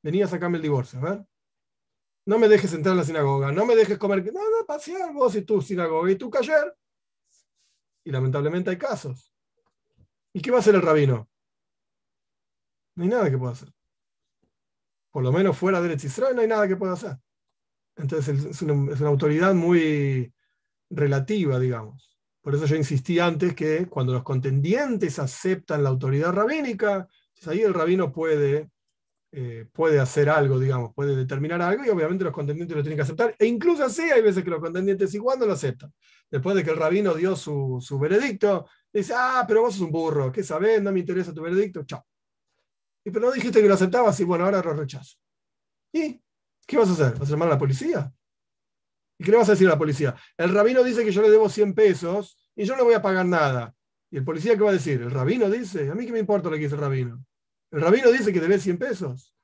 Venía 0.00 0.26
a 0.26 0.28
sacarme 0.28 0.58
el 0.58 0.62
divorcio, 0.62 1.00
¿ver? 1.00 1.26
No 2.24 2.38
me 2.38 2.46
dejes 2.46 2.72
entrar 2.72 2.92
a 2.92 2.98
la 2.98 3.04
sinagoga, 3.04 3.50
no 3.50 3.66
me 3.66 3.74
dejes 3.74 3.98
comer. 3.98 4.24
No, 4.32 4.40
no, 4.40 4.64
pasear 4.64 5.12
vos 5.12 5.34
y 5.34 5.42
tu 5.42 5.60
sinagoga 5.60 6.08
y 6.08 6.14
tu 6.14 6.30
cayer. 6.30 6.72
Y 8.04 8.12
lamentablemente 8.12 8.70
hay 8.70 8.78
casos. 8.78 9.34
¿Y 10.32 10.40
qué 10.40 10.52
va 10.52 10.58
a 10.58 10.60
hacer 10.60 10.76
el 10.76 10.82
rabino? 10.82 11.28
No 12.98 13.04
hay 13.04 13.10
nada 13.10 13.30
que 13.30 13.38
pueda 13.38 13.52
hacer. 13.52 13.68
Por 15.12 15.22
lo 15.22 15.30
menos 15.30 15.56
fuera 15.56 15.80
de 15.80 15.94
Israel 15.94 16.34
no 16.34 16.42
hay 16.42 16.48
nada 16.48 16.66
que 16.66 16.74
pueda 16.74 16.94
hacer. 16.94 17.16
Entonces 17.94 18.44
es 18.44 18.60
una, 18.60 19.06
autoridad 19.06 19.54
muy 19.54 20.34
relativa, 20.90 21.60
digamos. 21.60 22.18
Por 22.42 22.56
eso 22.56 22.66
yo 22.66 22.74
insistí 22.74 23.20
antes 23.20 23.54
que 23.54 23.86
cuando 23.86 24.12
los 24.12 24.24
contendientes 24.24 25.20
aceptan 25.20 25.84
la 25.84 25.90
autoridad 25.90 26.32
rabínica, 26.32 27.06
ahí 27.46 27.60
el 27.60 27.72
rabino 27.72 28.10
puede, 28.10 28.68
eh, 29.30 29.68
puede 29.72 30.00
hacer 30.00 30.28
algo, 30.28 30.58
digamos, 30.58 30.92
puede 30.92 31.14
determinar 31.14 31.62
algo 31.62 31.84
y 31.84 31.90
obviamente 31.90 32.24
los 32.24 32.32
contendientes 32.32 32.76
lo 32.76 32.82
tienen 32.82 32.96
que 32.96 33.02
aceptar. 33.02 33.36
E 33.38 33.46
incluso 33.46 33.84
así 33.84 34.02
hay 34.10 34.22
veces 34.22 34.42
que 34.42 34.50
los 34.50 34.60
contendientes 34.60 35.14
igual 35.14 35.38
no 35.38 35.46
lo 35.46 35.52
aceptan. 35.52 35.94
Después 36.28 36.56
de 36.56 36.64
que 36.64 36.70
el 36.70 36.76
rabino 36.76 37.14
dio 37.14 37.36
su, 37.36 37.78
su 37.80 37.96
veredicto, 37.96 38.66
dice, 38.92 39.14
ah, 39.16 39.44
pero 39.46 39.62
vos 39.62 39.74
sos 39.74 39.82
un 39.82 39.92
burro, 39.92 40.32
¿qué 40.32 40.42
sabés? 40.42 40.82
No 40.82 40.90
me 40.90 40.98
interesa 40.98 41.32
tu 41.32 41.42
veredicto, 41.42 41.84
chao. 41.84 42.04
Y 43.08 43.10
pero 43.10 43.24
no 43.24 43.32
dijiste 43.32 43.62
que 43.62 43.68
lo 43.68 43.72
aceptabas 43.72 44.20
y 44.20 44.24
bueno, 44.24 44.44
ahora 44.44 44.62
lo 44.62 44.74
rechazo. 44.74 45.16
¿Y 45.90 46.20
qué 46.66 46.76
vas 46.76 46.90
a 46.90 46.92
hacer? 46.92 47.18
¿Vas 47.18 47.26
a 47.28 47.30
llamar 47.30 47.48
a 47.48 47.52
la 47.52 47.58
policía? 47.58 48.12
¿Y 49.18 49.24
qué 49.24 49.30
le 49.30 49.38
vas 49.38 49.48
a 49.48 49.52
decir 49.52 49.66
a 49.66 49.70
la 49.70 49.78
policía? 49.78 50.14
El 50.36 50.52
rabino 50.52 50.82
dice 50.84 51.02
que 51.02 51.10
yo 51.10 51.22
le 51.22 51.30
debo 51.30 51.48
100 51.48 51.72
pesos 51.72 52.38
y 52.54 52.66
yo 52.66 52.76
no 52.76 52.84
voy 52.84 52.92
a 52.92 53.00
pagar 53.00 53.24
nada. 53.24 53.74
¿Y 54.10 54.18
el 54.18 54.24
policía 54.24 54.58
qué 54.58 54.62
va 54.62 54.68
a 54.68 54.74
decir? 54.74 55.00
¿El 55.00 55.10
rabino 55.10 55.48
dice? 55.48 55.88
¿A 55.88 55.94
mí 55.94 56.04
qué 56.04 56.12
me 56.12 56.18
importa 56.18 56.50
lo 56.50 56.56
que 56.56 56.64
dice 56.64 56.74
el 56.74 56.82
rabino? 56.82 57.24
El 57.70 57.80
rabino 57.80 58.12
dice 58.12 58.30
que 58.30 58.40
debe 58.40 58.58
100 58.58 58.76
pesos. 58.76 59.34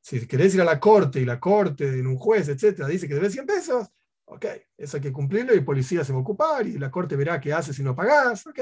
Si 0.00 0.26
querés 0.26 0.54
ir 0.54 0.62
a 0.62 0.64
la 0.64 0.80
corte 0.80 1.20
y 1.20 1.26
la 1.26 1.38
corte, 1.38 1.86
en 1.86 2.06
un 2.06 2.16
juez, 2.16 2.48
etcétera, 2.48 2.88
dice 2.88 3.06
que 3.06 3.14
debe 3.14 3.28
100 3.28 3.44
pesos, 3.44 3.88
ok, 4.24 4.46
eso 4.78 4.96
hay 4.96 5.02
que 5.02 5.12
cumplirlo 5.12 5.52
y 5.52 5.58
el 5.58 5.66
policía 5.66 6.02
se 6.02 6.14
va 6.14 6.18
a 6.18 6.22
ocupar 6.22 6.66
y 6.66 6.78
la 6.78 6.90
corte 6.90 7.14
verá 7.14 7.38
qué 7.38 7.52
hace 7.52 7.74
si 7.74 7.82
no 7.82 7.94
pagás, 7.94 8.46
ok. 8.46 8.58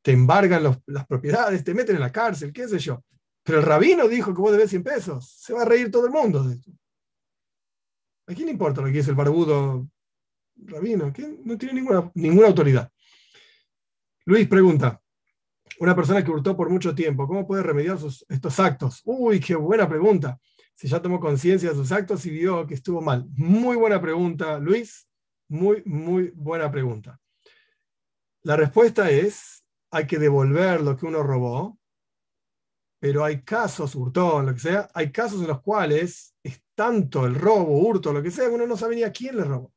Te 0.00 0.12
embargan 0.12 0.62
las 0.86 1.06
propiedades, 1.08 1.64
te 1.64 1.74
meten 1.74 1.96
en 1.96 2.02
la 2.02 2.12
cárcel, 2.12 2.52
qué 2.52 2.68
sé 2.68 2.78
yo. 2.78 3.02
Pero 3.44 3.58
el 3.58 3.64
rabino 3.64 4.08
dijo 4.08 4.34
que 4.34 4.40
vos 4.40 4.52
debes 4.52 4.70
100 4.70 4.82
pesos. 4.82 5.30
Se 5.38 5.52
va 5.52 5.62
a 5.62 5.66
reír 5.66 5.90
todo 5.90 6.06
el 6.06 6.12
mundo 6.12 6.42
de 6.42 6.54
esto. 6.54 6.72
¿A 8.26 8.34
quién 8.34 8.46
le 8.46 8.52
importa 8.52 8.80
lo 8.80 8.86
que 8.86 8.94
dice 8.94 9.10
el 9.10 9.16
barbudo 9.16 9.86
rabino? 10.56 11.12
No 11.44 11.58
tiene 11.58 11.74
ninguna, 11.74 12.10
ninguna 12.14 12.46
autoridad. 12.48 12.90
Luis 14.24 14.48
pregunta, 14.48 14.98
una 15.78 15.94
persona 15.94 16.24
que 16.24 16.30
hurtó 16.30 16.56
por 16.56 16.70
mucho 16.70 16.94
tiempo, 16.94 17.26
¿cómo 17.26 17.46
puede 17.46 17.62
remediar 17.62 17.98
estos 18.28 18.60
actos? 18.60 19.02
Uy, 19.04 19.40
qué 19.40 19.54
buena 19.54 19.86
pregunta. 19.86 20.40
Si 20.74 20.88
ya 20.88 21.02
tomó 21.02 21.20
conciencia 21.20 21.68
de 21.68 21.74
sus 21.76 21.92
actos 21.92 22.24
y 22.24 22.30
vio 22.30 22.66
que 22.66 22.74
estuvo 22.74 23.02
mal. 23.02 23.26
Muy 23.36 23.76
buena 23.76 24.00
pregunta, 24.00 24.58
Luis. 24.58 25.06
Muy, 25.48 25.82
muy 25.84 26.32
buena 26.34 26.70
pregunta. 26.70 27.20
La 28.42 28.56
respuesta 28.56 29.10
es, 29.10 29.64
hay 29.90 30.06
que 30.06 30.18
devolver 30.18 30.80
lo 30.80 30.96
que 30.96 31.06
uno 31.06 31.22
robó, 31.22 31.78
pero 33.04 33.22
hay 33.22 33.42
casos, 33.42 33.94
hurtó, 33.96 34.40
lo 34.40 34.54
que 34.54 34.60
sea, 34.60 34.88
hay 34.94 35.12
casos 35.12 35.42
en 35.42 35.48
los 35.48 35.60
cuales 35.60 36.34
es 36.42 36.62
tanto 36.74 37.26
el 37.26 37.34
robo, 37.34 37.86
hurto, 37.86 38.14
lo 38.14 38.22
que 38.22 38.30
sea, 38.30 38.48
uno 38.48 38.66
no 38.66 38.78
sabe 38.78 38.96
ni 38.96 39.02
a 39.02 39.12
quién 39.12 39.36
le 39.36 39.44
robó, 39.44 39.74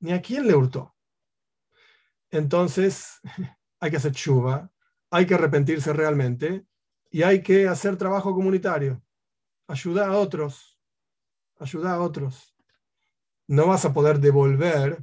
ni 0.00 0.10
a 0.10 0.20
quién 0.20 0.44
le 0.44 0.56
hurtó. 0.56 0.96
Entonces, 2.32 3.20
hay 3.78 3.92
que 3.92 3.98
hacer 3.98 4.10
chuva, 4.10 4.68
hay 5.08 5.24
que 5.24 5.34
arrepentirse 5.34 5.92
realmente 5.92 6.66
y 7.12 7.22
hay 7.22 7.44
que 7.44 7.68
hacer 7.68 7.96
trabajo 7.96 8.34
comunitario, 8.34 9.00
ayudar 9.68 10.08
a 10.08 10.18
otros, 10.18 10.80
ayudar 11.60 11.94
a 11.94 12.00
otros. 12.00 12.56
No 13.46 13.68
vas 13.68 13.84
a 13.84 13.92
poder 13.92 14.18
devolver, 14.18 15.00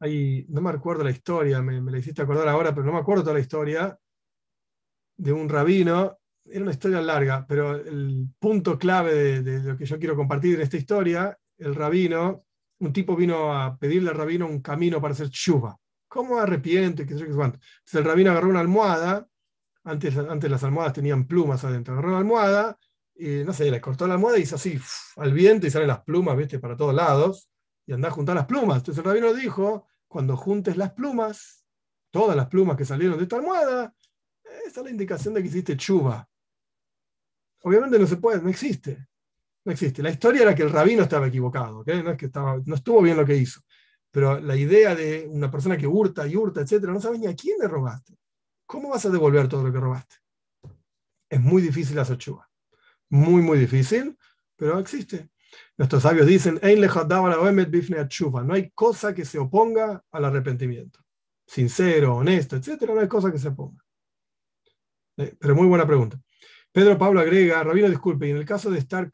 ahí, 0.00 0.44
no 0.50 0.60
me 0.60 0.68
acuerdo 0.68 1.02
la 1.02 1.12
historia, 1.12 1.62
me, 1.62 1.80
me 1.80 1.90
la 1.90 1.96
hiciste 1.96 2.20
acordar 2.20 2.46
ahora, 2.46 2.74
pero 2.74 2.84
no 2.84 2.92
me 2.92 2.98
acuerdo 2.98 3.22
toda 3.22 3.36
la 3.36 3.40
historia 3.40 3.98
de 5.18 5.32
un 5.32 5.48
rabino, 5.48 6.18
era 6.46 6.62
una 6.62 6.72
historia 6.72 7.02
larga, 7.02 7.44
pero 7.46 7.76
el 7.76 8.28
punto 8.38 8.78
clave 8.78 9.42
de, 9.42 9.60
lo 9.60 9.76
que 9.76 9.84
yo 9.84 9.98
quiero 9.98 10.16
compartir 10.16 10.54
en 10.54 10.62
esta 10.62 10.76
historia, 10.76 11.36
el 11.58 11.74
rabino, 11.74 12.44
un 12.78 12.92
tipo 12.92 13.16
vino 13.16 13.54
a 13.54 13.76
pedirle 13.76 14.10
al 14.10 14.16
rabino 14.16 14.46
un 14.46 14.62
camino 14.62 15.00
para 15.00 15.12
hacer 15.12 15.28
chuva. 15.28 15.76
¿Cómo 16.06 16.38
arrepiente? 16.38 17.04
¿Qué 17.04 17.18
sé 17.18 17.24
qué 17.24 17.30
Entonces 17.32 17.60
el 17.92 18.04
rabino 18.04 18.30
agarró 18.30 18.48
una 18.48 18.60
almohada, 18.60 19.28
antes, 19.84 20.16
antes 20.16 20.50
las 20.50 20.64
almohadas 20.64 20.94
tenían 20.94 21.26
plumas 21.26 21.64
adentro, 21.64 21.94
agarró 21.94 22.10
una 22.10 22.18
almohada 22.18 22.78
y 23.14 23.44
no 23.44 23.52
sé, 23.52 23.70
le 23.70 23.80
cortó 23.80 24.06
la 24.06 24.14
almohada 24.14 24.38
y 24.38 24.42
hizo 24.42 24.54
así 24.54 24.78
al 25.16 25.32
viento 25.32 25.66
y 25.66 25.70
salen 25.70 25.88
las 25.88 26.04
plumas, 26.04 26.36
viste, 26.36 26.60
para 26.60 26.76
todos 26.76 26.94
lados, 26.94 27.50
y 27.84 27.92
anda 27.92 28.08
a 28.08 28.12
juntar 28.12 28.36
las 28.36 28.46
plumas. 28.46 28.78
Entonces 28.78 28.98
el 28.98 29.04
rabino 29.04 29.34
dijo, 29.34 29.88
cuando 30.06 30.36
juntes 30.36 30.76
las 30.76 30.92
plumas, 30.92 31.64
todas 32.12 32.36
las 32.36 32.46
plumas 32.46 32.76
que 32.76 32.84
salieron 32.84 33.18
de 33.18 33.24
esta 33.24 33.36
almohada, 33.36 33.92
esa 34.68 34.80
es 34.80 34.84
la 34.84 34.90
indicación 34.90 35.34
de 35.34 35.42
que 35.42 35.48
hiciste 35.48 35.76
chuva. 35.76 36.28
Obviamente 37.62 37.98
no 37.98 38.06
se 38.06 38.16
puede, 38.16 38.40
no 38.40 38.48
existe. 38.48 39.08
No 39.64 39.72
existe. 39.72 40.02
La 40.02 40.10
historia 40.10 40.42
era 40.42 40.54
que 40.54 40.62
el 40.62 40.70
rabino 40.70 41.02
estaba 41.02 41.26
equivocado, 41.26 41.84
no, 41.84 42.16
que 42.16 42.30
no 42.64 42.74
estuvo 42.74 43.02
bien 43.02 43.16
lo 43.16 43.26
que 43.26 43.36
hizo. 43.36 43.60
Pero 44.10 44.40
la 44.40 44.56
idea 44.56 44.94
de 44.94 45.26
una 45.28 45.50
persona 45.50 45.76
que 45.76 45.86
hurta 45.86 46.26
y 46.26 46.36
hurta, 46.36 46.60
etcétera, 46.60 46.92
no 46.92 47.00
sabes 47.00 47.20
ni 47.20 47.26
a 47.26 47.34
quién 47.34 47.58
le 47.58 47.68
robaste. 47.68 48.16
¿Cómo 48.66 48.90
vas 48.90 49.04
a 49.04 49.10
devolver 49.10 49.48
todo 49.48 49.62
lo 49.62 49.72
que 49.72 49.80
robaste? 49.80 50.16
Es 51.28 51.40
muy 51.40 51.60
difícil 51.60 51.98
hacer 51.98 52.16
chuva. 52.16 52.48
Muy, 53.10 53.42
muy 53.42 53.58
difícil, 53.58 54.16
pero 54.56 54.78
existe. 54.78 55.30
Nuestros 55.76 56.02
sabios 56.02 56.26
dicen, 56.26 56.60
no 56.62 58.54
hay 58.54 58.70
cosa 58.70 59.14
que 59.14 59.24
se 59.24 59.38
oponga 59.38 60.04
al 60.10 60.24
arrepentimiento. 60.24 61.00
Sincero, 61.46 62.16
honesto, 62.16 62.56
etcétera, 62.56 62.94
no 62.94 63.00
hay 63.00 63.08
cosa 63.08 63.32
que 63.32 63.38
se 63.38 63.48
oponga. 63.48 63.82
Eh, 65.18 65.36
pero 65.38 65.54
muy 65.54 65.66
buena 65.66 65.86
pregunta. 65.86 66.18
Pedro 66.72 66.96
Pablo 66.96 67.20
agrega, 67.20 67.62
Rabino, 67.64 67.88
disculpe, 67.88 68.28
y 68.28 68.30
en 68.30 68.36
el 68.36 68.44
caso 68.44 68.70
de 68.70 68.78
estar 68.78 69.10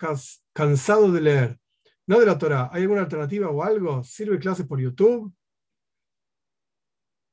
cansado 0.52 1.10
de 1.10 1.20
leer, 1.20 1.58
no 2.06 2.20
de 2.20 2.26
la 2.26 2.38
Torah, 2.38 2.68
¿hay 2.70 2.82
alguna 2.82 3.00
alternativa 3.00 3.48
o 3.48 3.62
algo? 3.62 4.04
¿Sirve 4.04 4.38
clases 4.38 4.66
por 4.66 4.78
YouTube? 4.78 5.32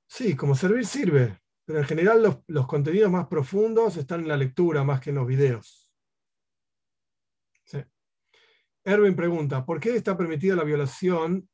Sí, 0.07 0.35
como 0.35 0.56
servir 0.56 0.85
sirve, 0.85 1.39
pero 1.65 1.80
en 1.80 1.85
general 1.85 2.43
los, 2.48 2.68
contenidos 2.68 3.11
más 3.11 3.27
profundos 3.27 3.98
están 3.98 4.22
en 4.22 4.30
la 4.30 4.38
lectura 4.38 4.84
más 4.84 5.02
que 5.02 5.10
en 5.10 5.18
los 5.18 5.27
videos. 5.27 5.91
Erwin 8.84 9.15
pregunta, 9.15 9.64
¿por 9.64 9.80
qué 9.80 9.95
está 9.95 10.18
permitida 10.18 10.56
la 10.56 10.64
violación 10.64 11.48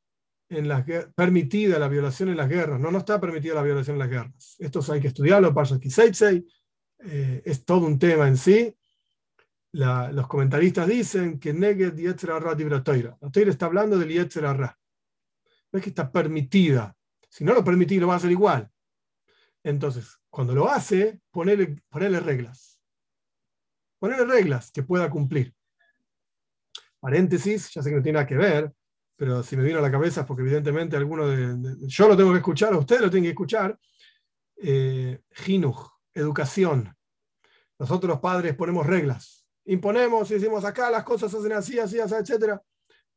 en 0.48 0.66
las 0.66 0.84
permitida 1.14 1.78
la 1.78 1.88
violación 1.88 2.30
en 2.30 2.38
las 2.38 2.48
guerras? 2.48 2.80
No, 2.80 2.90
no 2.90 2.98
está 2.98 3.20
permitida 3.20 3.54
la 3.54 3.62
violación 3.62 3.96
en 3.96 3.98
las 3.98 4.08
guerras. 4.08 4.56
Esto 4.58 4.80
hay 4.90 5.00
que 5.00 5.08
estudiarlo, 5.08 5.52
Parshat 5.52 5.80
Kiseitsei, 5.80 6.42
eh, 7.00 7.42
es 7.44 7.64
todo 7.64 7.86
un 7.86 7.98
tema 7.98 8.28
en 8.28 8.36
sí. 8.36 8.74
los 9.72 10.26
comentaristas 10.26 10.86
dicen 10.88 11.38
que 11.38 11.52
Neged 11.52 11.96
Yetzerarra 11.96 12.54
La 12.54 12.82
Toira 12.82 13.50
está 13.50 13.66
hablando 13.66 13.98
del 13.98 14.10
Yetzerarra. 14.10 14.78
No 15.70 15.78
es 15.78 15.82
que 15.82 15.90
está 15.90 16.10
permitida. 16.10 16.96
Si 17.28 17.44
no 17.44 17.52
lo 17.52 17.62
permitís, 17.62 18.00
lo 18.00 18.08
va 18.08 18.14
a 18.14 18.16
hacer 18.16 18.30
igual. 18.30 18.70
Entonces, 19.62 20.18
cuando 20.30 20.54
lo 20.54 20.68
hace, 20.68 21.20
ponerle, 21.30 21.82
ponerle 21.88 22.20
reglas. 22.20 22.80
Ponerle 23.98 24.24
reglas 24.24 24.70
que 24.70 24.82
pueda 24.82 25.10
cumplir. 25.10 25.54
Paréntesis, 27.00 27.70
ya 27.72 27.82
sé 27.82 27.90
que 27.90 27.96
no 27.96 28.02
tiene 28.02 28.16
nada 28.16 28.26
que 28.26 28.36
ver, 28.36 28.72
pero 29.16 29.42
si 29.42 29.56
me 29.56 29.64
vino 29.64 29.78
a 29.78 29.82
la 29.82 29.90
cabeza 29.90 30.24
porque 30.24 30.42
evidentemente 30.42 30.96
alguno 30.96 31.28
de, 31.28 31.76
yo 31.86 32.08
lo 32.08 32.16
tengo 32.16 32.32
que 32.32 32.38
escuchar, 32.38 32.74
ustedes 32.74 33.02
lo 33.02 33.10
tienen 33.10 33.24
que 33.24 33.30
escuchar. 33.30 33.78
Eh, 34.56 35.20
educación. 36.20 36.94
Nosotros 37.78 38.08
los 38.08 38.20
padres 38.20 38.54
ponemos 38.54 38.86
reglas, 38.86 39.46
imponemos 39.64 40.30
y 40.30 40.34
decimos 40.34 40.64
acá 40.64 40.90
las 40.90 41.04
cosas 41.04 41.30
se 41.30 41.38
hacen 41.38 41.52
así, 41.52 41.78
así, 41.78 42.00
así, 42.00 42.14
etc. 42.14 42.58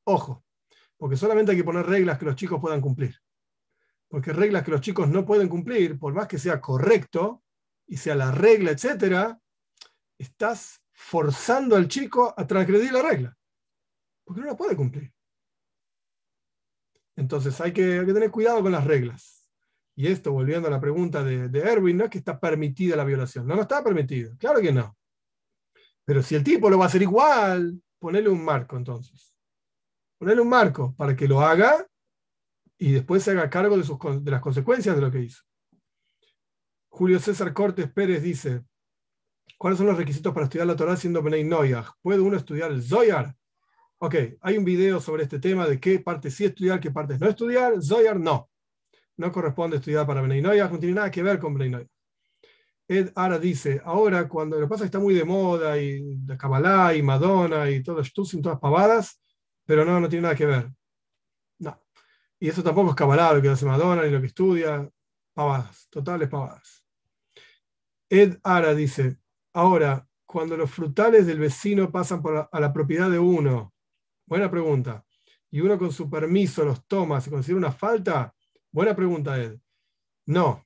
Ojo, 0.03 0.43
porque 0.97 1.17
solamente 1.17 1.51
hay 1.51 1.57
que 1.57 1.63
poner 1.63 1.85
reglas 1.85 2.19
que 2.19 2.25
los 2.25 2.35
chicos 2.35 2.59
puedan 2.61 2.81
cumplir. 2.81 3.19
Porque 4.07 4.33
reglas 4.33 4.63
que 4.63 4.71
los 4.71 4.81
chicos 4.81 5.09
no 5.09 5.25
pueden 5.25 5.47
cumplir, 5.47 5.97
por 5.97 6.13
más 6.13 6.27
que 6.27 6.37
sea 6.37 6.59
correcto 6.59 7.43
y 7.87 7.97
sea 7.97 8.13
la 8.13 8.31
regla, 8.31 8.71
etcétera, 8.71 9.39
estás 10.17 10.81
forzando 10.91 11.75
al 11.75 11.87
chico 11.87 12.33
a 12.37 12.45
transgredir 12.45 12.91
la 12.91 13.01
regla. 13.01 13.37
Porque 14.23 14.41
no 14.41 14.47
la 14.47 14.57
puede 14.57 14.75
cumplir. 14.75 15.11
Entonces 17.15 17.59
hay 17.61 17.73
que, 17.73 18.03
tener 18.03 18.31
cuidado 18.31 18.61
con 18.61 18.71
las 18.71 18.85
reglas. 18.85 19.40
Y 19.95 20.07
esto, 20.07 20.31
volviendo 20.31 20.67
a 20.67 20.71
la 20.71 20.79
pregunta 20.79 21.23
de, 21.23 21.59
Erwin, 21.59 21.97
no 21.97 22.05
es 22.05 22.09
que 22.09 22.17
está 22.17 22.39
permitida 22.39 22.95
la 22.95 23.03
violación. 23.03 23.45
No, 23.45 23.55
no 23.55 23.63
está 23.63 23.83
permitida. 23.83 24.35
Claro 24.37 24.61
que 24.61 24.71
no. 24.71 24.95
Pero 26.05 26.23
si 26.23 26.35
el 26.35 26.43
tipo 26.43 26.69
lo 26.69 26.77
va 26.77 26.85
a 26.85 26.87
hacer 26.87 27.01
igual, 27.01 27.81
ponele 27.99 28.29
un 28.29 28.43
marco 28.43 28.77
entonces. 28.77 29.33
Ponele 30.17 30.41
un 30.41 30.49
marco 30.49 30.93
para 30.95 31.15
que 31.15 31.27
lo 31.27 31.41
haga 31.41 31.85
y 32.77 32.93
después 32.93 33.23
se 33.23 33.31
haga 33.31 33.49
cargo 33.49 33.77
de, 33.77 34.31
las 34.31 34.41
consecuencias 34.41 34.95
de 34.95 35.01
lo 35.01 35.11
que 35.11 35.21
hizo. 35.21 35.43
Julio 36.89 37.19
César 37.19 37.53
Cortés 37.53 37.91
Pérez 37.91 38.21
dice, 38.21 38.63
¿cuáles 39.57 39.77
son 39.77 39.87
los 39.87 39.97
requisitos 39.97 40.33
para 40.33 40.45
estudiar 40.45 40.67
la 40.67 40.75
Torah 40.75 40.97
siendo 40.97 41.21
Benay 41.21 41.43
Noyah? 41.43 41.85
¿Puede 42.01 42.19
uno 42.19 42.37
estudiar 42.37 42.71
el 42.71 42.81
Zoyar? 42.83 43.35
Ok, 43.99 44.15
hay 44.41 44.57
un 44.57 44.65
video 44.65 44.99
sobre 44.99 45.23
este 45.23 45.39
tema 45.39 45.67
de 45.67 45.79
qué 45.79 45.99
partes 45.99 46.33
sí 46.33 46.45
estudiar, 46.45 46.79
qué 46.79 46.91
partes 46.91 47.19
no 47.19 47.29
estudiar. 47.29 47.81
Zoyar 47.81 48.19
no. 48.19 48.50
No 49.21 49.31
corresponde 49.31 49.77
estudiar 49.77 50.07
para 50.07 50.21
Benay 50.21 50.41
Noyah, 50.41 50.67
no 50.67 50.79
tiene 50.79 50.95
nada 50.95 51.11
que 51.11 51.21
ver 51.21 51.39
con 51.39 51.53
Benay 51.53 51.69
Noyah. 51.69 51.87
Ed 52.87 53.11
Ara 53.15 53.39
dice, 53.39 53.81
ahora 53.85 54.27
cuando 54.27 54.59
lo 54.59 54.67
pasa 54.67 54.83
está 54.83 54.99
muy 54.99 55.13
de 55.13 55.23
moda 55.23 55.77
y 55.77 56.15
de 56.17 56.37
Kabbalah 56.37 56.93
y 56.93 57.01
Madonna 57.01 57.69
y 57.69 57.83
todo 57.83 58.03
sin 58.03 58.41
todas 58.41 58.59
pavadas, 58.59 59.21
pero 59.65 59.85
no, 59.85 59.99
no 59.99 60.09
tiene 60.09 60.23
nada 60.23 60.35
que 60.35 60.45
ver. 60.45 60.71
No. 61.59 61.79
Y 62.39 62.49
eso 62.49 62.63
tampoco 62.63 62.89
es 62.89 62.95
Kabbalah, 62.95 63.33
lo 63.33 63.41
que 63.41 63.49
hace 63.49 63.65
Madonna 63.65 64.03
ni 64.03 64.09
lo 64.09 64.19
que 64.19 64.27
estudia, 64.27 64.89
pavadas, 65.33 65.87
totales 65.89 66.27
pavadas. 66.27 66.83
Ed 68.09 68.39
Ara 68.43 68.73
dice, 68.75 69.19
ahora, 69.53 70.05
cuando 70.25 70.57
los 70.57 70.69
frutales 70.69 71.27
del 71.27 71.39
vecino 71.39 71.91
pasan 71.91 72.21
por 72.21 72.49
a 72.51 72.59
la 72.59 72.73
propiedad 72.73 73.09
de 73.09 73.19
uno, 73.19 73.71
Buena 74.31 74.49
pregunta. 74.49 75.03
¿Y 75.49 75.59
uno 75.59 75.77
con 75.77 75.91
su 75.91 76.09
permiso 76.09 76.63
los 76.63 76.87
toma? 76.87 77.19
¿Se 77.19 77.29
considera 77.29 77.57
una 77.57 77.71
falta? 77.73 78.33
Buena 78.71 78.95
pregunta, 78.95 79.37
Ed. 79.37 79.59
No. 80.27 80.65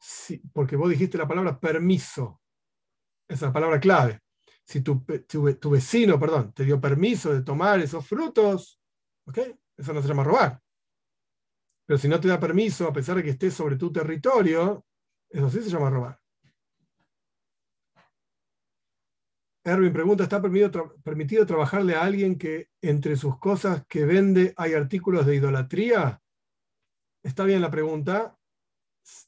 Sí, 0.00 0.42
porque 0.52 0.76
vos 0.76 0.90
dijiste 0.90 1.18
la 1.18 1.28
palabra 1.28 1.60
permiso. 1.60 2.40
Esa 3.28 3.34
es 3.34 3.42
la 3.42 3.52
palabra 3.52 3.78
clave. 3.78 4.20
Si 4.64 4.80
tu, 4.80 5.04
tu, 5.28 5.70
vecino, 5.70 6.18
perdón, 6.18 6.52
te 6.52 6.64
dio 6.64 6.80
permiso 6.80 7.32
de 7.32 7.42
tomar 7.42 7.80
esos 7.80 8.06
frutos, 8.06 8.80
¿ok? 9.26 9.38
Eso 9.76 9.92
no 9.92 10.02
se 10.02 10.08
llama 10.08 10.24
robar. 10.24 10.60
Pero 11.86 11.98
si 11.98 12.08
no 12.08 12.20
te 12.20 12.28
da 12.28 12.40
permiso, 12.40 12.88
a 12.88 12.92
pesar 12.92 13.16
de 13.16 13.22
que 13.22 13.30
estés 13.30 13.54
sobre 13.54 13.76
tu 13.76 13.92
territorio, 13.92 14.84
eso 15.28 15.50
sí 15.50 15.62
se 15.62 15.70
llama 15.70 15.90
robar. 15.90 16.20
Erwin 19.62 19.92
pregunta, 19.92 20.22
¿está 20.24 20.40
permitido, 20.40 20.96
permitido 21.04 21.46
trabajarle 21.46 21.94
a 21.94 22.02
alguien 22.02 22.38
que 22.38 22.70
entre 22.80 23.16
sus 23.16 23.38
cosas 23.38 23.84
que 23.86 24.04
vende 24.04 24.54
hay 24.56 24.74
artículos 24.74 25.26
de 25.26 25.36
idolatría? 25.36 26.20
Está 27.22 27.44
bien 27.44 27.60
la 27.60 27.70
pregunta. 27.70 28.36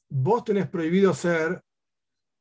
Vos 0.09 0.43
tenés 0.43 0.67
prohibido 0.67 1.11
hacer, 1.11 1.61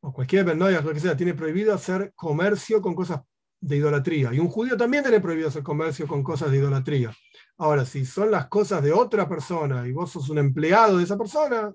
o 0.01 0.13
cualquier 0.13 0.45
vendoya, 0.45 0.81
lo 0.81 0.93
que 0.93 1.01
sea, 1.01 1.17
tiene 1.17 1.35
prohibido 1.35 1.75
hacer 1.75 2.13
comercio 2.15 2.81
con 2.81 2.95
cosas 2.95 3.23
de 3.61 3.77
idolatría. 3.77 4.33
Y 4.33 4.39
un 4.39 4.49
judío 4.49 4.77
también 4.77 5.05
tiene 5.05 5.21
prohibido 5.21 5.49
hacer 5.49 5.63
comercio 5.63 6.07
con 6.07 6.23
cosas 6.23 6.51
de 6.51 6.59
idolatría. 6.59 7.15
Ahora, 7.59 7.85
si 7.85 8.05
son 8.05 8.31
las 8.31 8.49
cosas 8.49 8.83
de 8.83 8.93
otra 8.93 9.29
persona 9.29 9.87
y 9.87 9.93
vos 9.93 10.11
sos 10.11 10.29
un 10.31 10.39
empleado 10.39 10.99
de 10.99 11.05
esa 11.05 11.17
persona, 11.17 11.73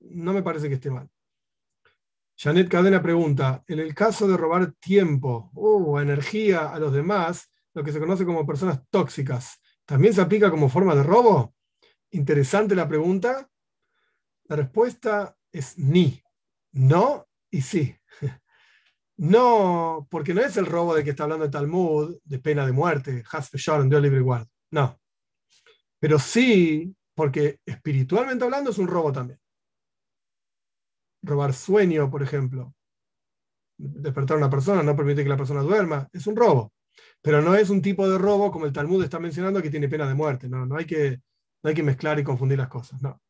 no 0.00 0.32
me 0.32 0.42
parece 0.42 0.68
que 0.68 0.74
esté 0.74 0.90
mal. 0.90 1.08
Janet 2.36 2.68
Cadena 2.68 3.02
pregunta, 3.02 3.62
en 3.68 3.80
el 3.80 3.94
caso 3.94 4.26
de 4.26 4.36
robar 4.36 4.72
tiempo 4.72 5.50
o 5.54 6.00
energía 6.00 6.72
a 6.72 6.78
los 6.78 6.92
demás, 6.92 7.50
lo 7.74 7.84
que 7.84 7.92
se 7.92 8.00
conoce 8.00 8.24
como 8.24 8.46
personas 8.46 8.80
tóxicas, 8.88 9.60
¿también 9.84 10.14
se 10.14 10.22
aplica 10.22 10.50
como 10.50 10.70
forma 10.70 10.94
de 10.94 11.02
robo? 11.02 11.54
Interesante 12.10 12.74
la 12.74 12.88
pregunta. 12.88 13.48
La 14.44 14.56
respuesta 14.56 15.36
es 15.52 15.78
ni, 15.78 16.22
no 16.72 17.28
y 17.50 17.62
sí. 17.62 17.94
No, 19.16 20.08
porque 20.10 20.32
no 20.32 20.40
es 20.40 20.56
el 20.56 20.64
robo 20.64 20.94
de 20.94 21.04
que 21.04 21.10
está 21.10 21.24
hablando 21.24 21.44
el 21.44 21.50
Talmud, 21.50 22.16
de 22.24 22.38
pena 22.38 22.64
de 22.64 22.72
muerte, 22.72 23.22
Hasfe 23.30 23.58
Dios 23.58 24.02
libre 24.02 24.18
igual. 24.18 24.48
No. 24.70 24.98
Pero 25.98 26.18
sí, 26.18 26.96
porque 27.14 27.60
espiritualmente 27.66 28.44
hablando 28.44 28.70
es 28.70 28.78
un 28.78 28.88
robo 28.88 29.12
también 29.12 29.38
robar 31.22 31.54
sueño, 31.54 32.10
por 32.10 32.22
ejemplo. 32.22 32.74
Despertar 33.78 34.36
a 34.36 34.38
una 34.38 34.50
persona, 34.50 34.82
no 34.82 34.96
permite 34.96 35.22
que 35.22 35.28
la 35.28 35.36
persona 35.36 35.62
duerma, 35.62 36.08
es 36.12 36.26
un 36.26 36.36
robo. 36.36 36.72
Pero 37.22 37.42
no 37.42 37.54
es 37.54 37.70
un 37.70 37.82
tipo 37.82 38.08
de 38.08 38.18
robo 38.18 38.50
como 38.50 38.66
el 38.66 38.72
Talmud 38.72 39.02
está 39.02 39.18
mencionando 39.18 39.62
que 39.62 39.70
tiene 39.70 39.88
pena 39.88 40.06
de 40.06 40.14
muerte. 40.14 40.48
No, 40.48 40.66
no, 40.66 40.76
hay, 40.76 40.84
que, 40.84 41.20
hay 41.68 41.74
que 41.74 41.82
mezclar 41.82 42.18
y 42.18 42.24
confundir 42.24 42.58
las 42.58 42.68
cosas. 42.68 43.00
No. 43.02 43.20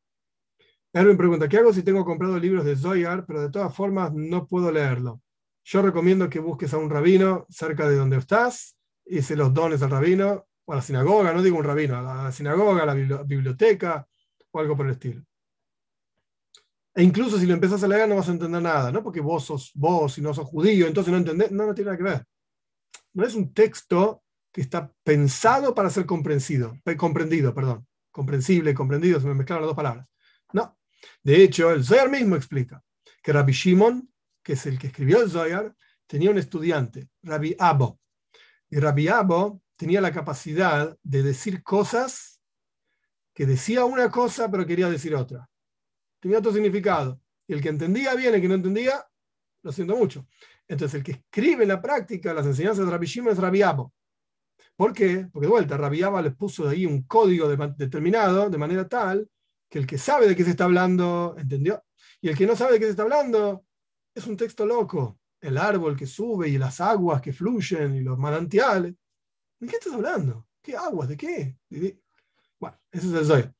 Erwin 0.92 1.16
pregunta, 1.16 1.48
¿qué 1.48 1.58
hago 1.58 1.72
si 1.72 1.82
tengo 1.82 2.04
comprado 2.04 2.38
libros 2.38 2.64
de 2.64 2.76
Zoyar, 2.76 3.24
pero 3.26 3.40
de 3.40 3.50
todas 3.50 3.74
formas 3.74 4.12
no 4.12 4.46
puedo 4.46 4.72
leerlo? 4.72 5.20
Yo 5.64 5.82
recomiendo 5.82 6.28
que 6.28 6.40
busques 6.40 6.74
a 6.74 6.78
un 6.78 6.90
rabino 6.90 7.46
cerca 7.48 7.88
de 7.88 7.96
donde 7.96 8.16
estás 8.16 8.76
y 9.04 9.22
se 9.22 9.36
los 9.36 9.52
dones 9.54 9.82
al 9.82 9.90
rabino 9.90 10.46
o 10.64 10.72
a 10.72 10.76
la 10.76 10.82
sinagoga, 10.82 11.32
no 11.32 11.42
digo 11.42 11.58
un 11.58 11.64
rabino, 11.64 11.96
a 11.96 12.24
la 12.24 12.32
sinagoga, 12.32 12.82
a 12.82 12.86
la 12.86 12.94
biblioteca 12.94 14.06
o 14.50 14.60
algo 14.60 14.76
por 14.76 14.86
el 14.86 14.92
estilo. 14.92 15.22
E 16.94 17.02
incluso 17.02 17.38
si 17.38 17.46
lo 17.46 17.54
empiezas 17.54 17.82
a 17.84 17.88
leer 17.88 18.08
no 18.08 18.16
vas 18.16 18.28
a 18.28 18.32
entender 18.32 18.60
nada, 18.60 18.90
¿no? 18.90 19.02
Porque 19.02 19.20
vos 19.20 19.44
sos 19.44 19.70
vos 19.74 20.18
y 20.18 20.22
no 20.22 20.34
sos 20.34 20.48
judío, 20.48 20.86
entonces 20.86 21.12
no 21.12 21.18
entendés, 21.18 21.52
no, 21.52 21.66
no 21.66 21.74
tiene 21.74 21.92
nada 21.92 21.96
que 21.96 22.02
ver. 22.02 22.26
No 23.12 23.24
es 23.24 23.34
un 23.34 23.52
texto 23.52 24.22
que 24.52 24.60
está 24.60 24.92
pensado 25.04 25.74
para 25.74 25.90
ser 25.90 26.06
comprensido, 26.06 26.76
comprendido, 26.96 27.54
perdón. 27.54 27.86
Comprensible, 28.10 28.74
comprendido, 28.74 29.20
se 29.20 29.26
me 29.26 29.34
mezclaron 29.34 29.62
las 29.62 29.68
dos 29.68 29.76
palabras. 29.76 30.06
No. 30.52 30.78
De 31.22 31.42
hecho, 31.42 31.70
el 31.70 31.84
Zohar 31.84 32.10
mismo 32.10 32.36
explica 32.36 32.82
que 33.22 33.32
Rabbi 33.32 33.52
Shimon, 33.52 34.12
que 34.42 34.54
es 34.54 34.66
el 34.66 34.78
que 34.78 34.88
escribió 34.88 35.22
el 35.22 35.30
Zohar, 35.30 35.74
tenía 36.06 36.30
un 36.30 36.38
estudiante, 36.38 37.08
Rabbi 37.22 37.56
Abo. 37.58 38.00
Y 38.68 38.78
Rabbi 38.78 39.08
Abo 39.08 39.62
tenía 39.76 40.00
la 40.00 40.12
capacidad 40.12 40.96
de 41.02 41.22
decir 41.22 41.62
cosas 41.62 42.40
que 43.32 43.46
decía 43.46 43.84
una 43.84 44.10
cosa 44.10 44.50
pero 44.50 44.66
quería 44.66 44.90
decir 44.90 45.14
otra 45.14 45.50
tenía 46.20 46.38
otro 46.38 46.52
significado. 46.52 47.20
Y 47.48 47.54
el 47.54 47.60
que 47.60 47.70
entendía 47.70 48.14
bien, 48.14 48.34
el 48.34 48.40
que 48.40 48.48
no 48.48 48.54
entendía, 48.54 49.04
lo 49.62 49.72
siento 49.72 49.96
mucho. 49.96 50.28
Entonces, 50.68 50.98
el 50.98 51.02
que 51.02 51.12
escribe 51.12 51.64
en 51.64 51.68
la 51.68 51.82
práctica 51.82 52.32
las 52.32 52.46
enseñanzas 52.46 52.84
de 52.84 52.92
Rabbi 52.92 53.06
Shimon 53.06 53.32
es 53.32 53.38
Rabbi 53.38 53.62
¿Por 54.80 54.94
qué? 54.94 55.28
Porque 55.30 55.46
de 55.46 55.50
vuelta, 55.50 55.76
Rabbi 55.76 56.00
Abba 56.00 56.22
les 56.22 56.34
puso 56.34 56.66
ahí 56.66 56.86
un 56.86 57.02
código 57.02 57.46
determinado 57.76 58.48
de 58.48 58.56
manera 58.56 58.88
tal 58.88 59.28
que 59.68 59.78
el 59.78 59.86
que 59.86 59.98
sabe 59.98 60.26
de 60.26 60.34
qué 60.34 60.42
se 60.42 60.52
está 60.52 60.64
hablando, 60.64 61.34
¿entendió? 61.36 61.84
Y 62.22 62.30
el 62.30 62.34
que 62.38 62.46
no 62.46 62.56
sabe 62.56 62.72
de 62.72 62.78
qué 62.78 62.86
se 62.86 62.92
está 62.92 63.02
hablando, 63.02 63.66
es 64.14 64.26
un 64.26 64.38
texto 64.38 64.64
loco. 64.64 65.20
El 65.38 65.58
árbol 65.58 65.94
que 65.98 66.06
sube 66.06 66.48
y 66.48 66.56
las 66.56 66.80
aguas 66.80 67.20
que 67.20 67.34
fluyen 67.34 67.94
y 67.94 68.00
los 68.00 68.18
manantiales. 68.18 68.94
¿De 69.58 69.68
qué 69.68 69.76
estás 69.76 69.92
hablando? 69.92 70.46
¿Qué 70.62 70.74
aguas? 70.74 71.10
¿De 71.10 71.16
qué? 71.18 71.58
Bueno, 72.58 72.78
ese 72.90 73.08
es 73.08 73.12
el 73.12 73.26
Zoya 73.26 73.54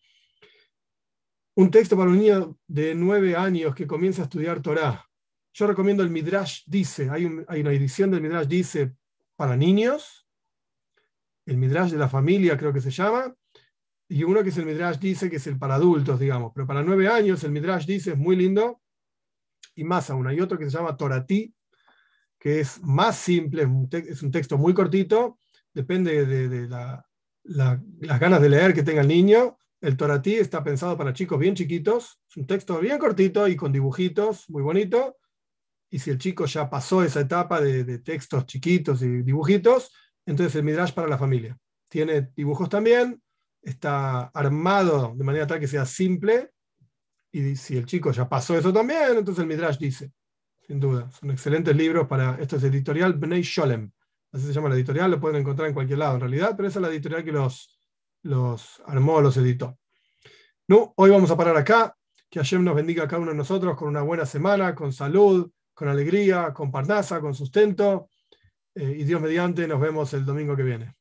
un 1.56 1.70
texto 1.70 1.98
para 1.98 2.08
un 2.08 2.18
niño 2.18 2.56
de 2.66 2.94
nueve 2.94 3.36
años 3.36 3.74
que 3.74 3.86
comienza 3.86 4.22
a 4.22 4.24
estudiar 4.24 4.62
Torah. 4.62 5.06
Yo 5.52 5.66
recomiendo 5.66 6.02
el 6.02 6.08
Midrash 6.08 6.62
Dice, 6.64 7.10
hay, 7.10 7.28
hay, 7.46 7.60
una 7.60 7.72
edición 7.72 8.10
del 8.10 8.22
Midrash 8.22 8.46
Dice 8.46 8.94
para 9.36 9.54
niños, 9.54 10.19
el 11.50 11.58
Midrash 11.58 11.90
de 11.90 11.98
la 11.98 12.08
familia 12.08 12.56
creo 12.56 12.72
que 12.72 12.80
se 12.80 12.90
llama, 12.90 13.34
y 14.08 14.22
uno 14.22 14.42
que 14.42 14.50
es 14.50 14.56
el 14.56 14.66
Midrash 14.66 14.98
Dice, 14.98 15.28
que 15.28 15.36
es 15.36 15.46
el 15.48 15.58
para 15.58 15.74
adultos, 15.74 16.18
digamos, 16.20 16.52
pero 16.54 16.64
para 16.64 16.82
nueve 16.82 17.08
años 17.08 17.42
el 17.42 17.50
Midrash 17.50 17.86
Dice 17.86 18.12
es 18.12 18.16
muy 18.16 18.36
lindo, 18.36 18.80
y 19.74 19.82
más 19.82 20.10
aún, 20.10 20.28
hay 20.28 20.40
otro 20.40 20.56
que 20.56 20.66
se 20.66 20.70
llama 20.70 20.96
Toratí, 20.96 21.52
que 22.38 22.60
es 22.60 22.80
más 22.82 23.16
simple, 23.16 23.68
es 23.90 24.22
un, 24.22 24.30
texto 24.30 24.58
muy 24.58 24.72
cortito, 24.72 25.38
depende 25.74 26.24
de, 26.24 26.68
las 27.42 28.20
ganas 28.20 28.40
de 28.40 28.48
leer 28.48 28.72
que 28.72 28.84
tenga 28.84 29.00
el 29.00 29.08
niño, 29.08 29.58
el 29.80 29.96
Toratí 29.96 30.34
está 30.34 30.62
pensado 30.62 30.96
para 30.96 31.12
chicos 31.12 31.38
bien 31.38 31.56
chiquitos, 31.56 32.20
es 32.28 32.36
un 32.36 32.46
texto 32.46 32.78
bien 32.78 32.98
cortito 32.98 33.48
y 33.48 33.56
con 33.56 33.72
dibujitos, 33.72 34.48
muy 34.50 34.62
bonito. 34.62 35.16
Y 35.90 35.98
si 35.98 36.10
el 36.10 36.18
chico 36.18 36.44
ya 36.44 36.70
pasó 36.70 37.02
esa 37.02 37.20
etapa 37.20 37.60
de, 37.60 37.98
textos 37.98 38.46
chiquitos 38.46 39.02
y 39.02 39.22
dibujitos, 39.22 39.90
entonces 40.30 40.54
el 40.54 40.62
Midrash 40.62 40.92
para 40.92 41.08
la 41.08 41.18
familia. 41.18 41.58
Tiene 41.88 42.30
dibujos 42.36 42.68
también, 42.68 43.20
está 43.60 44.26
armado 44.26 45.12
de 45.16 45.24
manera 45.24 45.44
tal 45.44 45.58
que 45.58 45.66
sea 45.66 45.84
simple, 45.84 46.52
y 47.32 47.56
si 47.56 47.76
el 47.76 47.84
chico 47.84 48.12
ya 48.12 48.28
pasó 48.28 48.56
eso 48.56 48.72
también, 48.72 49.18
entonces 49.18 49.42
el 49.42 49.48
Midrash 49.48 49.76
dice, 49.76 50.12
sin 50.66 50.78
duda. 50.78 51.10
Son 51.10 51.32
excelentes 51.32 51.74
libros 51.74 52.06
para, 52.06 52.36
esto 52.40 52.56
es 52.56 52.62
editorial 52.62 53.14
Bnei 53.14 53.42
Sholem, 53.42 53.90
así 54.30 54.46
se 54.46 54.52
llama 54.52 54.68
la 54.68 54.76
editorial, 54.76 55.10
lo 55.10 55.20
pueden 55.20 55.40
encontrar 55.40 55.66
en 55.66 55.74
cualquier 55.74 55.98
lado 55.98 56.14
en 56.14 56.20
realidad, 56.20 56.54
pero 56.56 56.68
esa 56.68 56.78
es 56.78 56.82
la 56.82 56.90
editorial 56.90 57.24
que 57.24 57.32
los, 57.32 57.76
los 58.22 58.80
armó, 58.86 59.20
los 59.20 59.36
editó. 59.36 59.80
No, 60.68 60.92
hoy 60.96 61.10
vamos 61.10 61.32
a 61.32 61.36
parar 61.36 61.56
acá, 61.56 61.96
que 62.30 62.38
Hashem 62.38 62.62
nos 62.62 62.76
bendiga 62.76 63.02
a 63.02 63.08
cada 63.08 63.20
uno 63.20 63.32
de 63.32 63.36
nosotros 63.36 63.76
con 63.76 63.88
una 63.88 64.02
buena 64.02 64.24
semana, 64.24 64.76
con 64.76 64.92
salud, 64.92 65.50
con 65.74 65.88
alegría, 65.88 66.52
con 66.54 66.70
parnasa, 66.70 67.20
con 67.20 67.34
sustento. 67.34 68.08
Eh, 68.74 68.96
y 68.98 69.04
Dios 69.04 69.20
mediante, 69.20 69.66
nos 69.68 69.80
vemos 69.80 70.12
el 70.14 70.24
domingo 70.24 70.56
que 70.56 70.62
viene. 70.64 70.94